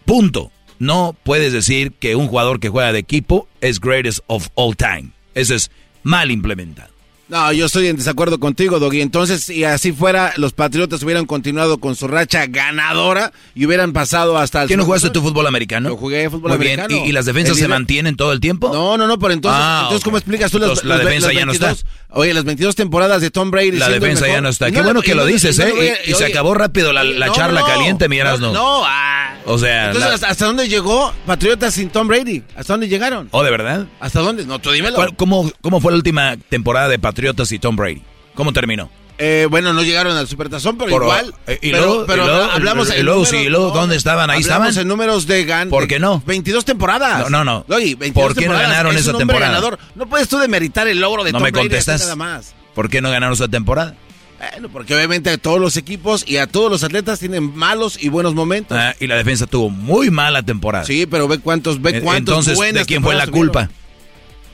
Punto. 0.03 0.51
No 0.77 1.15
puedes 1.23 1.53
decir 1.53 1.93
que 1.93 2.17
un 2.17 2.27
jugador 2.27 2.59
que 2.59 2.69
juega 2.69 2.91
de 2.91 2.99
equipo 2.99 3.47
es 3.61 3.79
greatest 3.79 4.19
of 4.27 4.49
all 4.55 4.75
time. 4.75 5.11
Eso 5.33 5.55
es 5.55 5.71
mal 6.03 6.29
implementado. 6.29 6.94
No, 7.27 7.51
yo 7.51 7.65
estoy 7.65 7.87
en 7.87 7.97
desacuerdo 7.97 8.39
contigo, 8.39 8.77
Doggy. 8.77 9.01
Entonces, 9.01 9.43
si 9.43 9.63
así 9.63 9.91
fuera, 9.91 10.33
los 10.37 10.53
Patriotas 10.53 11.01
hubieran 11.01 11.25
continuado 11.25 11.79
con 11.79 11.95
su 11.95 12.07
racha 12.07 12.45
ganadora 12.45 13.31
y 13.55 13.65
hubieran 13.65 13.93
pasado 13.93 14.37
hasta 14.37 14.61
el... 14.61 14.67
¿Qué 14.67 14.77
no 14.77 14.85
jugaste 14.85 15.09
tu 15.09 15.23
fútbol 15.23 15.47
americano? 15.47 15.89
Yo 15.89 15.97
jugué 15.97 16.29
fútbol 16.29 16.51
Muy 16.51 16.59
bien. 16.59 16.79
americano. 16.79 17.03
¿Y, 17.05 17.09
y 17.09 17.11
las 17.13 17.25
defensas 17.25 17.57
se 17.57 17.67
mantienen 17.67 18.15
todo 18.15 18.31
el 18.31 18.39
tiempo? 18.39 18.69
No, 18.71 18.95
no, 18.95 19.07
no, 19.07 19.17
pero 19.17 19.33
entonces, 19.33 19.59
Ah, 19.59 19.79
entonces. 19.85 20.03
¿cómo 20.03 20.17
explicas 20.17 20.51
tú 20.51 20.59
las, 20.59 20.69
Entonces, 20.69 20.85
la 20.87 20.97
defensa 20.99 21.27
las 21.29 21.35
ya 21.35 21.45
no 21.47 21.51
22? 21.53 21.77
está. 21.79 21.89
Oye, 22.09 22.33
las 22.33 22.43
22 22.45 22.75
temporadas 22.75 23.21
de 23.21 23.31
Tom 23.31 23.49
Brady. 23.49 23.71
La 23.71 23.89
defensa 23.89 24.27
ya 24.27 24.39
no 24.39 24.49
está. 24.49 24.69
Qué 24.71 24.81
bueno 24.83 25.01
que 25.01 25.15
lo 25.15 25.25
dices, 25.25 25.57
¿eh? 25.57 25.97
Y, 26.05 26.13
se 26.13 26.25
acabó 26.25 26.53
rápido 26.53 26.93
la, 26.93 27.03
la 27.03 27.25
no, 27.27 27.33
charla 27.33 27.61
no, 27.61 27.65
caliente, 27.65 28.07
miras, 28.07 28.39
no. 28.39 28.53
No, 28.53 28.83
ah. 28.85 29.31
O 29.47 29.57
sea, 29.59 29.87
Entonces, 29.87 30.21
la- 30.21 30.27
¿hasta, 30.29 30.45
dónde 30.45 30.67
llegó 30.67 31.13
Patriotas 31.25 31.73
sin 31.75 31.89
Tom 31.89 32.07
Brady? 32.07 32.41
¿Hasta 32.55 32.73
dónde 32.73 32.87
llegaron? 32.87 33.27
¿Oh, 33.31 33.43
de 33.43 33.51
verdad? 33.51 33.85
¿Hasta 33.99 34.19
dónde? 34.21 34.43
No, 34.45 34.57
tú 34.59 34.71
dímelo. 34.71 34.95
¿Cuál- 34.95 35.15
cómo, 35.15 35.51
¿Cómo 35.61 35.81
fue 35.81 35.91
la 35.91 35.97
última 35.97 36.35
temporada 36.49 36.87
de 36.87 36.97
Patriotas 36.97 37.14
y 37.51 37.59
Tom 37.59 37.75
Brady? 37.75 38.01
¿Cómo 38.33 38.51
terminó? 38.53 38.89
Eh, 39.17 39.47
bueno, 39.49 39.71
no 39.71 39.81
llegaron 39.81 40.17
al 40.17 40.27
Supertazón, 40.27 40.77
pero 40.77 40.91
Por- 40.91 41.03
igual. 41.03 41.33
eh, 41.47 41.57
y 41.61 41.71
pero, 41.71 41.85
luego- 41.85 42.05
pero 42.05 42.23
y 42.23 42.27
luego- 42.27 42.43
hablamos 42.51 42.89
y 42.89 42.99
en 42.99 43.05
luego, 43.05 43.23
números- 43.23 43.29
sí, 43.43 43.47
¿dónde 43.73 43.95
estaban? 43.95 44.29
Ahí 44.29 44.41
estaban. 44.41 44.77
en 44.77 44.87
números 44.89 45.25
de 45.25 45.45
gan. 45.45 45.69
¿Por 45.69 45.87
qué 45.87 45.99
no? 45.99 46.21
22 46.25 46.65
temporadas. 46.65 47.21
No, 47.21 47.29
no, 47.29 47.45
no. 47.45 47.65
Doggy, 47.67 47.95
22 47.95 48.33
¿Por 48.33 48.35
qué 48.43 48.49
no 48.49 48.53
ganaron 48.55 48.93
Es 48.93 49.01
esa 49.01 49.13
temporada? 49.17 49.47
ganador. 49.53 49.79
No 49.95 50.07
puedes 50.07 50.27
tú 50.27 50.37
demeritar 50.37 50.87
el 50.89 50.99
logro 50.99 51.23
de 51.23 51.31
¿No 51.31 51.37
Tom 51.37 51.45
me 51.45 51.51
Brady 51.51 51.69
contestas? 51.69 52.01
nada 52.01 52.15
más. 52.17 52.53
¿Por 52.73 52.89
qué 52.89 52.99
no 53.01 53.09
ganaron 53.09 53.33
esa 53.35 53.47
temporada? 53.47 53.95
Bueno, 54.51 54.67
porque 54.69 54.93
obviamente 54.93 55.37
todos 55.37 55.61
los 55.61 55.77
equipos 55.77 56.25
y 56.27 56.37
a 56.37 56.45
todos 56.47 56.69
los 56.69 56.83
atletas 56.83 57.19
tienen 57.19 57.55
malos 57.55 57.97
y 58.03 58.09
buenos 58.09 58.33
momentos. 58.35 58.77
Ah, 58.77 58.93
y 58.99 59.07
la 59.07 59.15
defensa 59.15 59.47
tuvo 59.47 59.69
muy 59.69 60.11
mala 60.11 60.43
temporada. 60.43 60.83
Sí, 60.83 61.05
pero 61.05 61.29
ve 61.29 61.39
cuántos, 61.39 61.81
ve 61.81 62.01
cuántos 62.01 62.33
Entonces, 62.33 62.55
buenas 62.57 62.81
¿de 62.83 62.85
quién 62.85 63.01
fue 63.01 63.15
la 63.15 63.27
culpa? 63.27 63.67
tuvieron. 63.67 63.84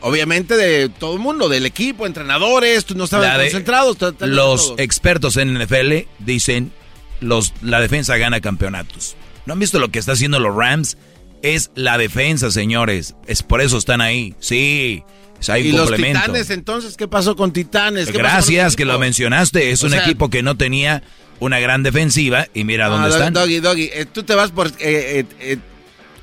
Obviamente 0.01 0.57
de 0.57 0.89
todo 0.89 1.13
el 1.13 1.19
mundo, 1.19 1.47
del 1.47 1.65
equipo, 1.65 2.05
entrenadores, 2.07 2.85
tú 2.85 2.95
no 2.95 3.03
estaban 3.05 3.39
concentrados. 3.39 3.97
Los 4.21 4.65
todos. 4.67 4.79
expertos 4.79 5.37
en 5.37 5.53
NFL 5.57 6.07
dicen 6.19 6.71
los 7.19 7.53
la 7.61 7.79
defensa 7.79 8.17
gana 8.17 8.41
campeonatos. 8.41 9.15
¿No 9.45 9.53
han 9.53 9.59
visto 9.59 9.79
lo 9.79 9.89
que 9.89 9.99
está 9.99 10.13
haciendo 10.13 10.39
los 10.39 10.55
Rams? 10.55 10.97
Es 11.43 11.71
la 11.75 11.97
defensa, 11.97 12.51
señores. 12.51 13.15
Es 13.27 13.43
por 13.43 13.61
eso 13.61 13.77
están 13.77 14.01
ahí. 14.01 14.35
Sí, 14.39 15.03
es 15.39 15.49
hay 15.49 15.67
y 15.67 15.71
un 15.71 15.77
los 15.77 15.87
complemento. 15.89 16.19
Titanes, 16.21 16.49
entonces, 16.49 16.97
¿qué 16.97 17.07
pasó 17.07 17.35
con 17.35 17.51
Titanes? 17.53 18.07
¿Qué 18.07 18.13
pasó 18.13 18.23
con 18.23 18.31
Gracias 18.31 18.75
que 18.75 18.85
lo 18.85 18.97
mencionaste. 18.99 19.71
Es 19.71 19.83
O 19.83 19.87
un 19.87 19.93
sea- 19.93 20.03
equipo 20.03 20.29
que 20.29 20.41
no 20.43 20.57
tenía 20.57 21.01
una 21.39 21.59
gran 21.59 21.81
defensiva 21.83 22.47
y 22.53 22.63
mira 22.63 22.87
dónde 22.89 23.07
Ah, 23.07 23.11
están. 23.11 23.33
Doggy, 23.33 23.59
Doggy, 23.59 23.89
eh, 23.93 24.05
tú 24.11 24.21
te 24.23 24.35
vas 24.35 24.51
por... 24.51 24.67
eh, 24.67 24.71
eh, 24.79 25.25
eh, 25.39 25.57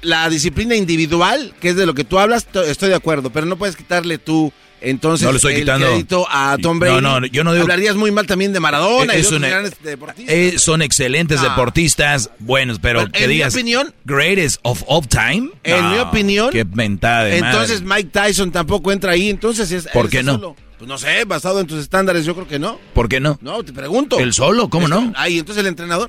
la 0.03 0.29
disciplina 0.31 0.75
individual, 0.77 1.55
que 1.61 1.71
es 1.71 1.77
de 1.77 1.87
lo 1.87 1.95
que 1.95 2.05
tú 2.05 2.19
hablas, 2.19 2.47
to- 2.47 2.63
estoy 2.63 2.89
de 2.89 2.95
acuerdo, 2.95 3.31
pero 3.31 3.47
no 3.47 3.57
puedes 3.57 3.77
quitarle 3.77 4.19
tú 4.19 4.53
entonces 4.81 5.25
No 5.27 5.33
le 5.33 5.39
estoy 5.39 5.55
el 5.55 5.61
quitando. 5.63 5.87
crédito 5.89 6.25
a 6.31 6.57
Tom 6.63 6.77
No, 6.79 6.81
Brady. 6.81 7.03
no, 7.03 7.27
yo 7.27 7.43
no 7.43 7.53
digo- 7.53 7.63
Hablarías 7.65 7.97
muy 7.97 8.13
mal 8.13 8.29
también 8.29 8.53
de 8.53 8.61
Maradona 8.61 9.17
y 9.17 9.19
Es 9.19 9.23
de 9.23 9.27
otros 9.27 9.39
una- 9.41 9.49
grandes 9.49 9.75
deportistas. 9.83 10.33
Eh, 10.33 10.55
son 10.61 10.83
excelentes 10.83 11.41
Ah. 11.41 11.49
deportistas, 11.49 12.31
buenos, 12.39 12.79
pero 12.79 13.01
Bueno, 13.01 13.13
que 13.13 13.25
en 13.25 13.29
mi 13.29 13.35
digas 13.35 13.55
opinión- 13.55 13.93
greatest 14.05 14.61
of 14.63 14.85
all 14.87 15.05
time. 15.09 15.51
En 15.65 15.83
No, 15.83 15.91
mi 15.91 15.99
opinión, 15.99 16.51
qué 16.53 16.65
mentada 16.65 17.25
de 17.25 17.39
Entonces 17.39 17.83
madre. 17.83 18.05
Mike 18.05 18.11
Tyson 18.21 18.53
tampoco 18.53 18.93
entra 18.93 19.11
ahí, 19.13 19.29
entonces 19.31 19.73
es 19.73 19.89
¿Por 19.89 20.09
qué 20.09 20.23
no? 20.23 20.35
solo. 20.35 20.57
Pues 20.79 20.87
no 20.87 20.97
sé, 20.97 21.25
basado 21.25 21.59
en 21.59 21.67
tus 21.67 21.81
estándares, 21.81 22.25
yo 22.25 22.37
creo 22.37 22.47
que 22.47 22.61
no. 22.61 22.79
¿Por 22.95 23.09
qué 23.09 23.19
no? 23.19 23.37
No, 23.43 23.65
te 23.65 23.73
pregunto. 23.73 24.21
¿El 24.21 24.33
solo? 24.33 24.71
¿Cómo 24.71 24.87
no? 24.87 25.13
Ahí, 25.17 25.41
entonces 25.41 25.61
el 25.63 25.67
entrenador. 25.67 26.09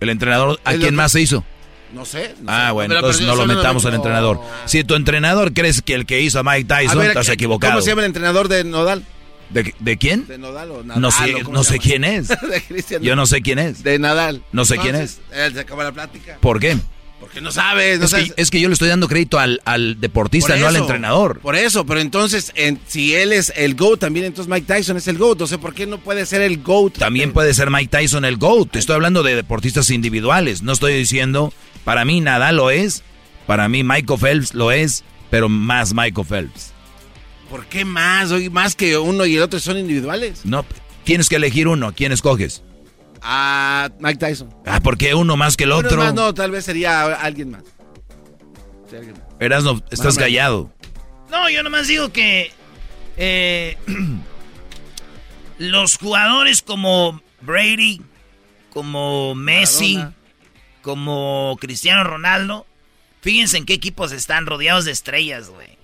El 0.00 0.08
entrenador, 0.08 0.58
¿a 0.64 0.72
El 0.72 0.78
quién 0.80 0.94
otro- 0.94 0.96
más 0.96 1.12
se 1.12 1.20
hizo? 1.20 1.44
No 1.94 2.04
sé. 2.04 2.34
no 2.42 2.50
Ah, 2.50 2.66
sé. 2.68 2.72
bueno, 2.72 2.88
Pero- 2.94 3.00
entonces 3.00 3.26
no 3.26 3.36
lo 3.36 3.46
metamos 3.46 3.84
me- 3.84 3.88
al 3.90 3.94
entrenador. 3.96 4.40
Si 4.66 4.84
tu 4.84 4.94
entrenador 4.94 5.52
crees 5.52 5.82
que 5.82 5.94
el 5.94 6.06
que 6.06 6.20
hizo 6.20 6.38
a 6.38 6.42
Mike 6.42 6.72
A 6.72 6.78
Tyson, 6.80 6.98
ver, 6.98 7.08
estás 7.08 7.26
¿cómo 7.26 7.34
equivocado. 7.34 7.80
se 7.80 7.88
llama 7.90 8.02
el 8.02 8.06
entrenador 8.06 8.48
de 8.48 8.64
Nodal? 8.64 9.04
¿De, 9.50 9.72
de 9.78 9.96
quién? 9.96 10.26
¿De 10.26 10.38
Nodal 10.38 10.70
o 10.72 10.82
Nadal? 10.82 11.00
No 11.00 11.10
sé, 11.12 11.34
¿o 11.36 11.44
cómo 11.44 11.58
no 11.58 11.62
sé 11.64 11.78
quién 11.78 12.02
es. 12.02 12.28
De 12.50 12.62
Cristian 12.66 13.00
Yo 13.02 13.14
no 13.14 13.26
sé 13.26 13.42
quién 13.42 13.60
es. 13.60 13.84
De 13.84 13.98
Nadal. 13.98 14.42
No 14.52 14.64
sé 14.64 14.76
quién 14.76 14.96
Entonces, 14.96 15.20
él 15.32 15.54
se 15.54 15.60
acaba 15.60 15.84
la 15.84 15.92
plática. 15.92 16.36
¿Por 16.40 16.58
qué? 16.58 16.76
Porque 17.20 17.40
no 17.40 17.50
sabes, 17.50 17.98
no 17.98 18.04
Es 18.04 18.10
sabes. 18.10 18.32
que, 18.34 18.42
es 18.42 18.50
que 18.50 18.60
yo 18.60 18.68
le 18.68 18.74
estoy 18.74 18.88
dando 18.88 19.08
crédito 19.08 19.38
al, 19.38 19.60
al 19.64 19.98
deportista, 20.00 20.48
Por 20.52 20.58
no 20.60 20.66
al 20.66 20.76
entrenador. 20.76 21.40
Por 21.40 21.56
eso, 21.56 21.86
pero 21.86 22.00
entonces, 22.00 22.52
en- 22.56 22.78
si 22.86 23.14
él 23.14 23.32
es 23.32 23.52
el 23.56 23.74
GOAT, 23.74 24.00
también 24.00 24.26
entonces 24.26 24.50
Mike 24.52 24.66
Tyson 24.66 24.96
es 24.98 25.06
el 25.08 25.16
GOAT. 25.16 25.38
No 25.40 25.46
sé 25.46 25.56
por 25.58 25.74
qué 25.74 25.86
no 25.86 25.98
puede 25.98 26.26
ser 26.26 26.42
el 26.42 26.58
GOAT. 26.62 26.98
También 26.98 27.32
puede 27.32 27.54
ser 27.54 27.70
Mike 27.70 27.88
Tyson 27.88 28.24
el 28.26 28.36
GOAT. 28.36 28.76
Estoy 28.76 28.96
hablando 28.96 29.22
de 29.22 29.34
deportistas 29.34 29.88
individuales. 29.90 30.62
No 30.62 30.72
estoy 30.72 30.92
diciendo, 30.94 31.54
para 31.86 32.04
mí 32.04 32.20
Nadal 32.20 32.56
lo 32.56 32.70
es, 32.70 33.02
para 33.46 33.68
mí 33.68 33.84
Michael 33.84 34.18
Phelps 34.20 34.54
lo 34.54 34.72
es, 34.72 35.04
pero 35.30 35.48
más 35.48 35.94
Michael 35.94 36.26
Phelps. 36.26 36.72
¿Por 37.48 37.64
qué 37.66 37.84
más? 37.84 38.32
Oye, 38.32 38.50
más 38.50 38.74
que 38.74 38.98
uno 38.98 39.24
y 39.24 39.36
el 39.36 39.42
otro 39.42 39.60
son 39.60 39.78
individuales. 39.78 40.40
No, 40.44 40.66
tienes 41.04 41.28
que 41.28 41.36
elegir 41.36 41.68
uno. 41.68 41.94
¿Quién 41.94 42.10
escoges? 42.10 42.64
Ah, 43.22 43.88
Mike 44.00 44.18
Tyson. 44.18 44.52
Ah, 44.66 44.80
¿por 44.80 44.98
qué 44.98 45.14
uno 45.14 45.36
más 45.36 45.56
que 45.56 45.62
el 45.64 45.70
Uno 45.70 45.78
otro? 45.78 45.96
más, 45.98 46.12
no, 46.12 46.34
tal 46.34 46.50
vez 46.50 46.64
sería 46.64 47.04
alguien 47.14 47.52
más. 47.52 47.62
Sí, 48.90 48.96
alguien 48.96 49.14
más. 49.14 49.22
Erasno, 49.38 49.80
estás 49.90 50.16
Más 50.16 50.18
callado. 50.18 50.72
No, 51.30 51.48
yo 51.48 51.62
nomás 51.62 51.86
digo 51.86 52.12
que 52.12 52.50
eh, 53.16 53.76
los 55.58 55.98
jugadores 55.98 56.62
como 56.62 57.20
Brady, 57.42 58.00
como 58.72 59.34
Messi, 59.36 59.94
Maradona. 59.94 60.15
Como 60.86 61.58
Cristiano 61.60 62.04
Ronaldo, 62.04 62.64
fíjense 63.20 63.56
en 63.56 63.66
qué 63.66 63.74
equipos 63.74 64.12
están 64.12 64.46
rodeados 64.46 64.84
de 64.84 64.92
estrellas, 64.92 65.48
güey. 65.48 65.76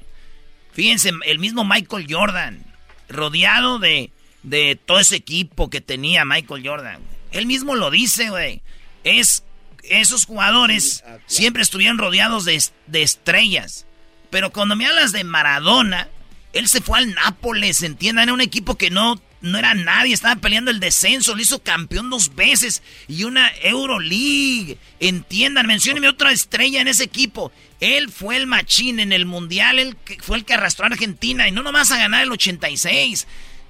Fíjense, 0.75 1.11
el 1.27 1.41
mismo 1.41 1.65
Michael 1.65 2.07
Jordan, 2.09 2.65
rodeado 3.09 3.81
de, 3.81 4.13
de 4.45 4.79
todo 4.87 5.01
ese 5.01 5.17
equipo 5.17 5.71
que 5.71 5.81
tenía 5.81 6.25
Michael 6.25 6.65
Jordan. 6.65 7.01
Él 7.33 7.47
mismo 7.47 7.75
lo 7.75 7.91
dice, 7.91 8.31
güey. 8.31 8.63
Es, 9.03 9.43
esos 9.83 10.25
jugadores 10.25 11.03
siempre 11.27 11.65
estuvieron 11.65 11.99
rodeados 11.99 12.45
de, 12.45 12.63
de 12.87 13.03
estrellas. 13.03 13.87
Pero 14.31 14.53
cuando 14.53 14.77
me 14.77 14.87
hablas 14.87 15.11
de 15.11 15.25
Maradona, 15.25 16.11
él 16.53 16.69
se 16.69 16.81
fue 16.81 16.99
al 16.99 17.13
Nápoles, 17.13 17.83
entiendan, 17.83 18.29
era 18.29 18.35
un 18.35 18.41
equipo 18.41 18.77
que 18.77 18.91
no, 18.91 19.21
no 19.43 19.59
era 19.59 19.75
nadie, 19.75 20.15
estaba 20.15 20.41
peleando 20.41 20.71
el 20.71 20.81
descenso, 20.81 21.35
lo 21.35 21.43
hizo 21.43 21.63
campeón 21.63 22.11
dos 22.11 22.35
veces 22.35 22.83
y 23.09 23.25
una 23.25 23.51
Euroleague. 23.63 24.79
Entiendan, 25.01 25.67
mencióneme 25.67 26.09
otra 26.09 26.33
estrella 26.33 26.81
en 26.81 26.89
ese 26.89 27.05
equipo. 27.05 27.53
Él 27.81 28.11
fue 28.11 28.37
el 28.37 28.47
machín 28.47 29.01
en 29.01 29.13
el 29.13 29.27
Mundial, 29.27 29.79
él 29.79 29.97
fue 30.21 30.39
el 30.39 30.45
que 30.45 30.55
arrastró 30.55 30.85
a 30.85 30.89
Argentina 30.89 31.49
y 31.49 31.53
no 31.53 31.63
nomás 31.63 31.91
a 31.91 31.99
ganar 31.99 32.23
el 32.23 32.33
86. 32.33 33.27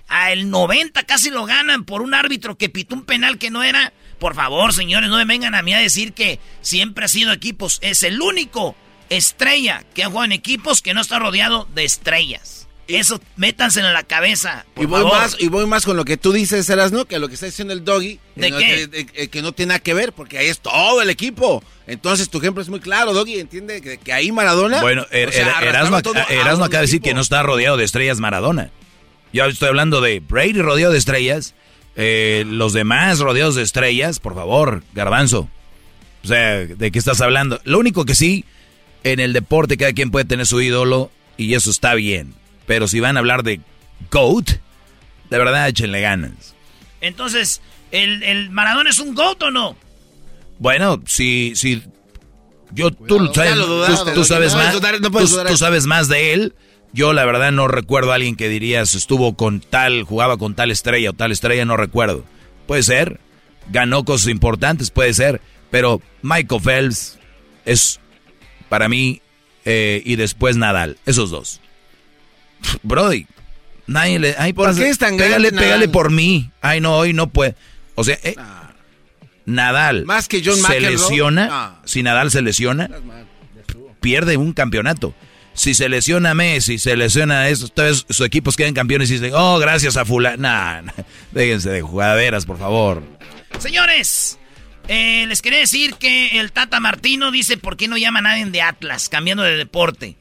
A 0.09 0.31
el 0.31 0.51
90 0.51 1.03
casi 1.05 1.31
lo 1.31 1.47
ganan 1.47 1.85
por 1.85 2.03
un 2.03 2.13
árbitro 2.13 2.59
que 2.59 2.69
pitó 2.69 2.95
un 2.95 3.05
penal 3.05 3.39
que 3.39 3.51
no 3.51 3.63
era. 3.63 3.95
Por 4.19 4.35
favor, 4.35 4.75
señores, 4.75 5.09
no 5.09 5.17
me 5.17 5.25
vengan 5.25 5.55
a 5.55 5.63
mí 5.63 5.73
a 5.73 5.79
decir 5.79 6.13
que 6.13 6.39
siempre 6.61 7.07
ha 7.07 7.09
sido 7.09 7.33
equipos. 7.33 7.79
Es 7.81 8.03
el 8.03 8.21
único 8.21 8.77
estrella 9.09 9.85
que 9.95 10.05
ha 10.05 10.09
jugado 10.09 10.27
en 10.27 10.33
equipos 10.33 10.83
que 10.83 10.93
no 10.93 11.01
está 11.01 11.19
rodeado 11.19 11.67
de 11.75 11.85
estrellas. 11.85 12.62
Eso, 12.89 13.21
métanse 13.37 13.81
en 13.81 13.93
la 13.93 14.03
cabeza. 14.03 14.67
Por 14.75 14.85
Y 14.85 14.87
voy, 14.87 15.03
favor. 15.03 15.17
más, 15.19 15.37
y 15.39 15.49
voy 15.49 15.67
más 15.67 15.85
con 15.85 15.97
lo 15.97 16.05
que 16.05 16.17
tú 16.17 16.33
dices, 16.33 16.69
Erasno, 16.69 17.05
que 17.05 17.19
lo 17.19 17.29
que 17.29 17.35
está 17.35 17.47
diciendo 17.47 17.73
el 17.73 17.85
doggy. 17.85 18.19
¿De 18.35 18.51
qué? 18.51 18.59
Que, 18.59 18.87
de- 18.89 19.29
que 19.31 19.41
no 19.43 19.53
tiene 19.53 19.69
nada 19.71 19.79
que 19.79 19.95
ver, 19.95 20.13
porque 20.13 20.37
ahí 20.39 20.49
es 20.49 20.59
todo 20.61 21.01
el 21.01 21.09
equipo. 21.09 21.63
Entonces 21.87 22.29
tu 22.29 22.39
ejemplo 22.39 22.63
es 22.63 22.69
muy 22.69 22.81
claro, 22.81 23.13
doggy. 23.13 23.39
Entiende 23.39 23.81
que, 23.81 23.99
que 23.99 24.13
ahí 24.13 24.33
Maradona. 24.33 24.81
Bueno, 24.81 25.07
Er- 25.11 25.29
o 25.29 25.33
sea, 25.33 25.61
Er- 25.63 25.85
un 25.87 25.95
acaba 25.95 26.69
de 26.69 26.81
decir 26.81 27.01
que 27.01 27.15
no 27.15 27.21
está 27.21 27.43
rodeado 27.43 27.77
de 27.77 27.85
estrellas 27.85 28.19
Maradona. 28.21 28.71
Yo 29.33 29.45
estoy 29.47 29.69
hablando 29.69 30.01
de 30.01 30.21
Brady 30.21 30.61
rodeado 30.61 30.93
de 30.93 30.99
estrellas. 30.99 31.55
eh, 31.95 32.45
los 32.47 32.73
demás 32.73 33.19
rodeados 33.21 33.55
de 33.55 33.63
estrellas, 33.63 34.19
por 34.19 34.35
favor, 34.35 34.83
garbanzo. 34.95 35.49
O 36.25 36.27
sea, 36.27 36.61
¿de 36.67 36.91
qué 36.91 36.99
estás 36.99 37.21
hablando? 37.21 37.61
Lo 37.65 37.79
único 37.79 38.05
que 38.07 38.15
sí, 38.15 38.45
en 39.05 39.21
el 39.21 39.33
deporte 39.35 39.77
cada 39.77 39.93
quien 39.93 40.11
puede 40.11 40.25
tener 40.25 40.47
su 40.47 40.61
ídolo 40.63 41.11
y 41.37 41.53
eso 41.55 41.71
está 41.71 41.95
bien. 41.95 42.35
Pero 42.67 42.89
si 42.89 43.01
van 43.01 43.17
a 43.17 43.21
hablar 43.21 43.43
de 43.43 43.61
GOAT, 44.11 44.51
de 45.31 45.39
verdad 45.39 45.69
échenle 45.69 46.01
ganas. 46.01 46.55
Entonces, 47.01 47.61
¿el, 47.91 48.23
el 48.23 48.51
Maradona 48.51 48.91
es 48.91 48.99
un 48.99 49.15
GOAT 49.15 49.43
o 49.45 49.51
no? 49.51 49.77
Bueno, 50.59 51.03
si, 51.07 51.55
si 51.57 51.83
yo, 52.73 52.91
tú, 52.93 53.31
sabes, 53.35 53.57
dudaste, 53.57 54.13
tú- 54.13 54.25
sabes 54.25 54.55
más, 54.55 54.75
no 54.75 55.11
tú- 55.49 55.57
sabes 55.57 55.87
más 55.87 56.09
de 56.09 56.33
él. 56.35 56.55
Yo 56.95 57.13
la 57.15 57.25
verdad 57.25 57.53
no 57.53 57.69
recuerdo 57.69 58.13
a 58.13 58.17
alguien 58.17 58.37
que 58.37 58.49
dirías 58.51 58.95
estuvo 58.95 59.35
con 59.35 59.61
tal, 59.61 60.03
jugaba 60.05 60.37
con 60.37 60.55
tal 60.55 60.71
estrella 60.71 61.11
o 61.11 61.13
tal 61.15 61.33
estrella, 61.33 61.65
no 61.65 61.77
recuerdo. 61.79 62.23
Puede 62.67 62.83
ser, 62.83 63.19
ganó 63.71 64.05
cosas 64.05 64.29
importantes, 64.29 64.91
puede 64.91 65.15
ser, 65.15 65.41
pero 65.71 66.03
Michael 66.21 66.61
Phelps 66.61 67.19
es 67.65 67.99
para 68.69 68.89
mí 68.91 69.23
eh, 69.65 70.03
y 70.05 70.17
después 70.17 70.57
Nadal, 70.59 70.99
esos 71.07 71.31
dos. 71.31 71.61
Brody, 72.83 73.27
nadie 73.87 74.19
le, 74.19 74.35
ay, 74.39 74.53
¿Por 74.53 74.75
qué 74.75 74.89
es 74.89 74.99
tan 74.99 75.17
pégale, 75.17 75.51
grande 75.51 75.51
pégale 75.53 75.87
Nadal? 75.87 75.91
por 75.91 76.11
mí. 76.11 76.51
Ay, 76.61 76.81
no, 76.81 76.97
hoy 76.97 77.13
no 77.13 77.29
puede. 77.29 77.55
O 77.95 78.05
sea, 78.05 78.19
eh, 78.23 78.37
Nadal 79.45 80.05
Más 80.07 80.29
que 80.29 80.43
John 80.45 80.57
se 80.57 80.81
lesiona, 80.81 81.49
Ah. 81.51 81.81
si 81.85 82.03
Nadal 82.03 82.31
se 82.31 82.43
lesiona, 82.43 82.89
pierde 84.01 84.37
un 84.37 84.53
campeonato. 84.53 85.15
Si 85.55 85.75
se 85.75 85.89
lesiona 85.91 86.33
Messi, 86.35 86.79
se 86.79 86.97
lesiona 86.97 87.49
eso, 87.49 87.69
todos 87.69 88.07
sus 88.09 88.25
equipos 88.25 88.57
quedan 88.57 88.73
campeones 88.73 89.11
y 89.11 89.15
dicen, 89.15 89.33
oh, 89.35 89.59
gracias 89.59 89.97
a 89.99 90.05
fulano. 90.07 90.39
Nah, 90.39 90.81
déjense 91.33 91.69
de 91.71 91.83
jugaderas, 91.83 92.47
por 92.47 92.59
favor. 92.59 93.03
Señores, 93.59 94.39
eh, 94.89 95.27
les 95.29 95.43
quería 95.43 95.59
decir 95.61 95.95
que 95.95 96.41
el 96.41 96.53
Tata 96.53 96.81
Martino 96.81 97.31
dice 97.31 97.57
por 97.57 97.77
qué 97.77 97.89
no 97.89 97.97
llama 97.97 98.19
a 98.21 98.23
nadie 98.23 98.45
de 98.47 98.63
Atlas, 98.63 99.09
cambiando 99.09 99.43
de 99.43 99.57
deporte. 99.57 100.17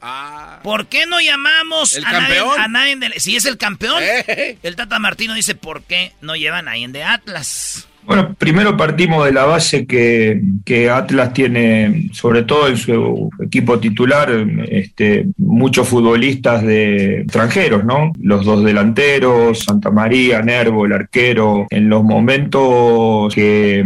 ¿Por 0.62 0.86
qué 0.86 1.06
no 1.06 1.20
llamamos 1.20 1.94
¿El 1.94 2.04
a 2.04 2.12
nadie, 2.12 2.36
campeón? 2.36 2.60
a 2.60 2.68
nadie 2.68 2.96
de... 2.96 3.20
Si 3.20 3.36
es 3.36 3.44
el 3.44 3.58
campeón, 3.58 4.02
Eh. 4.02 4.58
el 4.62 4.76
Tata 4.76 4.98
Martino 4.98 5.34
dice 5.34 5.54
por 5.54 5.82
qué 5.82 6.12
no 6.20 6.36
llevan 6.36 6.68
a 6.68 6.72
nadie 6.72 6.88
de 6.88 7.02
Atlas. 7.04 7.88
Bueno, 8.04 8.34
primero 8.36 8.76
partimos 8.76 9.24
de 9.24 9.32
la 9.32 9.44
base 9.44 9.86
que, 9.86 10.42
Atlas 10.90 11.32
tiene, 11.32 12.08
sobre 12.12 12.42
todo 12.42 12.66
en 12.66 12.76
su 12.76 13.30
equipo 13.40 13.78
titular, 13.78 14.30
este, 14.68 15.26
muchos 15.36 15.88
futbolistas 15.88 16.62
de 16.64 17.20
extranjeros, 17.20 17.84
¿no? 17.84 18.12
Los 18.20 18.44
dos 18.44 18.64
delanteros, 18.64 19.60
Santa 19.60 19.90
María, 19.90 20.42
Nervo, 20.42 20.86
el 20.86 20.92
arquero. 20.94 21.66
En 21.70 21.88
los 21.88 22.02
momentos 22.02 23.32
que 23.34 23.84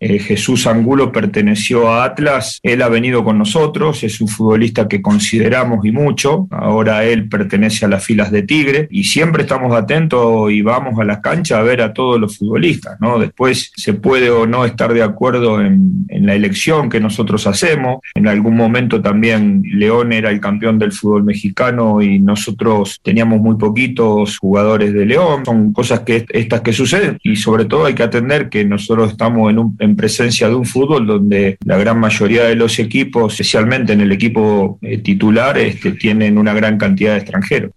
eh, 0.00 0.18
Jesús 0.18 0.66
Angulo 0.66 1.12
perteneció 1.12 1.90
a 1.90 2.04
Atlas, 2.04 2.60
él 2.62 2.80
ha 2.82 2.88
venido 2.88 3.24
con 3.24 3.36
nosotros, 3.36 4.02
es 4.04 4.20
un 4.20 4.28
futbolista 4.28 4.88
que 4.88 5.02
consideramos 5.02 5.84
y 5.84 5.92
mucho. 5.92 6.46
Ahora 6.50 7.04
él 7.04 7.28
pertenece 7.28 7.84
a 7.84 7.88
las 7.88 8.04
filas 8.04 8.30
de 8.30 8.42
Tigre 8.42 8.88
y 8.90 9.04
siempre 9.04 9.42
estamos 9.42 9.76
atentos 9.76 10.50
y 10.50 10.62
vamos 10.62 10.98
a 10.98 11.04
la 11.04 11.20
cancha 11.20 11.58
a 11.58 11.62
ver 11.62 11.82
a 11.82 11.92
todos 11.92 12.18
los 12.18 12.38
futbolistas, 12.38 12.98
¿no? 13.00 13.18
Después 13.18 13.57
se 13.76 13.94
puede 13.94 14.30
o 14.30 14.46
no 14.46 14.64
estar 14.64 14.92
de 14.92 15.02
acuerdo 15.02 15.60
en, 15.60 16.06
la 16.08 16.34
elección 16.34 16.90
que 16.90 17.00
nosotros 17.00 17.46
hacemos. 17.46 18.00
En 18.14 18.26
algún 18.26 18.56
momento 18.56 19.00
también 19.00 19.62
León 19.64 20.12
era 20.12 20.30
el 20.30 20.40
campeón 20.40 20.78
del 20.78 20.92
fútbol 20.92 21.24
mexicano 21.24 22.02
y 22.02 22.18
nosotros 22.18 22.98
teníamos 23.02 23.40
muy 23.40 23.56
poquitos 23.56 24.36
jugadores 24.38 24.92
de 24.92 25.06
León. 25.06 25.44
Son 25.44 25.72
cosas 25.72 26.00
que 26.00 26.26
estas 26.30 26.60
que 26.60 26.72
suceden 26.72 27.18
y 27.22 27.36
sobre 27.36 27.64
todo 27.66 27.86
hay 27.86 27.94
que 27.94 28.02
atender 28.02 28.48
que 28.48 28.64
nosotros 28.64 29.12
estamos 29.12 29.54
en 29.78 29.96
presencia 29.96 30.48
de 30.48 30.54
un 30.54 30.64
fútbol 30.64 31.06
donde 31.06 31.56
la 31.64 31.78
gran 31.78 31.98
mayoría 32.00 32.44
de 32.44 32.56
los 32.56 32.78
equipos, 32.78 33.32
especialmente 33.32 33.92
en 33.92 34.00
el 34.00 34.12
equipo 34.12 34.78
eh, 34.82 34.98
titular, 34.98 35.56
este, 35.58 35.92
tienen 35.92 36.38
una 36.38 36.52
gran 36.52 36.78
cantidad 36.78 37.12
de 37.12 37.18
extranjeros. 37.18 37.72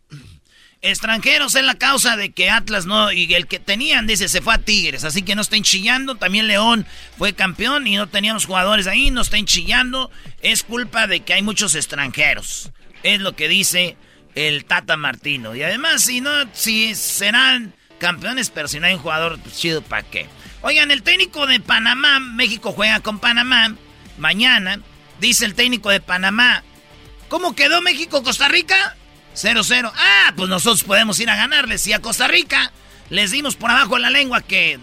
Extranjeros 0.82 1.56
es 1.56 1.64
la 1.64 1.76
causa 1.76 2.18
de 2.18 2.32
que 2.32 2.50
Atlas 2.50 2.86
no, 2.86 3.12
y 3.12 3.34
el 3.34 3.48
que 3.48 3.60
tenían, 3.60 4.08
dice, 4.08 4.28
se 4.28 4.42
fue 4.42 4.56
a 4.56 4.58
Tigres, 4.58 5.04
así 5.04 5.22
que 5.22 5.36
no 5.36 5.42
estén 5.42 5.64
chillando, 5.64 6.16
también 6.16 6.48
León 6.48 6.86
fue 7.18 7.34
campeón 7.34 7.86
y 7.86 7.96
no 7.96 8.08
teníamos 8.08 8.46
jugadores 8.46 8.88
ahí, 8.88 9.12
no 9.12 9.22
estén 9.22 9.46
chillando, 9.46 10.10
es 10.42 10.64
culpa 10.64 11.08
de 11.08 11.20
que 11.22 11.34
hay 11.34 11.44
muchos 11.44 11.76
extranjeros, 11.76 12.72
es 13.04 13.22
lo 13.22 13.36
que 13.36 13.48
dice 13.48 13.96
el 14.34 14.66
Tata 14.66 14.98
Martino, 14.98 15.56
y 15.56 15.62
además 15.62 16.04
si 16.04 16.20
no, 16.20 16.32
si 16.54 16.96
serán 16.96 17.76
campeones, 18.00 18.50
pero 18.50 18.68
si 18.68 18.80
no 18.80 18.88
hay 18.88 18.96
un 18.96 19.02
jugador 19.02 19.40
pues, 19.40 19.58
chido, 19.58 19.84
¿para 19.84 20.04
qué? 20.04 20.28
Oigan, 20.64 20.90
el 20.90 21.04
técnico 21.04 21.46
de 21.46 21.60
Panamá, 21.60 22.20
México 22.20 22.72
juega 22.72 23.02
con 23.02 23.20
Panamá, 23.20 23.76
mañana, 24.18 24.80
dice 25.20 25.46
el 25.46 25.54
técnico 25.54 25.92
de 25.92 26.02
Panamá, 26.02 26.64
¿cómo 27.30 27.56
quedó 27.56 27.82
México-Costa 27.82 28.48
Rica? 28.48 28.98
0-0. 29.36 29.92
Ah, 29.96 30.34
pues 30.36 30.50
nosotros 30.50 30.84
podemos 30.84 31.20
ir 31.20 31.30
a 31.30 31.36
ganarles. 31.36 31.82
Si 31.82 31.94
a 31.94 32.00
Costa 32.00 32.28
Rica 32.28 32.72
les 33.10 33.32
dimos 33.32 33.56
por 33.56 33.72
abajo 33.72 33.98
la 33.98 34.10
lengua 34.10 34.42
que... 34.42 34.80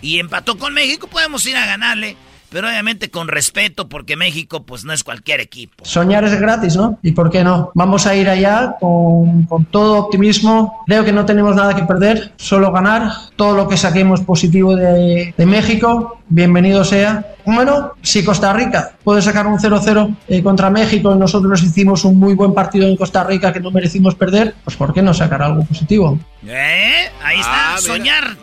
Y 0.00 0.18
empató 0.18 0.58
con 0.58 0.74
México, 0.74 1.06
podemos 1.06 1.46
ir 1.46 1.56
a 1.56 1.64
ganarle. 1.64 2.16
Pero 2.50 2.68
obviamente 2.68 3.10
con 3.10 3.26
respeto 3.26 3.88
porque 3.88 4.16
México 4.16 4.62
pues 4.62 4.84
no 4.84 4.92
es 4.92 5.02
cualquier 5.02 5.40
equipo. 5.40 5.84
Soñar 5.84 6.24
es 6.24 6.38
gratis, 6.38 6.76
¿no? 6.76 6.98
¿Y 7.02 7.10
por 7.12 7.30
qué 7.30 7.42
no? 7.42 7.72
Vamos 7.74 8.06
a 8.06 8.14
ir 8.14 8.28
allá 8.28 8.76
con, 8.78 9.44
con 9.46 9.64
todo 9.64 9.98
optimismo. 9.98 10.84
Creo 10.86 11.04
que 11.04 11.12
no 11.12 11.24
tenemos 11.26 11.56
nada 11.56 11.74
que 11.74 11.82
perder, 11.82 12.32
solo 12.36 12.70
ganar. 12.70 13.10
Todo 13.34 13.56
lo 13.56 13.66
que 13.66 13.76
saquemos 13.76 14.20
positivo 14.20 14.76
de, 14.76 15.34
de 15.36 15.46
México, 15.46 16.20
bienvenido 16.28 16.84
sea. 16.84 17.33
Bueno, 17.46 17.92
si 18.02 18.24
Costa 18.24 18.52
Rica 18.52 18.96
puede 19.04 19.20
sacar 19.20 19.46
un 19.46 19.58
0-0 19.58 20.16
eh, 20.28 20.42
contra 20.42 20.70
México 20.70 21.14
y 21.14 21.18
nosotros 21.18 21.62
hicimos 21.62 22.04
un 22.04 22.18
muy 22.18 22.34
buen 22.34 22.54
partido 22.54 22.86
en 22.88 22.96
Costa 22.96 23.22
Rica 23.24 23.52
que 23.52 23.60
no 23.60 23.70
merecimos 23.70 24.14
perder, 24.14 24.54
pues 24.64 24.76
¿por 24.76 24.94
qué 24.94 25.02
no 25.02 25.12
sacar 25.12 25.42
algo 25.42 25.64
positivo? 25.64 26.18
¿Eh? 26.46 27.10
Ahí 27.22 27.40
está, 27.40 27.74
Ah, 27.74 27.78
soñar. 27.78 28.36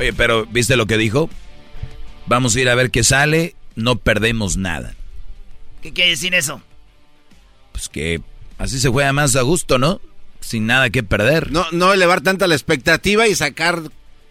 Oye, 0.00 0.12
pero 0.12 0.46
¿viste 0.46 0.76
lo 0.76 0.86
que 0.86 0.96
dijo? 0.96 1.30
Vamos 2.26 2.56
a 2.56 2.60
ir 2.60 2.68
a 2.68 2.74
ver 2.74 2.90
qué 2.90 3.04
sale, 3.04 3.54
no 3.76 3.96
perdemos 3.96 4.56
nada. 4.56 4.94
¿Qué 5.80 5.92
quiere 5.92 6.10
decir 6.10 6.34
eso? 6.34 6.60
Pues 7.72 7.88
que 7.88 8.20
así 8.58 8.80
se 8.80 8.88
juega 8.88 9.12
más 9.12 9.36
a 9.36 9.42
gusto, 9.42 9.78
¿no? 9.78 10.00
Sin 10.40 10.66
nada 10.66 10.90
que 10.90 11.02
perder. 11.02 11.52
No, 11.52 11.66
no 11.72 11.92
elevar 11.92 12.20
tanta 12.22 12.46
la 12.46 12.54
expectativa 12.54 13.28
y 13.28 13.34
sacar 13.34 13.80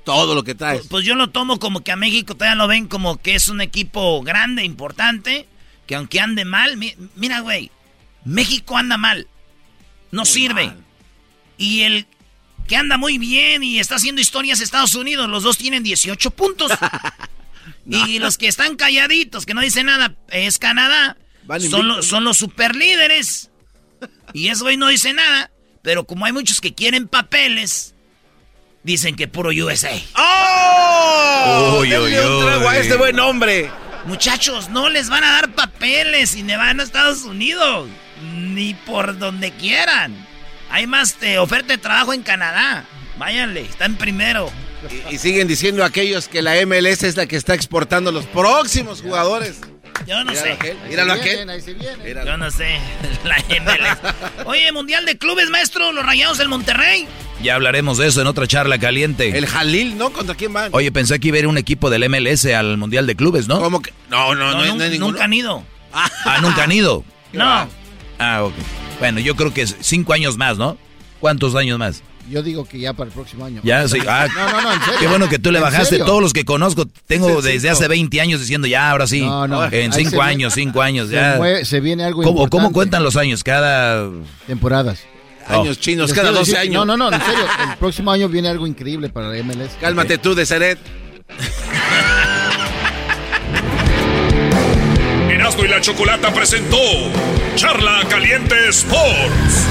todo 0.03 0.35
lo 0.35 0.43
que 0.43 0.55
traes. 0.55 0.88
Pues 0.88 1.05
yo 1.05 1.15
lo 1.15 1.30
tomo 1.30 1.59
como 1.59 1.84
que 1.84 1.91
a 1.91 1.95
México 1.95 2.35
todavía 2.35 2.55
lo 2.55 2.67
ven 2.67 2.88
como 2.88 3.17
que 3.17 3.35
es 3.35 3.47
un 3.47 3.61
equipo 3.61 4.21
grande, 4.21 4.63
importante, 4.63 5.47
que 5.88 5.95
aunque 5.95 6.19
ande 6.19 6.45
mal, 6.45 6.77
mi- 6.77 6.95
mira, 7.15 7.39
güey, 7.41 7.71
México 8.25 8.77
anda 8.77 8.97
mal, 8.97 9.27
no 10.11 10.25
sirve. 10.25 10.71
Y 11.57 11.81
el 11.81 12.05
que 12.67 12.75
anda 12.75 12.97
muy 12.97 13.17
bien 13.17 13.63
y 13.63 13.80
está 13.80 13.95
haciendo 13.95 14.21
historias 14.21 14.59
Estados 14.61 14.95
Unidos, 14.95 15.30
los 15.30 15.43
dos 15.43 15.57
tienen 15.57 15.84
18 15.84 16.31
puntos. 16.31 16.71
Y 17.85 18.19
los 18.19 18.38
que 18.38 18.47
están 18.47 18.75
calladitos, 18.77 19.45
que 19.45 19.53
no 19.53 19.61
dicen 19.61 19.85
nada, 19.88 20.15
es 20.30 20.57
Canadá. 20.57 21.17
Van 21.45 21.61
Son, 21.61 21.88
los- 21.88 22.07
son 22.07 22.23
los 22.23 22.38
superlíderes. 22.38 23.51
Y 24.34 24.47
eso 24.47 24.65
hoy 24.65 24.77
no 24.77 24.88
dice 24.88 25.13
nada. 25.13 25.51
Pero 25.81 26.05
como 26.05 26.25
hay 26.25 26.31
muchos 26.31 26.61
que 26.61 26.73
quieren 26.73 27.07
papeles, 27.09 27.92
dicen 28.84 29.15
que 29.15 29.27
puro 29.27 29.49
USA. 29.49 29.91
¡Oh! 30.15 31.77
Uy, 31.80 31.95
uy, 31.95 32.15
un 32.15 32.45
trago 32.45 32.69
a 32.69 32.73
uy. 32.73 32.77
este 32.77 32.95
buen 32.95 33.19
hombre. 33.19 33.69
Muchachos, 34.05 34.69
no 34.69 34.89
les 34.89 35.10
van 35.10 35.23
a 35.23 35.31
dar 35.31 35.53
papeles 35.55 36.35
y 36.35 36.43
ne 36.43 36.57
van 36.57 36.80
a 36.80 36.84
Estados 36.84 37.23
Unidos. 37.23 37.89
Ni 38.22 38.73
por 38.73 39.18
donde 39.18 39.51
quieran. 39.51 40.14
Hay 40.69 40.88
más 40.88 41.15
eh, 41.22 41.38
oferta 41.38 41.73
de 41.73 41.77
trabajo 41.77 42.14
en 42.14 42.22
Canadá. 42.23 42.85
Váyanle, 43.18 43.61
están 43.61 43.95
primero. 43.95 44.51
Y, 45.10 45.15
y 45.15 45.18
siguen 45.18 45.47
diciendo 45.47 45.84
aquellos 45.84 46.27
que 46.27 46.41
la 46.41 46.53
MLS 46.65 47.03
es 47.03 47.15
la 47.15 47.26
que 47.26 47.35
está 47.38 47.53
exportando 47.53 48.11
los 48.11 48.26
próximos 48.26 49.01
jugadores. 49.01 49.61
Yo 50.07 50.23
no 50.23 50.31
Míralo 50.31 50.45
sé. 50.45 50.51
aquel, 50.53 50.77
Míralo 50.89 51.13
aquel. 51.13 52.25
Yo 52.25 52.37
no 52.37 52.51
sé. 52.51 52.77
La 53.23 53.37
MLS. 53.37 54.45
Oye, 54.45 54.71
Mundial 54.71 55.05
de 55.05 55.17
Clubes, 55.17 55.49
maestro, 55.49 55.91
los 55.91 56.05
rayados 56.05 56.37
del 56.37 56.49
Monterrey. 56.49 57.07
Ya 57.41 57.55
hablaremos 57.55 57.97
de 57.97 58.07
eso 58.07 58.21
en 58.21 58.27
otra 58.27 58.47
charla 58.47 58.77
caliente. 58.79 59.37
El 59.37 59.47
Jalil, 59.47 59.97
¿no? 59.97 60.11
¿Contra 60.11 60.35
quién 60.35 60.53
van? 60.53 60.69
Oye, 60.73 60.91
pensé 60.91 61.19
que 61.19 61.27
iba 61.29 61.37
a 61.37 61.39
ir 61.41 61.47
un 61.47 61.57
equipo 61.57 61.89
del 61.89 62.07
MLS 62.09 62.45
al 62.45 62.77
Mundial 62.77 63.05
de 63.07 63.15
Clubes, 63.15 63.47
¿no? 63.47 63.59
¿Cómo 63.59 63.81
que? 63.81 63.91
No, 64.09 64.33
no, 64.35 64.51
no, 64.51 64.75
no 64.75 64.83
hay 64.83 64.89
ninguno. 64.91 65.11
nunca 65.11 65.25
han 65.25 65.33
ido. 65.33 65.63
Ah, 65.93 66.39
nunca 66.41 66.63
han 66.63 66.71
ido. 66.71 67.03
No. 67.33 67.67
Ah, 68.19 68.43
ok. 68.43 68.53
Bueno, 68.99 69.19
yo 69.19 69.35
creo 69.35 69.53
que 69.53 69.61
es 69.63 69.75
cinco 69.81 70.13
años 70.13 70.37
más, 70.37 70.57
¿no? 70.57 70.77
¿Cuántos 71.19 71.55
años 71.55 71.77
más? 71.79 72.01
Yo 72.29 72.41
digo 72.41 72.65
que 72.65 72.79
ya 72.79 72.93
para 72.93 73.09
el 73.09 73.13
próximo 73.13 73.45
año. 73.45 73.61
Ya, 73.63 73.87
sí. 73.87 73.99
Ah, 74.07 74.27
No, 74.35 74.49
no, 74.51 74.61
no, 74.61 74.73
en 74.73 74.79
serio. 74.81 74.99
Qué 74.99 75.07
bueno 75.07 75.27
que 75.29 75.39
tú 75.39 75.51
le 75.51 75.57
¿En 75.59 75.63
bajaste. 75.63 75.97
Todos 75.99 76.21
los 76.21 76.33
que 76.33 76.45
conozco, 76.45 76.85
tengo 77.07 77.39
el 77.39 77.43
desde 77.43 77.69
hace 77.69 77.87
20 77.87 78.21
años 78.21 78.39
diciendo 78.39 78.67
ya, 78.67 78.91
ahora 78.91 79.07
sí. 79.07 79.21
No, 79.21 79.47
no. 79.47 79.63
En 79.65 79.91
Ahí 79.91 79.99
cinco 79.99 80.09
se 80.11 80.15
ve- 80.17 80.21
años, 80.23 80.53
cinco 80.53 80.81
años, 80.81 81.09
se 81.09 81.15
ya. 81.15 81.37
mue- 81.37 81.63
se 81.65 81.79
viene 81.79 82.03
algo 82.05 82.21
¿Cómo, 82.23 82.33
¿Cómo 82.33 82.43
importante. 82.45 82.73
cuentan 82.73 83.03
los 83.03 83.17
años? 83.17 83.43
Cada... 83.43 84.09
Temporadas. 84.47 85.03
Años 85.47 85.77
chinos, 85.79 86.11
cada 86.13 86.29
quiero 86.29 86.39
12 86.39 86.51
decir- 86.51 86.61
años. 86.69 86.85
No, 86.85 86.97
no, 86.97 87.09
no, 87.09 87.15
en 87.15 87.21
serio. 87.21 87.43
El 87.71 87.77
próximo 87.77 88.11
año 88.11 88.29
viene 88.29 88.47
algo 88.49 88.65
increíble 88.65 89.09
para 89.09 89.27
la 89.27 89.43
MLS. 89.43 89.71
Cálmate 89.81 90.17
tú, 90.17 90.33
de 90.35 90.45
Seret. 90.45 90.79
Erasmo 95.29 95.65
y 95.65 95.67
la 95.67 95.81
Chocolata 95.81 96.33
presentó 96.33 96.77
Charla 97.55 98.01
Caliente 98.09 98.55
Sports. 98.69 99.67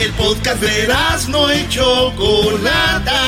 El 0.00 0.10
podcast 0.12 0.62
de 0.62 0.88
no 1.28 1.54
y 1.54 1.68
Chocolata. 1.68 3.20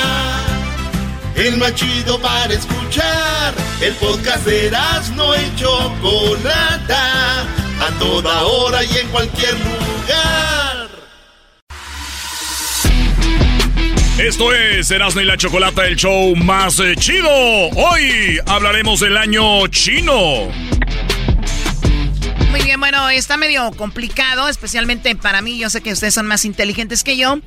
El 1.35 1.57
más 1.57 1.75
chido 1.75 2.19
para 2.19 2.51
escuchar. 2.51 3.53
El 3.79 3.93
podcast 3.93 4.43
de 4.47 4.71
no 5.15 5.35
y 5.35 5.55
Chocolata. 5.55 7.41
A 7.79 7.99
toda 7.99 8.41
hora 8.41 8.83
y 8.83 8.97
en 8.97 9.07
cualquier 9.09 9.53
lugar. 9.53 10.89
Esto 14.17 14.53
es 14.53 14.89
Erasmo 14.89 15.21
y 15.21 15.25
la 15.25 15.37
Chocolata, 15.37 15.85
el 15.85 15.95
show 15.95 16.35
más 16.35 16.79
eh, 16.79 16.95
chido. 16.95 17.29
Hoy 17.29 18.39
hablaremos 18.47 18.99
del 18.99 19.17
año 19.17 19.67
chino. 19.67 20.49
Muy 22.53 22.61
bien, 22.61 22.79
bueno, 22.79 23.09
está 23.09 23.35
medio 23.35 23.71
complicado, 23.71 24.47
especialmente 24.47 25.15
para 25.15 25.41
mí. 25.41 25.57
Yo 25.57 25.71
sé 25.71 25.81
que 25.81 25.91
ustedes 25.91 26.13
son 26.13 26.27
más 26.27 26.45
inteligentes 26.45 27.03
que 27.03 27.17
yo, 27.17 27.39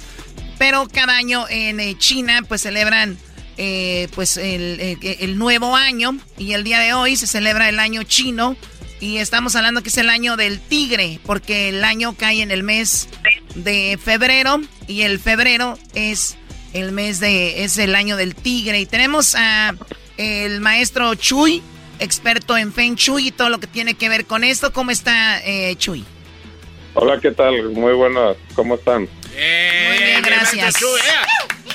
pero 0.58 0.88
cada 0.88 1.16
año 1.16 1.46
en 1.48 1.78
eh, 1.78 1.96
China 1.96 2.42
pues 2.48 2.62
celebran 2.62 3.16
eh, 3.56 4.08
pues 4.16 4.36
el, 4.36 5.38
nuevo 5.38 5.76
año. 5.76 6.18
Y 6.38 6.54
el 6.54 6.64
día 6.64 6.80
de 6.80 6.92
hoy 6.92 7.14
se 7.14 7.28
celebra 7.28 7.68
el 7.68 7.78
año 7.78 8.02
chino. 8.02 8.56
Y 8.98 9.18
estamos 9.18 9.54
hablando 9.54 9.80
que 9.80 9.90
es 9.90 9.98
el 9.98 10.10
año 10.10 10.36
del 10.36 10.58
tigre 10.58 11.20
porque 11.24 11.68
el 11.68 11.84
año 11.84 12.16
cae 12.16 12.42
en 12.42 12.50
el 12.50 12.64
mes 12.64 13.08
de 13.54 14.00
febrero. 14.02 14.60
Y 14.88 15.02
el 15.02 15.20
febrero 15.20 15.78
es 15.94 16.36
el 16.72 16.90
mes 16.90 17.20
de 17.20 17.62
es 17.62 17.78
el 17.78 17.94
año 17.94 18.16
del 18.16 18.34
tigre. 18.34 18.80
Y 18.80 18.86
tenemos 18.86 19.36
a 19.36 19.72
el 20.16 20.60
maestro 20.60 21.14
Chuy 21.14 21.62
experto 21.98 22.56
en 22.56 22.72
Feng 22.72 22.94
Shui 22.96 23.28
y 23.28 23.30
todo 23.30 23.48
lo 23.48 23.58
que 23.60 23.66
tiene 23.66 23.94
que 23.94 24.08
ver 24.08 24.26
con 24.26 24.44
esto. 24.44 24.72
¿Cómo 24.72 24.90
está 24.90 25.40
eh, 25.44 25.74
Chuy? 25.76 26.04
Hola, 26.94 27.18
¿qué 27.20 27.30
tal? 27.32 27.70
Muy 27.70 27.92
buenas, 27.92 28.36
¿cómo 28.54 28.76
están? 28.76 29.02
Muy 29.02 30.02
bien, 30.02 30.22
gracias. 30.22 30.74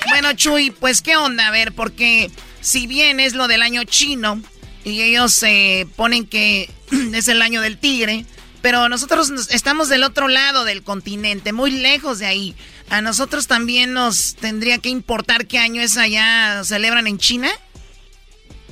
Bueno, 0.09 0.33
Chuy, 0.33 0.71
pues 0.71 1.01
qué 1.01 1.15
onda, 1.15 1.47
a 1.47 1.51
ver, 1.51 1.73
porque 1.73 2.31
si 2.59 2.87
bien 2.87 3.19
es 3.19 3.33
lo 3.33 3.47
del 3.47 3.61
año 3.61 3.83
chino 3.83 4.41
y 4.83 5.01
ellos 5.01 5.41
eh, 5.43 5.85
ponen 5.95 6.25
que 6.25 6.69
es 7.13 7.27
el 7.27 7.41
año 7.41 7.61
del 7.61 7.77
tigre, 7.77 8.25
pero 8.63 8.89
nosotros 8.89 9.29
nos- 9.29 9.51
estamos 9.51 9.89
del 9.89 10.03
otro 10.03 10.27
lado 10.27 10.65
del 10.65 10.81
continente, 10.83 11.53
muy 11.53 11.69
lejos 11.71 12.17
de 12.19 12.25
ahí. 12.25 12.55
A 12.89 13.01
nosotros 13.01 13.47
también 13.47 13.93
nos 13.93 14.35
tendría 14.35 14.79
que 14.79 14.89
importar 14.89 15.45
qué 15.45 15.59
año 15.59 15.81
es 15.81 15.97
allá, 15.97 16.63
celebran 16.63 17.05
en 17.07 17.17
China. 17.19 17.49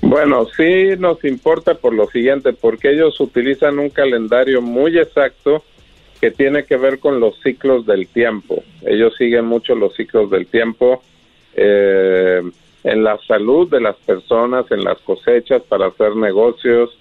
Bueno, 0.02 0.48
sí 0.56 0.96
nos 0.98 1.24
importa 1.26 1.76
por 1.76 1.94
lo 1.94 2.08
siguiente, 2.08 2.54
porque 2.54 2.92
ellos 2.92 3.20
utilizan 3.20 3.80
un 3.80 3.90
calendario 3.90 4.62
muy 4.62 4.98
exacto 4.98 5.64
que 6.22 6.32
tiene 6.32 6.64
que 6.66 6.78
ver 6.78 7.00
con 7.00 7.20
los 7.20 7.40
ciclos 7.42 7.86
del 7.86 8.08
tiempo. 8.08 8.64
Ellos 8.86 9.14
siguen 9.18 9.46
mucho 9.46 9.76
los 9.76 9.96
ciclos 9.96 10.30
del 10.30 10.48
tiempo 10.48 11.02
eh, 11.54 12.42
en 12.84 13.04
la 13.04 13.18
salud 13.28 13.70
de 13.70 13.82
las 13.82 13.96
personas, 13.98 14.70
en 14.72 14.84
las 14.84 15.00
cosechas 15.00 15.62
para 15.64 15.88
hacer 15.88 16.16
negocios. 16.16 16.98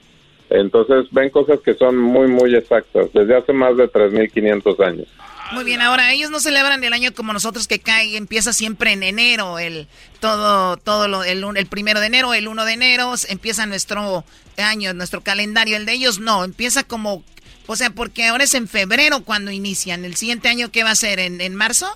Entonces 0.51 1.07
ven 1.12 1.31
cosas 1.31 1.61
que 1.61 1.75
son 1.75 1.97
muy, 1.97 2.29
muy 2.29 2.55
exactas, 2.55 3.12
desde 3.12 3.37
hace 3.37 3.53
más 3.53 3.77
de 3.77 3.91
3.500 3.91 4.87
años. 4.87 5.09
Muy 5.53 5.65
bien, 5.65 5.81
ahora 5.81 6.12
ellos 6.12 6.31
no 6.31 6.41
celebran 6.41 6.85
el 6.85 6.93
año 6.93 7.12
como 7.15 7.33
nosotros 7.33 7.66
que 7.66 7.79
cae, 7.79 8.16
empieza 8.16 8.53
siempre 8.53 8.93
en 8.93 9.03
enero, 9.03 9.59
el 9.59 9.87
todo 10.20 10.77
todo 10.77 11.09
lo, 11.09 11.25
el, 11.25 11.43
el 11.57 11.66
primero 11.66 12.01
de 12.01 12.07
enero, 12.07 12.35
el 12.35 12.49
1 12.49 12.65
de 12.66 12.73
enero, 12.73 13.15
empieza 13.31 13.65
nuestro 13.65 14.25
año, 14.59 14.93
nuestro 14.93 15.23
calendario, 15.23 15.77
el 15.77 15.87
de 15.87 15.95
ellos 15.95 16.20
no, 16.20 16.45
empieza 16.45 16.85
como 16.85 17.23
O 17.66 17.77
sea, 17.77 17.91
porque 17.91 18.27
ahora 18.27 18.45
es 18.45 18.55
en 18.55 18.69
febrero 18.69 19.25
cuando 19.25 19.51
inician. 19.51 20.05
¿El 20.05 20.16
siguiente 20.16 20.49
año 20.49 20.70
qué 20.70 20.85
va 20.85 20.91
a 20.91 20.95
ser? 20.95 21.19
¿En, 21.19 21.41
en 21.41 21.55
marzo? 21.55 21.87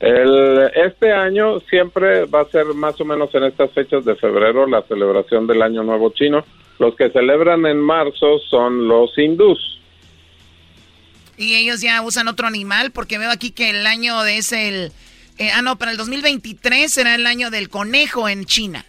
El, 0.00 0.70
este 0.74 1.12
año 1.12 1.58
siempre 1.60 2.24
va 2.26 2.42
a 2.42 2.50
ser 2.50 2.66
más 2.66 3.00
o 3.00 3.04
menos 3.04 3.34
en 3.34 3.44
estas 3.44 3.72
fechas 3.72 4.04
de 4.04 4.14
febrero 4.14 4.66
la 4.66 4.82
celebración 4.82 5.46
del 5.46 5.62
Año 5.62 5.82
Nuevo 5.82 6.10
Chino. 6.10 6.44
Los 6.78 6.94
que 6.94 7.10
celebran 7.10 7.66
en 7.66 7.80
marzo 7.80 8.38
son 8.48 8.86
los 8.86 9.16
hindús. 9.18 9.77
Y 11.38 11.54
ellos 11.54 11.80
ya 11.80 12.02
usan 12.02 12.28
otro 12.28 12.46
animal 12.46 12.90
porque 12.90 13.16
veo 13.16 13.30
aquí 13.30 13.52
que 13.52 13.70
el 13.70 13.86
año 13.86 14.22
de 14.22 14.38
es 14.38 14.52
el... 14.52 14.92
eh, 15.38 15.50
ah, 15.52 15.62
no, 15.62 15.78
para 15.78 15.92
el 15.92 15.96
2023 15.96 16.92
será 16.92 17.14
el 17.14 17.26
año 17.26 17.50
del 17.50 17.68
conejo 17.68 18.28
en 18.28 18.44
China. 18.44 18.84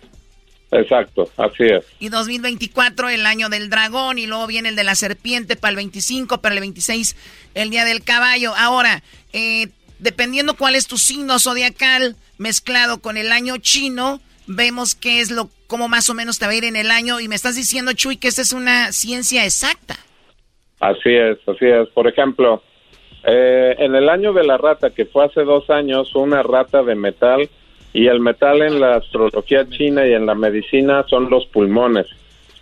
Exacto, 0.71 1.31
así 1.37 1.63
es. 1.63 1.83
Y 1.99 2.09
2024 2.09 3.09
el 3.09 3.25
año 3.25 3.49
del 3.49 3.69
dragón 3.69 4.19
y 4.19 4.27
luego 4.27 4.45
viene 4.47 4.69
el 4.69 4.75
de 4.75 4.83
la 4.83 4.95
serpiente 4.95 5.55
para 5.55 5.71
el 5.71 5.75
25, 5.77 6.41
para 6.41 6.53
el 6.53 6.61
26 6.61 7.15
el 7.55 7.69
día 7.71 7.85
del 7.85 8.03
caballo. 8.03 8.55
Ahora, 8.55 9.01
eh, 9.33 9.69
dependiendo 9.97 10.55
cuál 10.55 10.75
es 10.75 10.85
tu 10.85 10.97
signo 10.97 11.39
zodiacal 11.39 12.15
mezclado 12.37 12.99
con 12.99 13.17
el 13.17 13.31
año 13.31 13.57
chino, 13.57 14.21
vemos 14.45 14.93
qué 14.93 15.21
es 15.21 15.31
lo, 15.31 15.49
cómo 15.67 15.87
más 15.87 16.09
o 16.09 16.13
menos 16.13 16.37
te 16.37 16.45
va 16.45 16.51
a 16.51 16.55
ir 16.55 16.65
en 16.65 16.75
el 16.75 16.91
año. 16.91 17.19
Y 17.19 17.27
me 17.27 17.35
estás 17.35 17.55
diciendo, 17.55 17.93
Chuy, 17.93 18.17
que 18.17 18.27
esta 18.27 18.43
es 18.43 18.53
una 18.53 18.91
ciencia 18.91 19.45
exacta. 19.45 19.97
Así 20.79 21.13
es, 21.13 21.37
así 21.47 21.65
es. 21.65 21.89
Por 21.89 22.07
ejemplo, 22.07 22.61
eh, 23.23 23.75
en 23.77 23.95
el 23.95 24.09
año 24.09 24.33
de 24.33 24.45
la 24.45 24.57
rata, 24.57 24.91
que 24.91 25.05
fue 25.05 25.25
hace 25.25 25.43
dos 25.43 25.69
años, 25.69 26.15
una 26.15 26.41
rata 26.43 26.83
de 26.83 26.95
metal, 26.95 27.49
y 27.93 28.07
el 28.07 28.19
metal 28.19 28.61
en 28.61 28.79
la 28.79 28.95
astrología 28.97 29.67
china 29.67 30.05
y 30.07 30.13
en 30.13 30.25
la 30.25 30.35
medicina 30.35 31.03
son 31.07 31.29
los 31.29 31.45
pulmones. 31.47 32.07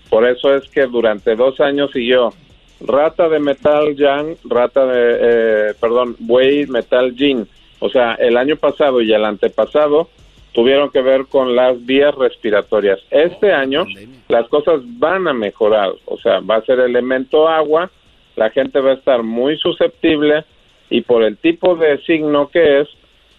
Por 0.10 0.26
eso 0.28 0.56
es 0.56 0.70
que 0.70 0.86
durante 0.86 1.36
dos 1.36 1.60
años 1.60 1.92
siguió 1.92 2.34
rata 2.80 3.28
de 3.28 3.40
metal 3.40 3.96
yang, 3.96 4.36
rata 4.46 4.86
de, 4.86 5.18
eh, 5.20 5.74
perdón, 5.80 6.16
buey 6.20 6.66
metal 6.68 7.14
yin. 7.16 7.48
O 7.80 7.90
sea, 7.90 8.14
el 8.16 8.38
año 8.38 8.56
pasado 8.56 9.02
y 9.02 9.14
el 9.14 9.26
antepasado 9.26 10.10
tuvieron 10.54 10.90
que 10.90 11.02
ver 11.02 11.26
con 11.28 11.56
las 11.56 11.86
vías 11.86 12.16
respiratorias. 12.16 13.00
Este 13.12 13.52
año 13.52 13.86
las 14.28 14.48
cosas 14.48 14.82
van 14.98 15.28
a 15.28 15.34
mejorar, 15.34 15.92
o 16.06 16.18
sea, 16.18 16.40
va 16.40 16.56
a 16.56 16.66
ser 16.66 16.80
elemento 16.80 17.48
agua, 17.48 17.92
la 18.38 18.52
gente 18.52 18.80
va 18.80 18.92
a 18.92 18.96
estar 18.96 19.24
muy 19.24 19.58
susceptible 19.58 20.46
y 20.90 21.02
por 21.02 21.24
el 21.24 21.38
tipo 21.38 21.76
de 21.76 22.02
signo 22.04 22.50
que 22.50 22.82
es, 22.82 22.88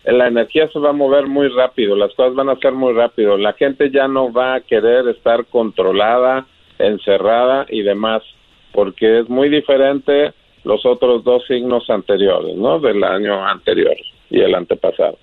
la 0.05 0.27
energía 0.27 0.69
se 0.73 0.79
va 0.79 0.91
a 0.91 0.93
mover 0.93 1.27
muy 1.27 1.49
rápido, 1.49 1.97
las 1.97 2.13
cosas 2.15 2.35
van 2.35 2.49
a 2.49 2.57
ser 2.57 2.73
muy 2.73 2.93
rápido, 2.93 3.39
la 3.39 3.53
gente 3.53 3.91
ya 3.91 4.09
no 4.09 4.33
va 4.33 4.57
a 4.57 4.61
querer 4.61 5.09
estar 5.09 5.47
controlada, 5.47 6.47
encerrada 6.79 7.65
y 7.71 7.83
demás, 7.83 8.23
porque 8.73 9.21
es 9.21 9.29
muy 9.29 9.49
diferente 9.49 10.33
los 10.65 10.85
otros 10.85 11.23
dos 11.25 11.45
signos 11.47 11.89
anteriores, 11.89 12.57
¿no? 12.57 12.81
Del 12.81 13.03
año 13.05 13.47
anterior 13.47 13.97
y 14.31 14.41
el 14.41 14.55
antepasado. 14.55 15.19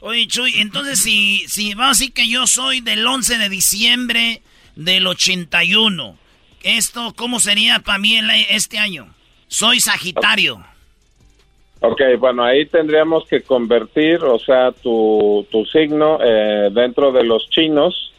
Oye, 0.00 0.26
Chuy, 0.26 0.52
entonces 0.58 1.02
si, 1.02 1.44
si 1.48 1.74
vamos 1.74 1.96
a 1.96 2.00
decir 2.00 2.12
que 2.12 2.28
yo 2.28 2.46
soy 2.46 2.80
del 2.80 3.06
11 3.06 3.38
de 3.38 3.48
diciembre 3.48 4.42
del 4.76 5.06
81, 5.06 6.18
¿esto 6.64 7.12
cómo 7.16 7.40
sería 7.40 7.78
para 7.80 7.98
mí 7.98 8.18
este 8.50 8.78
año? 8.78 9.06
Soy 9.48 9.80
Sagitario. 9.80 10.64
Ok, 11.80 12.00
bueno, 12.18 12.44
ahí 12.44 12.64
tendríamos 12.66 13.26
que 13.26 13.42
convertir, 13.42 14.22
o 14.22 14.38
sea, 14.38 14.70
tu, 14.70 15.46
tu 15.50 15.64
signo 15.66 16.18
eh, 16.22 16.70
dentro 16.72 17.10
de 17.10 17.24
los 17.24 17.50
chinos 17.50 18.12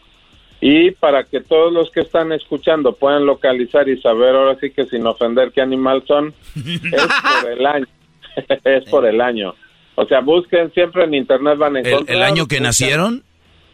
y 0.60 0.92
para 0.92 1.24
que 1.24 1.40
todos 1.40 1.72
los 1.72 1.90
que 1.92 2.02
están 2.02 2.34
escuchando 2.34 2.94
puedan 2.94 3.26
localizar 3.26 3.88
y 3.88 4.00
saber 4.02 4.36
ahora 4.36 4.58
sí 4.60 4.70
que 4.72 4.86
sin 4.86 5.06
ofender 5.08 5.52
qué 5.54 5.62
animal 5.62 6.04
son, 6.06 6.34
es 6.56 7.08
por 7.42 7.52
el 7.52 7.66
año. 7.66 7.86
es 8.66 8.84
por 8.90 9.06
el 9.06 9.22
año. 9.22 9.56
O 9.96 10.06
sea, 10.06 10.20
busquen 10.22 10.72
siempre 10.74 11.04
en 11.06 11.14
internet 11.14 11.58
van 11.58 11.76
a 11.78 11.80
¿El, 11.80 11.88
encontrar. 11.88 12.18
el 12.18 12.24
año 12.24 12.48
que 12.48 12.58
busquen- 12.58 12.64
nacieron? 12.64 13.24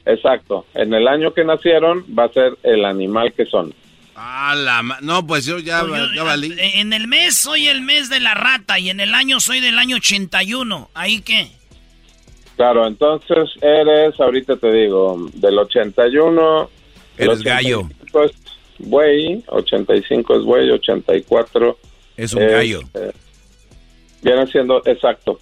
Exacto. 0.05 0.65
En 0.75 0.93
el 0.93 1.07
año 1.07 1.33
que 1.33 1.43
nacieron 1.43 2.03
va 2.17 2.25
a 2.25 2.29
ser 2.33 2.57
el 2.63 2.85
animal 2.85 3.33
que 3.33 3.45
son. 3.45 3.73
Ah, 4.21 4.53
la 4.53 4.81
ma- 4.83 4.97
no, 5.01 5.25
pues 5.25 5.45
yo 5.45 5.59
ya, 5.59 5.81
ya 6.15 6.23
valí. 6.23 6.53
En 6.59 6.91
el 6.91 7.07
mes 7.07 7.35
soy 7.37 7.67
el 7.67 7.81
mes 7.81 8.09
de 8.09 8.19
la 8.19 8.33
rata 8.33 8.77
y 8.77 8.89
en 8.89 8.99
el 8.99 9.13
año 9.15 9.39
soy 9.39 9.61
del 9.61 9.79
año 9.79 9.95
81. 9.95 10.89
¿Ahí 10.93 11.21
qué? 11.21 11.47
Claro, 12.57 12.85
entonces 12.85 13.49
eres, 13.61 14.19
ahorita 14.19 14.57
te 14.57 14.71
digo, 14.73 15.29
del 15.35 15.57
81. 15.57 16.69
el 17.17 17.27
Eres 17.29 17.41
gallo. 17.43 17.79
85 18.11 18.23
es 18.25 18.31
buey, 18.79 19.43
85 19.47 20.35
es 20.35 20.43
buey, 20.43 20.69
84. 20.69 21.77
Es 22.17 22.33
un 22.33 22.45
gallo. 22.45 22.81
eh, 22.95 23.11
viene 24.21 24.45
siendo, 24.47 24.81
exacto. 24.85 25.39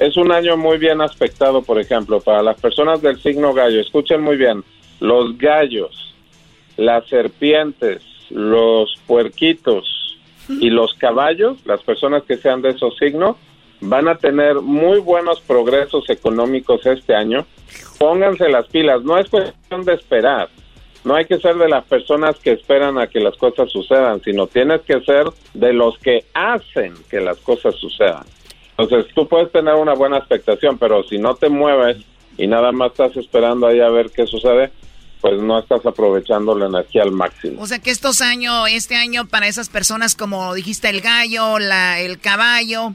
Es 0.00 0.16
un 0.16 0.32
año 0.32 0.56
muy 0.56 0.78
bien 0.78 1.00
aspectado, 1.00 1.62
por 1.62 1.78
ejemplo, 1.80 2.20
para 2.20 2.42
las 2.42 2.60
personas 2.60 3.00
del 3.00 3.20
signo 3.22 3.54
gallo. 3.54 3.80
Escuchen 3.80 4.20
muy 4.20 4.36
bien, 4.36 4.64
los 4.98 5.38
gallos, 5.38 6.14
las 6.76 7.06
serpientes, 7.08 8.02
los 8.30 8.94
puerquitos 9.06 10.16
y 10.48 10.70
los 10.70 10.94
caballos, 10.94 11.58
las 11.66 11.82
personas 11.82 12.22
que 12.24 12.36
sean 12.36 12.62
de 12.62 12.70
esos 12.70 12.96
signos, 12.96 13.36
van 13.80 14.08
a 14.08 14.16
tener 14.16 14.56
muy 14.56 14.98
buenos 14.98 15.40
progresos 15.40 16.08
económicos 16.10 16.84
este 16.86 17.14
año. 17.14 17.46
Pónganse 17.98 18.48
las 18.48 18.66
pilas, 18.68 19.02
no 19.02 19.18
es 19.18 19.28
cuestión 19.28 19.84
de 19.84 19.94
esperar. 19.94 20.48
No 21.04 21.14
hay 21.14 21.26
que 21.26 21.38
ser 21.38 21.56
de 21.56 21.68
las 21.68 21.84
personas 21.84 22.38
que 22.38 22.52
esperan 22.52 22.98
a 22.98 23.06
que 23.06 23.20
las 23.20 23.36
cosas 23.36 23.70
sucedan, 23.70 24.20
sino 24.22 24.46
tienes 24.46 24.80
que 24.82 25.00
ser 25.02 25.26
de 25.54 25.72
los 25.72 25.96
que 25.98 26.24
hacen 26.34 26.94
que 27.08 27.20
las 27.20 27.38
cosas 27.38 27.74
sucedan. 27.76 28.24
Entonces, 28.76 29.12
tú 29.14 29.26
puedes 29.26 29.50
tener 29.52 29.74
una 29.74 29.94
buena 29.94 30.18
expectación, 30.18 30.78
pero 30.78 31.02
si 31.04 31.18
no 31.18 31.34
te 31.34 31.48
mueves 31.48 31.98
y 32.36 32.46
nada 32.46 32.72
más 32.72 32.92
estás 32.92 33.16
esperando 33.16 33.66
ahí 33.66 33.80
a 33.80 33.90
ver 33.90 34.10
qué 34.10 34.26
sucede, 34.26 34.70
pues 35.20 35.40
no 35.40 35.58
estás 35.58 35.84
aprovechando 35.84 36.56
la 36.56 36.66
energía 36.66 37.02
al 37.02 37.12
máximo. 37.12 37.60
O 37.62 37.66
sea 37.66 37.78
que 37.78 37.90
estos 37.90 38.20
años, 38.20 38.68
este 38.70 38.96
año 38.96 39.26
para 39.26 39.48
esas 39.48 39.68
personas 39.68 40.14
como 40.14 40.54
dijiste 40.54 40.88
el 40.88 41.00
gallo, 41.00 41.58
la, 41.58 42.00
el 42.00 42.18
caballo 42.18 42.94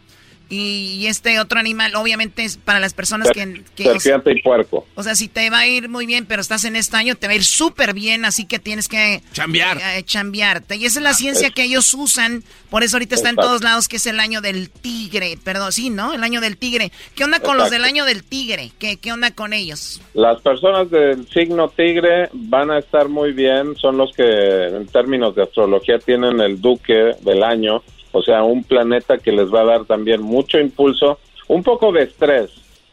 y, 0.50 1.08
este 1.08 1.40
otro 1.40 1.60
animal, 1.60 1.96
obviamente 1.96 2.44
es 2.44 2.58
para 2.58 2.80
las 2.80 2.94
personas 2.94 3.30
que... 3.32 3.64
que 3.76 3.90
o, 3.90 3.92
sea, 3.92 4.00
Serpiente 4.00 4.40
y 4.40 4.42
puerco. 4.42 4.86
o 4.96 5.04
sea, 5.04 5.16
si 5.16 5.28
te 5.28 5.50
va 5.50 5.60
a 5.60 5.68
ir 5.68 5.90
muy 5.90 6.06
bien, 6.06 6.26
pero 6.26 6.42
estás 6.42 6.64
en 6.66 6.76
este 6.76 6.96
año, 6.98 7.16
te 7.16 7.28
va 7.28 7.34
a 7.34 7.36
ir 7.36 7.44
súper 7.44 7.94
bien, 7.94 8.26
así 8.26 8.46
que 8.46 8.60
tienes 8.60 8.88
que... 8.88 9.22
Chambear. 9.34 9.78
eh, 9.78 10.04
chambearte. 10.04 10.76
Y 10.76 10.86
esa 10.86 11.00
es 11.00 11.04
la 11.04 11.14
ciencia 11.14 11.50
que 11.50 11.64
ellos 11.64 11.94
usan, 11.94 12.44
por 12.70 12.84
eso 12.84 12.98
ahorita 12.98 13.16
está 13.16 13.30
en 13.30 13.36
todos 13.36 13.64
lados, 13.64 13.88
que 13.88 13.98
es 13.98 14.08
el 14.08 14.20
año 14.20 14.42
del 14.42 14.70
tigre, 14.70 15.38
perdón, 15.44 15.72
sí, 15.72 15.90
¿no? 15.90 16.14
El 16.14 16.24
año 16.24 16.42
del 16.42 16.58
tigre. 16.58 16.92
¿Qué 17.16 17.24
onda 17.24 17.40
con 17.40 17.58
los 17.58 17.70
del 17.70 17.84
año 17.84 18.06
del 18.06 18.24
tigre? 18.24 18.72
¿Qué, 18.80 18.98
qué 18.98 19.12
onda 19.12 19.32
con 19.32 19.54
ellos? 19.54 20.02
Las 20.14 20.42
personas 20.42 20.90
del 20.90 21.28
signo 21.30 21.70
tigre 21.70 22.30
van 22.34 22.72
a 22.72 22.80
estar 22.80 23.10
muy 23.10 23.32
bien, 23.32 23.76
son 23.76 23.98
los 23.98 24.14
que 24.16 24.24
en 24.24 24.88
términos 24.88 25.36
de 25.36 25.44
astrología 25.44 26.00
tienen 26.00 26.40
el 26.42 26.62
duque 26.62 27.16
del 27.22 27.44
año, 27.44 27.84
o 28.14 28.22
sea, 28.22 28.44
un 28.44 28.64
planeta 28.64 29.18
que 29.18 29.32
les 29.32 29.54
va 29.54 29.62
a 29.62 29.66
dar 29.66 29.86
también 29.86 30.22
mucho 30.22 30.60
impulso, 30.60 31.20
un 31.48 31.64
poco 31.64 31.92
de 31.92 32.04
estrés, 32.04 32.52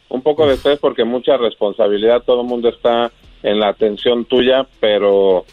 un 0.09 0.21
poco 0.21 0.45
de 0.45 0.55
estrés 0.55 0.79
porque 0.79 1.05
mucha 1.05 1.37
responsabilidad, 1.37 2.23
todo 2.23 2.41
el 2.41 2.47
mundo 2.47 2.69
está 2.69 3.11
en 3.43 3.59
la 3.59 3.69
atención 3.69 4.25
tuya, 4.25 4.67
pero 4.79 5.45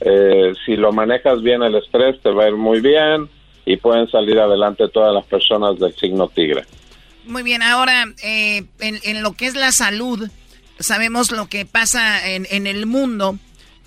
eh, 0.00 0.52
si 0.66 0.76
lo 0.76 0.92
manejas 0.92 1.40
bien 1.42 1.62
el 1.62 1.76
estrés 1.76 2.20
te 2.20 2.30
va 2.30 2.44
a 2.44 2.48
ir 2.48 2.56
muy 2.56 2.80
bien 2.80 3.28
y 3.64 3.76
pueden 3.76 4.08
salir 4.10 4.38
adelante 4.38 4.88
todas 4.88 5.14
las 5.14 5.24
personas 5.26 5.78
del 5.78 5.94
signo 5.94 6.28
tigre. 6.28 6.64
Muy 7.24 7.44
bien, 7.44 7.62
ahora 7.62 8.04
eh, 8.22 8.64
en, 8.80 8.98
en 9.04 9.22
lo 9.22 9.32
que 9.32 9.46
es 9.46 9.54
la 9.54 9.70
salud, 9.72 10.28
sabemos 10.80 11.30
lo 11.30 11.46
que 11.46 11.64
pasa 11.64 12.28
en, 12.28 12.46
en 12.50 12.66
el 12.66 12.86
mundo. 12.86 13.38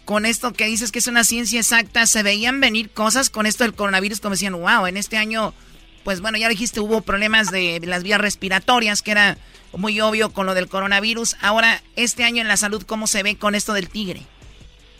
Con 0.07 0.25
esto 0.25 0.53
que 0.53 0.67
dices 0.67 0.93
que 0.93 0.99
es 0.99 1.07
una 1.07 1.25
ciencia 1.25 1.59
exacta, 1.59 2.05
se 2.05 2.23
veían 2.23 2.61
venir 2.61 2.89
cosas 2.89 3.29
con 3.29 3.45
esto 3.45 3.65
del 3.65 3.73
coronavirus, 3.73 4.21
como 4.21 4.35
decían, 4.35 4.53
wow, 4.53 4.87
en 4.87 4.95
este 4.95 5.17
año, 5.17 5.53
pues 6.05 6.21
bueno, 6.21 6.37
ya 6.37 6.47
dijiste, 6.47 6.79
hubo 6.79 7.01
problemas 7.01 7.51
de 7.51 7.81
las 7.83 8.03
vías 8.03 8.21
respiratorias, 8.21 9.01
que 9.01 9.11
era 9.11 9.35
muy 9.75 9.99
obvio 9.99 10.29
con 10.29 10.45
lo 10.45 10.53
del 10.53 10.69
coronavirus. 10.69 11.35
Ahora, 11.41 11.81
este 11.97 12.23
año 12.23 12.41
en 12.41 12.47
la 12.47 12.55
salud, 12.55 12.83
¿cómo 12.87 13.05
se 13.05 13.21
ve 13.21 13.37
con 13.37 13.53
esto 13.53 13.73
del 13.73 13.89
tigre? 13.89 14.21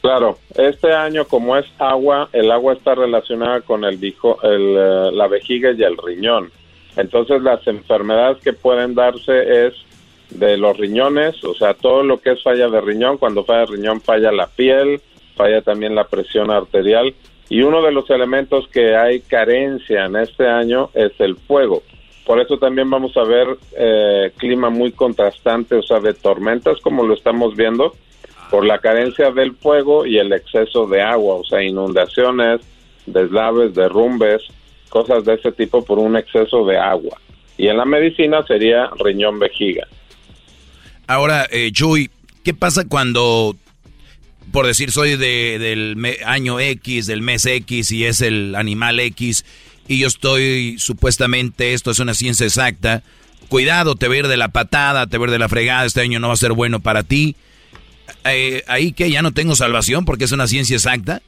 Claro, 0.02 0.40
este 0.56 0.94
año 0.94 1.24
como 1.24 1.56
es 1.56 1.66
agua, 1.80 2.28
el 2.34 2.52
agua 2.52 2.74
está 2.74 2.94
relacionada 2.94 3.62
con 3.62 3.86
el, 3.86 4.04
eh, 4.04 5.10
la 5.14 5.28
vejiga 5.30 5.72
y 5.72 5.84
el 5.84 5.96
riñón. 5.96 6.52
Entonces 6.98 7.42
las 7.44 7.66
enfermedades 7.66 8.40
que 8.44 8.52
pueden 8.52 8.94
darse 8.94 9.68
es 9.68 9.74
de 10.30 10.58
los 10.58 10.78
riñones, 10.78 11.44
o 11.44 11.54
sea, 11.54 11.74
todo 11.74 12.04
lo 12.04 12.20
que 12.20 12.32
es 12.32 12.44
falla 12.44 12.68
de 12.68 12.82
riñón, 12.82 13.18
cuando 13.18 13.44
falla 13.44 13.62
de 13.62 13.78
riñón 13.78 14.02
falla 14.02 14.32
la 14.32 14.48
piel, 14.48 15.02
falla 15.36 15.62
también 15.62 15.96
la 15.96 16.08
presión 16.08 16.52
arterial 16.52 17.14
y 17.50 17.62
uno 17.62 17.82
de 17.82 17.92
los 17.92 18.10
elementos 18.10 18.68
que 18.68 18.96
hay 18.96 19.22
carencia 19.22 20.06
en 20.06 20.18
este 20.18 20.48
año 20.48 20.90
es 20.94 21.12
el 21.20 21.38
fuego. 21.38 21.82
Por 22.26 22.42
eso 22.42 22.58
también 22.58 22.90
vamos 22.90 23.16
a 23.16 23.24
ver 23.24 23.48
eh, 23.78 24.32
clima 24.36 24.70
muy 24.70 24.92
contrastante, 24.92 25.76
o 25.76 25.82
sea, 25.82 26.02
de 26.02 26.14
tormentas 26.14 26.80
como 26.82 27.06
lo 27.06 27.14
estamos 27.14 27.56
viendo, 27.56 27.96
por 28.52 28.66
la 28.66 28.80
carencia 28.80 29.32
del 29.32 29.56
fuego 29.56 30.06
y 30.06 30.18
el 30.18 30.34
exceso 30.34 30.88
de 30.88 31.02
agua, 31.02 31.36
o 31.36 31.44
sea, 31.46 31.64
inundaciones, 31.64 32.62
deslaves, 33.06 33.74
derrumbes. 33.74 34.42
cosas 34.90 35.26
de 35.26 35.36
ese 35.36 35.52
tipo 35.52 35.84
por 35.84 36.00
un 36.00 36.16
exceso 36.18 36.66
de 36.66 36.78
agua. 36.78 37.18
Y 37.58 37.68
en 37.68 37.78
la 37.78 37.86
medicina 37.86 38.44
sería 38.46 38.90
riñón 39.00 39.40
vejiga. 39.40 39.88
Ahora, 41.08 41.48
eh, 41.52 41.72
Chuy, 41.72 42.12
¿qué 42.44 42.54
pasa 42.54 42.86
cuando, 42.88 43.56
por 44.52 44.68
decir, 44.68 44.92
soy 44.92 45.16
de, 45.16 45.58
del 45.58 45.98
año 46.26 46.60
X, 46.60 47.08
del 47.08 47.22
mes 47.22 47.46
X 47.46 47.92
y 47.92 48.06
es 48.06 48.22
el 48.22 48.56
animal 48.56 49.00
X 49.00 49.46
y 49.88 50.00
yo 50.00 50.08
estoy 50.08 50.78
supuestamente, 50.78 51.74
esto 51.74 51.92
es 51.92 52.00
una 52.00 52.14
ciencia 52.14 52.46
exacta, 52.46 53.04
cuidado, 53.48 53.96
te 53.96 54.14
ir 54.16 54.28
de 54.28 54.38
la 54.38 54.50
patada, 54.50 55.08
te 55.08 55.18
ir 55.18 55.32
de 55.32 55.40
la 55.40 55.48
fregada, 55.48 55.86
este 55.86 56.02
año 56.02 56.20
no 56.20 56.28
va 56.28 56.34
a 56.34 56.38
ser 56.38 56.52
bueno 56.52 56.82
para 56.82 57.04
ti. 57.04 57.36
Eh, 58.26 58.64
ahí 58.68 58.92
que 58.92 59.10
ya 59.10 59.22
no 59.22 59.32
tengo 59.32 59.56
salvación 59.56 60.04
porque 60.04 60.26
es 60.26 60.32
una 60.34 60.48
ciencia 60.48 60.76
exacta. 60.76 61.22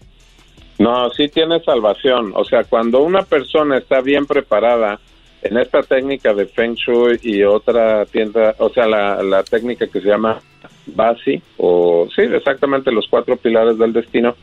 No, 0.77 1.09
sí 1.11 1.27
tiene 1.29 1.61
salvación. 1.61 2.31
O 2.35 2.43
sea, 2.43 2.63
cuando 2.63 2.99
una 3.01 3.23
persona 3.23 3.77
está 3.77 4.01
bien 4.01 4.25
preparada 4.25 4.99
en 5.41 5.57
esta 5.57 5.81
técnica 5.81 6.33
de 6.33 6.45
Feng 6.45 6.75
Shui 6.75 7.19
y 7.23 7.43
otra 7.43 8.05
tienda, 8.05 8.55
o 8.59 8.69
sea, 8.69 8.87
la, 8.87 9.23
la 9.23 9.43
técnica 9.43 9.87
que 9.87 10.01
se 10.01 10.07
llama 10.07 10.39
Basi, 10.87 11.41
o 11.57 12.07
sí, 12.13 12.21
exactamente 12.21 12.91
los 12.91 13.07
cuatro 13.07 13.37
pilares 13.37 13.77
del 13.77 13.93
destino, 13.93 14.35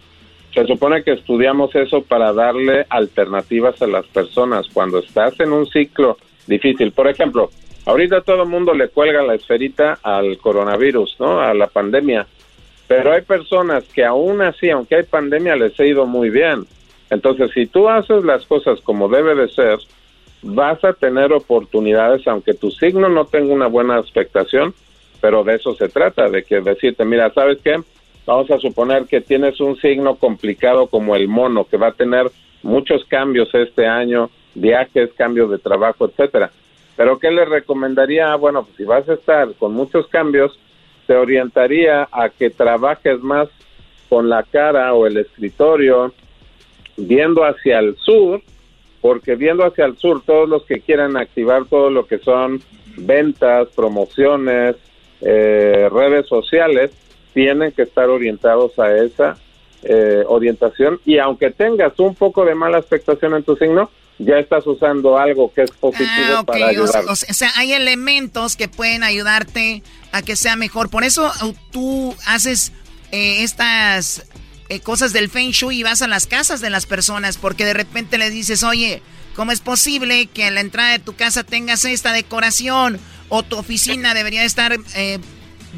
se 0.55 0.66
supone 0.66 1.02
que 1.02 1.12
estudiamos 1.12 1.74
eso 1.74 2.02
para 2.02 2.32
darle 2.32 2.86
alternativas 2.89 3.81
a 3.82 3.86
las 3.86 4.06
personas 4.06 4.66
cuando 4.73 5.01
estás 5.01 5.39
en 5.40 5.52
un 5.52 5.66
ciclo 5.66 6.16
difícil. 6.47 6.93
Por 6.93 7.09
ejemplo, 7.09 7.51
ahorita 7.85 8.23
todo 8.23 8.44
el 8.44 8.48
mundo 8.48 8.73
le 8.73 8.89
cuelga 8.89 9.23
la 9.23 9.35
esferita 9.35 9.98
al 10.02 10.39
coronavirus, 10.39 11.16
¿no? 11.18 11.40
A 11.40 11.52
la 11.52 11.66
pandemia. 11.66 12.27
Pero 12.89 13.12
hay 13.12 13.20
personas 13.20 13.85
que 13.93 14.05
aún 14.05 14.40
así, 14.40 14.70
aunque 14.70 14.97
hay 14.97 15.02
pandemia, 15.02 15.56
les 15.56 15.78
ha 15.78 15.85
ido 15.85 16.06
muy 16.06 16.31
bien. 16.31 16.64
Entonces, 17.10 17.51
si 17.52 17.66
tú 17.66 17.89
haces 17.90 18.24
las 18.24 18.47
cosas 18.47 18.81
como 18.81 19.09
debe 19.09 19.35
de 19.35 19.48
ser, 19.48 19.78
vas 20.47 20.82
a 20.85 20.93
tener 20.93 21.32
oportunidades, 21.32 22.27
aunque 22.27 22.55
tu 22.55 22.70
signo 22.70 23.09
no 23.09 23.24
tenga 23.24 23.52
una 23.52 23.66
buena 23.66 23.98
expectación, 23.98 24.74
pero 25.20 25.44
de 25.44 25.55
eso 25.55 25.74
se 25.74 25.89
trata, 25.89 26.28
de 26.28 26.44
que 26.44 26.60
decirte, 26.60 27.05
mira, 27.05 27.32
¿sabes 27.32 27.59
qué? 27.62 27.77
Vamos 28.27 28.51
a 28.51 28.59
suponer 28.59 29.06
que 29.06 29.20
tienes 29.20 29.60
un 29.60 29.77
signo 29.77 30.16
complicado 30.16 30.86
como 30.89 31.14
el 31.16 31.28
mono, 31.28 31.64
que 31.64 31.77
va 31.77 31.89
a 31.89 31.93
tener 31.93 32.31
muchos 32.62 33.05
cambios 33.05 33.55
este 33.55 33.86
año, 33.86 34.31
viajes, 34.55 35.10
cambios 35.16 35.51
de 35.51 35.59
trabajo, 35.59 36.06
etcétera. 36.06 36.51
Pero 36.97 37.18
¿qué 37.18 37.31
le 37.31 37.44
recomendaría? 37.44 38.35
Bueno, 38.36 38.64
pues 38.64 38.77
si 38.77 38.85
vas 38.85 39.09
a 39.09 39.14
estar 39.14 39.52
con 39.55 39.74
muchos 39.74 40.09
cambios, 40.09 40.59
te 41.06 41.14
orientaría 41.14 42.09
a 42.10 42.28
que 42.31 42.51
trabajes 42.51 43.20
más 43.20 43.48
con 44.09 44.28
la 44.28 44.43
cara 44.43 44.93
o 44.94 45.06
el 45.06 45.18
escritorio 45.18 46.12
viendo 46.97 47.44
hacia 47.44 47.78
el 47.78 47.97
sur, 47.97 48.40
porque 49.07 49.37
viendo 49.37 49.65
hacia 49.65 49.85
el 49.85 49.97
sur, 49.97 50.20
todos 50.27 50.49
los 50.49 50.65
que 50.65 50.81
quieran 50.81 51.16
activar 51.16 51.65
todo 51.66 51.91
lo 51.91 52.09
que 52.09 52.19
son 52.19 52.61
ventas, 52.97 53.69
promociones, 53.69 54.74
eh, 55.20 55.89
redes 55.93 56.27
sociales, 56.27 56.91
tienen 57.33 57.70
que 57.70 57.83
estar 57.83 58.11
orientados 58.11 58.77
a 58.81 58.97
esa 58.97 59.39
eh, 59.85 60.24
orientación 60.27 60.99
y 61.05 61.19
aunque 61.19 61.53
tengas 61.53 61.97
un 62.01 62.16
poco 62.16 62.45
de 62.45 62.57
mala 62.57 62.78
expectación 62.78 63.35
en 63.35 63.45
tu 63.45 63.55
signo, 63.55 63.93
ya 64.19 64.41
estás 64.41 64.66
usando 64.66 65.16
algo 65.16 65.53
que 65.55 65.62
es 65.62 65.70
positivo 65.70 66.39
ah, 66.39 66.43
para 66.43 66.66
ayudar. 66.66 67.05
O, 67.09 67.15
sea, 67.15 67.51
hay 67.55 67.74
elementos 67.74 68.57
que 68.57 68.66
pueden 68.66 69.05
ayudarte 69.05 69.85
a 70.11 70.23
que 70.23 70.35
sea 70.35 70.57
mejor. 70.57 70.91
Por 70.91 71.05
eso 71.05 71.31
uh, 71.45 71.55
tú 71.70 72.12
haces 72.27 72.73
eh, 73.12 73.45
estas 73.45 74.27
eh, 74.68 74.80
cosas 74.80 75.12
del 75.12 75.30
Feng 75.30 75.51
Shui 75.51 75.78
y 75.78 75.82
vas 75.82 76.02
a 76.02 76.09
las 76.09 76.26
casas 76.26 76.60
de 76.60 76.70
las 76.70 76.86
personas 76.86 77.36
porque 77.36 77.64
de 77.64 77.74
repente 77.74 78.18
le 78.18 78.30
dices, 78.30 78.62
oye, 78.62 79.02
¿cómo 79.34 79.52
es 79.52 79.60
posible 79.60 80.26
que 80.26 80.47
en 80.47 80.55
la 80.55 80.60
entrada 80.60 80.93
de 80.93 80.98
tu 80.98 81.14
casa 81.14 81.44
tengas 81.44 81.84
esta 81.84 82.12
decoración? 82.12 82.98
O 83.28 83.43
tu 83.43 83.56
oficina 83.56 84.14
debería 84.14 84.44
estar 84.44 84.76
eh, 84.94 85.18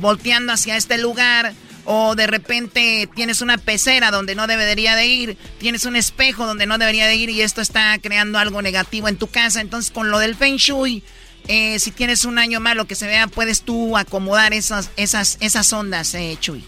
volteando 0.00 0.52
hacia 0.52 0.76
este 0.76 0.98
lugar 0.98 1.54
o 1.90 2.14
de 2.14 2.26
repente 2.26 3.08
tienes 3.14 3.40
una 3.40 3.56
pecera 3.56 4.10
donde 4.10 4.34
no 4.34 4.46
debería 4.46 4.94
de 4.94 5.06
ir, 5.06 5.38
tienes 5.58 5.86
un 5.86 5.96
espejo 5.96 6.46
donde 6.46 6.66
no 6.66 6.76
debería 6.76 7.06
de 7.06 7.16
ir 7.16 7.30
y 7.30 7.40
esto 7.40 7.62
está 7.62 7.98
creando 7.98 8.38
algo 8.38 8.60
negativo 8.60 9.08
en 9.08 9.16
tu 9.16 9.28
casa. 9.28 9.62
Entonces 9.62 9.90
con 9.90 10.10
lo 10.10 10.18
del 10.18 10.34
Feng 10.34 10.56
Shui, 10.56 11.02
eh, 11.46 11.78
si 11.78 11.90
tienes 11.90 12.26
un 12.26 12.38
año 12.38 12.60
malo 12.60 12.86
que 12.86 12.94
se 12.94 13.06
vea, 13.06 13.26
puedes 13.26 13.62
tú 13.62 13.96
acomodar 13.96 14.52
esas, 14.52 14.90
esas, 14.96 15.38
esas 15.40 15.72
ondas, 15.72 16.12
eh, 16.14 16.36
Chuy. 16.38 16.62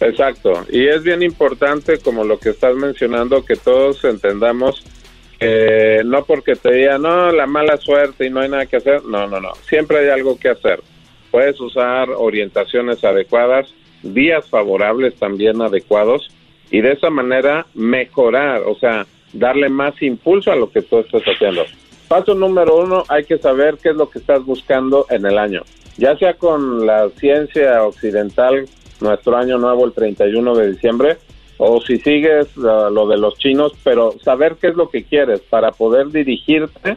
Exacto, 0.00 0.64
y 0.70 0.88
es 0.88 1.02
bien 1.02 1.22
importante 1.22 1.98
como 1.98 2.24
lo 2.24 2.38
que 2.38 2.50
estás 2.50 2.74
mencionando, 2.74 3.44
que 3.44 3.56
todos 3.56 4.02
entendamos 4.04 4.82
que 5.38 6.02
no 6.04 6.24
porque 6.24 6.54
te 6.54 6.72
digan, 6.72 7.02
no, 7.02 7.30
la 7.32 7.46
mala 7.46 7.76
suerte 7.78 8.26
y 8.26 8.30
no 8.30 8.40
hay 8.40 8.48
nada 8.48 8.66
que 8.66 8.76
hacer, 8.76 9.04
no, 9.04 9.26
no, 9.26 9.40
no, 9.40 9.52
siempre 9.68 9.98
hay 9.98 10.08
algo 10.08 10.38
que 10.38 10.50
hacer. 10.50 10.80
Puedes 11.30 11.60
usar 11.60 12.10
orientaciones 12.10 13.02
adecuadas 13.04 13.72
días 14.02 14.48
favorables 14.48 15.14
también 15.16 15.60
adecuados 15.60 16.30
y 16.70 16.80
de 16.80 16.92
esa 16.92 17.10
manera 17.10 17.66
mejorar, 17.74 18.62
o 18.66 18.74
sea, 18.76 19.06
darle 19.32 19.68
más 19.68 20.00
impulso 20.02 20.52
a 20.52 20.56
lo 20.56 20.70
que 20.70 20.82
tú 20.82 21.00
estás 21.00 21.22
haciendo. 21.22 21.64
Paso 22.08 22.34
número 22.34 22.76
uno, 22.76 23.04
hay 23.08 23.24
que 23.24 23.38
saber 23.38 23.78
qué 23.82 23.90
es 23.90 23.96
lo 23.96 24.10
que 24.10 24.18
estás 24.18 24.44
buscando 24.44 25.06
en 25.10 25.26
el 25.26 25.38
año. 25.38 25.62
Ya 25.96 26.16
sea 26.16 26.34
con 26.34 26.86
la 26.86 27.08
ciencia 27.10 27.84
occidental, 27.84 28.66
nuestro 29.00 29.36
año 29.36 29.58
nuevo 29.58 29.84
el 29.86 29.92
31 29.92 30.54
de 30.54 30.72
diciembre, 30.72 31.18
o 31.58 31.80
si 31.80 31.98
sigues 31.98 32.56
uh, 32.56 32.90
lo 32.90 33.06
de 33.06 33.18
los 33.18 33.34
chinos, 33.38 33.72
pero 33.84 34.14
saber 34.22 34.56
qué 34.60 34.68
es 34.68 34.76
lo 34.76 34.88
que 34.88 35.04
quieres 35.04 35.40
para 35.40 35.72
poder 35.72 36.08
dirigirte 36.08 36.96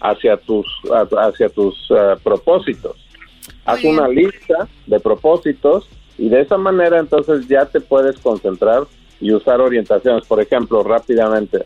hacia 0.00 0.36
tus, 0.36 0.66
hacia 0.90 1.48
tus 1.48 1.90
uh, 1.90 2.18
propósitos. 2.22 2.96
Haz 3.64 3.84
una 3.84 4.08
lista 4.08 4.68
de 4.86 4.98
propósitos 4.98 5.88
y 6.18 6.28
de 6.28 6.40
esa 6.40 6.58
manera 6.58 6.98
entonces 6.98 7.46
ya 7.46 7.66
te 7.66 7.80
puedes 7.80 8.18
concentrar 8.18 8.82
y 9.20 9.32
usar 9.32 9.60
orientaciones. 9.60 10.26
Por 10.26 10.40
ejemplo, 10.40 10.82
rápidamente, 10.82 11.64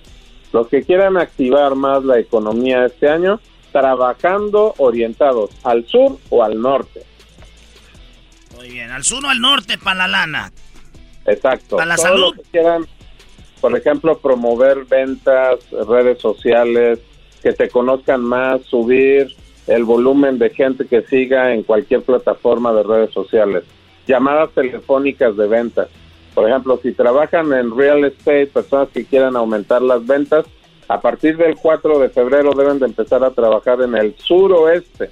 los 0.53 0.69
que 0.69 0.83
quieran 0.83 1.17
activar 1.17 1.75
más 1.75 2.05
la 2.05 2.19
economía 2.19 2.85
este 2.85 3.09
año, 3.09 3.41
trabajando 3.73 4.75
orientados 4.79 5.51
al 5.65 5.87
sur 5.87 6.19
o 6.31 6.43
al 6.43 6.61
norte. 6.61 7.03
Muy 8.65 8.73
bien, 8.73 8.91
al 8.91 9.05
sur 9.05 9.23
o 9.27 9.29
al 9.29 9.43
norte 9.43 9.77
para 9.77 10.09
la 10.09 10.09
lana. 10.09 10.53
Exacto. 11.27 11.77
Para 11.77 11.85
la 11.85 11.97
salud. 11.99 12.35
que 12.35 12.43
quieran, 12.51 12.87
por 13.61 13.77
ejemplo, 13.77 14.17
promover 14.17 14.87
ventas, 14.87 15.59
redes 15.87 16.19
sociales, 16.19 16.99
que 17.43 17.53
te 17.53 17.69
conozcan 17.69 18.23
más, 18.23 18.63
subir 18.63 19.37
el 19.67 19.85
volumen 19.85 20.39
de 20.39 20.49
gente 20.49 20.87
que 20.87 21.03
siga 21.03 21.53
en 21.53 21.63
cualquier 21.63 22.01
plataforma 22.01 22.73
de 22.73 22.85
redes 22.85 23.13
sociales 23.13 23.65
llamadas 24.07 24.49
telefónicas 24.55 25.37
de 25.37 25.47
ventas. 25.47 25.89
Por 26.33 26.49
ejemplo, 26.49 26.81
si 26.83 26.93
trabajan 26.93 27.53
en 27.53 27.77
real 27.77 28.03
estate, 28.07 28.47
personas 28.47 28.89
que 28.95 29.05
quieran 29.05 29.37
aumentar 29.37 29.83
las 29.83 30.07
ventas, 30.07 30.47
a 30.89 31.03
partir 31.03 31.37
del 31.37 31.57
4 31.57 31.99
de 31.99 32.09
febrero 32.09 32.55
deben 32.55 32.79
de 32.79 32.87
empezar 32.87 33.25
a 33.25 33.31
trabajar 33.31 33.83
en 33.83 33.95
el 33.95 34.15
suroeste. 34.17 35.11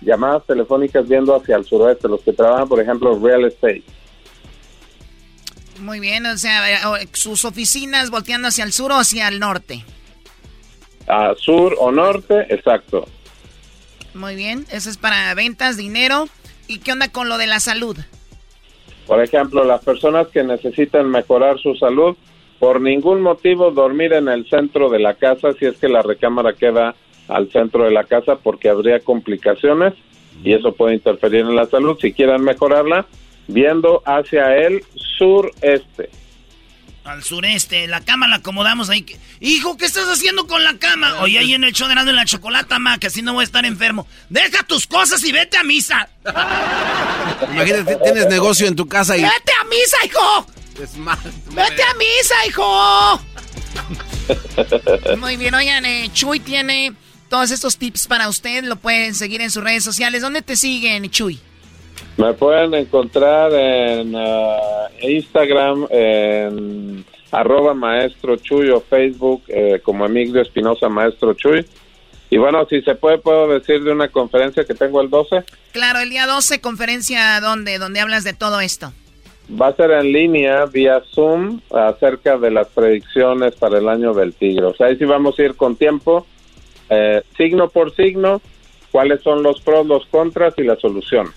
Llamadas 0.00 0.46
telefónicas 0.46 1.06
viendo 1.06 1.34
hacia 1.34 1.56
el 1.56 1.64
suroeste, 1.64 2.08
los 2.08 2.22
que 2.22 2.32
trabajan, 2.32 2.68
por 2.68 2.80
ejemplo, 2.80 3.18
real 3.18 3.44
estate. 3.44 3.82
Muy 5.80 6.00
bien, 6.00 6.26
o 6.26 6.36
sea, 6.36 6.62
sus 7.12 7.44
oficinas 7.44 8.10
volteando 8.10 8.48
hacia 8.48 8.64
el 8.64 8.72
sur 8.72 8.92
o 8.92 8.96
hacia 8.96 9.28
el 9.28 9.40
norte. 9.40 9.84
A 11.08 11.34
sur 11.36 11.74
o 11.78 11.90
norte, 11.90 12.46
exacto. 12.50 13.06
Muy 14.14 14.36
bien, 14.36 14.66
eso 14.70 14.90
es 14.90 14.96
para 14.96 15.32
ventas, 15.34 15.76
dinero. 15.76 16.28
¿Y 16.68 16.78
qué 16.78 16.92
onda 16.92 17.08
con 17.08 17.28
lo 17.28 17.38
de 17.38 17.46
la 17.46 17.60
salud? 17.60 17.96
Por 19.06 19.22
ejemplo, 19.22 19.64
las 19.64 19.82
personas 19.82 20.28
que 20.28 20.44
necesitan 20.44 21.10
mejorar 21.10 21.58
su 21.58 21.74
salud, 21.74 22.16
por 22.58 22.80
ningún 22.80 23.22
motivo 23.22 23.70
dormir 23.70 24.12
en 24.12 24.28
el 24.28 24.48
centro 24.48 24.90
de 24.90 25.00
la 25.00 25.14
casa 25.14 25.52
si 25.58 25.66
es 25.66 25.76
que 25.78 25.88
la 25.88 26.02
recámara 26.02 26.52
queda 26.52 26.94
al 27.30 27.50
centro 27.50 27.84
de 27.84 27.90
la 27.90 28.04
casa 28.04 28.36
porque 28.36 28.68
habría 28.68 29.00
complicaciones 29.00 29.94
y 30.42 30.52
eso 30.52 30.74
puede 30.74 30.94
interferir 30.94 31.40
en 31.40 31.56
la 31.56 31.66
salud. 31.66 31.98
Si 32.00 32.12
quieren 32.12 32.42
mejorarla, 32.42 33.06
viendo 33.46 34.02
hacia 34.04 34.56
el 34.56 34.84
sureste. 34.94 36.10
Al 37.04 37.22
sureste, 37.22 37.86
la 37.88 38.02
cama 38.02 38.28
la 38.28 38.36
acomodamos 38.36 38.90
ahí. 38.90 39.06
Hijo, 39.40 39.76
¿qué 39.76 39.86
estás 39.86 40.06
haciendo 40.06 40.46
con 40.46 40.62
la 40.62 40.78
cama? 40.78 41.20
Oye, 41.22 41.38
ahí 41.38 41.54
en 41.54 41.64
el 41.64 41.72
show 41.72 41.88
de 41.88 42.12
la 42.12 42.24
chocolata, 42.24 42.78
ma, 42.78 42.98
que 42.98 43.06
así 43.06 43.22
no 43.22 43.32
voy 43.32 43.42
a 43.42 43.44
estar 43.44 43.64
enfermo. 43.64 44.06
Deja 44.28 44.62
tus 44.64 44.86
cosas 44.86 45.24
y 45.24 45.32
vete 45.32 45.56
a 45.56 45.64
misa. 45.64 46.08
Imagínate, 47.52 47.96
tienes 47.96 48.26
negocio 48.28 48.68
en 48.68 48.76
tu 48.76 48.86
casa 48.86 49.16
y... 49.16 49.22
¡Vete 49.22 49.52
a 49.60 49.64
misa, 49.64 49.96
hijo! 50.04 50.46
¡Vete 51.52 51.82
a 51.82 51.94
misa, 51.94 52.46
hijo! 52.46 53.20
Muy 55.18 55.36
bien, 55.36 55.54
oigan, 55.54 55.84
eh, 55.86 56.10
Chuy 56.12 56.40
tiene 56.40 56.92
todos 57.30 57.50
estos 57.50 57.78
tips 57.78 58.06
para 58.06 58.28
usted. 58.28 58.64
Lo 58.64 58.76
pueden 58.76 59.14
seguir 59.14 59.40
en 59.40 59.50
sus 59.50 59.64
redes 59.64 59.82
sociales. 59.82 60.20
¿Dónde 60.20 60.42
te 60.42 60.56
siguen, 60.56 61.08
Chuy? 61.08 61.38
Me 62.18 62.34
pueden 62.34 62.74
encontrar 62.74 63.52
en 63.54 64.14
uh, 64.14 64.58
Instagram, 65.00 65.86
en 65.90 67.04
arroba 67.30 67.72
maestro 67.72 68.36
Chuy 68.36 68.68
o 68.70 68.80
Facebook 68.80 69.42
eh, 69.48 69.80
como 69.82 70.04
Emilio 70.04 70.42
Espinosa 70.42 70.88
Maestro 70.88 71.32
Chuy. 71.34 71.64
Y 72.28 72.38
bueno, 72.38 72.66
si 72.68 72.82
se 72.82 72.94
puede, 72.94 73.18
puedo 73.18 73.48
decir 73.48 73.82
de 73.82 73.92
una 73.92 74.08
conferencia 74.08 74.64
que 74.64 74.74
tengo 74.74 75.00
el 75.00 75.08
12. 75.08 75.44
Claro, 75.72 76.00
el 76.00 76.10
día 76.10 76.26
12, 76.26 76.60
conferencia 76.60 77.40
donde, 77.40 77.78
donde 77.78 78.00
hablas 78.00 78.24
de 78.24 78.34
todo 78.34 78.60
esto. 78.60 78.92
Va 79.60 79.68
a 79.68 79.76
ser 79.76 79.90
en 79.90 80.12
línea, 80.12 80.64
vía 80.66 81.02
Zoom, 81.12 81.60
acerca 81.72 82.38
de 82.38 82.52
las 82.52 82.68
predicciones 82.68 83.56
para 83.56 83.78
el 83.78 83.88
año 83.88 84.14
del 84.14 84.32
tigre. 84.32 84.66
O 84.66 84.74
sea, 84.74 84.88
ahí 84.88 84.96
sí 84.96 85.04
vamos 85.04 85.38
a 85.38 85.42
ir 85.42 85.56
con 85.56 85.74
tiempo, 85.74 86.24
eh, 86.90 87.22
signo 87.36 87.68
por 87.68 87.94
signo, 87.94 88.42
cuáles 88.90 89.22
son 89.22 89.42
los 89.42 89.60
pros, 89.60 89.86
los 89.86 90.04
contras 90.06 90.54
y 90.58 90.64
las 90.64 90.80
soluciones. 90.80 91.32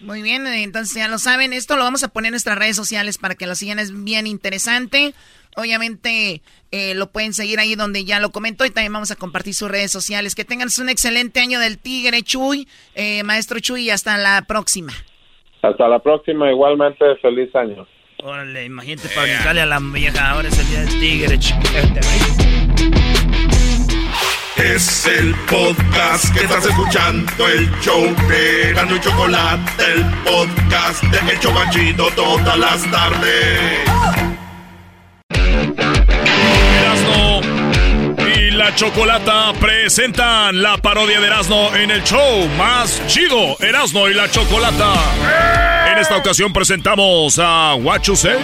Muy 0.00 0.22
bien, 0.22 0.46
entonces 0.46 0.96
ya 0.96 1.08
lo 1.08 1.18
saben, 1.18 1.52
esto 1.52 1.76
lo 1.76 1.84
vamos 1.84 2.02
a 2.02 2.08
poner 2.08 2.28
en 2.28 2.32
nuestras 2.32 2.58
redes 2.58 2.74
sociales 2.74 3.18
para 3.18 3.34
que 3.34 3.46
lo 3.46 3.54
sigan, 3.54 3.78
es 3.78 4.04
bien 4.04 4.26
interesante. 4.26 5.12
Obviamente 5.56 6.42
eh, 6.70 6.94
lo 6.94 7.10
pueden 7.10 7.34
seguir 7.34 7.58
ahí 7.58 7.74
donde 7.74 8.04
ya 8.04 8.20
lo 8.20 8.30
comentó 8.30 8.64
y 8.64 8.70
también 8.70 8.92
vamos 8.92 9.10
a 9.10 9.16
compartir 9.16 9.52
sus 9.52 9.70
redes 9.70 9.90
sociales. 9.90 10.34
Que 10.34 10.44
tengan 10.44 10.68
un 10.80 10.88
excelente 10.88 11.40
año 11.40 11.58
del 11.58 11.78
Tigre, 11.78 12.22
Chuy, 12.22 12.68
eh, 12.94 13.22
maestro 13.24 13.58
Chuy, 13.58 13.86
y 13.86 13.90
hasta 13.90 14.16
la 14.16 14.42
próxima. 14.46 14.92
Hasta 15.60 15.88
la 15.88 15.98
próxima, 15.98 16.50
igualmente, 16.50 17.04
feliz 17.20 17.54
año. 17.54 17.86
Órale, 18.22 18.64
imagínate 18.64 19.08
para 19.14 19.50
a 19.50 19.66
la 19.66 19.80
vieja, 19.80 20.30
ahora 20.30 20.48
es 20.48 20.58
el 20.58 20.68
día 20.68 20.80
del 20.80 21.00
Tigre, 21.00 21.38
Es 24.62 25.06
el 25.06 25.34
podcast 25.48 26.34
que 26.34 26.40
estás 26.40 26.66
escuchando, 26.66 27.48
el 27.48 27.70
show 27.80 28.14
de 28.28 28.74
Gano 28.74 28.94
y 28.94 29.00
Chocolate, 29.00 29.84
el 29.92 30.04
podcast 30.22 31.02
de 31.04 31.32
El 31.32 31.40
Chocachito 31.40 32.10
todas 32.14 32.58
las 32.58 32.90
tardes. 32.90 33.80
Erasno 36.78 37.40
y 38.36 38.50
la 38.50 38.74
Chocolata 38.74 39.54
presentan 39.58 40.60
la 40.60 40.76
parodia 40.76 41.20
de 41.20 41.26
Erasno 41.26 41.74
en 41.74 41.90
el 41.90 42.04
show 42.04 42.46
más 42.58 43.00
chido, 43.06 43.56
Erasno 43.60 44.10
y 44.10 44.14
la 44.14 44.30
Chocolata. 44.30 44.92
En 45.90 45.98
esta 45.98 46.18
ocasión 46.18 46.52
presentamos 46.52 47.38
a. 47.38 47.76
Eh, 47.76 48.38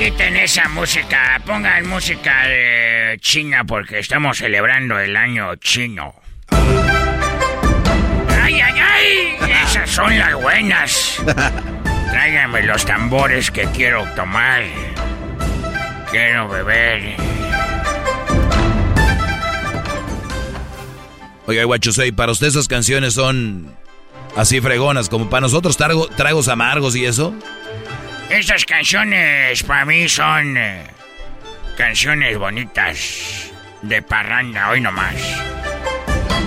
quiten 0.00 0.34
esa 0.36 0.66
música, 0.70 1.42
pongan 1.44 1.86
música 1.86 2.46
de 2.46 3.18
China 3.20 3.64
porque 3.66 3.98
estamos 3.98 4.38
celebrando 4.38 4.98
el 4.98 5.14
año 5.14 5.56
chino. 5.56 6.14
¡Ay, 8.42 8.60
ay, 8.62 8.80
ay! 8.80 9.36
Esas 9.62 9.90
son 9.90 10.18
las 10.18 10.34
buenas. 10.40 11.22
Tráigame 12.10 12.62
los 12.62 12.86
tambores 12.86 13.50
que 13.50 13.64
quiero 13.74 14.06
tomar. 14.16 14.62
Quiero 16.10 16.48
beber. 16.48 17.16
Oiga, 21.46 21.64
Guachusei, 21.64 22.10
para 22.12 22.32
usted 22.32 22.46
esas 22.46 22.68
canciones 22.68 23.12
son 23.12 23.76
así 24.34 24.62
fregonas, 24.62 25.10
como 25.10 25.28
para 25.28 25.42
nosotros 25.42 25.76
tragos 25.76 26.48
amargos 26.48 26.96
y 26.96 27.04
eso. 27.04 27.34
Esas 28.30 28.64
canciones 28.64 29.64
para 29.64 29.84
mí 29.84 30.08
son 30.08 30.56
eh, 30.56 30.84
canciones 31.76 32.38
bonitas 32.38 33.50
de 33.82 34.02
parranda, 34.02 34.70
hoy 34.70 34.80
nomás. 34.80 35.16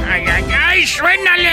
¡Ay, 0.09 0.23
ay, 0.25 0.45
ay! 0.57 0.87
¡Suénale! 0.87 1.51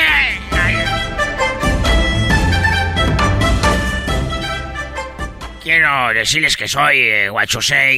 Quiero 5.64 6.14
decirles 6.14 6.56
que 6.56 6.68
soy 6.68 6.98
eh, 7.00 7.30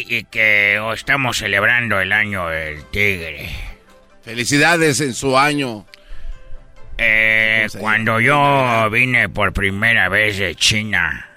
y 0.09 0.25
que 0.25 0.81
estamos 0.95 1.37
celebrando 1.37 2.01
el 2.01 2.13
año 2.13 2.49
del 2.49 2.83
tigre. 2.87 3.51
Felicidades 4.25 5.03
en 5.03 5.13
su 5.13 5.37
año. 5.37 5.85
Eh, 6.97 7.69
cuando 7.79 8.21
yo 8.21 8.89
vine 8.91 9.29
por 9.29 9.53
primera 9.53 10.09
vez 10.09 10.39
de 10.39 10.55
China 10.55 11.29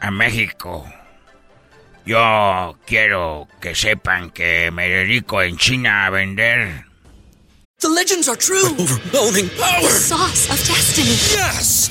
a 0.00 0.10
México, 0.10 0.86
yo 2.04 2.76
quiero 2.86 3.48
que 3.60 3.74
sepan 3.74 4.30
que 4.30 4.70
me 4.70 4.88
dedico 4.88 5.42
en 5.42 5.56
China 5.56 6.06
a 6.06 6.10
vender. 6.10 6.84
The 7.80 7.88
legends 7.88 8.28
are 8.28 8.36
true. 8.36 8.74
overwhelming 8.78 9.50
power. 9.50 9.88
sauce 9.90 10.48
of 10.50 10.56
destiny. 10.66 11.16
Yes. 11.36 11.90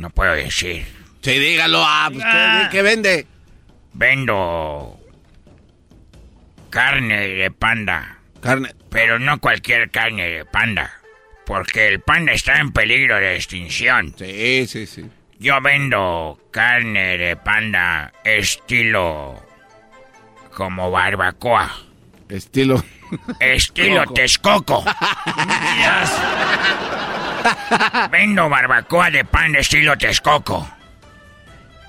No 0.00 0.08
puedo 0.08 0.32
decir. 0.32 0.86
Sí, 1.20 1.38
dígalo. 1.38 1.82
Ah, 1.84 2.08
pues, 2.10 2.24
¿qué, 2.70 2.80
vende? 2.80 3.26
Vendo 3.92 4.98
carne 6.70 7.28
de 7.28 7.50
panda. 7.50 8.16
Carne. 8.40 8.74
Pero 8.88 9.18
no 9.18 9.38
cualquier 9.40 9.90
carne 9.90 10.26
de 10.26 10.46
panda. 10.46 10.90
Porque 11.44 11.88
el 11.88 12.00
panda 12.00 12.32
está 12.32 12.60
en 12.60 12.72
peligro 12.72 13.16
de 13.16 13.36
extinción. 13.36 14.14
Sí, 14.16 14.66
sí, 14.66 14.86
sí. 14.86 15.04
Yo 15.38 15.60
vendo 15.60 16.40
carne 16.50 17.18
de 17.18 17.36
panda 17.36 18.10
estilo 18.24 19.46
como 20.54 20.90
barbacoa. 20.90 21.70
Estilo. 22.30 22.82
Estilo 23.38 24.06
Texcoco. 24.14 24.82
Vendo 28.10 28.48
barbacoa 28.48 29.10
de 29.10 29.24
pan 29.24 29.52
de 29.52 29.60
estilo 29.60 29.96
Texcoco. 29.96 30.68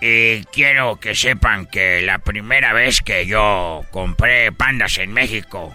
Y 0.02 0.44
quiero 0.46 1.00
que 1.00 1.14
sepan 1.14 1.68
que 1.68 2.02
la 2.02 2.18
primera 2.20 2.74
vez 2.74 3.02
que 3.02 3.28
yo 3.28 3.86
compré 3.92 4.52
pandas 4.52 4.98
en 4.98 5.14
México 5.14 5.74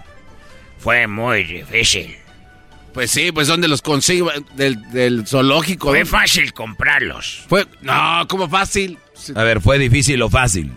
fue 0.78 1.06
muy 1.06 1.44
difícil. 1.44 2.16
Pues 2.92 3.10
sí, 3.10 3.30
pues 3.30 3.46
¿dónde 3.46 3.68
los 3.68 3.82
consigo? 3.82 4.32
Del, 4.54 5.26
zoológico. 5.26 5.88
Fue 5.88 6.04
fácil 6.04 6.52
comprarlos. 6.54 7.44
Fue. 7.48 7.66
No, 7.82 8.26
¿cómo 8.26 8.48
fácil? 8.48 8.98
A 9.34 9.42
ver, 9.42 9.60
¿fue 9.60 9.78
difícil 9.78 10.22
o 10.22 10.30
fácil? 10.30 10.72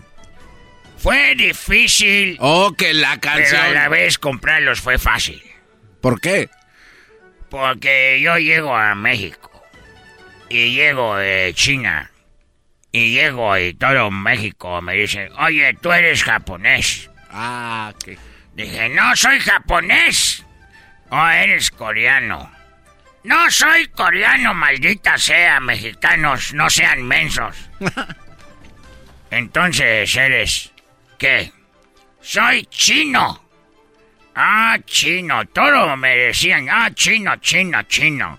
Fue 0.98 1.34
difícil. 1.34 2.36
Oh, 2.40 2.74
que 2.76 2.92
la 2.92 3.18
canción. 3.18 3.60
Pero 3.62 3.62
a 3.62 3.82
la 3.82 3.88
vez 3.88 4.18
comprarlos 4.18 4.80
fue 4.80 4.98
fácil. 4.98 5.42
¿Por 6.02 6.20
qué? 6.20 6.50
Porque 7.50 8.20
yo 8.22 8.38
llego 8.38 8.76
a 8.76 8.94
México 8.94 9.50
y 10.48 10.72
llego 10.74 11.16
de 11.16 11.52
China 11.54 12.10
y 12.92 13.12
llego 13.12 13.56
y 13.58 13.74
todo 13.74 14.10
México 14.10 14.80
me 14.80 14.94
dice, 14.94 15.28
oye, 15.38 15.74
tú 15.80 15.92
eres 15.92 16.22
japonés. 16.24 17.10
Ah, 17.30 17.92
¿qué? 18.04 18.18
Dije, 18.54 18.88
no 18.90 19.14
soy 19.16 19.38
japonés. 19.40 20.44
Oh, 21.10 21.26
eres 21.28 21.70
coreano. 21.70 22.50
No 23.22 23.50
soy 23.50 23.86
coreano, 23.88 24.54
maldita 24.54 25.18
sea, 25.18 25.60
mexicanos, 25.60 26.54
no 26.54 26.70
sean 26.70 27.02
mensos. 27.02 27.70
Entonces 29.30 30.16
eres, 30.16 30.72
¿qué? 31.18 31.52
Soy 32.20 32.64
chino. 32.66 33.49
Ah, 34.42 34.78
chino, 34.86 35.44
todos 35.48 35.98
me 35.98 36.16
decían, 36.16 36.66
ah, 36.70 36.90
chino, 36.94 37.36
chino, 37.36 37.82
chino. 37.82 38.38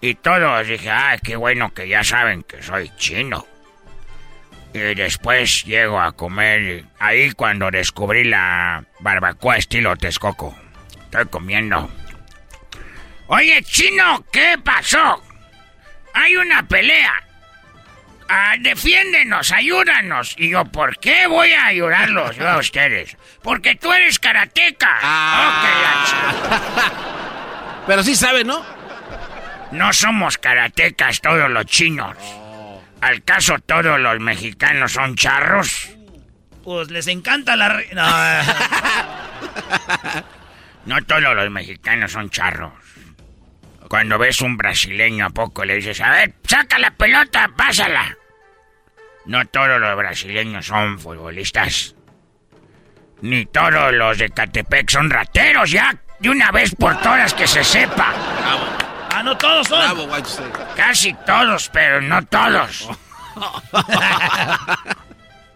Y 0.00 0.14
todos 0.14 0.68
dije, 0.68 0.88
ah, 0.88 1.16
qué 1.20 1.34
bueno 1.34 1.74
que 1.74 1.88
ya 1.88 2.04
saben 2.04 2.44
que 2.44 2.62
soy 2.62 2.92
chino. 2.96 3.44
Y 4.72 4.78
después 4.94 5.64
llego 5.64 6.00
a 6.00 6.12
comer. 6.12 6.84
Ahí 7.00 7.32
cuando 7.32 7.72
descubrí 7.72 8.22
la 8.22 8.84
barbacoa 9.00 9.56
estilo 9.56 9.96
Texcoco. 9.96 10.56
Estoy 11.06 11.26
comiendo. 11.26 11.90
Oye, 13.26 13.64
chino, 13.64 14.24
¿qué 14.30 14.58
pasó? 14.62 15.24
Hay 16.14 16.36
una 16.36 16.68
pelea. 16.68 17.20
Ah, 18.28 18.54
defiéndenos, 18.60 19.50
ayúdanos. 19.50 20.36
Y 20.38 20.50
yo, 20.50 20.64
¿por 20.66 20.98
qué 20.98 21.26
voy 21.26 21.50
a 21.52 21.66
ayudarlos 21.66 22.36
yo 22.36 22.48
a 22.48 22.58
ustedes? 22.58 23.16
Porque 23.42 23.74
tú 23.74 23.92
eres 23.92 24.18
karateca. 24.18 24.98
Ah. 25.02 25.62
Pero 27.86 28.02
sí 28.02 28.14
sabe, 28.14 28.44
¿no? 28.44 28.64
No 29.72 29.92
somos 29.92 30.38
karatecas 30.38 31.20
todos 31.20 31.50
los 31.50 31.66
chinos. 31.66 32.16
¿Al 33.00 33.22
caso 33.24 33.58
todos 33.58 33.98
los 33.98 34.20
mexicanos 34.20 34.92
son 34.92 35.16
charros? 35.16 35.88
Pues 36.62 36.90
les 36.90 37.08
encanta 37.08 37.56
la... 37.56 37.68
Re... 37.70 37.88
No. 37.92 38.06
no 40.94 41.04
todos 41.04 41.34
los 41.34 41.50
mexicanos 41.50 42.12
son 42.12 42.30
charros. 42.30 42.72
Cuando 43.88 44.18
ves 44.18 44.40
un 44.40 44.56
brasileño 44.56 45.26
a 45.26 45.30
poco 45.30 45.64
le 45.64 45.76
dices, 45.76 46.00
a 46.00 46.10
ver, 46.10 46.34
saca 46.46 46.78
la 46.78 46.92
pelota, 46.92 47.50
pásala. 47.56 48.16
No 49.26 49.44
todos 49.46 49.80
los 49.80 49.96
brasileños 49.96 50.66
son 50.66 50.98
futbolistas. 50.98 51.94
Ni 53.22 53.46
todos 53.46 53.92
los 53.92 54.18
de 54.18 54.30
Catepec 54.30 54.90
son 54.90 55.08
rateros, 55.10 55.70
ya. 55.70 55.94
De 56.18 56.28
una 56.30 56.50
vez 56.50 56.74
por 56.74 57.00
todas 57.00 57.32
que 57.34 57.46
se 57.46 57.64
sepa. 57.64 58.12
Ah, 59.14 59.22
no 59.22 59.36
todos 59.36 59.66
son. 59.68 59.78
Bravo, 59.80 60.08
Casi 60.76 61.14
todos, 61.26 61.68
pero 61.70 62.00
no 62.00 62.24
todos. 62.26 62.88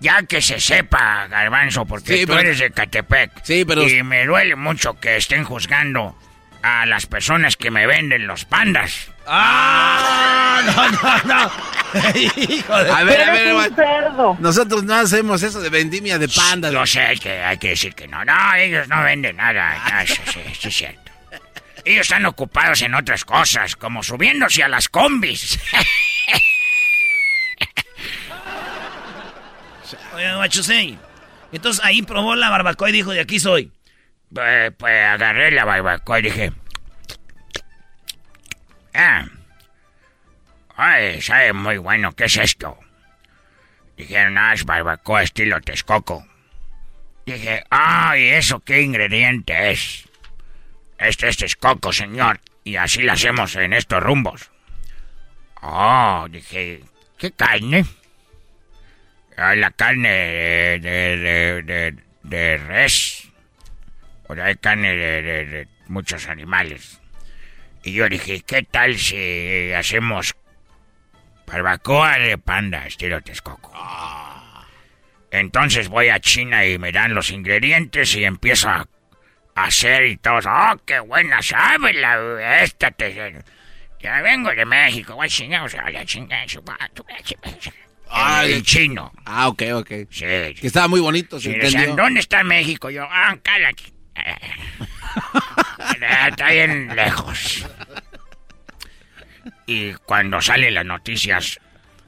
ya 0.00 0.22
que 0.24 0.40
se 0.40 0.60
sepa, 0.60 1.26
Garbanzo, 1.28 1.84
porque 1.86 2.18
Sí, 2.18 2.20
tú 2.26 2.28
pero- 2.28 2.40
eres 2.40 2.58
de 2.58 2.70
Catepec. 2.70 3.30
Sí, 3.42 3.64
pero- 3.64 3.82
Y 3.88 4.02
me 4.02 4.26
duele 4.26 4.56
mucho 4.56 4.98
que 5.00 5.16
estén 5.16 5.44
juzgando 5.44 6.16
a 6.62 6.86
las 6.86 7.06
personas 7.06 7.56
que 7.56 7.70
me 7.70 7.86
venden 7.86 8.26
los 8.26 8.44
pandas. 8.44 9.10
¡Ah! 9.26 10.62
No, 10.64 10.90
no, 10.90 11.22
no. 11.24 11.50
Hijo 12.36 12.84
de... 12.84 12.90
A 12.90 13.04
ver, 13.04 13.20
a 13.22 13.32
ver, 13.32 13.54
un 13.54 13.74
cerdo. 13.74 14.36
Nosotros 14.40 14.84
no 14.84 14.94
hacemos 14.94 15.42
eso 15.42 15.60
de 15.60 15.68
vendimia 15.70 16.18
de 16.18 16.28
pandas. 16.28 16.72
Yo 16.72 16.86
sé 16.86 17.00
hay 17.00 17.18
que 17.18 17.42
hay 17.42 17.58
que 17.58 17.68
decir 17.70 17.94
que 17.94 18.06
no. 18.08 18.24
No, 18.24 18.54
ellos 18.54 18.88
no 18.88 19.02
venden 19.02 19.36
nada. 19.36 19.82
No, 19.90 20.00
eso 20.00 20.20
sí, 20.26 20.40
sí 20.58 20.68
es 20.68 20.76
cierto. 20.76 21.12
Ellos 21.84 22.02
están 22.02 22.26
ocupados 22.26 22.82
en 22.82 22.94
otras 22.94 23.24
cosas, 23.24 23.76
como 23.76 24.02
subiéndose 24.02 24.62
a 24.62 24.68
las 24.68 24.88
combis. 24.88 25.58
Oye, 30.14 30.32
Machusei. 30.32 30.98
Entonces 31.52 31.84
ahí 31.84 32.02
probó 32.02 32.34
la 32.34 32.50
barbacoa 32.50 32.88
y 32.90 32.92
dijo, 32.92 33.12
de 33.12 33.20
aquí 33.20 33.38
soy. 33.38 33.70
Pues, 34.34 34.72
pues 34.76 35.04
agarré 35.04 35.52
la 35.52 35.64
barbacoa 35.64 36.18
y 36.18 36.22
dije... 36.22 36.52
Ah. 38.96 39.26
Ay, 40.76 41.20
sabe 41.22 41.52
muy 41.52 41.78
bueno. 41.78 42.12
¿Qué 42.12 42.24
es 42.24 42.36
esto? 42.36 42.78
Dijeron, 43.96 44.36
ah, 44.38 44.52
es 44.54 44.64
barbacoa 44.64 45.22
estilo 45.22 45.60
Texcoco. 45.60 46.26
Dije, 47.24 47.64
ay, 47.70 48.28
¿eso 48.28 48.60
qué 48.60 48.82
ingrediente 48.82 49.70
es? 49.70 50.08
Este 50.98 51.28
es 51.28 51.36
Texcoco, 51.38 51.92
señor. 51.92 52.40
Y 52.64 52.76
así 52.76 53.02
lo 53.02 53.12
hacemos 53.12 53.54
en 53.56 53.72
estos 53.72 54.02
rumbos. 54.02 54.50
Oh, 55.62 56.26
dije, 56.30 56.82
¿qué 57.18 57.32
carne? 57.32 57.84
Ah, 59.36 59.54
la 59.54 59.70
carne 59.70 60.08
de, 60.08 61.16
de, 61.16 61.62
de, 61.62 61.96
de- 62.22 62.56
res. 62.58 63.28
O 64.28 64.34
hay 64.34 64.56
carne 64.56 64.94
de 64.96 65.68
muchos 65.88 66.28
animales. 66.28 67.00
Y 67.86 67.92
yo 67.92 68.08
dije, 68.08 68.40
¿qué 68.40 68.64
tal 68.64 68.98
si 68.98 69.72
hacemos 69.72 70.34
barbacoa 71.46 72.18
de 72.18 72.36
panda 72.36 72.84
estilo 72.84 73.20
Texcoco? 73.22 73.72
Entonces 75.30 75.86
voy 75.88 76.08
a 76.08 76.18
China 76.18 76.66
y 76.66 76.78
me 76.78 76.90
dan 76.90 77.14
los 77.14 77.30
ingredientes 77.30 78.12
y 78.16 78.24
empiezo 78.24 78.70
a 78.70 78.88
hacer 79.54 80.04
y 80.06 80.16
todos, 80.16 80.46
¡oh, 80.46 80.80
qué 80.84 80.98
buena 80.98 81.40
sabe 81.42 81.92
la 81.92 82.62
esta! 82.64 82.90
Te, 82.90 83.40
ya 84.00 84.20
vengo 84.20 84.50
de 84.50 84.64
México, 84.64 85.14
voy 85.14 85.26
a 85.26 85.30
chingar, 85.30 85.62
o 85.62 85.68
sea, 85.68 85.88
la 85.88 86.04
chingada, 86.04 86.48
su- 86.48 86.64
Ah, 88.10 88.44
en 88.46 88.62
chino. 88.62 89.12
Ah, 89.24 89.46
ok, 89.48 89.62
ok. 89.74 89.88
Sí. 90.10 90.24
Que 90.24 90.66
estaba 90.66 90.88
muy 90.88 91.00
bonito, 91.00 91.38
se 91.38 91.52
Sí, 91.52 91.58
decían. 91.58 91.94
¿dónde 91.94 92.18
está 92.18 92.42
México? 92.42 92.90
Yo, 92.90 93.06
ah, 93.08 93.36
cállate. 93.44 93.92
Está 96.28 96.50
bien 96.50 96.94
lejos. 96.94 97.66
Y 99.66 99.92
cuando 99.94 100.40
salen 100.40 100.74
las 100.74 100.86
noticias, 100.86 101.58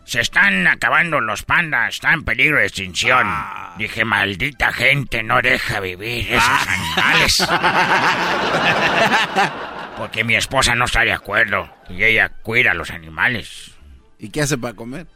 se 0.04 0.20
están 0.20 0.66
acabando 0.66 1.20
los 1.20 1.42
pandas, 1.42 1.94
están 1.94 2.14
en 2.14 2.24
peligro 2.24 2.58
de 2.58 2.66
extinción. 2.66 3.22
Ah. 3.26 3.74
Dije, 3.76 4.04
maldita 4.04 4.72
gente, 4.72 5.22
no 5.22 5.42
deja 5.42 5.80
vivir 5.80 6.32
esos 6.32 6.48
Ah. 6.48 6.66
animales. 6.68 7.48
Porque 9.98 10.22
mi 10.24 10.36
esposa 10.36 10.74
no 10.76 10.84
está 10.84 11.00
de 11.02 11.12
acuerdo 11.12 11.68
y 11.90 12.04
ella 12.04 12.28
cuida 12.28 12.70
a 12.70 12.74
los 12.74 12.90
animales. 12.90 13.72
¿Y 14.18 14.30
qué 14.30 14.42
hace 14.42 14.56
para 14.56 14.74
comer? 14.74 15.06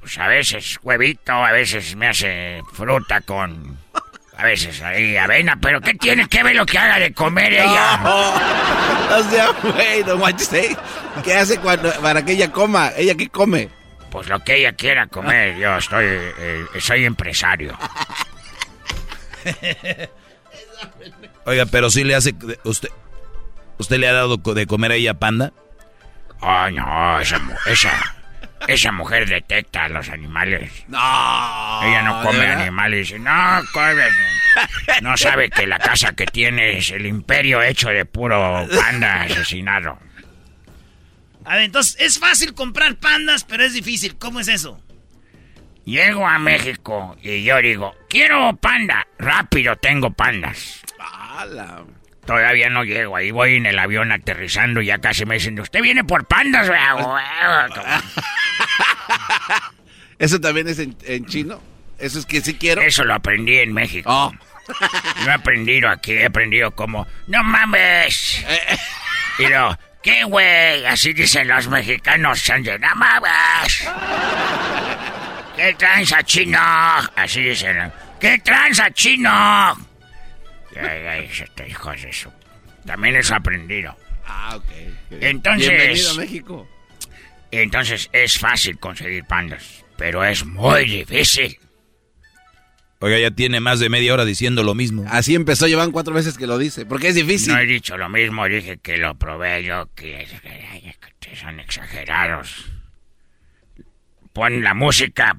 Pues 0.00 0.18
a 0.18 0.26
veces 0.28 0.78
huevito, 0.82 1.32
a 1.32 1.52
veces 1.52 1.94
me 1.94 2.08
hace 2.08 2.62
fruta 2.72 3.20
con... 3.20 3.78
A 4.36 4.44
veces 4.44 4.80
ahí 4.82 5.16
avena, 5.16 5.58
pero 5.60 5.80
¿qué 5.80 5.94
tiene 5.94 6.26
que 6.28 6.42
ver 6.42 6.56
lo 6.56 6.64
que 6.64 6.78
haga 6.78 6.98
de 6.98 7.12
comer 7.12 7.52
ella? 7.52 8.00
O 9.12 9.22
sea, 9.24 9.50
güey, 9.62 10.02
no 10.04 10.16
manches. 10.16 10.74
¿Qué 11.22 11.34
hace 11.34 11.60
cuando, 11.60 11.92
para 12.00 12.24
que 12.24 12.32
ella 12.32 12.50
coma? 12.50 12.92
¿Ella 12.96 13.14
qué 13.14 13.28
come? 13.28 13.68
Pues 14.10 14.26
lo 14.26 14.42
que 14.42 14.56
ella 14.56 14.72
quiera 14.72 15.06
comer, 15.06 15.58
yo 15.58 15.76
estoy... 15.76 16.06
eh, 16.08 16.64
soy 16.80 17.04
empresario. 17.04 17.76
Oiga, 21.44 21.66
pero 21.66 21.90
sí 21.90 22.04
le 22.04 22.14
hace... 22.14 22.34
¿Usted, 22.64 22.88
usted 23.76 23.98
le 23.98 24.08
ha 24.08 24.12
dado 24.12 24.38
de 24.38 24.66
comer 24.66 24.92
a 24.92 24.94
ella 24.94 25.12
panda? 25.14 25.52
Ay, 26.40 26.74
no, 26.74 27.20
esa, 27.20 27.38
esa, 27.66 28.16
esa 28.68 28.92
mujer 28.92 29.28
detecta 29.28 29.84
a 29.84 29.88
los 29.88 30.08
animales. 30.08 30.72
No. 30.88 30.98
Ella 31.82 32.02
no 32.02 32.18
¿de 32.20 32.26
come 32.26 32.38
verdad? 32.38 32.60
animales. 32.62 33.08
Dice, 33.08 33.18
no, 33.18 33.60
come. 33.72 34.02
No 35.00 35.16
sabe 35.16 35.48
que 35.50 35.66
la 35.66 35.78
casa 35.78 36.12
que 36.12 36.26
tiene 36.26 36.76
es 36.78 36.90
el 36.90 37.06
imperio 37.06 37.62
hecho 37.62 37.88
de 37.88 38.04
puro 38.04 38.66
panda 38.74 39.22
asesinado. 39.22 39.98
A 41.44 41.54
ver, 41.56 41.64
entonces 41.64 41.96
es 42.00 42.18
fácil 42.18 42.54
comprar 42.54 42.96
pandas, 42.96 43.44
pero 43.44 43.64
es 43.64 43.72
difícil. 43.72 44.16
¿Cómo 44.18 44.40
es 44.40 44.48
eso? 44.48 44.80
Llego 45.84 46.26
a 46.28 46.38
México 46.38 47.16
y 47.22 47.42
yo 47.42 47.56
digo, 47.58 47.94
quiero 48.08 48.54
panda. 48.56 49.06
Rápido 49.18 49.74
tengo 49.76 50.10
pandas. 50.12 50.80
¡Hala! 51.00 51.82
Todavía 52.24 52.70
no 52.70 52.84
llego, 52.84 53.16
ahí 53.16 53.32
voy 53.32 53.56
en 53.56 53.66
el 53.66 53.78
avión 53.78 54.12
aterrizando 54.12 54.80
y 54.80 54.86
ya 54.86 54.98
casi 54.98 55.26
me 55.26 55.34
dicen, 55.34 55.58
¿usted 55.58 55.82
viene 55.82 56.04
por 56.04 56.24
pandas? 56.24 56.70
¿Eso 60.18 60.40
también 60.40 60.68
es 60.68 60.78
en, 60.78 60.96
en 61.04 61.26
chino? 61.26 61.60
¿Eso 61.98 62.20
es 62.20 62.26
que 62.26 62.40
sí 62.40 62.54
quiero? 62.54 62.80
Oh. 62.80 62.84
Eso 62.84 63.04
lo 63.04 63.14
aprendí 63.14 63.58
en 63.58 63.72
México. 63.72 64.32
No 65.24 65.30
he 65.30 65.34
aprendido 65.34 65.88
aquí, 65.88 66.12
he 66.12 66.26
aprendido 66.26 66.70
como, 66.70 67.06
¡no 67.26 67.42
mames! 67.42 68.44
Y 69.38 69.46
luego, 69.46 69.76
¿qué 70.02 70.24
güey? 70.24 70.84
Así 70.86 71.12
dicen 71.12 71.48
los 71.48 71.68
mexicanos, 71.68 72.44
de, 72.44 72.78
¡no 72.78 72.94
mames! 72.94 73.88
¿Qué 75.56 75.74
tranza 75.74 76.22
chino? 76.22 76.58
Así 77.16 77.42
dicen, 77.42 77.92
¿qué 78.20 78.38
tranza 78.38 78.90
chino? 78.92 79.91
Ay, 80.76 81.06
ay, 81.06 81.30
este 81.30 81.68
hijo 81.68 81.90
de 81.92 82.08
eso. 82.10 82.32
También 82.86 83.16
eso 83.16 83.34
aprendido. 83.34 83.96
Ah, 84.26 84.56
ok. 84.56 84.64
Entonces- 85.20 85.68
Bienvenido 85.68 86.10
a 86.10 86.14
México. 86.14 86.68
Entonces 87.50 88.08
es 88.12 88.38
fácil 88.38 88.78
conseguir 88.78 89.24
pandas, 89.24 89.84
pero 89.96 90.24
es 90.24 90.44
muy 90.46 90.84
difícil. 90.86 91.58
Oiga, 93.00 93.18
ya 93.18 93.30
tiene 93.32 93.58
más 93.60 93.80
de 93.80 93.88
media 93.88 94.14
hora 94.14 94.24
diciendo 94.24 94.62
lo 94.62 94.74
mismo. 94.74 95.04
Así 95.08 95.34
empezó, 95.34 95.66
llevan 95.66 95.90
cuatro 95.90 96.14
veces 96.14 96.38
que 96.38 96.46
lo 96.46 96.56
dice, 96.56 96.86
porque 96.86 97.08
es 97.08 97.14
difícil. 97.16 97.52
No 97.52 97.58
he 97.58 97.66
dicho 97.66 97.96
lo 97.98 98.08
mismo, 98.08 98.46
dije 98.46 98.78
que 98.78 98.96
lo 98.96 99.16
probé 99.16 99.64
yo, 99.64 99.88
que, 99.94 100.26
que- 100.42 100.96
que 101.20 101.36
son 101.36 101.58
exagerados. 101.60 102.66
Pon 104.32 104.62
la 104.62 104.72
música. 104.72 105.36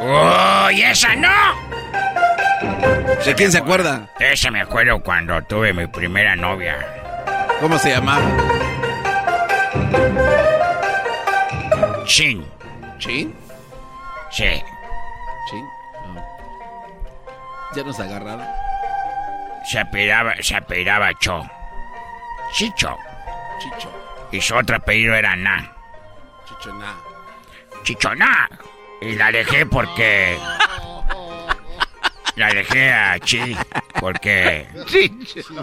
¡Uy, 0.00 0.82
esa 0.82 1.14
no! 1.14 2.93
¿De 3.22 3.34
quién 3.34 3.52
se 3.52 3.58
acuerda? 3.58 4.08
Esa 4.18 4.50
me 4.50 4.60
acuerdo 4.60 5.02
cuando 5.02 5.42
tuve 5.42 5.72
mi 5.72 5.86
primera 5.86 6.36
novia. 6.36 6.76
¿Cómo 7.60 7.78
se 7.78 7.90
llamaba? 7.90 8.24
Chin. 12.04 12.44
¿Chin? 12.98 13.34
Sí. 14.30 14.62
¿Chin? 15.50 15.66
¿Ya 17.74 17.82
nos 17.82 17.98
agarraron? 17.98 18.46
Se 19.64 19.78
apellidaba, 19.78 20.34
se 20.40 20.56
apellidaba 20.56 21.10
Cho. 21.18 21.42
Chicho. 22.52 22.96
Chicho. 23.58 23.90
Y 24.30 24.40
su 24.40 24.54
otro 24.54 24.76
apellido 24.76 25.14
era 25.14 25.34
Na. 25.34 25.72
Chichoná. 26.46 26.94
Chichoná. 27.82 28.48
Y 29.00 29.14
la 29.16 29.32
dejé 29.32 29.66
porque... 29.66 30.38
La 32.36 32.48
dejé 32.52 32.92
a 32.92 33.18
Chi 33.20 33.56
porque 34.00 34.66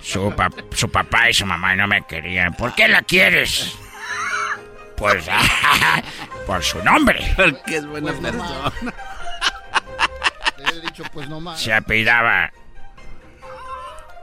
su, 0.01 0.31
pa- 0.33 0.49
su 0.73 0.89
papá 0.89 1.29
y 1.29 1.33
su 1.33 1.45
mamá 1.45 1.75
no 1.75 1.85
me 1.87 2.01
querían. 2.03 2.53
¿Por 2.53 2.73
qué 2.75 2.87
la 2.87 3.01
quieres? 3.01 3.75
Pues 4.95 5.27
por 6.47 6.63
su 6.63 6.81
nombre. 6.83 7.33
Porque 7.35 7.77
es 7.77 7.85
buena 7.85 8.13
persona. 8.13 8.71
Le 10.57 10.69
he 10.77 10.81
dicho, 10.81 11.03
pues 11.11 11.27
no 11.27 11.39
más. 11.41 11.59
Se 11.59 11.73
apellidaba 11.73 12.51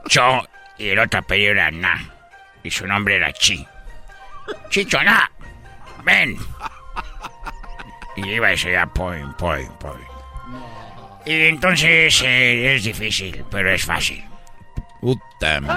Cho 0.07 0.41
y 0.77 0.89
el 0.89 0.99
otro 0.99 1.19
apellido 1.19 1.51
era 1.51 1.69
Na. 1.69 2.09
Y 2.63 2.71
su 2.71 2.87
nombre 2.87 3.17
era 3.17 3.31
Chi. 3.33 3.65
Chicho 4.69 5.03
Na, 5.03 5.29
ven. 6.03 6.35
Y 8.15 8.27
iba 8.27 8.51
y 8.51 8.57
se 8.57 8.71
ya 8.71 8.87
poing, 8.87 9.31
poing, 9.37 9.69
poing. 9.79 10.08
Y 11.29 11.47
entonces 11.47 12.21
eh, 12.25 12.75
es 12.75 12.83
difícil, 12.83 13.45
pero 13.51 13.69
es 13.71 13.85
fácil. 13.85 14.23
Puta 14.99 15.61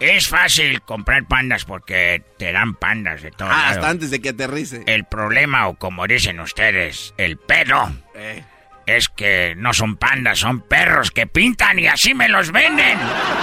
Es 0.00 0.28
fácil 0.28 0.80
comprar 0.80 1.26
pandas 1.26 1.66
porque 1.66 2.22
te 2.38 2.52
dan 2.52 2.74
pandas 2.74 3.20
de 3.20 3.30
todo. 3.32 3.50
Ah, 3.50 3.56
lado. 3.58 3.70
hasta 3.72 3.88
antes 3.90 4.10
de 4.10 4.22
que 4.22 4.30
aterrice. 4.30 4.82
El 4.86 5.04
problema, 5.04 5.68
o 5.68 5.74
como 5.74 6.06
dicen 6.06 6.40
ustedes, 6.40 7.12
el 7.18 7.36
pedo, 7.36 7.92
Eh. 8.14 8.42
es 8.86 9.10
que 9.10 9.52
no 9.58 9.74
son 9.74 9.96
pandas, 9.96 10.38
son 10.38 10.62
perros 10.62 11.10
que 11.10 11.26
pintan 11.26 11.78
y 11.78 11.86
así 11.86 12.14
me 12.14 12.30
los 12.30 12.50
venden. 12.50 12.98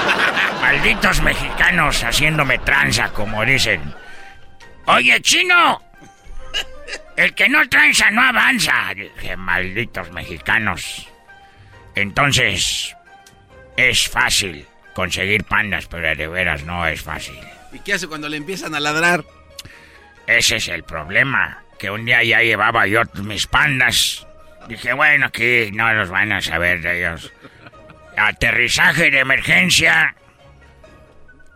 Malditos 0.62 1.22
mexicanos 1.22 2.04
haciéndome 2.04 2.58
tranza, 2.58 3.10
como 3.10 3.46
dicen. 3.46 3.94
Oye, 4.88 5.22
chino, 5.22 5.80
el 7.18 7.34
que 7.34 7.50
no 7.50 7.68
tranza 7.68 8.10
no 8.12 8.22
avanza. 8.22 8.94
Dije, 8.96 9.36
malditos 9.36 10.12
mexicanos. 10.12 11.10
Entonces, 11.96 12.96
es 13.76 14.08
fácil 14.08 14.66
conseguir 14.94 15.44
pandas, 15.44 15.88
pero 15.88 16.16
de 16.16 16.28
veras 16.28 16.64
no 16.64 16.86
es 16.88 17.02
fácil. 17.02 17.40
¿Y 17.74 17.80
qué 17.80 17.94
hace 17.94 18.08
cuando 18.08 18.30
le 18.30 18.38
empiezan 18.38 18.76
a 18.76 18.80
ladrar? 18.80 19.26
Ese 20.28 20.58
es 20.58 20.68
el 20.68 20.84
problema. 20.84 21.64
Que 21.80 21.90
un 21.90 22.06
día 22.06 22.24
ya 22.24 22.42
llevaba 22.42 22.86
yo 22.86 23.02
mis 23.24 23.48
pandas. 23.48 24.28
Dije, 24.68 24.94
bueno, 24.94 25.26
aquí 25.28 25.72
no 25.74 25.92
los 25.94 26.10
van 26.10 26.32
a 26.32 26.42
saber 26.42 26.82
de 26.82 27.00
ellos. 27.00 27.34
Aterrizaje 28.16 29.10
de 29.10 29.20
emergencia. 29.20 30.16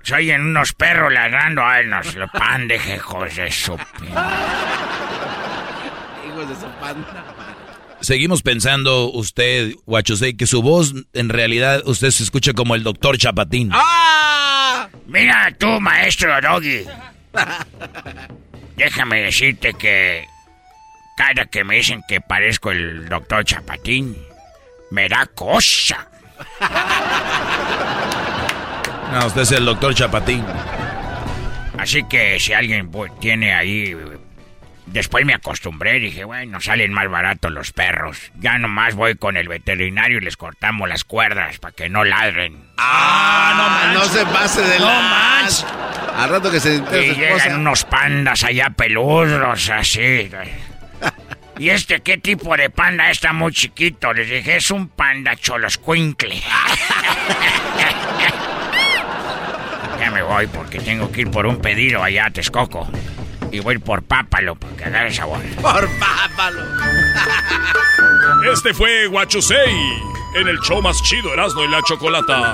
Soy 0.01 0.31
en 0.31 0.41
unos 0.41 0.73
perros 0.73 1.13
ladrando. 1.13 1.63
Ay, 1.63 1.85
nos 1.85 2.15
lo 2.15 2.27
pandejejos 2.29 3.35
de 3.35 3.51
su... 3.51 3.77
Hijos 6.41 6.49
de 6.49 6.55
su 6.55 6.71
panda. 6.79 7.25
Seguimos 7.99 8.41
pensando 8.41 9.11
usted, 9.11 9.75
Guachosei, 9.85 10.35
que 10.35 10.47
su 10.47 10.61
voz 10.63 10.93
en 11.13 11.29
realidad 11.29 11.83
usted 11.85 12.09
se 12.09 12.23
escucha 12.23 12.53
como 12.53 12.73
el 12.73 12.83
doctor 12.83 13.17
Chapatín. 13.17 13.69
¡Ah! 13.71 14.87
Mira 15.05 15.53
tú, 15.57 15.79
maestro 15.79 16.41
Doggy. 16.41 16.85
Déjame 18.75 19.21
decirte 19.21 19.73
que 19.73 20.25
cada 21.15 21.45
que 21.45 21.63
me 21.63 21.75
dicen 21.75 22.01
que 22.07 22.21
parezco 22.21 22.71
el 22.71 23.07
doctor 23.07 23.45
Chapatín, 23.45 24.17
me 24.89 25.07
da 25.07 25.27
cosa. 25.27 26.09
No, 29.13 29.27
usted 29.27 29.41
es 29.41 29.51
el 29.51 29.65
doctor 29.65 29.93
Chapatín. 29.93 30.43
Así 31.77 32.03
que 32.05 32.39
si 32.39 32.53
alguien 32.53 32.89
pues, 32.89 33.11
tiene 33.19 33.53
ahí... 33.53 33.95
Después 34.91 35.25
me 35.25 35.33
acostumbré, 35.33 35.99
dije, 35.99 36.25
bueno, 36.25 36.59
salen 36.59 36.91
más 36.91 37.09
baratos 37.09 37.49
los 37.51 37.71
perros. 37.71 38.17
Ya 38.35 38.57
nomás 38.57 38.93
voy 38.93 39.15
con 39.15 39.37
el 39.37 39.47
veterinario 39.47 40.17
y 40.17 40.21
les 40.21 40.35
cortamos 40.35 40.89
las 40.89 41.05
cuerdas 41.05 41.59
para 41.59 41.73
que 41.73 41.87
no 41.89 42.03
ladren. 42.03 42.61
¡Ah, 42.77 43.87
no 43.93 43.99
No 43.99 44.05
se 44.05 44.25
pase 44.25 44.61
de 44.61 44.79
No 44.79 44.87
más. 45.01 45.65
Al 46.17 46.29
rato 46.29 46.51
que 46.51 46.59
se 46.59 46.75
entere 46.75 47.07
Y 47.07 47.09
su 47.13 47.15
llegan 47.15 47.37
esposa. 47.37 47.55
unos 47.55 47.85
pandas 47.85 48.43
allá 48.43 48.69
peludos, 48.71 49.69
así. 49.69 50.29
¿Y 51.57 51.69
este 51.69 52.01
qué 52.01 52.17
tipo 52.17 52.57
de 52.57 52.69
panda 52.69 53.09
está 53.09 53.31
muy 53.31 53.53
chiquito? 53.53 54.11
Les 54.13 54.29
dije, 54.29 54.57
es 54.57 54.71
un 54.71 54.89
panda 54.89 55.37
choloscuincle. 55.37 56.35
ya 59.99 60.11
me 60.11 60.21
voy 60.21 60.47
porque 60.47 60.79
tengo 60.79 61.09
que 61.11 61.21
ir 61.21 61.31
por 61.31 61.45
un 61.45 61.61
pedido 61.61 62.03
allá 62.03 62.25
a 62.25 62.31
Texcoco. 62.31 62.89
Y 63.51 63.59
voy 63.59 63.77
por 63.77 64.01
pápalo 64.03 64.55
porque 64.55 64.85
agarre 64.85 65.13
sabor. 65.13 65.41
Por 65.61 65.89
pápalo. 65.99 66.61
Este 68.51 68.73
fue 68.73 69.07
Guachusei 69.07 70.01
en 70.35 70.47
el 70.47 70.57
show 70.61 70.81
más 70.81 71.01
chido 71.03 71.31
Erasmo 71.33 71.63
y 71.63 71.67
la 71.67 71.81
Chocolata. 71.83 72.53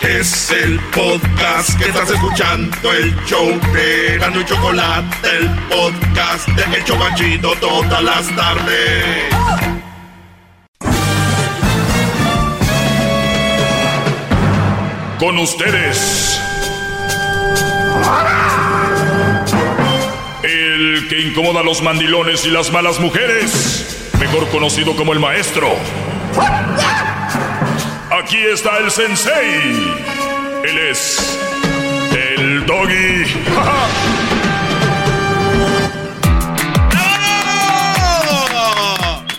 Es 0.00 0.50
el 0.50 0.80
podcast 0.92 1.78
que 1.78 1.88
estás 1.88 2.10
escuchando, 2.10 2.92
el 2.92 3.14
show 3.26 3.60
de 3.72 4.14
Erasmo 4.14 4.40
y 4.40 4.44
Chocolate, 4.46 5.28
el 5.38 5.48
podcast 5.68 6.48
de 6.48 6.76
El 6.76 6.84
Chobachito 6.84 7.52
todas 7.60 8.02
las 8.02 8.34
tardes. 8.34 9.24
Con 15.18 15.38
ustedes. 15.38 16.47
El 20.42 21.06
que 21.08 21.20
incomoda 21.20 21.60
a 21.60 21.62
los 21.62 21.82
mandilones 21.82 22.44
y 22.46 22.50
las 22.50 22.72
malas 22.72 23.00
mujeres. 23.00 24.10
Mejor 24.18 24.48
conocido 24.48 24.96
como 24.96 25.12
el 25.12 25.20
maestro. 25.20 25.68
Aquí 28.10 28.38
está 28.38 28.78
el 28.78 28.90
sensei. 28.90 29.94
Él 30.64 30.78
es 30.90 31.38
el 32.36 32.66
doggy. 32.66 33.24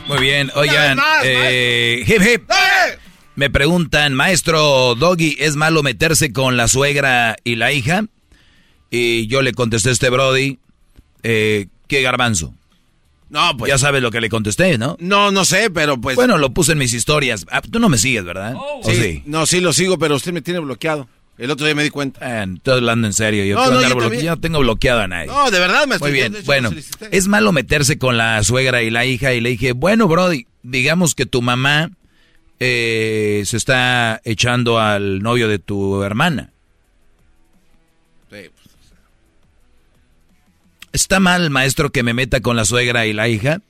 Muy 0.10 0.20
bien, 0.22 0.50
oigan, 0.56 1.00
eh, 1.24 2.04
hip 2.08 2.22
hip. 2.24 2.50
Me 3.36 3.52
preguntan, 3.52 4.16
maestro 4.16 4.96
Doggy, 4.96 5.38
¿es 5.40 5.56
malo 5.56 5.84
meterse 5.84 6.34
con 6.34 6.58
la 6.58 6.68
suegra 6.68 7.36
y 7.44 7.58
la 7.58 7.72
hija? 7.72 8.06
Y 8.90 9.28
yo 9.28 9.42
le 9.42 9.54
contesté 9.54 9.90
a 9.90 9.92
este 9.92 10.10
Brody, 10.10 10.58
eh, 11.24 11.68
¿qué 11.88 12.02
garbanzo? 12.02 12.54
No, 13.30 13.56
pues. 13.58 13.70
Ya 13.70 13.78
sabes 13.78 14.02
lo 14.02 14.10
que 14.10 14.22
le 14.22 14.30
contesté, 14.30 14.78
¿no? 14.80 14.98
No, 15.00 15.32
no 15.32 15.46
sé, 15.46 15.70
pero 15.70 16.02
pues. 16.02 16.16
Bueno, 16.16 16.38
lo 16.40 16.50
puse 16.52 16.72
en 16.72 16.80
mis 16.80 16.94
historias. 16.94 17.46
Ah, 17.52 17.62
tú 17.62 17.80
no 17.80 17.88
me 17.90 17.98
sigues, 18.00 18.24
¿verdad? 18.26 18.56
¿O 18.58 18.82
Sí, 18.84 18.96
sí? 18.96 19.24
No, 19.26 19.46
sí 19.46 19.60
lo 19.62 19.72
sigo, 19.74 20.00
pero 20.00 20.16
usted 20.16 20.34
me 20.34 20.42
tiene 20.42 20.60
bloqueado. 20.60 21.08
El 21.38 21.52
otro 21.52 21.66
día 21.68 21.76
me 21.76 21.84
di 21.84 21.90
cuenta. 21.92 22.42
Eh, 22.44 22.46
estoy 22.56 22.74
hablando 22.80 23.06
en 23.08 23.14
serio. 23.14 23.46
Yo, 23.46 23.56
No, 23.56 23.62
puedo 23.62 23.72
no, 23.74 23.78
andar 23.78 23.90
yo 23.92 23.96
bloque- 23.98 24.04
también. 24.06 24.26
yo 24.26 24.32
no 24.32 24.42
tengo 24.42 24.60
bloqueado 24.60 25.00
a 25.02 25.08
nadie. 25.08 25.28
No, 25.28 25.52
de 25.52 25.60
verdad, 25.60 25.86
maestro. 25.88 26.10
Muy 26.10 26.18
yo, 26.20 26.24
bien, 26.24 26.36
hecho, 26.36 26.46
bueno, 26.48 26.72
es 27.12 27.28
malo 27.28 27.52
meterse 27.52 27.98
con 28.00 28.18
la 28.18 28.44
suegra 28.44 28.82
y 28.82 28.90
la 28.90 29.06
hija 29.06 29.34
y 29.34 29.40
le 29.40 29.52
dije, 29.52 29.72
bueno, 29.74 30.08
Brody, 30.08 30.48
digamos 30.64 31.14
que 31.16 31.26
tu 31.28 31.42
mamá 31.44 31.92
eh, 32.60 33.44
se 33.46 33.56
está 33.58 34.20
echando 34.26 34.80
al 34.80 35.22
novio 35.22 35.48
de 35.48 35.60
tu 35.60 36.02
hermana. 36.04 36.52
¿Está 40.92 41.20
mal, 41.20 41.50
maestro, 41.50 41.92
que 41.92 42.04
me 42.04 42.14
meta 42.14 42.42
con 42.42 42.56
la 42.56 42.66
suegra 42.66 43.06
y 43.06 43.14
la 43.14 43.28
hija? 43.28 43.62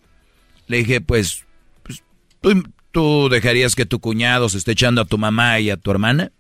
Le 0.68 0.78
dije, 0.78 1.02
pues, 1.02 1.46
pues, 1.84 2.04
¿tú, 2.42 2.64
tú 2.92 3.30
dejarías 3.30 3.76
que 3.76 3.86
tu 3.86 4.00
cuñado 4.00 4.50
se 4.50 4.58
esté 4.58 4.72
echando 4.72 5.02
a 5.02 5.06
tu 5.06 5.18
mamá 5.18 5.60
y 5.60 5.70
a 5.70 5.78
tu 5.78 5.92
hermana? 5.92 6.32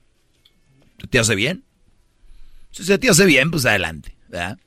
¿Se 0.99 1.07
¿Te 1.07 1.19
hace 1.19 1.35
bien? 1.35 1.63
Si 2.71 2.83
se 2.83 2.97
te 2.97 3.09
hace 3.09 3.25
bien, 3.25 3.51
pues 3.51 3.65
adelante, 3.65 4.15
¿verdad? 4.29 4.57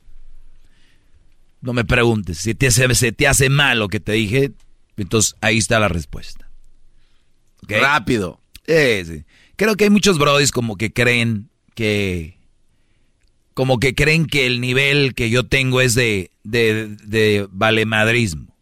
No 1.60 1.72
me 1.72 1.84
preguntes. 1.84 2.38
Si 2.38 2.54
te 2.54 2.66
hace, 2.66 2.92
se 2.94 3.12
te 3.12 3.28
hace 3.28 3.48
mal 3.48 3.78
lo 3.78 3.88
que 3.88 4.00
te 4.00 4.12
dije, 4.12 4.52
entonces 4.96 5.36
ahí 5.40 5.58
está 5.58 5.78
la 5.78 5.88
respuesta. 5.88 6.50
Rápido. 7.62 8.40
Sí, 8.66 9.04
sí. 9.04 9.24
Creo 9.56 9.76
que 9.76 9.84
hay 9.84 9.90
muchos 9.90 10.18
brodis 10.18 10.50
como 10.50 10.76
que 10.76 10.92
creen 10.92 11.50
que... 11.74 12.41
Como 13.54 13.78
que 13.78 13.94
creen 13.94 14.26
que 14.26 14.46
el 14.46 14.60
nivel 14.60 15.14
que 15.14 15.30
yo 15.30 15.46
tengo 15.46 15.80
es 15.80 15.94
de, 15.94 16.30
de, 16.42 16.96
de 17.04 17.46
valemadrismo. 17.50 18.52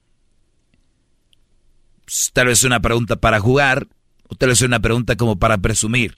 Pues, 2.05 2.31
tal 2.33 2.49
vez 2.49 2.59
es 2.59 2.65
una 2.65 2.81
pregunta 2.81 3.17
para 3.17 3.39
jugar, 3.39 3.87
o 4.27 4.35
tal 4.35 4.49
vez 4.49 4.59
es 4.61 4.67
una 4.67 4.81
pregunta 4.81 5.17
como 5.17 5.39
para 5.39 5.59
presumir. 5.59 6.17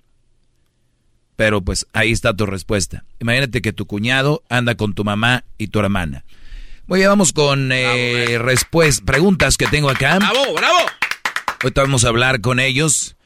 Pero 1.37 1.61
pues 1.63 1.87
ahí 1.93 2.13
está 2.13 2.35
tu 2.35 2.47
respuesta. 2.47 3.05
Imagínate 3.21 3.63
que 3.63 3.73
tu 3.73 3.87
cuñado 3.87 4.43
anda 4.49 4.75
con 4.75 4.95
tu 4.95 5.05
mamá 5.05 5.45
y 5.59 5.69
tu 5.69 5.81
hermana. 5.81 6.25
Muy 6.87 7.05
vamos 7.05 7.33
con 7.33 7.71
eh, 7.73 8.39
preguntas 9.05 9.57
que 9.57 9.67
tengo 9.67 9.89
acá. 9.89 10.19
¡Bravo, 10.19 10.55
bravo! 10.55 10.79
Ahorita 11.63 11.83
vamos 11.83 12.05
a 12.05 12.09
hablar 12.09 12.41
con 12.41 12.59
ellos. 12.59 13.17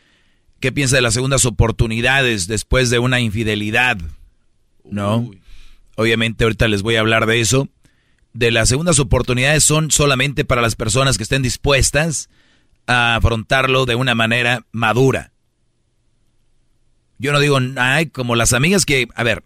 ¿Qué 0.60 0.72
piensa 0.72 0.96
de 0.96 1.02
las 1.02 1.14
segundas 1.14 1.44
oportunidades 1.44 2.46
después 2.46 2.90
de 2.90 2.98
una 2.98 3.20
infidelidad? 3.20 3.98
¿No? 4.90 5.30
Obviamente 5.96 6.44
ahorita 6.44 6.68
les 6.68 6.82
voy 6.82 6.96
a 6.96 7.00
hablar 7.00 7.26
de 7.26 7.40
eso. 7.40 7.68
De 8.32 8.50
las 8.50 8.68
segundas 8.68 8.98
oportunidades 8.98 9.64
son 9.64 9.90
solamente 9.90 10.44
para 10.44 10.62
las 10.62 10.76
personas 10.76 11.16
que 11.16 11.22
estén 11.22 11.42
dispuestas 11.42 12.28
a 12.86 13.16
afrontarlo 13.16 13.86
de 13.86 13.94
una 13.94 14.14
manera 14.14 14.64
madura. 14.72 15.32
Yo 17.18 17.32
no 17.32 17.40
digo, 17.40 17.58
ay, 17.76 18.06
como 18.06 18.36
las 18.36 18.52
amigas 18.52 18.84
que, 18.84 19.08
a 19.14 19.22
ver, 19.22 19.42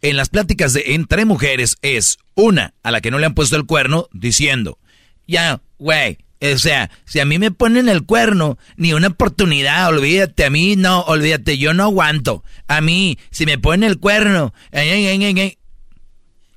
en 0.00 0.16
las 0.16 0.30
pláticas 0.30 0.72
de 0.72 0.94
entre 0.94 1.26
mujeres 1.26 1.76
es 1.82 2.18
una 2.34 2.72
a 2.82 2.90
la 2.90 3.02
que 3.02 3.10
no 3.10 3.18
le 3.18 3.26
han 3.26 3.34
puesto 3.34 3.56
el 3.56 3.66
cuerno 3.66 4.08
diciendo, 4.12 4.78
ya, 5.26 5.60
güey, 5.78 6.18
o 6.42 6.58
sea, 6.58 6.90
si 7.04 7.20
a 7.20 7.26
mí 7.26 7.38
me 7.38 7.50
ponen 7.50 7.88
el 7.88 8.04
cuerno, 8.06 8.56
ni 8.76 8.94
una 8.94 9.08
oportunidad, 9.08 9.88
olvídate, 9.88 10.46
a 10.46 10.50
mí 10.50 10.74
no, 10.74 11.02
olvídate, 11.02 11.58
yo 11.58 11.74
no 11.74 11.84
aguanto. 11.84 12.42
A 12.66 12.80
mí, 12.80 13.18
si 13.30 13.44
me 13.44 13.58
ponen 13.58 13.90
el 13.90 13.98
cuerno, 13.98 14.54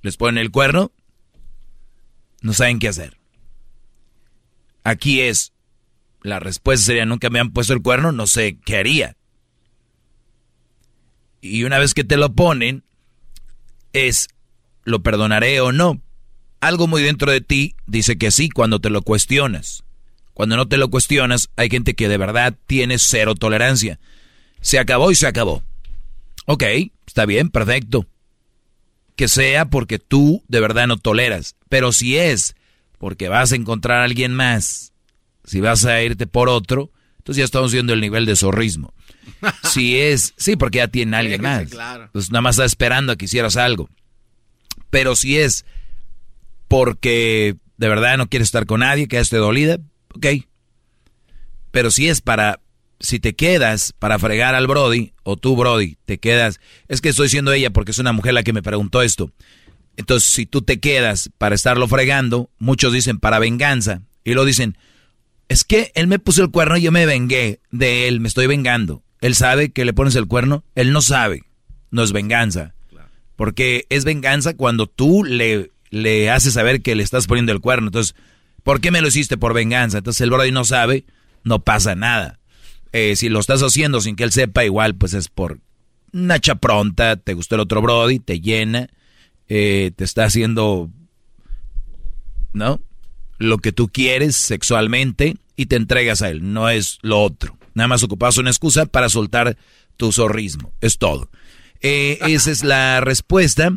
les 0.01 0.17
ponen 0.17 0.37
el 0.37 0.51
cuerno, 0.51 0.91
no 2.41 2.53
saben 2.53 2.79
qué 2.79 2.87
hacer. 2.87 3.17
Aquí 4.85 5.21
es, 5.21 5.51
la 6.21 6.39
respuesta 6.39 6.85
sería, 6.85 7.05
nunca 7.05 7.29
me 7.29 7.39
han 7.39 7.51
puesto 7.51 7.73
el 7.73 7.81
cuerno, 7.81 8.13
no 8.13 8.25
sé 8.25 8.57
qué 8.65 8.77
haría. 8.77 9.17
Y 11.41 11.65
una 11.65 11.77
vez 11.77 11.93
que 11.93 12.05
te 12.05 12.15
lo 12.15 12.33
ponen, 12.33 12.85
es, 13.91 14.29
¿lo 14.85 15.03
perdonaré 15.03 15.59
o 15.59 15.73
no? 15.73 16.01
Algo 16.63 16.87
muy 16.87 17.03
dentro 17.03 17.29
de 17.29 17.41
ti 17.41 17.75
dice 17.87 18.17
que 18.17 18.31
sí 18.31 18.49
cuando 18.49 18.79
te 18.79 18.89
lo 18.89 19.01
cuestionas. 19.01 19.83
Cuando 20.33 20.55
no 20.55 20.65
te 20.65 20.77
lo 20.77 20.89
cuestionas, 20.89 21.49
hay 21.57 21.69
gente 21.69 21.93
que 21.93 22.07
de 22.07 22.17
verdad 22.17 22.55
tiene 22.67 22.99
cero 22.99 23.35
tolerancia. 23.35 23.99
Se 24.61 24.79
acabó 24.79 25.11
y 25.11 25.15
se 25.15 25.27
acabó. 25.27 25.61
Ok, 26.45 26.63
está 27.05 27.25
bien, 27.25 27.49
perfecto. 27.49 28.07
Que 29.17 29.27
sea 29.27 29.65
porque 29.65 29.99
tú 29.99 30.41
de 30.47 30.61
verdad 30.61 30.87
no 30.87 30.95
toleras. 30.95 31.57
Pero 31.67 31.91
si 31.91 32.15
es 32.17 32.55
porque 32.97 33.27
vas 33.27 33.51
a 33.51 33.55
encontrar 33.57 33.99
a 33.99 34.05
alguien 34.05 34.33
más, 34.33 34.93
si 35.43 35.59
vas 35.59 35.83
a 35.83 36.01
irte 36.01 36.27
por 36.27 36.47
otro, 36.47 36.91
entonces 37.17 37.39
ya 37.39 37.45
estamos 37.45 37.73
viendo 37.73 37.91
el 37.91 37.99
nivel 37.99 38.25
de 38.25 38.37
zorrismo. 38.37 38.93
Si 39.69 39.99
es, 39.99 40.33
sí, 40.37 40.55
porque 40.55 40.77
ya 40.77 40.87
tiene 40.87 41.17
alguien 41.17 41.41
más. 41.41 41.67
Pues 42.13 42.31
nada 42.31 42.41
más 42.41 42.55
está 42.55 42.63
esperando 42.63 43.11
a 43.11 43.15
que 43.17 43.25
hicieras 43.25 43.57
algo. 43.57 43.89
Pero 44.89 45.17
si 45.17 45.37
es 45.37 45.65
porque 46.73 47.55
de 47.77 47.87
verdad 47.87 48.17
no 48.17 48.27
quieres 48.27 48.47
estar 48.47 48.65
con 48.65 48.79
nadie, 48.79 49.07
que 49.07 49.19
esté 49.19 49.37
dolida, 49.37 49.77
ok. 50.15 50.25
Pero 51.69 51.91
si 51.91 52.09
es 52.09 52.19
para, 52.19 52.61
si 52.99 53.19
te 53.19 53.35
quedas 53.35 53.93
para 53.99 54.17
fregar 54.17 54.55
al 54.55 54.65
Brody, 54.65 55.13
o 55.21 55.37
tú 55.37 55.55
Brody, 55.55 55.99
te 56.05 56.17
quedas, 56.17 56.59
es 56.87 56.99
que 56.99 57.09
estoy 57.09 57.29
siendo 57.29 57.53
ella 57.53 57.69
porque 57.69 57.91
es 57.91 57.99
una 57.99 58.11
mujer 58.11 58.33
la 58.33 58.41
que 58.41 58.53
me 58.53 58.63
preguntó 58.63 59.03
esto. 59.03 59.31
Entonces, 59.97 60.31
si 60.31 60.47
tú 60.47 60.63
te 60.63 60.79
quedas 60.79 61.29
para 61.37 61.53
estarlo 61.53 61.87
fregando, 61.87 62.49
muchos 62.57 62.91
dicen 62.91 63.19
para 63.19 63.37
venganza, 63.37 64.01
y 64.23 64.33
lo 64.33 64.43
dicen, 64.43 64.75
es 65.49 65.63
que 65.63 65.91
él 65.93 66.07
me 66.07 66.17
puso 66.17 66.41
el 66.41 66.49
cuerno 66.49 66.77
y 66.77 66.81
yo 66.81 66.91
me 66.91 67.05
vengué 67.05 67.59
de 67.69 68.07
él, 68.07 68.19
me 68.19 68.29
estoy 68.29 68.47
vengando. 68.47 69.03
Él 69.21 69.35
sabe 69.35 69.71
que 69.71 69.85
le 69.85 69.93
pones 69.93 70.15
el 70.15 70.25
cuerno, 70.25 70.63
él 70.73 70.91
no 70.91 71.03
sabe, 71.03 71.43
no 71.91 72.01
es 72.01 72.13
venganza. 72.13 72.73
Porque 73.35 73.85
es 73.89 74.05
venganza 74.05 74.55
cuando 74.55 74.87
tú 74.87 75.23
le 75.23 75.72
le 75.93 76.31
hace 76.31 76.49
saber 76.49 76.81
que 76.81 76.95
le 76.95 77.03
estás 77.03 77.27
poniendo 77.27 77.51
el 77.51 77.61
cuerno. 77.61 77.89
Entonces, 77.89 78.15
¿por 78.63 78.81
qué 78.81 78.89
me 78.89 78.99
lo 78.99 79.09
hiciste 79.09 79.37
por 79.37 79.53
venganza? 79.53 79.99
Entonces 79.99 80.21
el 80.21 80.31
Brody 80.31 80.51
no 80.51 80.65
sabe, 80.65 81.05
no 81.43 81.59
pasa 81.59 81.93
nada. 81.93 82.39
Eh, 82.93 83.15
si 83.15 83.29
lo 83.29 83.39
estás 83.39 83.61
haciendo 83.61 84.01
sin 84.01 84.15
que 84.15 84.23
él 84.23 84.31
sepa, 84.31 84.65
igual 84.65 84.95
pues 84.95 85.13
es 85.13 85.27
por 85.27 85.59
una 86.11 86.39
chapronta, 86.39 87.15
te 87.17 87.35
gustó 87.35 87.55
el 87.55 87.61
otro 87.61 87.83
Brody, 87.83 88.17
te 88.17 88.41
llena, 88.41 88.89
eh, 89.47 89.91
te 89.95 90.03
está 90.03 90.25
haciendo, 90.25 90.89
¿no? 92.53 92.81
Lo 93.37 93.59
que 93.59 93.71
tú 93.71 93.87
quieres 93.87 94.35
sexualmente 94.35 95.37
y 95.55 95.67
te 95.67 95.75
entregas 95.75 96.23
a 96.23 96.29
él, 96.29 96.53
no 96.53 96.69
es 96.69 96.97
lo 97.03 97.21
otro. 97.21 97.55
Nada 97.75 97.87
más 97.87 98.01
ocupas 98.01 98.37
una 98.37 98.49
excusa 98.49 98.87
para 98.87 99.09
soltar 99.09 99.57
tu 99.95 100.11
zorrismo, 100.11 100.73
es 100.81 100.97
todo. 100.97 101.29
Eh, 101.81 102.17
esa 102.21 102.49
es 102.49 102.63
la 102.63 102.99
respuesta 103.01 103.75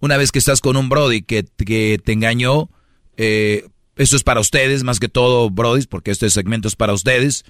una 0.00 0.16
vez 0.16 0.32
que 0.32 0.38
estás 0.38 0.60
con 0.60 0.76
un 0.76 0.88
Brody 0.88 1.22
que, 1.22 1.42
te 1.44 2.12
engañó, 2.12 2.70
eh, 3.16 3.66
esto 3.96 4.16
es 4.16 4.22
para 4.22 4.40
ustedes, 4.40 4.82
más 4.82 4.98
que 4.98 5.08
todo, 5.08 5.50
Brody, 5.50 5.86
porque 5.86 6.10
este 6.10 6.30
segmento 6.30 6.68
es 6.68 6.76
para 6.76 6.94
ustedes. 6.94 7.44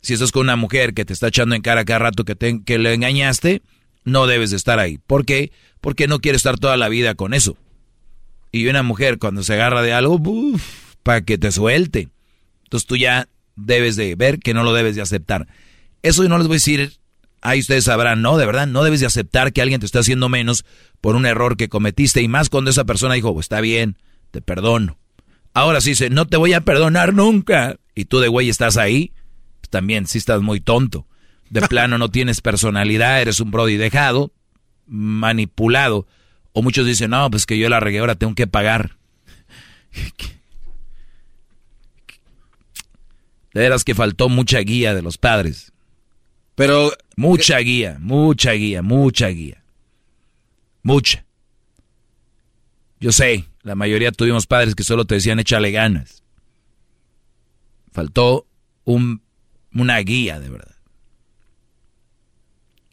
Si 0.00 0.14
estás 0.14 0.30
con 0.30 0.42
una 0.42 0.56
mujer 0.56 0.94
que 0.94 1.04
te 1.04 1.12
está 1.12 1.28
echando 1.28 1.56
en 1.56 1.62
cara 1.62 1.84
cada 1.84 1.98
rato 1.98 2.24
que, 2.24 2.36
que 2.64 2.78
le 2.78 2.94
engañaste, 2.94 3.62
no 4.04 4.26
debes 4.26 4.50
de 4.50 4.56
estar 4.56 4.78
ahí. 4.78 4.98
¿Por 4.98 5.24
qué? 5.24 5.50
Porque 5.80 6.06
no 6.06 6.20
quiere 6.20 6.36
estar 6.36 6.58
toda 6.58 6.76
la 6.76 6.88
vida 6.88 7.14
con 7.14 7.34
eso. 7.34 7.56
Y 8.52 8.68
una 8.68 8.82
mujer 8.82 9.18
cuando 9.18 9.42
se 9.42 9.54
agarra 9.54 9.82
de 9.82 9.92
algo, 9.92 10.20
para 11.02 11.22
que 11.22 11.36
te 11.36 11.50
suelte. 11.50 12.08
Entonces 12.64 12.86
tú 12.86 12.96
ya 12.96 13.28
debes 13.56 13.96
de 13.96 14.14
ver 14.14 14.38
que 14.38 14.54
no 14.54 14.62
lo 14.62 14.72
debes 14.72 14.94
de 14.94 15.02
aceptar. 15.02 15.48
Eso 16.02 16.22
yo 16.22 16.28
no 16.28 16.38
les 16.38 16.46
voy 16.46 16.54
a 16.54 16.62
decir 16.62 16.92
Ahí 17.40 17.60
ustedes 17.60 17.84
sabrán, 17.84 18.22
no, 18.22 18.36
de 18.36 18.46
verdad, 18.46 18.66
no 18.66 18.82
debes 18.82 19.00
de 19.00 19.06
aceptar 19.06 19.52
que 19.52 19.62
alguien 19.62 19.80
te 19.80 19.86
está 19.86 20.00
haciendo 20.00 20.28
menos 20.28 20.64
por 21.00 21.14
un 21.14 21.26
error 21.26 21.56
que 21.56 21.68
cometiste 21.68 22.20
y 22.20 22.28
más 22.28 22.48
cuando 22.48 22.70
esa 22.70 22.84
persona 22.84 23.14
dijo, 23.14 23.32
pues 23.32 23.44
está 23.44 23.60
bien, 23.60 23.96
te 24.30 24.42
perdono. 24.42 24.98
Ahora 25.54 25.80
sí 25.80 25.90
dice, 25.90 26.10
no 26.10 26.26
te 26.26 26.36
voy 26.36 26.52
a 26.52 26.62
perdonar 26.62 27.14
nunca. 27.14 27.76
Y 27.94 28.04
tú 28.06 28.20
de 28.20 28.28
güey 28.28 28.48
estás 28.48 28.76
ahí, 28.76 29.12
pues 29.60 29.70
también 29.70 30.06
sí 30.06 30.18
estás 30.18 30.42
muy 30.42 30.60
tonto. 30.60 31.06
De 31.50 31.60
plano 31.68 31.98
no 31.98 32.10
tienes 32.10 32.40
personalidad, 32.40 33.20
eres 33.20 33.40
un 33.40 33.50
brody 33.50 33.76
dejado, 33.76 34.32
manipulado. 34.86 36.06
O 36.52 36.62
muchos 36.62 36.86
dicen, 36.86 37.10
no, 37.10 37.30
pues 37.30 37.46
que 37.46 37.58
yo 37.58 37.68
la 37.68 37.80
regué, 37.80 37.98
ahora 38.00 38.16
tengo 38.16 38.34
que 38.34 38.46
pagar. 38.46 38.96
De 43.54 43.60
veras 43.62 43.82
que 43.82 43.94
faltó 43.94 44.28
mucha 44.28 44.58
guía 44.60 44.94
de 44.94 45.02
los 45.02 45.18
padres. 45.18 45.72
Pero. 46.54 46.92
Mucha 47.18 47.58
guía, 47.58 47.96
mucha 47.98 48.52
guía, 48.52 48.80
mucha 48.80 49.26
guía. 49.26 49.60
Mucha. 50.84 51.24
Yo 53.00 53.10
sé, 53.10 53.44
la 53.62 53.74
mayoría 53.74 54.12
tuvimos 54.12 54.46
padres 54.46 54.76
que 54.76 54.84
solo 54.84 55.04
te 55.04 55.16
decían 55.16 55.40
échale 55.40 55.72
ganas. 55.72 56.22
Faltó 57.90 58.46
un, 58.84 59.20
una 59.74 59.98
guía, 59.98 60.38
de 60.38 60.48
verdad. 60.48 60.76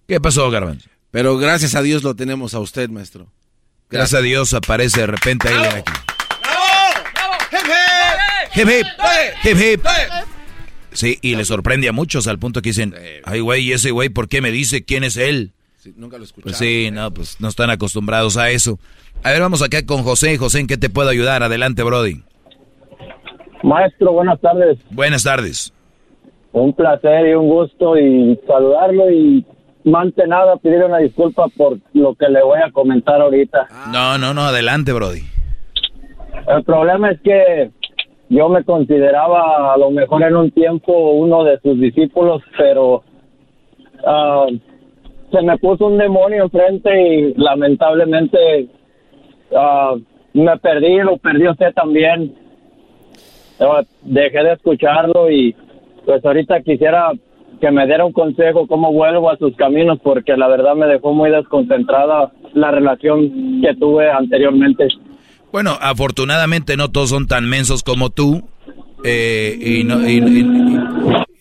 ¿Qué 0.07 0.19
pasó, 0.19 0.49
Garbanzo? 0.49 0.89
Pero 1.11 1.37
gracias 1.37 1.75
a 1.75 1.83
Dios 1.83 2.01
lo 2.01 2.15
tenemos 2.15 2.55
a 2.55 2.59
usted, 2.61 2.89
maestro. 2.89 3.31
Gracias, 3.91 4.19
a 4.19 4.23
Dios 4.23 4.55
aparece 4.55 5.01
de 5.01 5.07
repente 5.07 5.49
ahí 5.49 5.65
aquí. 5.67 5.93
¡Bravo! 6.41 7.37
¡Hip, 8.55 8.67
hip! 8.69 8.87
¡Hip, 9.43 9.57
hip! 9.61 9.85
Sí, 10.95 11.19
y 11.21 11.35
le 11.35 11.45
sorprende 11.45 11.87
a 11.89 11.91
muchos 11.91 12.27
al 12.27 12.39
punto 12.39 12.61
que 12.61 12.69
dicen, 12.69 12.95
ay 13.25 13.41
güey, 13.41 13.71
ese 13.71 13.91
güey, 13.91 14.09
¿por 14.09 14.27
qué 14.27 14.41
me 14.41 14.51
dice 14.51 14.83
quién 14.83 15.03
es 15.03 15.17
él? 15.17 15.51
nunca 15.95 16.17
lo 16.17 16.25
Pues 16.41 16.57
sí, 16.57 16.89
no, 16.91 17.11
pues 17.11 17.39
no 17.39 17.47
están 17.47 17.69
acostumbrados 17.69 18.37
a 18.37 18.49
eso. 18.49 18.79
A 19.23 19.31
ver, 19.31 19.41
vamos 19.41 19.61
acá 19.61 19.85
con 19.85 20.03
José. 20.03 20.37
José, 20.37 20.59
¿en 20.59 20.67
qué 20.67 20.77
te 20.77 20.89
puedo 20.89 21.09
ayudar? 21.09 21.43
Adelante, 21.43 21.83
Brody. 21.83 22.23
Maestro, 23.63 24.13
buenas 24.13 24.39
tardes. 24.41 24.77
Buenas 24.89 25.23
tardes. 25.23 25.73
Un 26.51 26.73
placer 26.73 27.27
y 27.27 27.33
un 27.33 27.47
gusto 27.47 27.97
y 27.97 28.39
saludarlo 28.47 29.11
y 29.11 29.45
más 29.83 30.07
que 30.15 30.25
nada 30.27 30.57
pedir 30.57 30.83
una 30.83 30.99
disculpa 30.99 31.47
por 31.55 31.77
lo 31.93 32.15
que 32.15 32.27
le 32.29 32.41
voy 32.43 32.59
a 32.65 32.71
comentar 32.71 33.21
ahorita. 33.21 33.67
No, 33.91 34.17
no, 34.17 34.33
no, 34.33 34.45
adelante, 34.45 34.93
Brody. 34.93 35.23
El 36.47 36.63
problema 36.63 37.11
es 37.11 37.21
que 37.21 37.71
yo 38.29 38.49
me 38.49 38.63
consideraba 38.63 39.73
a 39.73 39.77
lo 39.77 39.91
mejor 39.91 40.23
en 40.23 40.35
un 40.35 40.51
tiempo 40.51 41.11
uno 41.11 41.43
de 41.43 41.59
sus 41.59 41.79
discípulos, 41.79 42.41
pero 42.57 43.03
ah, 44.05 44.47
se 45.31 45.41
me 45.41 45.57
puso 45.57 45.87
un 45.87 45.97
demonio 45.97 46.43
enfrente 46.43 47.13
y 47.13 47.33
lamentablemente 47.35 48.67
uh, 49.51 49.99
me 50.33 50.57
perdí, 50.57 50.97
lo 50.97 51.17
perdió 51.17 51.51
usted 51.51 51.73
también. 51.73 52.33
dejé 54.03 54.43
de 54.43 54.53
escucharlo 54.53 55.29
y 55.29 55.55
pues 56.05 56.23
ahorita 56.23 56.61
quisiera 56.61 57.11
que 57.59 57.71
me 57.71 57.85
diera 57.85 58.05
un 58.05 58.11
consejo 58.11 58.67
cómo 58.67 58.91
vuelvo 58.91 59.29
a 59.29 59.37
sus 59.37 59.55
caminos 59.55 59.99
porque 60.03 60.35
la 60.35 60.47
verdad 60.47 60.75
me 60.75 60.87
dejó 60.87 61.13
muy 61.13 61.31
desconcentrada 61.31 62.31
la 62.53 62.71
relación 62.71 63.61
que 63.61 63.75
tuve 63.75 64.09
anteriormente. 64.09 64.87
Bueno, 65.55 65.79
afortunadamente 65.81 66.75
no 66.75 66.91
todos 66.91 67.11
son 67.11 67.27
tan 67.27 67.47
mensos 67.47 67.81
como 67.81 68.09
tú. 68.09 68.45
Eh, 69.05 69.57
y, 69.79 69.85
no, 69.85 70.01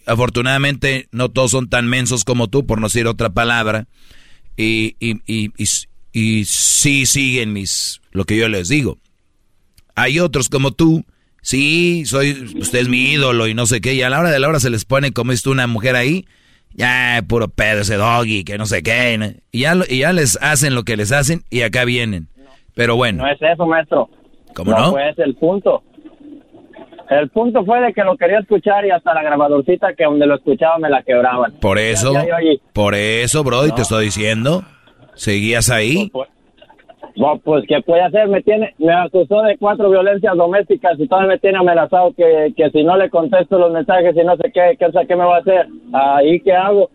afortunadamente 0.06 1.08
no 1.10 1.32
todos 1.32 1.50
son 1.50 1.68
tan 1.68 1.88
mensos 1.88 2.22
como 2.22 2.46
tú, 2.46 2.64
por 2.64 2.80
no 2.80 2.86
decir 2.86 3.08
otra 3.08 3.30
palabra. 3.30 3.88
y, 4.56 4.94
y, 5.00 6.44
sí 6.44 7.06
siguen 7.06 7.52
mis, 7.52 8.02
lo 8.12 8.24
que 8.24 8.36
yo 8.36 8.48
les 8.48 8.68
digo. 8.68 9.00
Hay 9.96 10.20
otros 10.20 10.48
como 10.48 10.70
tú, 10.70 11.04
sí, 11.42 12.04
soy, 12.06 12.54
usted 12.54 12.82
es 12.82 12.88
mi 12.88 13.14
ídolo 13.14 13.48
y 13.48 13.54
no 13.54 13.66
sé 13.66 13.80
qué, 13.80 13.94
y 13.94 14.02
a 14.02 14.10
la 14.10 14.20
hora 14.20 14.30
de 14.30 14.38
la 14.38 14.46
hora 14.48 14.60
se 14.60 14.70
les 14.70 14.84
pone 14.84 15.10
como 15.10 15.32
es 15.32 15.44
una 15.44 15.66
mujer 15.66 15.96
ahí, 15.96 16.24
ya, 16.72 17.20
puro 17.26 17.48
pedo 17.48 17.80
ese 17.80 17.96
doggy, 17.96 18.44
que 18.44 18.58
no 18.58 18.66
sé 18.66 18.84
qué, 18.84 19.40
y 19.50 19.58
ya, 19.58 19.76
y 19.88 19.98
ya 19.98 20.12
les 20.12 20.38
hacen 20.40 20.76
lo 20.76 20.84
que 20.84 20.96
les 20.96 21.10
hacen 21.10 21.42
y 21.50 21.62
acá 21.62 21.84
vienen. 21.84 22.28
Pero 22.74 22.96
bueno. 22.96 23.22
No 23.24 23.30
es 23.30 23.40
eso, 23.40 23.66
maestro. 23.66 24.08
¿Cómo 24.54 24.72
no? 24.72 24.78
No 24.78 24.90
fue 24.92 25.08
ese 25.10 25.22
el 25.22 25.34
punto. 25.34 25.82
El 27.10 27.28
punto 27.30 27.64
fue 27.64 27.80
de 27.80 27.92
que 27.92 28.02
lo 28.02 28.16
quería 28.16 28.38
escuchar 28.38 28.86
y 28.86 28.90
hasta 28.90 29.12
la 29.12 29.22
grabadorcita 29.22 29.94
que 29.94 30.04
donde 30.04 30.26
lo 30.26 30.36
escuchaba 30.36 30.78
me 30.78 30.88
la 30.88 31.02
quebraban. 31.02 31.52
Por 31.60 31.78
eso, 31.78 32.14
por 32.72 32.94
eso, 32.94 33.44
bro, 33.44 33.66
y 33.66 33.72
te 33.72 33.82
estoy 33.82 34.06
diciendo, 34.06 34.62
seguías 35.14 35.70
ahí. 35.70 36.10
Bueno, 37.16 37.40
pues, 37.44 37.64
¿qué 37.68 37.80
puede 37.82 38.02
hacer? 38.02 38.26
Me 38.28 38.42
tiene, 38.42 38.74
me 38.78 38.92
acusó 38.92 39.42
de 39.42 39.56
cuatro 39.58 39.90
violencias 39.90 40.34
domésticas 40.36 40.98
y 40.98 41.06
todavía 41.06 41.34
me 41.34 41.38
tiene 41.38 41.58
amenazado 41.58 42.12
que, 42.16 42.52
que 42.56 42.70
si 42.70 42.82
no 42.82 42.96
le 42.96 43.10
contesto 43.10 43.58
los 43.58 43.70
mensajes 43.70 44.16
y 44.16 44.24
no 44.24 44.36
sé 44.36 44.50
qué, 44.52 44.76
qué, 44.78 44.86
qué 45.06 45.16
me 45.16 45.24
va 45.24 45.36
a 45.36 45.40
hacer. 45.40 45.68
Ahí, 45.92 46.40
¿qué 46.40 46.52
hago? 46.52 46.90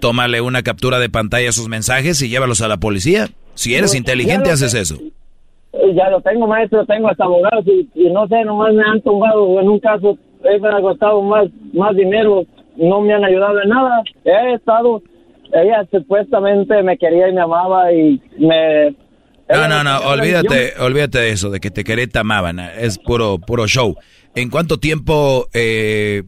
Tómale 0.00 0.40
una 0.40 0.62
captura 0.62 0.98
de 0.98 1.10
pantalla 1.10 1.50
a 1.50 1.52
sus 1.52 1.68
mensajes 1.68 2.20
y 2.22 2.28
llévalos 2.28 2.60
a 2.62 2.68
la 2.68 2.78
policía. 2.78 3.28
Si 3.56 3.74
eres 3.74 3.94
inteligente, 3.94 4.50
haces 4.50 4.74
eso. 4.74 4.96
Y 5.72 5.94
Ya 5.94 6.10
lo 6.10 6.20
tengo, 6.20 6.46
maestro, 6.46 6.84
tengo 6.86 7.08
hasta 7.08 7.24
abogados 7.24 7.64
y, 7.66 7.88
y 7.94 8.10
no 8.10 8.28
sé, 8.28 8.44
nomás 8.44 8.72
me 8.74 8.82
han 8.84 9.00
tumbado. 9.00 9.58
En 9.60 9.68
un 9.68 9.80
caso, 9.80 10.18
eh, 10.44 10.60
me 10.60 10.68
ha 10.68 10.80
costado 10.80 11.22
más, 11.22 11.48
más 11.72 11.96
dinero, 11.96 12.44
no 12.76 13.00
me 13.00 13.14
han 13.14 13.24
ayudado 13.24 13.60
en 13.62 13.68
nada. 13.70 14.02
He 14.24 14.54
estado, 14.54 15.02
ella 15.52 15.86
supuestamente 15.90 16.82
me 16.82 16.98
quería 16.98 17.28
y 17.28 17.32
me 17.32 17.40
amaba 17.40 17.92
y 17.92 18.20
me... 18.38 18.94
No, 19.48 19.68
no, 19.68 19.84
no, 19.84 19.98
olvídate, 20.00 20.74
olvídate 20.80 21.18
de 21.18 21.30
eso, 21.30 21.50
de 21.50 21.60
que 21.60 21.70
te 21.70 21.84
queré 21.84 22.08
te 22.08 22.18
amaban, 22.18 22.58
es 22.58 22.98
puro, 22.98 23.38
puro 23.38 23.66
show. 23.68 23.94
¿En 24.34 24.50
cuánto 24.50 24.78
tiempo, 24.78 25.46
eh, 25.54 26.24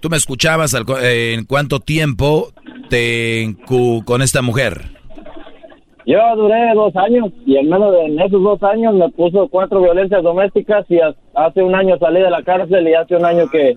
tú 0.00 0.10
me 0.10 0.16
escuchabas, 0.16 0.74
al 0.74 0.84
eh, 1.00 1.34
en 1.38 1.44
cuánto 1.44 1.80
tiempo 1.80 2.52
te 2.90 3.56
con 4.04 4.20
esta 4.20 4.42
mujer? 4.42 4.97
Yo 6.10 6.18
duré 6.36 6.72
dos 6.74 6.96
años 6.96 7.26
y 7.44 7.56
en 7.58 7.68
menos 7.68 7.92
de 7.92 8.06
en 8.06 8.18
esos 8.18 8.42
dos 8.42 8.62
años 8.62 8.94
me 8.94 9.10
puso 9.10 9.46
cuatro 9.48 9.82
violencias 9.82 10.22
domésticas 10.22 10.86
y 10.88 10.98
ha- 11.00 11.14
hace 11.34 11.62
un 11.62 11.74
año 11.74 11.98
salí 11.98 12.20
de 12.22 12.30
la 12.30 12.42
cárcel 12.42 12.88
y 12.88 12.94
hace 12.94 13.14
un 13.14 13.26
año 13.26 13.46
que 13.50 13.76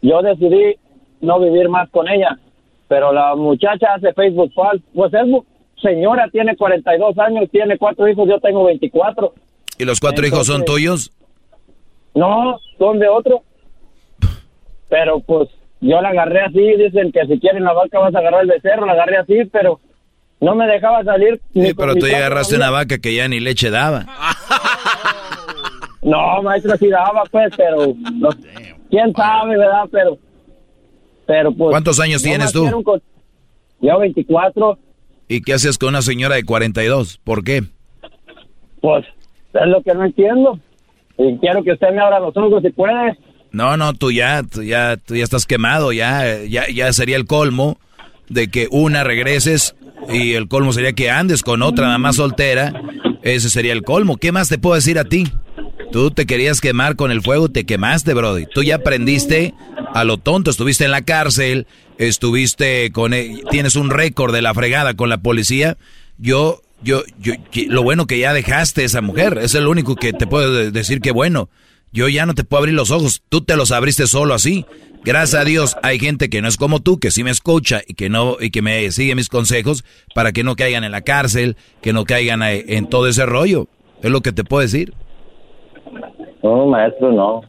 yo 0.00 0.22
decidí 0.22 0.76
no 1.20 1.38
vivir 1.40 1.68
más 1.68 1.90
con 1.90 2.08
ella. 2.08 2.38
Pero 2.88 3.12
la 3.12 3.36
muchacha 3.36 3.88
hace 3.94 4.14
Facebook 4.14 4.50
falso. 4.54 4.82
Pues 4.94 5.12
es 5.12 5.26
señora, 5.82 6.26
tiene 6.32 6.56
42 6.56 7.18
años, 7.18 7.50
tiene 7.50 7.76
cuatro 7.76 8.08
hijos, 8.08 8.26
yo 8.26 8.40
tengo 8.40 8.64
24. 8.64 9.34
¿Y 9.78 9.84
los 9.84 10.00
cuatro 10.00 10.26
hijos 10.26 10.46
son 10.46 10.64
tuyos? 10.64 11.12
No, 12.14 12.58
son 12.78 12.98
de 12.98 13.08
otro. 13.08 13.42
Pero 14.88 15.20
pues 15.20 15.50
yo 15.82 16.00
la 16.00 16.08
agarré 16.08 16.40
así, 16.40 16.62
dicen 16.76 17.12
que 17.12 17.26
si 17.26 17.38
quieren 17.38 17.64
la 17.64 17.74
vaca 17.74 17.98
vas 17.98 18.14
a 18.14 18.18
agarrar 18.20 18.42
el 18.44 18.48
becerro, 18.48 18.86
la 18.86 18.92
agarré 18.94 19.18
así, 19.18 19.44
pero 19.52 19.78
no 20.40 20.54
me 20.54 20.66
dejaba 20.66 21.02
salir. 21.04 21.40
Sí, 21.52 21.74
pero 21.74 21.94
tú 21.94 22.06
ya 22.06 22.18
agarraste 22.18 22.56
una 22.56 22.70
vaca 22.70 22.98
que 22.98 23.14
ya 23.14 23.26
ni 23.28 23.40
leche 23.40 23.70
daba. 23.70 24.06
No, 26.02 26.42
maestro, 26.42 26.76
sí 26.76 26.88
daba, 26.88 27.24
pues, 27.30 27.52
pero 27.56 27.94
no- 28.14 28.28
quién 28.88 29.12
sabe, 29.14 29.58
¿verdad? 29.58 29.84
Pero, 29.90 30.18
pero 31.26 31.52
pues. 31.52 31.70
¿Cuántos 31.70 31.98
años 32.00 32.22
tienes 32.22 32.52
tú? 32.52 32.82
con- 32.82 33.02
Yo 33.80 33.98
24, 33.98 34.78
¿Y 35.30 35.42
qué 35.42 35.52
haces 35.54 35.76
con 35.76 35.90
una 35.90 36.00
señora 36.02 36.36
de 36.36 36.44
42? 36.44 37.18
¿Por 37.22 37.44
qué? 37.44 37.62
pues, 38.80 39.04
es 39.52 39.66
lo 39.66 39.82
que 39.82 39.92
no 39.92 40.04
entiendo. 40.04 40.58
Y 41.18 41.36
quiero 41.38 41.62
que 41.64 41.72
usted 41.72 41.90
me 41.90 42.00
abra 42.00 42.20
los 42.20 42.34
ojos 42.36 42.62
si 42.62 42.70
puede. 42.70 43.18
No, 43.50 43.76
no, 43.76 43.92
tú 43.92 44.12
ya, 44.12 44.42
tú 44.44 44.62
ya, 44.62 44.96
tú 44.96 45.16
ya 45.16 45.24
estás 45.24 45.46
quemado, 45.46 45.92
ya, 45.92 46.44
ya, 46.44 46.64
ya 46.72 46.92
sería 46.92 47.16
el 47.16 47.26
colmo 47.26 47.76
de 48.28 48.48
que 48.48 48.68
una 48.70 49.04
regreses 49.04 49.74
y 50.12 50.32
el 50.34 50.48
colmo 50.48 50.72
sería 50.72 50.92
que 50.92 51.10
andes 51.10 51.42
con 51.42 51.62
otra 51.62 51.96
más 51.98 52.16
soltera. 52.16 52.72
Ese 53.22 53.50
sería 53.50 53.72
el 53.72 53.82
colmo. 53.82 54.16
¿Qué 54.16 54.32
más 54.32 54.48
te 54.48 54.58
puedo 54.58 54.74
decir 54.76 54.98
a 54.98 55.04
ti? 55.04 55.26
Tú 55.92 56.10
te 56.10 56.26
querías 56.26 56.60
quemar 56.60 56.96
con 56.96 57.10
el 57.10 57.22
fuego, 57.22 57.48
te 57.48 57.64
quemaste, 57.64 58.14
Brody. 58.14 58.46
Tú 58.52 58.62
ya 58.62 58.76
aprendiste 58.76 59.54
a 59.94 60.04
lo 60.04 60.18
tonto, 60.18 60.50
estuviste 60.50 60.84
en 60.84 60.90
la 60.90 61.02
cárcel, 61.02 61.66
estuviste 61.96 62.90
con, 62.92 63.14
e- 63.14 63.42
tienes 63.50 63.76
un 63.76 63.90
récord 63.90 64.32
de 64.34 64.42
la 64.42 64.54
fregada 64.54 64.94
con 64.94 65.08
la 65.08 65.18
policía. 65.18 65.76
Yo, 66.18 66.62
yo, 66.82 67.02
yo, 67.20 67.34
lo 67.68 67.82
bueno 67.82 68.06
que 68.06 68.18
ya 68.18 68.32
dejaste 68.32 68.84
esa 68.84 69.00
mujer, 69.00 69.38
es 69.42 69.54
el 69.54 69.66
único 69.66 69.96
que 69.96 70.12
te 70.12 70.26
puedo 70.26 70.52
de- 70.54 70.70
decir 70.70 71.00
que 71.00 71.10
bueno. 71.12 71.48
Yo 71.90 72.06
ya 72.08 72.26
no 72.26 72.34
te 72.34 72.44
puedo 72.44 72.58
abrir 72.58 72.74
los 72.74 72.90
ojos, 72.90 73.22
tú 73.30 73.40
te 73.40 73.56
los 73.56 73.72
abriste 73.72 74.06
solo 74.06 74.34
así. 74.34 74.66
Gracias 75.04 75.40
a 75.40 75.44
Dios 75.44 75.76
hay 75.82 75.98
gente 75.98 76.28
que 76.28 76.42
no 76.42 76.48
es 76.48 76.56
como 76.56 76.80
tú, 76.80 76.98
que 76.98 77.10
sí 77.10 77.24
me 77.24 77.30
escucha 77.30 77.80
y 77.86 77.94
que 77.94 78.08
no 78.08 78.36
y 78.40 78.50
que 78.50 78.62
me 78.62 78.90
sigue 78.90 79.14
mis 79.14 79.28
consejos 79.28 79.84
para 80.14 80.32
que 80.32 80.44
no 80.44 80.56
caigan 80.56 80.84
en 80.84 80.92
la 80.92 81.02
cárcel, 81.02 81.56
que 81.80 81.92
no 81.92 82.04
caigan 82.04 82.42
eh, 82.42 82.64
en 82.68 82.88
todo 82.88 83.06
ese 83.08 83.24
rollo. 83.24 83.66
Es 84.02 84.10
lo 84.10 84.20
que 84.20 84.32
te 84.32 84.44
puedo 84.44 84.62
decir. 84.62 84.92
No, 86.42 86.66
maestro, 86.66 87.12
no. 87.12 87.42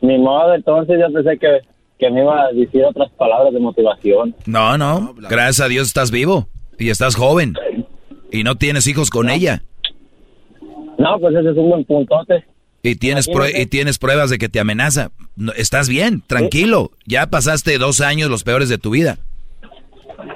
Ni 0.00 0.18
modo, 0.18 0.54
entonces 0.54 0.98
yo 1.00 1.12
pensé 1.12 1.38
que, 1.38 1.60
que 1.98 2.10
me 2.10 2.20
iba 2.20 2.42
a 2.42 2.52
decir 2.52 2.84
otras 2.84 3.10
palabras 3.12 3.52
de 3.52 3.60
motivación. 3.60 4.34
No, 4.46 4.78
no, 4.78 5.14
gracias 5.16 5.60
a 5.60 5.68
Dios 5.68 5.88
estás 5.88 6.10
vivo 6.10 6.48
y 6.78 6.90
estás 6.90 7.16
joven 7.16 7.54
y 8.30 8.44
no 8.44 8.56
tienes 8.56 8.86
hijos 8.86 9.10
con 9.10 9.30
ella 9.30 9.62
No, 10.98 11.18
pues 11.18 11.34
ese 11.34 11.50
es 11.50 11.56
un 11.56 11.70
buen 11.70 11.84
puntote. 11.84 12.44
Y 12.88 12.96
tienes 12.96 13.28
y 13.54 13.66
tienes 13.66 13.98
pruebas 13.98 14.30
de 14.30 14.38
que 14.38 14.48
te 14.48 14.60
amenaza. 14.60 15.10
No, 15.36 15.52
estás 15.52 15.88
bien, 15.88 16.22
tranquilo. 16.26 16.90
Ya 17.06 17.28
pasaste 17.28 17.78
dos 17.78 18.00
años 18.00 18.30
los 18.30 18.44
peores 18.44 18.68
de 18.68 18.78
tu 18.78 18.90
vida. 18.90 19.18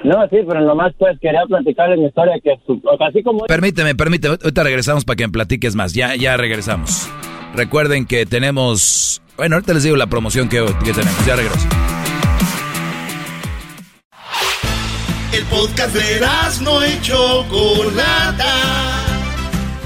No, 0.03 0.27
sí, 0.29 0.37
pero 0.47 0.61
nomás 0.61 0.93
pues 0.97 1.17
quería 1.19 1.41
platicarle 1.47 1.97
mi 1.97 2.07
historia 2.07 2.33
que 2.43 2.51
así 2.51 3.23
como... 3.23 3.45
Permíteme, 3.45 3.95
permíteme. 3.95 4.37
Ahorita 4.41 4.63
regresamos 4.63 5.05
para 5.05 5.15
que 5.15 5.27
me 5.27 5.33
platiques 5.33 5.75
más. 5.75 5.93
Ya, 5.93 6.15
ya 6.15 6.37
regresamos. 6.37 7.09
Recuerden 7.55 8.05
que 8.05 8.25
tenemos. 8.25 9.21
Bueno, 9.37 9.55
ahorita 9.55 9.73
les 9.73 9.83
digo 9.83 9.95
la 9.95 10.07
promoción 10.07 10.49
que, 10.49 10.65
que 10.83 10.93
tenemos. 10.93 11.25
Ya 11.25 11.35
regreso. 11.35 11.67
El 15.33 15.43
podcast 15.45 15.95
de 15.95 16.63
no 16.63 16.85
y 16.85 17.01
Chocolata. 17.01 19.12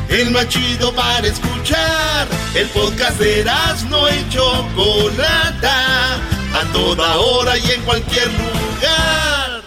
El 0.09 0.31
más 0.31 0.47
chido 0.47 0.93
para 0.93 1.27
escuchar. 1.27 2.27
El 2.55 2.67
podcast 2.69 3.19
de 3.19 3.43
no 3.89 4.09
y 4.09 4.29
Chocolata. 4.29 6.15
A 6.53 6.63
toda 6.71 7.17
hora 7.17 7.57
y 7.57 7.71
en 7.71 7.81
cualquier 7.81 8.27
lugar. 8.27 9.61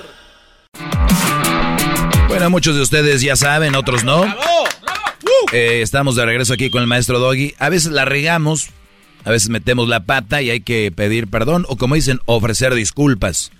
Bueno, 2.28 2.48
muchos 2.48 2.74
de 2.74 2.82
ustedes 2.82 3.20
ya 3.20 3.36
saben, 3.36 3.74
otros 3.74 4.02
no. 4.02 4.24
Eh, 5.52 5.82
estamos 5.82 6.16
de 6.16 6.24
regreso 6.24 6.54
aquí 6.54 6.70
con 6.70 6.80
el 6.80 6.88
maestro 6.88 7.18
Doggy. 7.18 7.54
A 7.58 7.68
veces 7.68 7.92
la 7.92 8.06
regamos, 8.06 8.70
a 9.24 9.30
veces 9.30 9.50
metemos 9.50 9.88
la 9.88 10.04
pata 10.04 10.40
y 10.40 10.48
hay 10.48 10.60
que 10.60 10.90
pedir 10.90 11.28
perdón 11.28 11.66
o 11.68 11.76
como 11.76 11.96
dicen, 11.96 12.20
ofrecer 12.24 12.74
disculpas. 12.74 13.50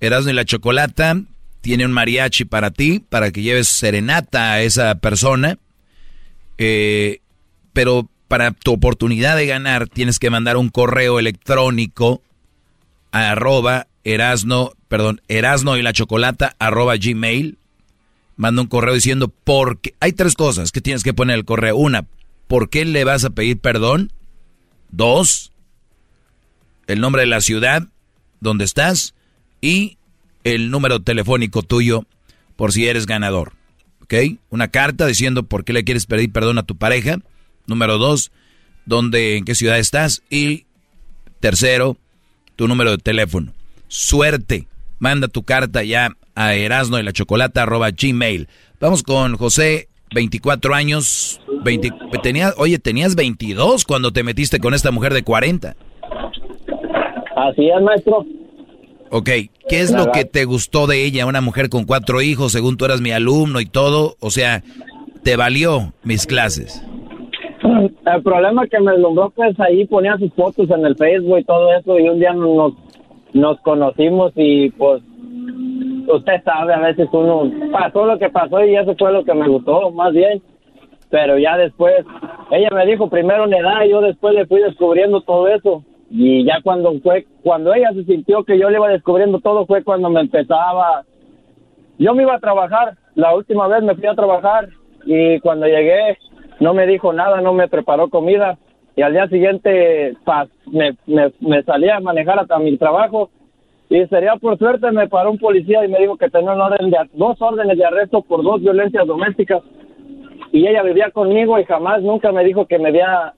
Erasmo 0.00 0.30
y 0.30 0.34
la 0.34 0.44
Chocolata 0.44 1.20
tiene 1.60 1.84
un 1.84 1.92
mariachi 1.92 2.46
para 2.46 2.70
ti, 2.70 3.00
para 3.00 3.30
que 3.30 3.42
lleves 3.42 3.68
serenata 3.68 4.52
a 4.52 4.62
esa 4.62 4.96
persona. 4.96 5.58
Eh, 6.58 7.20
pero 7.72 8.08
para 8.28 8.52
tu 8.52 8.72
oportunidad 8.72 9.36
de 9.36 9.46
ganar 9.46 9.88
tienes 9.88 10.18
que 10.18 10.30
mandar 10.30 10.56
un 10.56 10.68
correo 10.68 11.18
electrónico 11.18 12.22
a 13.12 13.30
arroba 13.30 13.86
erasno, 14.04 14.72
perdón, 14.88 15.20
erasno 15.28 15.76
y 15.76 15.82
la 15.82 15.92
chocolata 15.92 16.54
arroba 16.58 16.96
gmail. 16.96 17.58
Manda 18.36 18.62
un 18.62 18.68
correo 18.68 18.94
diciendo 18.94 19.28
por 19.28 19.80
qué. 19.80 19.94
Hay 20.00 20.12
tres 20.12 20.34
cosas 20.34 20.72
que 20.72 20.80
tienes 20.80 21.02
que 21.02 21.14
poner 21.14 21.34
en 21.34 21.40
el 21.40 21.44
correo. 21.44 21.76
Una, 21.76 22.06
¿por 22.48 22.68
qué 22.68 22.84
le 22.84 23.04
vas 23.04 23.24
a 23.24 23.30
pedir 23.30 23.58
perdón? 23.58 24.12
Dos, 24.90 25.52
el 26.86 27.00
nombre 27.00 27.22
de 27.22 27.26
la 27.26 27.40
ciudad 27.40 27.88
donde 28.40 28.64
estás 28.64 29.14
y 29.60 29.98
el 30.44 30.70
número 30.70 31.00
telefónico 31.00 31.62
tuyo 31.62 32.04
por 32.56 32.72
si 32.72 32.86
eres 32.86 33.06
ganador. 33.06 33.52
¿Ok? 34.06 34.38
Una 34.50 34.68
carta 34.68 35.06
diciendo 35.06 35.42
por 35.42 35.64
qué 35.64 35.72
le 35.72 35.82
quieres 35.82 36.06
pedir 36.06 36.30
perdón 36.30 36.58
a 36.58 36.62
tu 36.62 36.76
pareja. 36.76 37.18
Número 37.66 37.98
dos, 37.98 38.30
dónde, 38.84 39.36
en 39.36 39.44
qué 39.44 39.56
ciudad 39.56 39.78
estás. 39.78 40.22
Y 40.30 40.64
tercero, 41.40 41.96
tu 42.54 42.68
número 42.68 42.92
de 42.92 42.98
teléfono. 42.98 43.52
Suerte. 43.88 44.68
Manda 45.00 45.26
tu 45.26 45.42
carta 45.42 45.82
ya 45.82 46.10
a 46.36 46.54
erasno 46.54 47.00
y 47.00 47.02
la 47.02 47.12
chocolata 47.12 47.64
arroba 47.64 47.90
gmail. 47.90 48.48
Vamos 48.80 49.02
con 49.02 49.36
José, 49.36 49.88
24 50.14 50.74
años. 50.74 51.40
20, 51.64 51.90
tenías, 52.22 52.54
oye, 52.58 52.78
tenías 52.78 53.16
22 53.16 53.84
cuando 53.84 54.12
te 54.12 54.22
metiste 54.22 54.60
con 54.60 54.72
esta 54.72 54.92
mujer 54.92 55.12
de 55.14 55.24
40. 55.24 55.74
Así 57.36 57.68
es, 57.68 57.82
maestro. 57.82 58.24
Ok, 59.10 59.30
¿qué 59.68 59.80
es 59.80 59.92
lo 59.92 60.10
que 60.12 60.24
te 60.24 60.44
gustó 60.44 60.86
de 60.86 61.04
ella? 61.04 61.26
Una 61.26 61.40
mujer 61.40 61.68
con 61.68 61.84
cuatro 61.84 62.22
hijos, 62.22 62.52
según 62.52 62.76
tú 62.76 62.84
eras 62.84 63.00
mi 63.00 63.12
alumno 63.12 63.60
y 63.60 63.66
todo. 63.66 64.16
O 64.20 64.30
sea, 64.30 64.62
¿te 65.22 65.36
valió 65.36 65.92
mis 66.02 66.26
clases? 66.26 66.84
El 67.62 68.22
problema 68.22 68.64
es 68.64 68.70
que 68.70 68.80
me 68.80 68.96
nombró, 68.98 69.30
pues 69.30 69.58
ahí 69.60 69.84
ponía 69.86 70.16
sus 70.18 70.32
fotos 70.34 70.70
en 70.70 70.84
el 70.86 70.96
Facebook 70.96 71.38
y 71.38 71.44
todo 71.44 71.72
eso, 71.74 71.98
y 71.98 72.08
un 72.08 72.18
día 72.18 72.32
nos, 72.32 72.74
nos 73.32 73.60
conocimos 73.60 74.32
y 74.36 74.70
pues 74.70 75.02
usted 76.08 76.42
sabe, 76.44 76.74
a 76.74 76.80
veces 76.80 77.08
uno 77.12 77.50
pasó 77.72 78.06
lo 78.06 78.18
que 78.18 78.28
pasó 78.30 78.64
y 78.64 78.76
eso 78.76 78.94
fue 78.98 79.12
lo 79.12 79.24
que 79.24 79.34
me 79.34 79.48
gustó, 79.48 79.90
más 79.90 80.12
bien. 80.12 80.42
Pero 81.10 81.38
ya 81.38 81.56
después, 81.56 81.94
ella 82.50 82.68
me 82.72 82.86
dijo 82.86 83.08
primero 83.08 83.44
en 83.44 83.54
edad 83.54 83.84
y 83.84 83.90
yo 83.90 84.00
después 84.00 84.34
le 84.34 84.46
fui 84.46 84.60
descubriendo 84.60 85.20
todo 85.20 85.48
eso. 85.48 85.84
Y 86.10 86.44
ya 86.44 86.60
cuando 86.62 86.92
fue, 87.00 87.26
cuando 87.42 87.74
ella 87.74 87.90
se 87.92 88.04
sintió 88.04 88.44
que 88.44 88.58
yo 88.58 88.70
le 88.70 88.76
iba 88.76 88.88
descubriendo 88.88 89.40
todo, 89.40 89.66
fue 89.66 89.82
cuando 89.82 90.08
me 90.08 90.20
empezaba. 90.20 91.04
Yo 91.98 92.14
me 92.14 92.22
iba 92.22 92.34
a 92.34 92.40
trabajar, 92.40 92.96
la 93.14 93.34
última 93.34 93.66
vez 93.68 93.82
me 93.82 93.94
fui 93.94 94.06
a 94.06 94.14
trabajar 94.14 94.68
y 95.04 95.40
cuando 95.40 95.66
llegué 95.66 96.18
no 96.60 96.74
me 96.74 96.86
dijo 96.86 97.12
nada, 97.12 97.40
no 97.40 97.52
me 97.52 97.68
preparó 97.68 98.08
comida. 98.08 98.58
Y 98.94 99.02
al 99.02 99.12
día 99.12 99.28
siguiente 99.28 100.16
me, 100.66 100.96
me, 101.06 101.32
me 101.40 101.62
salí 101.64 101.88
a 101.88 102.00
manejar 102.00 102.38
hasta 102.38 102.58
mi 102.58 102.76
trabajo. 102.78 103.30
Y 103.88 104.04
sería 104.06 104.36
por 104.36 104.58
suerte 104.58 104.90
me 104.90 105.08
paró 105.08 105.30
un 105.30 105.38
policía 105.38 105.84
y 105.84 105.88
me 105.88 105.98
dijo 105.98 106.16
que 106.16 106.30
tenía 106.30 106.52
orden 106.52 106.90
de, 106.90 106.98
dos 107.12 107.40
órdenes 107.40 107.76
de 107.76 107.84
arresto 107.84 108.22
por 108.22 108.42
dos 108.42 108.60
violencias 108.60 109.06
domésticas. 109.06 109.62
Y 110.52 110.66
ella 110.66 110.82
vivía 110.82 111.10
conmigo 111.10 111.58
y 111.58 111.64
jamás 111.64 112.02
nunca 112.02 112.32
me 112.32 112.44
dijo 112.44 112.66
que 112.66 112.78
me 112.78 112.88
había 112.88 113.34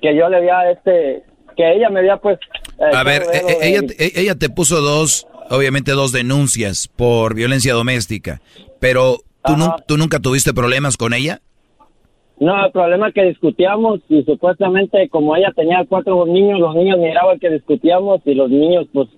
que 0.00 0.14
yo 0.16 0.28
le 0.28 0.38
había 0.38 0.70
este 0.70 1.24
que 1.56 1.72
ella 1.72 1.88
me 1.90 2.00
había 2.00 2.16
pues 2.16 2.38
eh, 2.78 2.96
a 2.96 3.02
ver 3.02 3.22
eh, 3.32 3.58
ella 3.62 3.80
ella 3.98 4.34
te 4.34 4.48
puso 4.48 4.80
dos 4.80 5.26
obviamente 5.50 5.92
dos 5.92 6.12
denuncias 6.12 6.88
por 6.88 7.34
violencia 7.34 7.74
doméstica 7.74 8.40
pero 8.78 9.18
tú, 9.44 9.54
tú 9.86 9.96
nunca 9.96 10.20
tuviste 10.20 10.52
problemas 10.54 10.96
con 10.96 11.14
ella 11.14 11.40
no, 12.40 12.64
el 12.64 12.72
problema 12.72 13.08
es 13.08 13.14
que 13.14 13.24
discutíamos 13.24 14.00
y 14.08 14.22
supuestamente 14.22 15.10
como 15.10 15.36
ella 15.36 15.52
tenía 15.54 15.84
cuatro 15.86 16.24
niños, 16.24 16.58
los 16.58 16.74
niños 16.74 16.98
miraban 16.98 17.38
que 17.38 17.50
discutíamos 17.50 18.22
y 18.24 18.32
los 18.32 18.48
niños 18.48 18.86
pues 18.94 19.08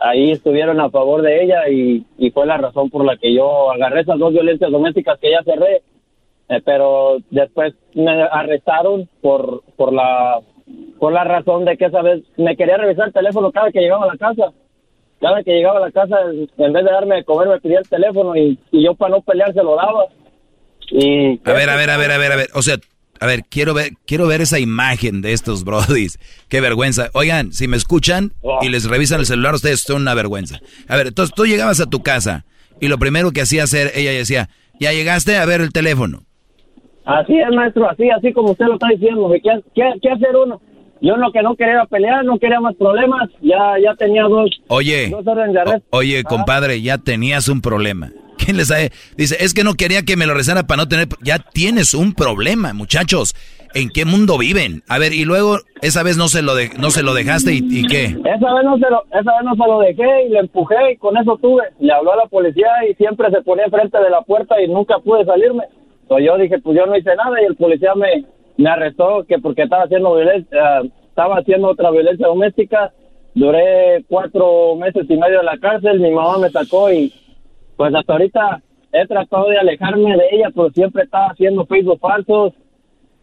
ahí 0.00 0.32
estuvieron 0.32 0.80
a 0.80 0.90
favor 0.90 1.22
de 1.22 1.44
ella 1.44 1.68
y, 1.68 2.04
fue 2.32 2.44
la 2.44 2.56
razón 2.56 2.90
por 2.90 3.04
la 3.04 3.16
que 3.16 3.32
yo 3.32 3.70
agarré 3.70 4.00
esas 4.00 4.18
dos 4.18 4.32
violencias 4.32 4.70
domésticas 4.70 5.18
que 5.20 5.28
ella 5.28 5.42
cerré. 5.44 5.82
Eh, 6.48 6.60
pero 6.64 7.18
después 7.30 7.74
me 7.94 8.10
arrestaron 8.10 9.08
por, 9.20 9.62
por 9.76 9.92
la 9.92 10.40
por 10.98 11.12
la 11.12 11.24
razón 11.24 11.64
de 11.64 11.76
que 11.76 11.86
esa 11.86 12.02
vez 12.02 12.22
me 12.36 12.56
quería 12.56 12.76
revisar 12.76 13.08
el 13.08 13.12
teléfono 13.12 13.52
cada 13.52 13.70
que 13.70 13.80
llegaba 13.80 14.04
a 14.04 14.14
la 14.14 14.16
casa. 14.16 14.52
Cada 15.20 15.42
que 15.42 15.52
llegaba 15.52 15.78
a 15.78 15.82
la 15.82 15.92
casa, 15.92 16.16
en 16.58 16.72
vez 16.72 16.84
de 16.84 16.90
darme 16.90 17.16
de 17.16 17.24
comer, 17.24 17.48
me 17.48 17.60
pedía 17.60 17.78
el 17.78 17.88
teléfono 17.88 18.34
y, 18.36 18.58
y 18.72 18.84
yo 18.84 18.94
para 18.94 19.16
no 19.16 19.22
pelear 19.22 19.52
se 19.52 19.62
lo 19.62 19.76
daba 19.76 20.06
a 21.44 21.52
ver, 21.52 21.70
a 21.70 21.76
ver, 21.76 21.90
a 21.90 21.96
ver, 21.96 22.10
a 22.10 22.18
ver, 22.18 22.32
a 22.32 22.36
ver. 22.36 22.50
O 22.54 22.62
sea, 22.62 22.76
a 23.20 23.26
ver, 23.26 23.44
quiero 23.48 23.74
ver, 23.74 23.92
quiero 24.06 24.26
ver 24.26 24.40
esa 24.40 24.58
imagen 24.58 25.22
de 25.22 25.32
estos 25.32 25.64
brodis. 25.64 26.18
Qué 26.48 26.60
vergüenza. 26.60 27.10
Oigan, 27.14 27.52
si 27.52 27.68
me 27.68 27.76
escuchan 27.76 28.32
y 28.62 28.68
les 28.68 28.84
revisan 28.84 29.20
el 29.20 29.26
celular, 29.26 29.54
ustedes 29.54 29.82
son 29.82 30.02
una 30.02 30.14
vergüenza. 30.14 30.60
A 30.88 30.96
ver, 30.96 31.08
entonces 31.08 31.34
tú 31.34 31.46
llegabas 31.46 31.80
a 31.80 31.86
tu 31.86 32.02
casa 32.02 32.44
y 32.80 32.88
lo 32.88 32.98
primero 32.98 33.32
que 33.32 33.42
hacía 33.42 33.64
hacer, 33.64 33.92
ella 33.94 34.10
decía, 34.10 34.48
ya 34.78 34.92
llegaste 34.92 35.36
a 35.36 35.46
ver 35.46 35.60
el 35.60 35.72
teléfono. 35.72 36.24
Así 37.04 37.38
es, 37.38 37.50
maestro, 37.54 37.88
así, 37.90 38.08
así 38.10 38.32
como 38.32 38.52
usted 38.52 38.66
lo 38.66 38.74
está 38.74 38.88
diciendo. 38.88 39.30
¿Qué, 39.42 39.60
qué, 39.74 40.10
hacer 40.10 40.36
uno? 40.36 40.60
Yo 41.00 41.16
lo 41.16 41.32
que 41.32 41.42
no 41.42 41.56
quería 41.56 41.84
pelear, 41.86 42.24
no 42.24 42.38
quería 42.38 42.60
más 42.60 42.76
problemas, 42.76 43.28
ya, 43.40 43.74
ya 43.82 43.94
tenía 43.96 44.22
dos. 44.24 44.50
Oye, 44.68 45.10
dos 45.10 45.26
órdenes 45.26 45.54
de 45.54 45.60
arresto. 45.60 45.86
oye, 45.90 46.20
ah. 46.20 46.28
compadre, 46.28 46.80
ya 46.80 46.98
tenías 46.98 47.48
un 47.48 47.60
problema. 47.60 48.10
¿Quién 48.38 48.56
les 48.56 48.68
sabe? 48.68 48.90
Dice, 49.16 49.36
es 49.40 49.54
que 49.54 49.64
no 49.64 49.74
quería 49.74 50.02
que 50.02 50.16
me 50.16 50.26
lo 50.26 50.34
rezara 50.34 50.66
para 50.66 50.82
no 50.82 50.88
tener... 50.88 51.08
Ya 51.22 51.38
tienes 51.38 51.94
un 51.94 52.12
problema, 52.12 52.72
muchachos. 52.72 53.34
¿En 53.74 53.88
qué 53.88 54.04
mundo 54.04 54.36
viven? 54.36 54.82
A 54.88 54.98
ver, 54.98 55.12
y 55.12 55.24
luego, 55.24 55.58
esa 55.80 56.02
vez 56.02 56.16
no 56.16 56.28
se 56.28 56.42
lo, 56.42 56.54
de, 56.54 56.70
no 56.78 56.90
se 56.90 57.02
lo 57.02 57.14
dejaste 57.14 57.54
y, 57.54 57.86
qué? 57.86 58.04
Esa 58.04 58.54
vez, 58.54 58.64
no 58.64 58.76
se 58.78 58.90
lo, 58.90 59.04
esa 59.06 59.32
vez 59.32 59.44
no 59.44 59.54
se 59.54 59.70
lo 59.70 59.78
dejé 59.80 60.26
y 60.26 60.30
le 60.30 60.40
empujé 60.40 60.92
y 60.92 60.96
con 60.96 61.16
eso 61.16 61.38
tuve. 61.40 61.64
Le 61.80 61.92
habló 61.92 62.12
a 62.12 62.16
la 62.16 62.26
policía 62.26 62.68
y 62.90 62.94
siempre 62.94 63.30
se 63.30 63.42
ponía 63.42 63.64
enfrente 63.64 63.98
de 63.98 64.10
la 64.10 64.22
puerta 64.22 64.60
y 64.60 64.68
nunca 64.68 64.98
pude 64.98 65.24
salirme. 65.24 65.64
Entonces 66.02 66.26
yo 66.26 66.38
dije, 66.38 66.58
pues 66.58 66.76
yo 66.76 66.86
no 66.86 66.96
hice 66.96 67.14
nada 67.16 67.40
y 67.40 67.46
el 67.46 67.56
policía 67.56 67.94
me, 67.94 68.24
me 68.56 68.68
arrestó 68.68 69.24
que 69.24 69.38
porque 69.38 69.62
estaba 69.62 69.84
haciendo 69.84 70.14
violencia, 70.14 70.80
eh, 70.80 70.90
estaba 71.08 71.38
haciendo 71.38 71.68
otra 71.68 71.90
violencia 71.90 72.26
doméstica. 72.26 72.92
Duré 73.34 74.04
cuatro 74.08 74.76
meses 74.76 75.06
y 75.08 75.16
medio 75.16 75.40
en 75.40 75.46
la 75.46 75.56
cárcel, 75.58 76.00
mi 76.00 76.10
mamá 76.10 76.38
me 76.38 76.50
sacó 76.50 76.92
y 76.92 77.12
pues 77.76 77.94
hasta 77.94 78.12
ahorita 78.12 78.62
he 78.92 79.06
tratado 79.06 79.48
de 79.48 79.58
alejarme 79.58 80.16
de 80.16 80.28
ella, 80.32 80.50
pero 80.54 80.70
siempre 80.70 81.04
estaba 81.04 81.28
haciendo 81.28 81.64
Facebook 81.64 81.98
falsos. 81.98 82.52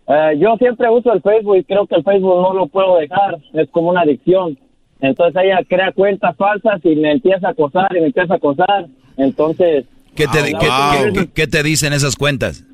Eh, 0.07 0.37
yo 0.39 0.55
siempre 0.57 0.89
uso 0.89 1.13
el 1.13 1.21
Facebook 1.21 1.57
y 1.57 1.63
creo 1.63 1.85
que 1.85 1.95
el 1.95 2.03
Facebook 2.03 2.41
no 2.41 2.53
lo 2.53 2.67
puedo 2.67 2.97
dejar, 2.97 3.37
es 3.53 3.69
como 3.69 3.89
una 3.89 4.01
adicción. 4.01 4.57
Entonces 4.99 5.43
ella 5.43 5.59
crea 5.67 5.91
cuentas 5.91 6.35
falsas 6.35 6.83
y 6.83 6.95
me 6.95 7.11
empieza 7.11 7.49
a 7.49 7.51
acosar 7.51 7.95
y 7.95 7.99
me 7.99 8.07
empieza 8.07 8.33
a 8.33 8.37
acosar. 8.37 8.87
Entonces... 9.17 9.85
¿Qué 10.15 10.25
te, 10.27 11.27
¿qué, 11.33 11.47
te 11.47 11.63
dicen 11.63 11.93
esas 11.93 12.15
cuentas? 12.15 12.65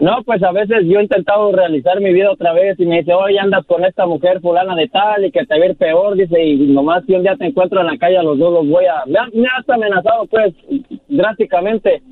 No, 0.00 0.22
pues 0.24 0.42
a 0.42 0.52
veces 0.52 0.78
yo 0.84 0.98
he 0.98 1.02
intentado 1.02 1.52
realizar 1.52 2.00
mi 2.00 2.12
vida 2.12 2.32
otra 2.32 2.52
vez 2.52 2.78
y 2.80 2.86
me 2.86 2.98
dice, 2.98 3.12
oye, 3.14 3.38
andas 3.38 3.64
con 3.66 3.84
esta 3.84 4.06
mujer 4.06 4.40
fulana 4.40 4.74
de 4.74 4.88
tal 4.88 5.24
y 5.24 5.30
que 5.30 5.44
te 5.44 5.58
va 5.58 5.64
a 5.64 5.68
ir 5.68 5.76
peor, 5.76 6.16
dice, 6.16 6.44
y 6.44 6.56
nomás 6.72 7.04
si 7.06 7.14
un 7.14 7.22
día 7.22 7.36
te 7.36 7.46
encuentro 7.46 7.80
en 7.80 7.86
la 7.86 7.98
calle 7.98 8.18
a 8.18 8.22
los 8.22 8.38
dos 8.38 8.52
los 8.52 8.68
voy 8.68 8.84
a... 8.86 9.04
Me 9.06 9.18
ha, 9.18 9.58
hasta 9.58 9.74
amenazado, 9.74 10.26
pues, 10.26 10.54
drásticamente. 11.08 12.02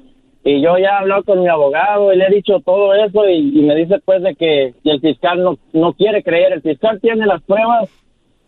Y 0.45 0.63
yo 0.63 0.79
ya 0.79 0.89
he 0.89 1.01
hablado 1.01 1.25
con 1.25 1.41
mi 1.41 1.49
abogado 1.49 2.13
y 2.13 2.17
le 2.17 2.27
he 2.27 2.35
dicho 2.35 2.61
todo 2.65 2.95
eso 2.95 3.29
y, 3.29 3.43
me 3.63 3.75
dice, 3.75 3.97
pues, 4.05 4.23
de 4.23 4.35
que 4.37 4.75
el 4.85 5.01
fiscal 5.01 5.43
no, 5.43 5.59
no 5.73 5.93
quiere 5.95 6.23
creer. 6.23 6.53
El 6.53 6.63
fiscal 6.63 7.01
tiene 7.01 7.27
las 7.27 7.43
pruebas, 7.43 7.91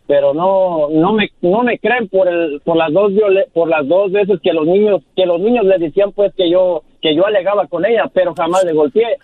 pero 0.07 0.33
no 0.33 0.89
no 0.89 1.13
me 1.13 1.29
no 1.41 1.63
me 1.63 1.79
creen 1.79 2.07
por 2.09 2.27
el 2.27 2.61
por 2.61 2.77
las 2.77 2.91
dos 2.91 3.11
por 3.53 3.69
las 3.69 3.87
dos 3.87 4.11
veces 4.11 4.39
que 4.43 4.53
los 4.53 4.65
niños 4.65 5.01
que 5.15 5.25
los 5.25 5.39
niños 5.39 5.65
le 5.65 5.77
decían 5.77 6.11
pues 6.11 6.33
que 6.35 6.49
yo 6.49 6.83
que 7.01 7.15
yo 7.15 7.25
alegaba 7.25 7.67
con 7.67 7.85
ella, 7.85 8.09
pero 8.13 8.33
jamás 8.33 8.63
le 8.63 8.73
golpeé. 8.73 9.17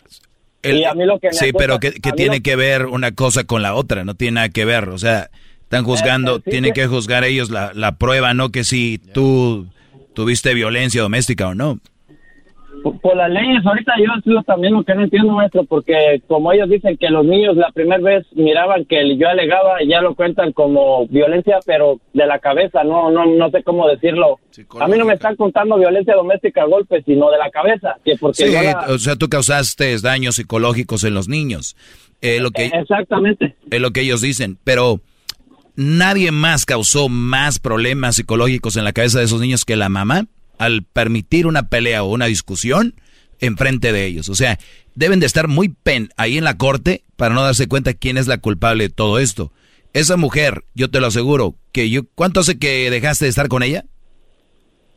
y 0.64 0.84
a 0.84 0.94
mí 0.94 1.06
lo 1.06 1.20
que 1.20 1.32
sí, 1.32 1.52
pero 1.58 1.80
que, 1.80 1.92
tiene 1.92 2.42
que 2.42 2.58
ver 2.58 2.86
una 2.86 3.14
cosa 3.14 3.46
con 3.46 3.62
la 3.62 3.74
otra, 3.74 4.04
no 4.04 4.16
tiene 4.16 4.36
nada 4.36 4.50
que 4.50 4.66
ver, 4.66 4.90
o 4.90 4.98
sea, 4.98 5.30
están 5.62 5.86
juzgando, 5.86 6.38
eh, 6.38 6.42
tienen 6.44 6.74
que 6.74 6.88
juzgar 6.88 7.24
ellos 7.24 7.50
la, 7.50 7.72
la 7.74 7.94
prueba, 7.94 8.34
no 8.34 8.50
que 8.50 8.66
si 8.66 8.98
tú 9.14 9.68
tuviste 10.14 10.54
violencia 10.54 11.02
doméstica 11.02 11.48
o 11.48 11.56
no 11.56 11.80
por, 12.84 13.16
las 13.16 13.30
leyes, 13.30 13.66
ahorita 13.66 13.94
yo 14.26 14.44
también 14.44 14.74
lo 14.74 14.84
que 14.84 14.96
no 14.96 15.04
entiendo, 15.04 15.34
maestro, 15.34 15.64
porque 15.66 16.22
como 16.28 16.52
ellos 16.52 16.70
dicen 16.70 16.98
que 16.98 17.10
los 17.10 17.26
niños 17.26 17.56
la 17.56 17.72
primera 17.72 18.02
vez 18.02 18.26
miraban 18.34 18.86
que 18.86 19.18
yo 19.18 19.28
alegaba, 19.28 19.78
ya 19.88 20.02
lo 20.02 20.16
cuentan 20.16 20.52
como 20.52 21.08
violencia, 21.08 21.60
pero 21.66 22.00
de 22.14 22.26
la 22.26 22.40
cabeza, 22.40 22.84
no 22.84 23.12
no 23.12 23.26
no 23.26 23.50
sé 23.50 23.64
cómo 23.64 23.88
decirlo. 23.88 24.40
A 24.80 24.88
mí 24.88 24.98
no 24.98 25.06
me 25.06 25.14
están 25.14 25.36
contando 25.36 25.78
violencia 25.78 26.16
doméstica 26.16 26.64
a 26.64 26.66
golpes, 26.66 27.04
sino 27.06 27.30
de 27.32 27.38
la 27.38 27.50
cabeza. 27.50 27.98
Que 28.04 28.16
porque 28.18 28.48
sí, 28.48 28.56
o 28.88 28.98
sea, 28.98 29.16
tú 29.16 29.30
causaste 29.30 29.96
daños 30.00 30.36
psicológicos 30.36 31.04
en 31.04 31.14
los 31.14 31.28
niños. 31.28 31.76
Eh, 32.22 32.40
lo 32.40 32.52
que, 32.52 32.66
Exactamente. 32.66 33.56
Es 33.70 33.80
lo 33.80 33.92
que 33.92 34.02
ellos 34.02 34.22
dicen, 34.22 34.58
pero 34.64 35.00
nadie 35.76 36.32
más 36.32 36.66
causó 36.66 37.08
más 37.08 37.60
problemas 37.60 38.18
psicológicos 38.18 38.76
en 38.76 38.84
la 38.84 38.92
cabeza 38.92 39.20
de 39.20 39.26
esos 39.26 39.40
niños 39.40 39.64
que 39.64 39.78
la 39.78 39.88
mamá 39.88 40.26
al 40.60 40.84
permitir 40.84 41.48
una 41.48 41.70
pelea 41.70 42.04
o 42.04 42.12
una 42.12 42.28
discusión 42.28 42.94
enfrente 43.40 43.92
de 43.92 44.06
ellos. 44.06 44.30
O 44.30 44.36
sea, 44.36 44.60
deben 44.94 45.20
de 45.20 45.26
estar 45.26 45.48
muy 45.48 45.70
pen 45.70 46.10
ahí 46.18 46.38
en 46.38 46.44
la 46.44 46.58
corte 46.58 47.04
para 47.16 47.34
no 47.34 47.42
darse 47.42 47.68
cuenta 47.68 47.94
quién 47.94 48.18
es 48.18 48.28
la 48.28 48.38
culpable 48.38 48.84
de 48.84 48.90
todo 48.94 49.18
esto. 49.18 49.52
Esa 49.94 50.18
mujer, 50.18 50.66
yo 50.76 50.92
te 50.92 51.00
lo 51.00 51.08
aseguro, 51.08 51.56
que 51.72 51.90
yo, 51.90 52.02
¿cuánto 52.14 52.42
hace 52.42 52.60
que 52.60 52.92
dejaste 52.92 53.26
de 53.26 53.30
estar 53.30 53.48
con 53.48 53.64
ella? 53.64 53.86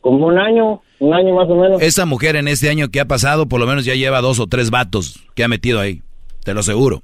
Como 0.03 0.27
un 0.27 0.39
año, 0.39 0.83
un 0.99 1.15
año 1.15 1.35
más 1.35 1.49
o 1.49 1.55
menos. 1.55 1.81
Esa 1.81 2.05
mujer 2.05 2.37
en 2.37 2.49
este 2.49 2.69
año 2.69 2.89
que 2.91 3.01
ha 3.01 3.07
pasado, 3.07 3.47
por 3.47 3.61
lo 3.61 3.67
menos 3.67 3.85
ya 3.85 3.95
lleva 3.95 4.21
dos 4.21 4.41
o 4.41 4.49
tres 4.49 4.71
vatos 4.71 5.23
que 5.35 5.45
ha 5.45 5.49
metido 5.49 5.81
ahí, 5.81 6.03
te 6.45 6.53
lo 6.53 6.61
aseguro. 6.61 7.03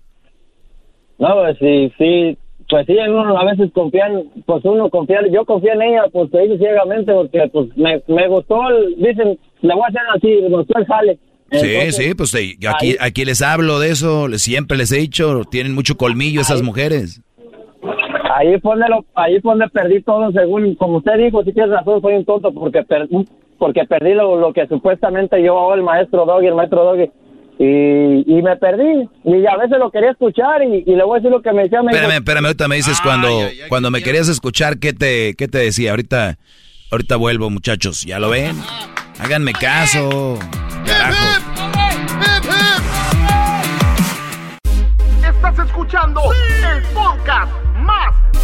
No, 1.18 1.28
pues 1.34 1.56
sí, 1.58 1.92
sí, 1.96 2.38
pues 2.68 2.86
sí, 2.86 2.96
uno 3.08 3.38
a 3.38 3.44
veces 3.44 3.70
confían, 3.72 4.24
pues 4.44 4.64
uno 4.64 4.90
confía, 4.90 5.20
yo 5.32 5.44
confío 5.44 5.72
en 5.72 5.82
ella, 5.82 6.02
pues 6.12 6.30
te 6.30 6.42
dice 6.42 6.58
ciegamente, 6.58 7.12
porque 7.12 7.48
pues 7.50 7.74
me, 7.76 8.02
me 8.06 8.28
gustó, 8.28 8.60
dicen, 8.96 9.38
le 9.62 9.74
voy 9.74 9.84
a 9.84 9.86
hacer 9.86 10.02
así, 10.14 10.42
me 10.42 10.56
gustó 10.56 10.78
el 10.78 10.86
jale. 10.86 11.18
sí, 11.50 11.92
sí, 11.92 12.14
pues 12.14 12.34
aquí, 12.34 12.96
aquí 13.00 13.24
les 13.24 13.40
hablo 13.40 13.78
de 13.78 13.90
eso, 13.90 14.28
siempre 14.36 14.76
les 14.76 14.92
he 14.92 14.98
dicho, 14.98 15.42
tienen 15.50 15.74
mucho 15.74 15.96
colmillo 15.96 16.42
esas 16.42 16.62
mujeres. 16.62 17.22
Ahí 18.34 18.60
fue, 18.60 18.76
donde 18.76 19.06
ahí 19.14 19.40
fue 19.40 19.52
donde 19.52 19.68
perdí 19.68 20.02
todo, 20.02 20.30
según, 20.32 20.74
como 20.74 20.98
usted 20.98 21.16
dijo, 21.16 21.42
si 21.44 21.52
tienes 21.52 21.72
razón, 21.72 22.02
soy 22.02 22.14
un 22.14 22.24
tonto 22.26 22.52
porque, 22.52 22.84
porque 23.58 23.84
perdí 23.86 24.12
lo, 24.12 24.36
lo 24.36 24.52
que 24.52 24.66
supuestamente 24.66 25.42
yo, 25.42 25.72
el 25.72 25.82
maestro 25.82 26.26
Doggy, 26.26 26.48
el 26.48 26.54
maestro 26.54 26.84
Doggy, 26.84 27.10
y, 27.58 28.38
y 28.38 28.42
me 28.42 28.56
perdí. 28.56 29.08
Y 29.24 29.46
a 29.46 29.56
veces 29.56 29.78
lo 29.78 29.90
quería 29.90 30.10
escuchar 30.10 30.62
y, 30.62 30.84
le 30.84 31.04
voy 31.04 31.16
a 31.16 31.20
decir 31.20 31.30
lo 31.30 31.42
que 31.42 31.52
me 31.52 31.64
decía. 31.64 31.80
espérame, 31.80 32.12
espérame, 32.12 32.44
ahorita 32.46 32.68
me 32.68 32.76
dices 32.76 33.00
cuando, 33.02 33.28
cuando 33.68 33.90
me 33.90 34.02
querías 34.02 34.28
escuchar, 34.28 34.78
¿qué 34.78 34.92
te, 34.92 35.34
¿qué 35.36 35.48
te 35.48 35.58
decía? 35.58 35.90
Ahorita 35.90 36.38
Ahorita 36.90 37.16
vuelvo, 37.16 37.50
muchachos. 37.50 38.02
¿Ya 38.02 38.18
lo 38.18 38.30
ven? 38.30 38.56
Háganme 39.18 39.52
caso. 39.52 40.38
Estás 45.22 45.58
escuchando 45.66 46.22
el 46.32 46.82
podcast 46.94 47.52
más 47.76 48.14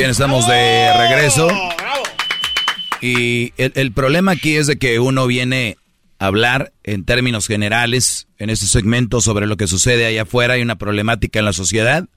bien, 0.00 0.12
estamos 0.12 0.48
de 0.48 0.94
regreso. 0.96 1.46
Y 3.02 3.52
el, 3.58 3.92
problema 3.92 4.32
aquí 4.32 4.56
es 4.56 4.66
de 4.66 4.78
que 4.78 4.98
uno 4.98 5.26
viene 5.26 5.76
a 6.18 6.26
hablar 6.26 6.72
en 6.84 7.04
términos 7.04 7.46
generales 7.46 8.26
en 8.38 8.48
este 8.48 8.64
segmento 8.64 9.20
sobre 9.20 9.46
lo 9.46 9.58
que 9.58 9.66
sucede 9.66 10.06
allá 10.06 10.22
afuera. 10.22 10.54
Hay 10.54 10.62
una 10.62 10.78
problemática 10.78 11.38
en 11.38 11.44
la 11.44 11.52
sociedad. 11.52 12.08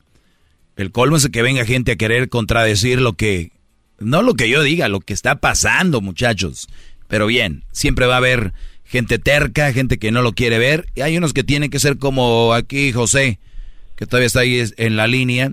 El 0.77 0.93
colmo 0.93 1.18
es 1.18 1.27
que 1.27 1.41
venga 1.41 1.65
gente 1.65 1.91
a 1.91 1.95
querer 1.97 2.30
contradecir 2.30 3.01
lo 3.01 3.14
que, 3.14 3.51
no 3.99 4.22
lo 4.22 4.35
que 4.35 4.47
yo 4.47 4.64
diga, 4.64 4.88
lo 4.88 5.01
que 5.01 5.11
está 5.11 5.35
pasando, 5.41 5.99
muchachos. 5.99 6.69
Pero 7.10 7.27
bien, 7.27 7.65
siempre 7.73 8.05
va 8.05 8.14
a 8.14 8.19
haber 8.19 8.53
gente 8.85 9.19
terca, 9.19 9.73
gente 9.73 9.99
que 9.99 10.11
no 10.11 10.22
lo 10.22 10.31
quiere 10.31 10.57
ver. 10.57 10.85
Y 10.95 11.01
hay 11.01 11.18
unos 11.18 11.34
que 11.34 11.43
tienen 11.43 11.69
que 11.69 11.81
ser 11.81 11.97
como 11.97 12.53
aquí 12.53 12.93
José, 12.93 13.39
que 13.97 14.05
todavía 14.05 14.27
está 14.27 14.39
ahí 14.39 14.64
en 14.77 14.95
la 14.95 15.07
línea, 15.07 15.51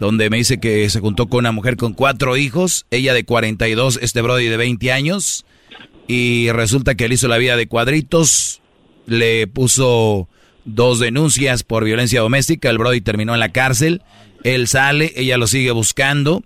donde 0.00 0.30
me 0.30 0.38
dice 0.38 0.58
que 0.58 0.88
se 0.88 0.98
juntó 0.98 1.28
con 1.28 1.40
una 1.40 1.52
mujer 1.52 1.76
con 1.76 1.92
cuatro 1.92 2.38
hijos, 2.38 2.86
ella 2.90 3.12
de 3.14 3.24
42, 3.24 4.00
este 4.02 4.22
Brody 4.22 4.46
de 4.46 4.56
20 4.56 4.90
años, 4.90 5.44
y 6.08 6.50
resulta 6.50 6.94
que 6.94 7.04
él 7.04 7.12
hizo 7.12 7.28
la 7.28 7.36
vida 7.36 7.56
de 7.56 7.68
cuadritos, 7.68 8.62
le 9.06 9.46
puso 9.46 10.26
dos 10.64 11.00
denuncias 11.00 11.62
por 11.62 11.84
violencia 11.84 12.22
doméstica, 12.22 12.70
el 12.70 12.78
Brody 12.78 13.02
terminó 13.02 13.34
en 13.34 13.40
la 13.40 13.52
cárcel, 13.52 14.02
él 14.42 14.68
sale, 14.68 15.12
ella 15.16 15.36
lo 15.36 15.46
sigue 15.46 15.70
buscando, 15.70 16.42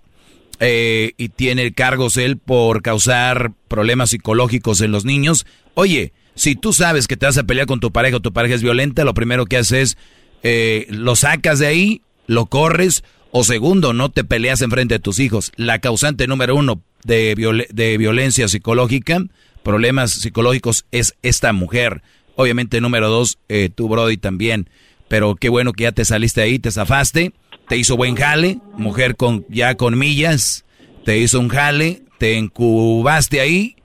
eh, 0.59 1.13
y 1.17 1.29
tiene 1.29 1.73
cargos 1.73 2.17
él 2.17 2.37
por 2.37 2.81
causar 2.81 3.53
problemas 3.69 4.09
psicológicos 4.09 4.81
en 4.81 4.91
los 4.91 5.05
niños. 5.05 5.45
Oye, 5.75 6.11
si 6.35 6.55
tú 6.55 6.73
sabes 6.73 7.07
que 7.07 7.15
te 7.15 7.25
vas 7.25 7.37
a 7.37 7.43
pelear 7.43 7.67
con 7.67 7.79
tu 7.79 7.91
pareja 7.91 8.17
o 8.17 8.21
tu 8.21 8.33
pareja 8.33 8.55
es 8.55 8.61
violenta, 8.61 9.05
lo 9.05 9.13
primero 9.13 9.45
que 9.45 9.57
haces 9.57 9.91
es 9.91 9.97
eh, 10.43 10.87
lo 10.89 11.15
sacas 11.15 11.59
de 11.59 11.67
ahí, 11.67 12.01
lo 12.27 12.45
corres, 12.47 13.03
o 13.37 13.43
segundo, 13.43 13.91
no 13.91 14.07
te 14.11 14.23
peleas 14.23 14.61
enfrente 14.61 14.95
de 14.95 14.99
tus 14.99 15.19
hijos. 15.19 15.51
La 15.57 15.79
causante 15.79 16.25
número 16.25 16.55
uno 16.55 16.81
de, 17.03 17.35
de 17.69 17.97
violencia 17.97 18.47
psicológica, 18.47 19.21
problemas 19.61 20.11
psicológicos, 20.11 20.85
es 20.91 21.17
esta 21.21 21.51
mujer. 21.51 22.01
Obviamente, 22.37 22.79
número 22.79 23.09
dos, 23.09 23.37
eh, 23.49 23.69
tu 23.75 23.89
Brody 23.89 24.15
también. 24.15 24.69
Pero 25.09 25.35
qué 25.35 25.49
bueno 25.49 25.73
que 25.73 25.83
ya 25.83 25.91
te 25.91 26.05
saliste 26.05 26.43
ahí, 26.43 26.59
te 26.59 26.71
zafaste, 26.71 27.33
te 27.67 27.75
hizo 27.75 27.97
buen 27.97 28.15
jale, 28.15 28.59
mujer 28.77 29.17
con 29.17 29.45
ya 29.49 29.75
con 29.75 29.99
millas, 29.99 30.63
te 31.03 31.17
hizo 31.17 31.41
un 31.41 31.49
jale, 31.49 32.03
te 32.17 32.37
encubaste 32.37 33.41
ahí. 33.41 33.75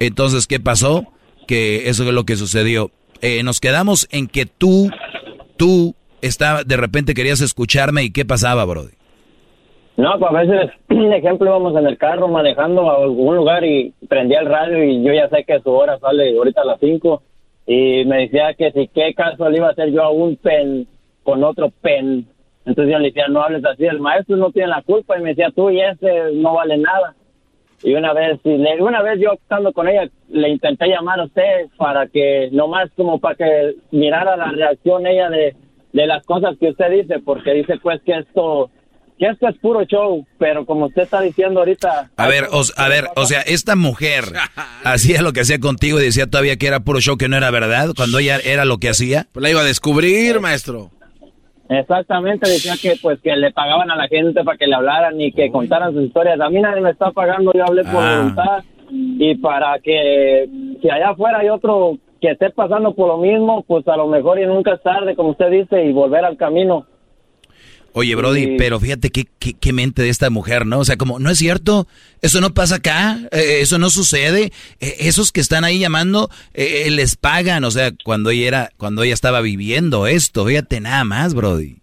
Entonces, 0.00 0.46
¿qué 0.46 0.60
pasó? 0.60 1.14
Que 1.46 1.88
eso 1.88 2.06
es 2.06 2.12
lo 2.12 2.26
que 2.26 2.36
sucedió. 2.36 2.90
Eh, 3.22 3.42
nos 3.42 3.58
quedamos 3.58 4.06
en 4.10 4.26
que 4.26 4.44
tú, 4.44 4.90
tú, 5.56 5.96
estaba, 6.20 6.62
de 6.62 6.76
repente 6.76 7.14
querías 7.14 7.40
escucharme 7.40 8.04
y 8.04 8.10
qué 8.10 8.26
pasaba, 8.26 8.66
Brody. 8.66 8.97
No, 9.98 10.16
pues 10.18 10.30
a 10.32 10.42
veces, 10.42 10.70
ejemplo, 10.88 11.48
íbamos 11.50 11.76
en 11.76 11.86
el 11.86 11.98
carro 11.98 12.28
manejando 12.28 12.90
a 12.90 13.02
algún 13.02 13.36
lugar 13.36 13.64
y 13.64 13.92
prendía 14.08 14.40
el 14.40 14.46
radio 14.46 14.82
y 14.84 15.02
yo 15.04 15.12
ya 15.12 15.28
sé 15.28 15.44
que 15.44 15.60
su 15.60 15.70
hora 15.70 15.98
sale 15.98 16.36
ahorita 16.36 16.62
a 16.62 16.66
las 16.66 16.80
5 16.80 17.22
y 17.66 18.04
me 18.06 18.18
decía 18.20 18.54
que 18.54 18.70
si 18.72 18.88
qué 18.88 19.12
caso 19.12 19.48
le 19.50 19.58
iba 19.58 19.66
a 19.68 19.72
hacer 19.72 19.90
yo 19.90 20.02
a 20.04 20.10
un 20.10 20.36
pen 20.36 20.86
con 21.24 21.42
otro 21.44 21.70
pen. 21.82 22.26
Entonces 22.64 22.92
yo 22.92 22.98
le 22.98 23.08
decía, 23.08 23.28
no 23.28 23.42
hables 23.42 23.64
así, 23.64 23.84
el 23.86 23.98
maestro 24.00 24.36
no 24.36 24.52
tiene 24.52 24.68
la 24.68 24.82
culpa 24.82 25.18
y 25.18 25.22
me 25.22 25.30
decía, 25.30 25.50
tú 25.54 25.68
y 25.70 25.80
ese 25.80 26.32
no 26.34 26.54
vale 26.54 26.78
nada. 26.78 27.14
Y 27.82 27.94
una 27.94 28.12
vez, 28.12 28.38
y 28.44 28.56
le- 28.56 28.82
una 28.82 29.02
vez 29.02 29.18
yo 29.20 29.32
estando 29.32 29.72
con 29.72 29.88
ella, 29.88 30.08
le 30.28 30.48
intenté 30.48 30.86
llamar 30.88 31.20
a 31.20 31.24
usted 31.24 31.66
para 31.76 32.06
que, 32.08 32.48
nomás 32.52 32.90
como 32.96 33.18
para 33.18 33.34
que 33.36 33.74
mirara 33.92 34.36
la 34.36 34.50
reacción 34.52 35.06
ella 35.06 35.28
de, 35.30 35.54
de 35.92 36.06
las 36.06 36.24
cosas 36.26 36.56
que 36.58 36.70
usted 36.70 36.90
dice, 36.90 37.20
porque 37.24 37.52
dice 37.54 37.78
pues 37.82 38.00
que 38.02 38.12
esto, 38.18 38.70
que 39.18 39.26
esto 39.26 39.48
es 39.48 39.56
puro 39.58 39.82
show, 39.84 40.24
pero 40.38 40.64
como 40.64 40.86
usted 40.86 41.02
está 41.02 41.20
diciendo 41.20 41.60
ahorita, 41.60 42.10
A 42.16 42.26
ver, 42.28 42.44
o, 42.52 42.62
a 42.76 42.88
ver, 42.88 43.06
o 43.16 43.24
sea, 43.26 43.40
esta 43.42 43.74
mujer 43.76 44.24
hacía 44.84 45.22
lo 45.22 45.32
que 45.32 45.40
hacía 45.40 45.58
contigo 45.58 46.00
y 46.00 46.04
decía 46.04 46.26
todavía 46.28 46.56
que 46.56 46.66
era 46.68 46.80
puro 46.80 47.00
show, 47.00 47.16
que 47.16 47.28
no 47.28 47.36
era 47.36 47.50
verdad, 47.50 47.90
cuando 47.96 48.18
ella 48.20 48.38
era 48.44 48.64
lo 48.64 48.78
que 48.78 48.88
hacía. 48.90 49.26
Pues 49.32 49.42
la 49.42 49.50
iba 49.50 49.60
a 49.60 49.64
descubrir, 49.64 50.40
maestro. 50.40 50.90
Exactamente, 51.68 52.48
decía 52.48 52.74
que 52.80 52.98
pues 53.02 53.20
que 53.20 53.36
le 53.36 53.52
pagaban 53.52 53.90
a 53.90 53.96
la 53.96 54.08
gente 54.08 54.42
para 54.42 54.56
que 54.56 54.66
le 54.66 54.74
hablaran 54.74 55.20
y 55.20 55.32
que 55.32 55.50
contaran 55.50 55.92
sus 55.92 56.04
historias. 56.04 56.40
A 56.40 56.48
mí 56.48 56.60
nadie 56.62 56.80
me 56.80 56.90
está 56.90 57.10
pagando, 57.10 57.52
yo 57.54 57.64
hablé 57.66 57.82
por 57.84 58.02
Ah. 58.02 58.16
voluntad 58.18 58.64
y 58.90 59.34
para 59.36 59.78
que 59.80 60.48
si 60.80 60.88
allá 60.88 61.10
afuera 61.10 61.40
hay 61.40 61.50
otro 61.50 61.98
que 62.22 62.30
esté 62.30 62.50
pasando 62.50 62.94
por 62.94 63.08
lo 63.08 63.18
mismo, 63.18 63.64
pues 63.68 63.86
a 63.86 63.96
lo 63.98 64.06
mejor 64.06 64.40
y 64.40 64.46
nunca 64.46 64.74
es 64.74 64.82
tarde, 64.82 65.14
como 65.14 65.30
usted 65.30 65.50
dice, 65.50 65.84
y 65.84 65.92
volver 65.92 66.24
al 66.24 66.38
camino. 66.38 66.86
Oye, 67.98 68.14
Brody, 68.14 68.44
Sí. 68.44 68.54
pero 68.58 68.78
fíjate 68.78 69.10
qué, 69.10 69.24
qué, 69.40 69.54
qué 69.54 69.72
mente 69.72 70.02
de 70.02 70.08
esta 70.08 70.30
mujer, 70.30 70.66
¿no? 70.66 70.78
O 70.78 70.84
sea, 70.84 70.96
como, 70.96 71.18
no 71.18 71.30
es 71.30 71.38
cierto, 71.38 71.88
eso 72.22 72.40
no 72.40 72.50
pasa 72.54 72.76
acá, 72.76 73.18
eh, 73.32 73.58
eso 73.60 73.78
no 73.78 73.90
sucede, 73.90 74.52
eh, 74.80 74.94
esos 75.00 75.32
que 75.32 75.40
están 75.40 75.64
ahí 75.64 75.80
llamando, 75.80 76.28
eh, 76.54 76.84
eh, 76.86 76.90
les 76.92 77.16
pagan, 77.16 77.64
o 77.64 77.70
sea, 77.72 77.90
cuando 78.04 78.30
ella 78.30 78.46
era, 78.46 78.70
cuando 78.76 79.02
ella 79.02 79.14
estaba 79.14 79.40
viviendo 79.40 80.06
esto, 80.06 80.46
fíjate 80.46 80.80
nada 80.80 81.02
más, 81.02 81.34
Brody. 81.34 81.78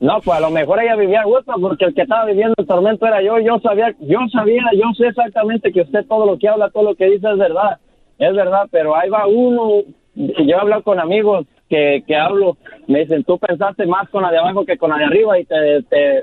No, 0.00 0.20
pues 0.20 0.36
a 0.36 0.40
lo 0.40 0.50
mejor 0.50 0.80
ella 0.82 0.96
vivía 0.96 1.20
a 1.20 1.24
gusto 1.24 1.52
porque 1.60 1.84
el 1.84 1.94
que 1.94 2.02
estaba 2.02 2.24
viviendo 2.26 2.54
el 2.58 2.66
tormento 2.66 3.06
era 3.06 3.22
yo. 3.22 3.38
Yo 3.38 3.58
sabía, 3.62 3.94
yo 4.00 4.18
sabía, 4.32 4.62
yo 4.74 4.92
sé 4.98 5.06
exactamente 5.06 5.72
que 5.72 5.82
usted 5.82 6.04
todo 6.08 6.26
lo 6.26 6.36
que 6.38 6.48
habla, 6.48 6.68
todo 6.70 6.82
lo 6.82 6.94
que 6.96 7.06
dice 7.06 7.26
es 7.30 7.38
verdad. 7.38 7.78
Es 8.18 8.34
verdad, 8.34 8.66
pero 8.70 8.96
ahí 8.96 9.08
va 9.08 9.26
uno. 9.26 9.82
Yo 10.14 10.56
he 10.56 10.60
hablado 10.60 10.82
con 10.82 10.98
amigos 11.00 11.46
que, 11.68 12.02
que 12.06 12.16
hablo, 12.16 12.56
me 12.88 13.00
dicen, 13.00 13.24
tú 13.24 13.38
pensaste 13.38 13.86
más 13.86 14.08
con 14.10 14.22
la 14.22 14.30
de 14.30 14.38
abajo 14.38 14.64
que 14.64 14.76
con 14.76 14.90
la 14.90 14.98
de 14.98 15.04
arriba 15.04 15.38
y 15.38 15.44
te, 15.44 15.54
te, 15.88 16.22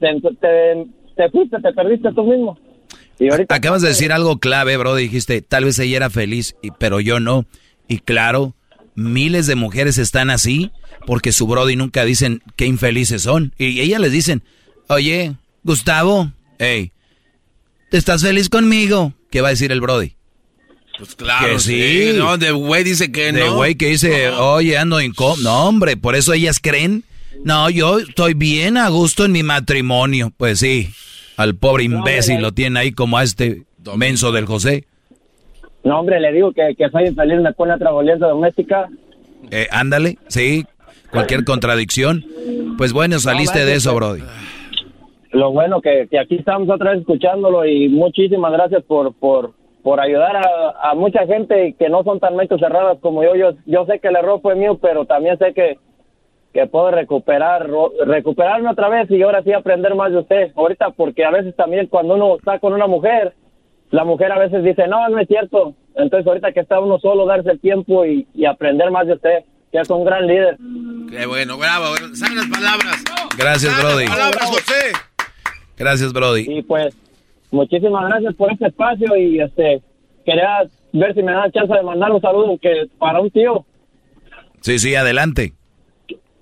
te, 0.00 0.20
te- 0.40 0.86
te 1.16 1.30
fuiste, 1.30 1.58
te 1.60 1.72
perdiste 1.72 2.12
tú 2.14 2.24
mismo. 2.24 2.58
Y 3.18 3.30
ahorita 3.30 3.54
Acabas 3.54 3.82
de 3.82 3.88
decir 3.88 4.12
algo 4.12 4.38
clave, 4.38 4.76
Brody, 4.78 5.02
dijiste, 5.02 5.42
tal 5.42 5.64
vez 5.66 5.78
ella 5.78 5.96
era 5.98 6.10
feliz, 6.10 6.56
pero 6.78 7.00
yo 7.00 7.20
no. 7.20 7.44
Y 7.86 7.98
claro, 7.98 8.54
miles 8.94 9.46
de 9.46 9.56
mujeres 9.56 9.98
están 9.98 10.30
así 10.30 10.70
porque 11.06 11.32
su 11.32 11.46
Brody 11.46 11.76
nunca 11.76 12.04
dicen 12.04 12.40
qué 12.56 12.64
infelices 12.66 13.22
son. 13.22 13.52
Y 13.58 13.80
ellas 13.80 14.00
les 14.00 14.12
dicen, 14.12 14.42
oye, 14.88 15.34
Gustavo, 15.64 16.32
hey, 16.58 16.92
¿te 17.90 17.98
estás 17.98 18.22
feliz 18.22 18.48
conmigo? 18.48 19.12
¿Qué 19.30 19.42
va 19.42 19.48
a 19.48 19.50
decir 19.50 19.70
el 19.70 19.82
Brody? 19.82 20.14
Pues 20.98 21.14
claro, 21.14 21.54
Que 21.54 21.58
sí. 21.58 22.12
sí. 22.12 22.18
No, 22.18 22.36
de 22.36 22.50
güey 22.52 22.84
dice 22.84 23.10
que 23.10 23.32
De 23.32 23.46
no. 23.46 23.54
güey 23.56 23.74
que 23.74 23.86
dice, 23.88 24.28
oye, 24.30 24.76
ando 24.76 25.00
incómodo. 25.00 25.42
No, 25.42 25.68
hombre, 25.68 25.96
por 25.96 26.14
eso 26.14 26.32
ellas 26.32 26.58
creen. 26.60 27.04
No, 27.44 27.70
yo 27.70 28.00
estoy 28.00 28.34
bien 28.34 28.76
a 28.76 28.88
gusto 28.90 29.24
en 29.24 29.32
mi 29.32 29.42
matrimonio. 29.42 30.30
Pues 30.36 30.58
sí, 30.58 30.90
al 31.36 31.54
pobre 31.56 31.84
imbécil 31.84 32.42
lo 32.42 32.52
tiene 32.52 32.80
ahí 32.80 32.92
como 32.92 33.16
a 33.16 33.22
este 33.22 33.62
menso 33.96 34.30
del 34.32 34.44
José. 34.46 34.84
No, 35.84 36.00
hombre, 36.00 36.20
le 36.20 36.32
digo 36.32 36.52
que, 36.52 36.74
que 36.76 36.90
soy 36.90 37.06
infeliz, 37.06 37.40
me 37.40 37.52
pone 37.54 37.72
otra 37.72 37.90
violencia 37.90 38.26
doméstica. 38.26 38.88
Eh, 39.50 39.66
ándale, 39.70 40.18
sí, 40.28 40.66
cualquier 41.10 41.44
contradicción. 41.44 42.26
Pues 42.76 42.92
bueno, 42.92 43.18
saliste 43.18 43.64
de 43.64 43.74
eso, 43.76 43.94
Brody. 43.94 44.22
Lo 45.32 45.50
bueno 45.52 45.80
que, 45.80 46.06
que 46.10 46.18
aquí 46.18 46.34
estamos 46.36 46.68
otra 46.68 46.90
vez 46.90 47.00
escuchándolo 47.00 47.64
y 47.64 47.88
muchísimas 47.88 48.52
gracias 48.52 48.82
por, 48.82 49.14
por, 49.14 49.54
por 49.82 50.00
ayudar 50.00 50.36
a, 50.36 50.90
a 50.90 50.94
mucha 50.94 51.26
gente 51.26 51.74
que 51.78 51.88
no 51.88 52.02
son 52.04 52.20
tan 52.20 52.36
mentes 52.36 52.60
cerradas 52.60 52.98
como 53.00 53.22
yo. 53.24 53.34
yo. 53.34 53.52
Yo 53.66 53.86
sé 53.86 53.98
que 53.98 54.08
el 54.08 54.16
error 54.16 54.40
fue 54.42 54.54
mío, 54.54 54.78
pero 54.80 55.04
también 55.06 55.38
sé 55.38 55.52
que, 55.54 55.78
que 56.52 56.66
puedo 56.66 56.90
recuperar, 56.90 57.68
ro- 57.68 57.92
recuperarme 58.04 58.70
otra 58.70 58.88
vez 58.88 59.10
y 59.10 59.22
ahora 59.22 59.42
sí 59.42 59.52
aprender 59.52 59.94
más 59.94 60.12
de 60.12 60.18
usted. 60.18 60.52
Ahorita, 60.56 60.90
porque 60.90 61.24
a 61.24 61.30
veces 61.30 61.54
también 61.56 61.86
cuando 61.86 62.14
uno 62.14 62.36
está 62.36 62.58
con 62.58 62.72
una 62.72 62.86
mujer, 62.86 63.34
la 63.90 64.04
mujer 64.04 64.32
a 64.32 64.38
veces 64.38 64.62
dice, 64.64 64.86
no, 64.86 65.08
no 65.08 65.18
es 65.18 65.28
cierto. 65.28 65.74
Entonces 65.94 66.26
ahorita 66.26 66.52
que 66.52 66.60
está 66.60 66.78
uno 66.80 66.98
solo, 66.98 67.26
darse 67.26 67.50
el 67.50 67.60
tiempo 67.60 68.04
y, 68.04 68.26
y 68.34 68.44
aprender 68.46 68.90
más 68.90 69.06
de 69.06 69.14
usted, 69.14 69.44
que 69.72 69.78
es 69.78 69.88
un 69.90 70.04
gran 70.04 70.26
líder. 70.26 70.56
Qué 71.10 71.26
bueno, 71.26 71.56
bravo. 71.56 71.86
las 71.96 72.46
palabras. 72.48 73.04
Gracias, 73.38 73.76
Brody. 73.82 74.06
Palabras, 74.06 74.46
José. 74.50 74.92
Gracias, 75.76 76.12
Brody. 76.12 76.44
Y 76.48 76.62
pues, 76.62 76.94
muchísimas 77.50 78.08
gracias 78.08 78.34
por 78.34 78.52
este 78.52 78.66
espacio 78.68 79.16
y 79.16 79.40
este 79.40 79.82
quería 80.24 80.62
ver 80.92 81.14
si 81.14 81.22
me 81.22 81.32
da 81.32 81.50
chance 81.50 81.72
de 81.72 81.82
mandar 81.82 82.10
un 82.12 82.20
saludo 82.20 82.58
que 82.60 82.86
para 82.98 83.20
un 83.20 83.30
tío, 83.30 83.64
Sí, 84.60 84.78
sí, 84.78 84.94
adelante. 84.94 85.54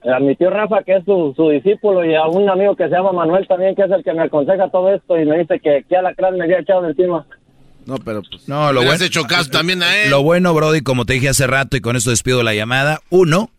a 0.03 0.19
mi 0.21 0.35
tío 0.35 0.51
Rafa, 0.51 0.83
que 0.83 0.97
es 0.97 1.05
su, 1.05 1.33
su 1.37 1.51
discípulo, 1.51 2.05
y 2.05 2.15
a 2.15 2.27
un 2.27 2.49
amigo 2.51 2.75
que 2.75 2.85
se 2.85 2.91
llama 2.91 3.13
Manuel 3.13 3.47
también, 3.47 3.75
que 3.77 3.83
es 3.83 3.91
el 3.91 4.03
que 4.03 4.13
me 4.13 4.23
aconseja 4.25 4.69
todo 4.71 4.93
esto 4.93 5.17
y 5.19 5.25
me 5.25 5.39
dice 5.39 5.61
que, 5.61 5.85
que 5.89 5.97
a 5.97 6.03
la 6.03 6.15
crán 6.15 6.37
me 6.37 6.45
había 6.45 6.59
echado 6.61 6.83
de 6.83 6.91
encima. 6.91 7.27
No, 7.87 7.97
pero 7.99 8.23
pues. 8.29 8.49
No, 8.49 8.73
lo 8.73 8.81
Le 8.83 8.87
has 8.89 8.93
bueno. 8.99 9.05
hecho 9.07 9.23
caso 9.25 9.51
también 9.51 9.83
a 9.83 10.03
él. 10.03 10.11
Lo 10.11 10.23
bueno, 10.23 10.53
Brody, 10.53 10.81
como 10.83 11.05
te 11.07 11.15
dije 11.15 11.29
hace 11.29 11.47
rato 11.47 11.77
y 11.77 11.81
con 11.81 11.97
esto 11.97 12.11
despido 12.11 12.43
la 12.43 12.55
llamada. 12.55 13.01
Uno, 13.09 13.51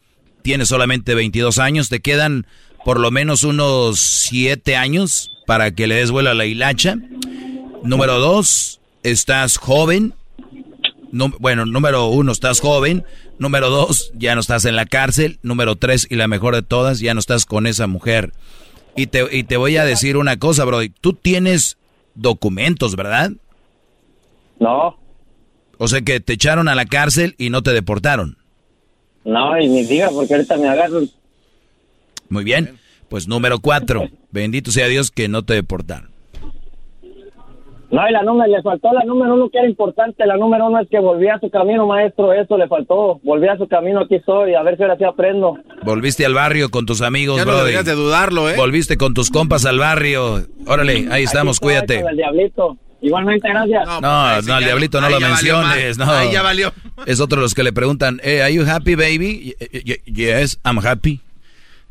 tienes 0.43 0.67
solamente 0.67 1.15
22 1.15 1.57
años, 1.57 1.89
te 1.89 1.99
quedan 2.01 2.45
por 2.85 2.99
lo 2.99 3.11
menos 3.11 3.43
unos 3.43 3.99
7 3.99 4.75
años 4.75 5.29
para 5.45 5.71
que 5.71 5.87
le 5.87 5.95
des 5.95 6.11
vuelo 6.11 6.29
a 6.29 6.33
la 6.33 6.45
hilacha. 6.45 6.95
Número 7.83 8.19
dos, 8.19 8.79
estás 9.03 9.57
joven. 9.57 10.13
Bueno, 11.39 11.65
número 11.65 12.07
uno, 12.07 12.31
estás 12.31 12.59
joven. 12.59 13.03
Número 13.39 13.69
dos, 13.69 14.11
ya 14.15 14.35
no 14.35 14.41
estás 14.41 14.65
en 14.65 14.75
la 14.75 14.85
cárcel. 14.85 15.39
Número 15.43 15.75
tres, 15.75 16.05
y 16.09 16.15
la 16.15 16.27
mejor 16.27 16.55
de 16.55 16.61
todas, 16.61 16.99
ya 16.99 17.13
no 17.13 17.19
estás 17.19 17.45
con 17.45 17.67
esa 17.67 17.87
mujer. 17.87 18.33
Y 18.95 19.07
te, 19.07 19.25
y 19.35 19.43
te 19.43 19.57
voy 19.57 19.77
a 19.77 19.85
decir 19.85 20.17
una 20.17 20.37
cosa, 20.37 20.65
Brody. 20.65 20.89
Tú 20.89 21.13
tienes 21.13 21.77
documentos, 22.15 22.95
¿verdad? 22.95 23.31
No, 24.59 24.97
O 25.77 25.87
sea 25.87 26.01
que 26.01 26.19
te 26.19 26.33
echaron 26.33 26.67
a 26.67 26.75
la 26.75 26.85
cárcel 26.85 27.33
y 27.37 27.49
no 27.49 27.63
te 27.63 27.71
deportaron. 27.71 28.37
no, 29.23 29.57
y 29.57 29.69
ni 29.69 29.85
diga, 29.85 30.09
porque 30.09 30.33
ahorita 30.35 30.57
me 30.57 30.67
agarran. 30.67 31.09
Muy 32.29 32.43
bien. 32.43 32.77
Pues 33.09 33.27
número 33.27 33.59
cuatro. 33.59 34.07
Bendito 34.31 34.71
sea 34.71 34.87
Dios 34.87 35.11
que 35.11 35.27
no 35.27 35.43
te 35.43 35.53
deportaron. 35.55 36.09
No, 37.91 38.07
y 38.07 38.11
la 38.11 38.21
número, 38.21 38.51
le 38.55 38.61
faltó 38.61 38.93
la 38.93 39.03
número 39.03 39.33
uno 39.33 39.49
que 39.49 39.57
era 39.57 39.67
importante. 39.67 40.23
La 40.27 40.37
número 40.37 40.67
uno 40.67 40.79
es 40.79 40.87
que 40.89 40.99
volví 40.99 41.27
a 41.27 41.39
su 41.39 41.49
camino, 41.49 41.87
maestro. 41.87 42.31
Eso 42.33 42.55
le 42.55 42.67
faltó. 42.67 43.19
Volví 43.23 43.47
a 43.47 43.57
su 43.57 43.67
camino, 43.67 44.01
aquí 44.01 44.13
estoy. 44.15 44.53
A 44.53 44.61
ver 44.61 44.77
si 44.77 44.83
ahora 44.83 44.95
sí 44.95 45.03
aprendo. 45.05 45.57
Volviste 45.83 46.23
al 46.23 46.35
barrio 46.35 46.69
con 46.69 46.85
tus 46.85 47.01
amigos, 47.01 47.37
Ya 47.37 47.45
no 47.45 47.51
Brody. 47.51 47.73
de 47.83 47.93
dudarlo, 47.93 48.47
¿eh? 48.47 48.53
Volviste 48.55 48.95
con 48.97 49.15
tus 49.15 49.31
compas 49.31 49.65
al 49.65 49.79
barrio. 49.79 50.45
Órale, 50.67 51.07
ahí 51.09 51.23
estamos, 51.23 51.55
estoy 51.55 51.69
cuídate. 51.69 52.01
con 52.01 52.11
el 52.11 52.17
diablito. 52.17 52.77
Igualmente, 53.01 53.49
gracias. 53.49 53.85
No, 53.87 54.01
no, 54.01 54.21
al 54.25 54.63
diablito 54.63 55.01
no 55.01 55.07
Ahí 55.07 55.13
lo 55.13 55.19
menciones, 55.21 55.97
no. 55.97 56.11
Ahí 56.11 56.31
ya 56.31 56.43
valió. 56.43 56.71
Es 57.07 57.19
otro 57.21 57.37
de 57.37 57.43
los 57.43 57.55
que 57.55 57.63
le 57.63 57.73
preguntan, 57.73 58.19
eh, 58.23 58.43
¿Are 58.43 58.53
you 58.53 58.65
happy, 58.69 58.93
baby? 58.93 59.55
Y- 59.59 59.77
y- 59.77 59.93
y- 60.05 60.13
Yes, 60.13 60.59
I'm 60.63 60.77
happy. 60.85 61.21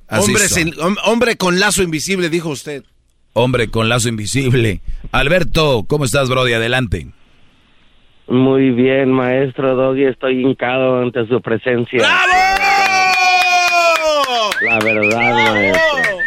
Así 0.09 0.30
Hombre, 0.30 0.48
son. 0.48 0.59
sin- 0.59 0.72
hom- 0.74 0.98
hombre 1.05 1.36
con 1.36 1.60
lazo 1.60 1.82
invisible, 1.82 2.28
dijo 2.30 2.48
usted. 2.48 2.82
Hombre 3.35 3.70
con 3.70 3.89
lazo 3.89 4.09
invisible. 4.09 4.80
Alberto, 5.12 5.85
¿cómo 5.86 6.05
estás, 6.05 6.28
Brody? 6.28 6.55
Adelante. 6.55 7.09
Muy 8.26 8.70
bien, 8.70 9.10
maestro 9.12 9.74
Doggy, 9.74 10.05
estoy 10.05 10.43
hincado 10.44 11.01
ante 11.02 11.26
su 11.28 11.40
presencia. 11.40 12.01
La 14.62 14.78
verdad, 14.80 15.35
maestro. 15.52 16.18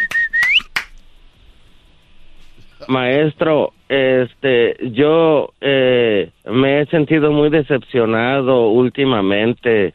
Maestro, 2.88 3.72
este, 3.88 4.76
yo 4.92 5.52
eh, 5.60 6.30
me 6.46 6.80
he 6.82 6.86
sentido 6.86 7.30
muy 7.30 7.48
decepcionado 7.50 8.68
últimamente 8.70 9.94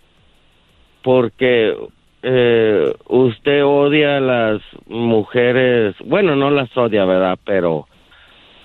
porque 1.04 1.76
eh, 2.30 2.94
usted 3.08 3.64
odia 3.64 4.18
a 4.18 4.20
las 4.20 4.62
mujeres, 4.88 5.96
bueno, 6.04 6.36
no 6.36 6.52
las 6.52 6.76
odia, 6.76 7.06
¿verdad? 7.06 7.40
Pero 7.46 7.88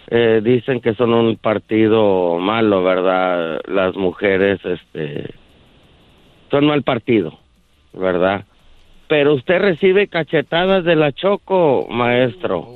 eh, 0.08 0.40
dicen 0.42 0.80
que 0.80 0.94
son 0.94 1.14
un 1.14 1.36
partido 1.36 2.38
malo, 2.40 2.82
¿verdad? 2.82 3.60
Las 3.68 3.94
mujeres, 3.94 4.58
este, 4.64 5.30
son 6.50 6.66
mal 6.66 6.82
partido, 6.82 7.38
¿verdad? 7.92 8.46
Pero 9.06 9.34
usted 9.34 9.60
recibe 9.60 10.08
cachetadas 10.08 10.82
de 10.84 10.96
la 10.96 11.12
Choco, 11.12 11.86
maestro. 11.88 12.66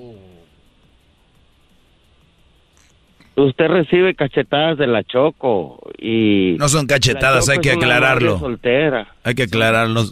Usted 3.37 3.67
recibe 3.69 4.15
cachetadas 4.15 4.79
de 4.79 4.87
la 4.87 5.05
Choco 5.05 5.79
y... 5.99 6.57
No 6.59 6.69
son 6.69 6.87
cachetadas, 6.87 7.49
hay 7.51 7.59
que 7.59 7.71
aclararlo. 7.73 8.39
soltera. 8.39 9.09
Hay 9.25 9.35
que 9.35 9.43
aclararlo. 9.45 10.05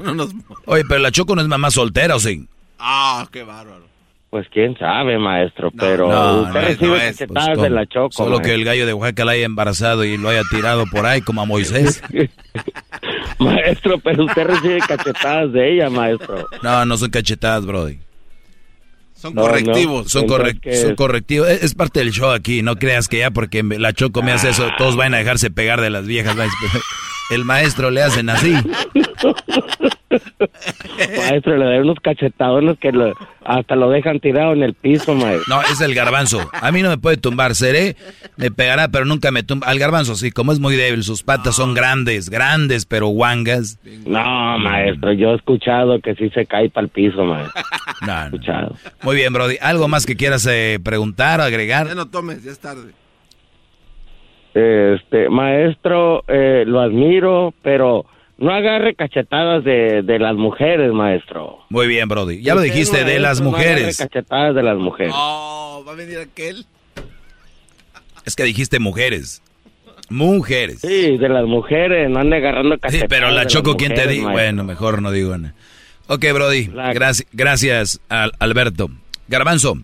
Oye, 0.67 0.85
pero 0.87 1.01
la 1.01 1.11
Choco 1.11 1.35
no 1.35 1.41
es 1.41 1.49
mamá 1.49 1.71
soltera, 1.71 2.17
¿o 2.17 2.21
sí? 2.21 2.47
Ah, 2.79 3.27
qué 3.33 3.43
bárbaro. 3.43 3.85
Pues 4.29 4.47
quién 4.53 4.77
sabe, 4.77 5.17
maestro, 5.17 5.71
pero 5.71 6.09
No, 6.09 6.41
usted 6.43 6.53
no 6.53 6.59
es, 6.61 6.67
recibe 6.69 6.89
no 6.89 6.97
es, 6.97 7.17
cachetadas 7.19 7.49
pues, 7.55 7.63
de 7.63 7.71
la 7.71 7.87
Choco. 7.87 8.13
Solo 8.13 8.31
maestro. 8.31 8.47
que 8.49 8.55
el 8.57 8.65
gallo 8.65 8.87
de 8.87 8.93
Oaxaca 8.93 9.25
la 9.25 9.33
haya 9.33 9.47
embarazado 9.47 10.05
y 10.05 10.19
lo 10.19 10.29
haya 10.29 10.43
tirado 10.51 10.85
por 10.91 11.07
ahí 11.07 11.23
como 11.23 11.41
a 11.41 11.47
Moisés. 11.47 12.03
Maestro, 13.39 13.99
pero 13.99 14.25
usted 14.25 14.45
recibe 14.45 14.79
cachetadas 14.81 15.53
de 15.53 15.75
ella, 15.75 15.91
maestro. 15.91 16.47
No, 16.63 16.85
no 16.85 16.97
son 16.97 17.11
cachetadas, 17.11 17.67
Brody. 17.67 17.99
Son 19.25 19.35
No, 19.35 19.41
correctivos. 19.43 20.05
no. 20.05 20.09
Son, 20.11 20.23
¿qué 20.61 20.77
son 20.77 20.91
es? 20.91 20.97
correctivos. 20.97 21.49
Es, 21.49 21.63
es 21.63 21.75
parte 21.75 22.01
del 22.01 22.11
show 22.13 22.31
aquí. 22.31 22.61
No 22.61 22.77
creas 22.77 23.09
que 23.09 23.21
ya 23.21 23.31
porque 23.31 23.63
la 23.63 23.95
Choco 23.95 24.23
me 24.23 24.33
hace 24.33 24.51
eso, 24.51 24.69
todos 24.77 24.97
van 24.97 25.15
a 25.15 25.17
dejarse 25.17 25.51
pegar 25.51 25.81
de 25.81 25.89
las 25.89 26.07
viejas. 26.07 26.37
El 27.31 27.45
maestro 27.45 27.91
le 27.91 28.03
hacen 28.03 28.29
así. 28.31 28.55
Maestro, 31.17 31.57
le 31.57 31.65
da 31.65 31.81
unos 31.83 31.99
cachetadones 32.01 32.79
que 32.79 32.93
lo- 32.93 33.15
hasta 33.45 33.75
lo 33.77 33.91
dejan 33.91 34.21
tirado 34.21 34.53
en 34.53 34.63
el 34.63 34.75
piso, 34.75 35.15
maestro. 35.15 35.57
No, 35.57 35.63
es 35.63 35.81
el 35.81 35.95
garbanzo. 35.95 36.49
A 36.53 36.71
mí 36.71 36.83
no 36.83 36.89
me 36.91 36.99
puede 36.99 37.17
tumbar. 37.17 37.55
Seré, 37.55 37.97
me 38.37 38.51
pegará, 38.51 38.89
pero 38.89 39.05
nunca 39.05 39.31
me 39.31 39.43
tumba. 39.43 39.67
Al 39.67 39.79
garbanzo 39.79 40.15
sí, 40.15 40.31
como 40.31 40.53
es 40.53 40.61
muy 40.61 40.77
débil, 40.77 41.03
sus 41.03 41.23
patas 41.23 41.57
son 41.57 41.75
grandes, 41.75 42.31
grandes, 42.31 42.87
pero 42.87 43.09
guangas. 43.09 43.79
No, 44.07 44.59
maestro, 44.59 45.13
yo 45.13 45.33
he 45.33 45.37
escuchado 45.37 46.01
que 46.01 46.15
sí 46.15 46.31
se 46.31 46.47
cae 46.47 46.71
para 46.71 46.85
el 46.85 46.91
piso, 46.91 47.25
maestro. 47.25 47.63
No, 48.03 48.15
no. 48.15 48.25
Escuchado. 48.27 48.77
Muy 49.03 49.17
bien, 49.17 49.33
Brody. 49.33 49.57
¿Algo 49.61 49.89
más 49.89 50.07
que 50.07 50.17
quieras 50.17 50.47
eh, 50.51 50.79
preguntar 50.83 51.41
o 51.41 51.43
agregar? 51.43 51.89
Ya 51.89 51.95
no 51.95 52.07
tomes, 52.07 52.43
ya 52.45 52.53
es 52.53 52.59
tarde. 52.61 52.93
Este, 54.55 55.29
maestro, 55.31 56.23
eh, 56.29 56.65
lo 56.67 56.81
admiro, 56.81 57.53
pero 57.63 58.07
no 58.39 58.53
agarre 58.53 58.95
cachetadas 58.95 59.65
de, 59.65 60.03
de 60.03 60.19
las 60.19 60.37
mujeres, 60.37 60.93
maestro. 60.93 61.59
Muy 61.71 61.87
bien, 61.89 62.09
Brody. 62.09 62.41
Ya 62.43 62.55
lo 62.55 62.61
dijiste, 62.61 63.05
de 63.05 63.19
las 63.19 63.41
no 63.41 63.49
agarre 63.51 63.71
mujeres. 63.75 63.99
cachetadas 63.99 64.55
de 64.55 64.63
las 64.63 64.77
mujeres. 64.79 65.13
Oh, 65.17 65.85
va 65.87 65.93
a 65.93 65.97
venir 65.97 66.19
aquel. 66.19 66.65
Es 68.25 68.37
que 68.37 68.45
dijiste 68.45 68.79
mujeres. 68.79 69.43
Mujeres. 70.09 70.81
Sí, 70.81 71.17
de 71.19 71.29
las 71.29 71.47
mujeres, 71.47 72.09
no 72.11 72.21
ande 72.21 72.37
agarrando 72.37 72.75
Sí, 72.77 72.81
cachetadas. 72.81 73.09
pero 73.09 73.31
la 73.31 73.47
Choco, 73.47 73.77
¿quién 73.77 73.91
te 73.95 74.03
mujeres, 74.03 74.17
dijo? 74.19 74.31
Bueno, 74.31 74.65
mejor 74.65 75.03
no 75.03 75.11
digo 75.11 75.37
nada. 75.37 75.55
Ok, 76.07 76.25
Brody. 76.33 76.67
Gracias, 76.93 77.27
gracias 77.33 78.01
al- 78.09 78.33
Alberto. 78.39 78.89
Garbanzo. 79.29 79.79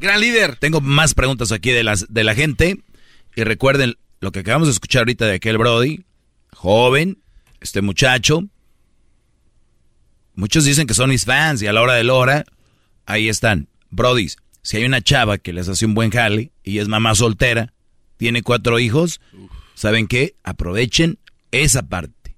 Gran 0.00 0.20
líder. 0.20 0.56
Tengo 0.56 0.80
más 0.80 1.14
preguntas 1.14 1.52
aquí 1.52 1.70
de, 1.70 1.84
las, 1.84 2.12
de 2.12 2.24
la 2.24 2.34
gente. 2.34 2.78
Y 3.34 3.44
recuerden 3.44 3.96
lo 4.20 4.32
que 4.32 4.40
acabamos 4.40 4.68
de 4.68 4.72
escuchar 4.72 5.00
ahorita 5.00 5.26
de 5.26 5.34
aquel 5.34 5.58
Brody. 5.58 6.04
Joven, 6.52 7.18
este 7.60 7.82
muchacho. 7.82 8.44
Muchos 10.34 10.64
dicen 10.64 10.86
que 10.86 10.94
son 10.94 11.10
mis 11.10 11.24
fans 11.24 11.62
y 11.62 11.66
a 11.66 11.72
la 11.72 11.82
hora 11.82 11.94
de 11.94 12.04
la 12.04 12.14
hora, 12.14 12.44
ahí 13.06 13.28
están. 13.28 13.68
Brody, 13.90 14.28
si 14.62 14.76
hay 14.76 14.84
una 14.84 15.02
chava 15.02 15.38
que 15.38 15.52
les 15.52 15.68
hace 15.68 15.86
un 15.86 15.94
buen 15.94 16.10
jale 16.10 16.52
y 16.62 16.78
es 16.78 16.88
mamá 16.88 17.14
soltera, 17.14 17.72
tiene 18.16 18.42
cuatro 18.42 18.78
hijos, 18.78 19.20
¿saben 19.74 20.06
qué? 20.06 20.36
Aprovechen 20.44 21.18
esa 21.50 21.82
parte. 21.82 22.36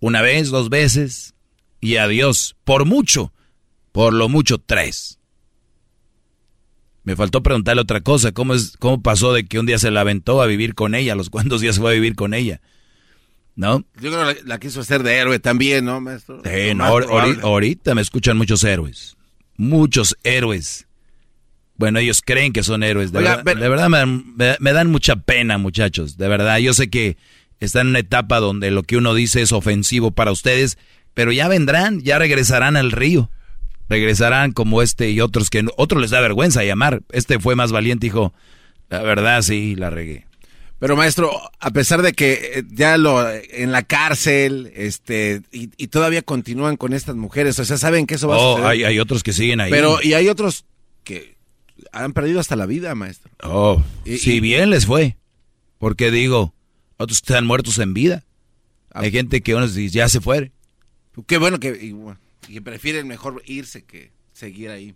Una 0.00 0.20
vez, 0.20 0.50
dos 0.50 0.68
veces 0.68 1.34
y 1.80 1.96
adiós. 1.96 2.56
Por 2.64 2.84
mucho, 2.84 3.32
por 3.92 4.12
lo 4.12 4.28
mucho, 4.28 4.58
tres. 4.58 5.18
Me 7.04 7.16
faltó 7.16 7.42
preguntarle 7.42 7.82
otra 7.82 8.00
cosa. 8.00 8.32
¿Cómo, 8.32 8.54
es, 8.54 8.76
¿Cómo 8.78 9.02
pasó 9.02 9.32
de 9.32 9.44
que 9.46 9.58
un 9.58 9.66
día 9.66 9.78
se 9.78 9.90
la 9.90 10.00
aventó 10.00 10.40
a 10.42 10.46
vivir 10.46 10.74
con 10.74 10.94
ella? 10.94 11.12
¿A 11.12 11.16
los 11.16 11.30
cuántos 11.30 11.60
días 11.60 11.78
fue 11.78 11.90
a 11.90 11.94
vivir 11.94 12.14
con 12.16 12.34
ella? 12.34 12.60
¿No? 13.56 13.84
Yo 14.00 14.10
creo 14.10 14.26
que 14.28 14.34
la, 14.34 14.36
la 14.46 14.58
quiso 14.58 14.80
hacer 14.80 15.02
de 15.02 15.14
héroe 15.16 15.38
también, 15.38 15.84
¿no, 15.84 16.00
maestro? 16.00 16.42
Sí, 16.44 16.74
no, 16.74 16.84
ahorita 16.84 17.94
me 17.94 18.00
escuchan 18.02 18.36
muchos 18.36 18.64
héroes. 18.64 19.16
Muchos 19.56 20.16
héroes. 20.24 20.86
Bueno, 21.76 21.98
ellos 21.98 22.22
creen 22.24 22.52
que 22.52 22.62
son 22.64 22.82
héroes. 22.82 23.12
De 23.12 23.18
Oiga, 23.18 23.30
verdad, 23.36 23.44
pero- 23.44 23.60
de 23.60 23.68
verdad 23.68 23.88
me, 23.90 23.98
dan- 23.98 24.24
me- 24.36 24.56
me 24.58 24.72
dan 24.72 24.90
mucha 24.90 25.16
pena, 25.16 25.58
muchachos. 25.58 26.16
De 26.16 26.26
verdad, 26.28 26.58
yo 26.58 26.72
sé 26.74 26.88
que 26.90 27.16
están 27.60 27.82
en 27.82 27.90
una 27.90 27.98
etapa 28.00 28.40
donde 28.40 28.70
lo 28.70 28.82
que 28.82 28.96
uno 28.96 29.14
dice 29.14 29.42
es 29.42 29.52
ofensivo 29.52 30.10
para 30.10 30.32
ustedes, 30.32 30.78
pero 31.14 31.30
ya 31.32 31.46
vendrán, 31.48 32.00
ya 32.00 32.18
regresarán 32.18 32.76
al 32.76 32.90
río. 32.92 33.30
Regresarán 33.88 34.52
como 34.52 34.82
este 34.82 35.10
y 35.10 35.20
otros 35.20 35.50
que 35.50 35.62
no- 35.62 35.72
otros 35.76 36.00
les 36.00 36.10
da 36.10 36.20
vergüenza 36.20 36.64
llamar. 36.64 37.02
Este 37.12 37.38
fue 37.38 37.54
más 37.54 37.72
valiente, 37.72 38.06
dijo, 38.06 38.32
La 38.90 39.02
verdad, 39.02 39.42
sí, 39.42 39.74
la 39.76 39.90
regué. 39.90 40.26
Pero 40.78 40.96
maestro, 40.96 41.32
a 41.60 41.70
pesar 41.70 42.02
de 42.02 42.12
que 42.12 42.32
eh, 42.32 42.64
ya 42.70 42.98
lo 42.98 43.26
en 43.30 43.72
la 43.72 43.82
cárcel, 43.82 44.70
este, 44.74 45.40
y, 45.50 45.68
todavía 45.86 46.20
continúan 46.20 46.76
con 46.76 46.92
estas 46.92 47.16
mujeres, 47.16 47.58
o 47.58 47.64
sea, 47.64 47.78
saben 47.78 48.06
que 48.06 48.16
eso 48.16 48.28
va 48.28 48.34
a 48.34 48.38
oh, 48.38 48.56
suceder. 48.56 48.86
Hay, 48.86 48.98
otros 48.98 49.22
que 49.22 49.32
siguen 49.32 49.60
ahí. 49.60 49.70
Pero, 49.70 49.98
y 50.02 50.12
hay 50.12 50.28
otros 50.28 50.66
que 51.02 51.36
han 51.92 52.12
perdido 52.12 52.38
hasta 52.38 52.56
la 52.56 52.66
vida, 52.66 52.94
maestro. 52.94 53.30
Oh, 53.42 53.82
si 54.04 54.40
bien 54.40 54.68
les 54.68 54.84
fue. 54.84 55.16
Porque 55.78 56.10
digo, 56.10 56.54
otros 56.96 57.20
que 57.20 57.32
están 57.32 57.46
muertos 57.46 57.78
en 57.78 57.94
vida. 57.94 58.24
Ah. 58.92 59.00
Hay 59.00 59.10
gente 59.10 59.42
que 59.42 59.54
unos 59.54 59.74
ya 59.74 60.08
se 60.08 60.20
fue. 60.20 60.52
Qué 61.26 61.38
bueno 61.38 61.60
que, 61.60 61.94
que 62.52 62.62
prefieren 62.62 63.08
mejor 63.08 63.42
irse 63.46 63.84
que 63.84 64.12
seguir 64.32 64.70
ahí. 64.70 64.94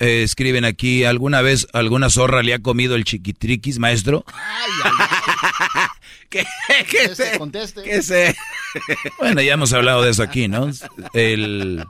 Eh, 0.00 0.24
escriben 0.24 0.64
aquí, 0.64 1.04
¿alguna 1.04 1.42
vez 1.42 1.68
alguna 1.72 2.10
zorra 2.10 2.42
le 2.42 2.54
ha 2.54 2.58
comido 2.58 2.96
el 2.96 3.04
chiquitriquis, 3.04 3.78
maestro? 3.78 4.24
¿Qué, 6.28 6.44
qué 6.90 7.14
sé? 7.14 7.38
¿Qué 7.84 8.02
sé? 8.02 8.34
bueno, 9.18 9.40
ya 9.42 9.52
hemos 9.52 9.72
hablado 9.72 10.02
de 10.02 10.10
eso 10.10 10.24
aquí, 10.24 10.48
¿no? 10.48 10.68
El, 11.12 11.84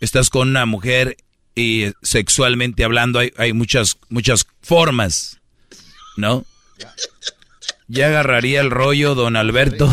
estás 0.00 0.30
con 0.30 0.48
una 0.48 0.64
mujer 0.64 1.18
y 1.54 1.92
sexualmente 2.02 2.84
hablando 2.84 3.18
hay, 3.18 3.30
hay 3.36 3.52
muchas, 3.52 3.98
muchas 4.08 4.46
formas, 4.62 5.38
¿no? 6.16 6.46
Ya 7.92 8.06
agarraría 8.06 8.60
el 8.60 8.70
rollo, 8.70 9.16
don 9.16 9.34
Alberto. 9.34 9.92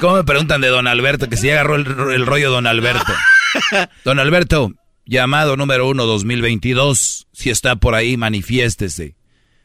¿Cómo, 0.00 0.14
me 0.14 0.22
preguntan 0.22 0.60
de 0.60 0.68
don 0.68 0.86
Alberto? 0.86 1.28
Que 1.28 1.36
si 1.36 1.48
ya 1.48 1.54
agarró 1.54 1.74
el 1.74 2.24
rollo, 2.24 2.52
don 2.52 2.68
Alberto. 2.68 3.12
Don 4.04 4.20
Alberto, 4.20 4.72
llamado 5.06 5.56
número 5.56 5.88
uno 5.88 6.06
2022. 6.06 7.26
Si 7.32 7.50
está 7.50 7.74
por 7.74 7.96
ahí, 7.96 8.16
manifiéstese. 8.16 9.16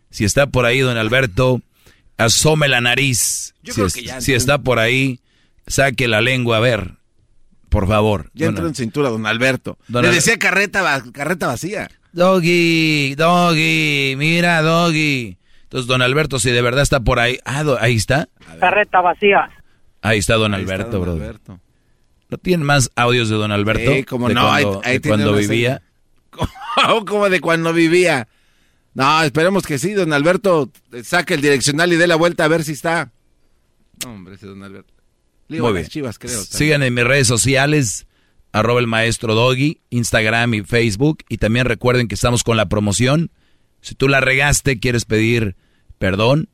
Si 0.10 0.26
está 0.26 0.48
por 0.48 0.66
ahí, 0.66 0.80
don 0.80 0.98
Alberto, 0.98 1.62
asome 2.18 2.68
la 2.68 2.82
nariz. 2.82 3.54
si, 4.20 4.34
está 4.34 4.58
por 4.58 4.80
ahí, 4.80 5.20
saque 5.68 6.08
la 6.08 6.22
lengua 6.22 6.58
a 6.58 6.62
ver. 6.62 6.94
Por 7.70 7.88
favor. 7.88 8.32
Ya 8.34 8.48
entró 8.48 8.66
en 8.66 8.74
cintura, 8.74 9.10
don 9.10 9.28
Alberto. 9.28 9.78
Le 9.88 10.10
decía 10.10 10.40
carreta, 10.40 11.04
carreta 11.14 11.46
vacía. 11.46 11.92
Doggy, 12.12 13.14
doggy, 13.14 14.16
mira, 14.18 14.64
doggy. 14.64 15.38
Entonces, 15.66 15.88
don 15.88 16.02
Alberto, 16.02 16.40
si 16.40 16.52
de 16.52 16.62
verdad 16.62 16.84
está 16.84 17.00
por 17.00 17.20
ahí. 17.20 17.40
Ah, 17.44 17.64
ahí 17.80 17.96
está. 17.96 18.30
Carreta 18.60 19.02
vacía. 19.02 19.50
Ahí 20.02 20.20
está 20.20 20.36
don 20.36 20.54
Alberto, 20.54 21.02
bro. 21.02 21.20
¿No 22.30 22.38
tienen 22.38 22.66
más 22.66 22.92
audios 22.96 23.30
de 23.30 23.36
don 23.36 23.52
Alberto? 23.52 23.92
Sí, 23.92 24.04
como 24.04 24.30
no, 24.30 24.48
cuando, 24.48 24.82
de 24.82 25.02
cuando 25.02 25.34
vivía. 25.34 25.82
como 27.08 27.30
de 27.30 27.42
cuando 27.42 27.74
vivía. 27.74 28.28
No, 28.94 29.24
esperemos 29.24 29.66
que 29.66 29.78
sí, 29.78 29.94
don 29.94 30.14
Alberto 30.14 30.70
saque 31.04 31.34
el 31.34 31.42
direccional 31.42 31.92
y 31.92 31.98
dé 31.98 32.08
la 32.08 32.16
vuelta 32.16 32.46
a 32.46 32.48
ver 32.48 32.64
si 32.64 32.72
está. 32.72 33.12
No, 34.04 34.14
hombre, 34.14 34.36
ese 34.36 34.46
don 34.48 34.64
Alberto. 34.64 34.94
Muy 35.50 35.74
bien. 35.74 35.88
Chivas, 35.88 36.18
creo. 36.18 36.42
Sigan 36.42 36.84
en 36.84 36.94
mis 36.94 37.04
redes 37.04 37.28
sociales, 37.28 38.08
arroba 38.52 38.80
el 38.80 38.88
maestro 38.88 39.36
Doggy, 39.36 39.82
Instagram 39.90 40.54
y 40.54 40.62
Facebook. 40.62 41.24
Y 41.30 41.38
también 41.38 41.66
recuerden 41.66 42.08
que 42.08 42.16
estamos 42.16 42.44
con 42.44 42.58
la 42.58 42.68
promoción. 42.68 43.32
Si 43.86 43.94
tú 43.94 44.08
la 44.08 44.20
regaste, 44.20 44.80
quieres 44.80 45.06
pedir 45.06 45.56
perdón, 46.00 46.50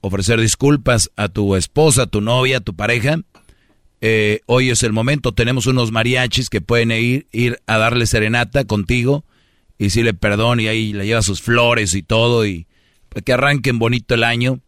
ofrecer 0.00 0.40
disculpas 0.40 1.10
a 1.16 1.28
tu 1.28 1.56
esposa, 1.56 2.02
a 2.02 2.06
tu 2.06 2.20
novia, 2.20 2.58
a 2.58 2.60
tu 2.60 2.76
pareja, 2.76 3.18
eh, 4.00 4.42
hoy 4.46 4.70
es 4.70 4.84
el 4.84 4.92
momento, 4.92 5.32
tenemos 5.32 5.66
unos 5.66 5.90
mariachis 5.90 6.48
que 6.48 6.60
pueden 6.60 6.92
ir, 6.92 7.26
ir 7.32 7.60
a 7.66 7.78
darle 7.78 8.06
serenata 8.06 8.64
contigo 8.64 9.24
y 9.76 9.90
si 9.90 10.04
le 10.04 10.14
perdón 10.14 10.60
y 10.60 10.68
ahí 10.68 10.92
le 10.92 11.04
lleva 11.04 11.22
sus 11.22 11.42
flores 11.42 11.94
y 11.94 12.04
todo 12.04 12.46
y 12.46 12.68
que 13.24 13.32
arranquen 13.32 13.80
bonito 13.80 14.14
el 14.14 14.22
año. 14.22 14.60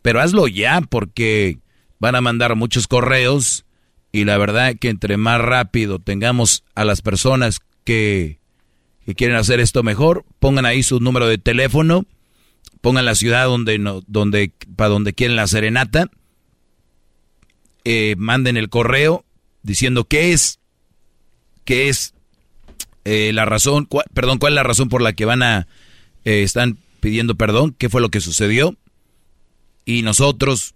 Pero 0.00 0.22
hazlo 0.22 0.48
ya 0.48 0.80
porque 0.80 1.58
van 1.98 2.14
a 2.14 2.22
mandar 2.22 2.56
muchos 2.56 2.88
correos 2.88 3.66
y 4.10 4.24
la 4.24 4.38
verdad 4.38 4.74
que 4.80 4.88
entre 4.88 5.18
más 5.18 5.38
rápido 5.38 5.98
tengamos 5.98 6.64
a 6.74 6.86
las 6.86 7.02
personas 7.02 7.60
que, 7.84 8.40
que 9.06 9.14
quieren 9.14 9.36
hacer 9.36 9.60
esto 9.60 9.82
mejor, 9.82 10.24
pongan 10.38 10.66
ahí 10.66 10.82
su 10.82 11.00
número 11.00 11.26
de 11.26 11.38
teléfono, 11.38 12.04
pongan 12.80 13.04
la 13.04 13.14
ciudad 13.14 13.46
donde 13.46 13.78
no, 13.78 14.02
donde 14.06 14.52
para 14.76 14.90
donde 14.90 15.12
quieren 15.12 15.36
la 15.36 15.46
serenata 15.46 16.10
eh, 17.84 18.14
manden 18.16 18.56
el 18.56 18.68
correo 18.68 19.24
diciendo 19.62 20.04
qué 20.04 20.32
es, 20.32 20.60
qué 21.64 21.88
es 21.88 22.14
eh, 23.04 23.32
la 23.32 23.44
razón, 23.44 23.88
perdón, 24.14 24.38
cuál 24.38 24.52
es 24.52 24.56
la 24.56 24.62
razón 24.62 24.88
por 24.88 25.02
la 25.02 25.12
que 25.14 25.24
van 25.24 25.42
a, 25.42 25.66
eh, 26.24 26.42
están 26.42 26.78
pidiendo 27.00 27.34
perdón, 27.34 27.74
qué 27.76 27.88
fue 27.88 28.00
lo 28.00 28.10
que 28.10 28.20
sucedió. 28.20 28.76
Y 29.84 30.02
nosotros 30.02 30.74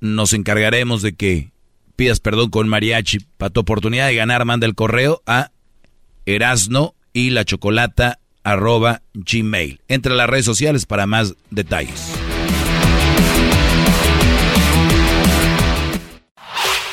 nos 0.00 0.34
encargaremos 0.34 1.00
de 1.00 1.14
que 1.14 1.52
pidas 1.96 2.20
perdón 2.20 2.50
con 2.50 2.68
mariachi. 2.68 3.20
Para 3.38 3.50
tu 3.50 3.60
oportunidad 3.60 4.08
de 4.08 4.14
ganar, 4.14 4.44
manda 4.44 4.66
el 4.66 4.74
correo 4.74 5.22
a 5.26 5.52
erasno 6.26 6.94
y 7.12 7.30
la 7.30 7.44
chocolata 7.44 8.18
arroba 8.44 9.02
gmail. 9.14 9.80
Entra 9.88 10.14
a 10.14 10.16
las 10.16 10.28
redes 10.28 10.44
sociales 10.44 10.86
para 10.86 11.06
más 11.06 11.34
detalles. 11.50 12.12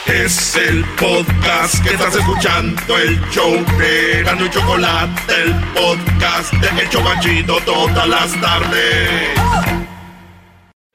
Es 0.06 0.56
el 0.56 0.84
podcast 1.00 1.84
que 1.84 1.92
estás 1.92 2.16
escuchando, 2.16 2.98
el 2.98 3.20
show 3.30 3.54
de 3.78 4.24
Gano 4.24 4.46
y 4.46 4.50
Chocolate, 4.50 5.34
el 5.44 5.54
podcast 5.74 6.52
de 6.54 6.82
El 6.82 6.90
Chocachito 6.90 7.60
todas 7.64 8.08
las 8.10 8.42
tardes. 8.42 9.30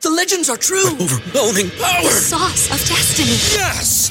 The 0.00 0.10
legends 0.10 0.50
are 0.50 0.58
true. 0.58 0.90
overwhelming 1.00 1.70
power! 1.78 2.02
The 2.02 2.10
sauce 2.10 2.70
of 2.70 2.78
destiny. 2.88 3.38
Yes! 3.56 4.10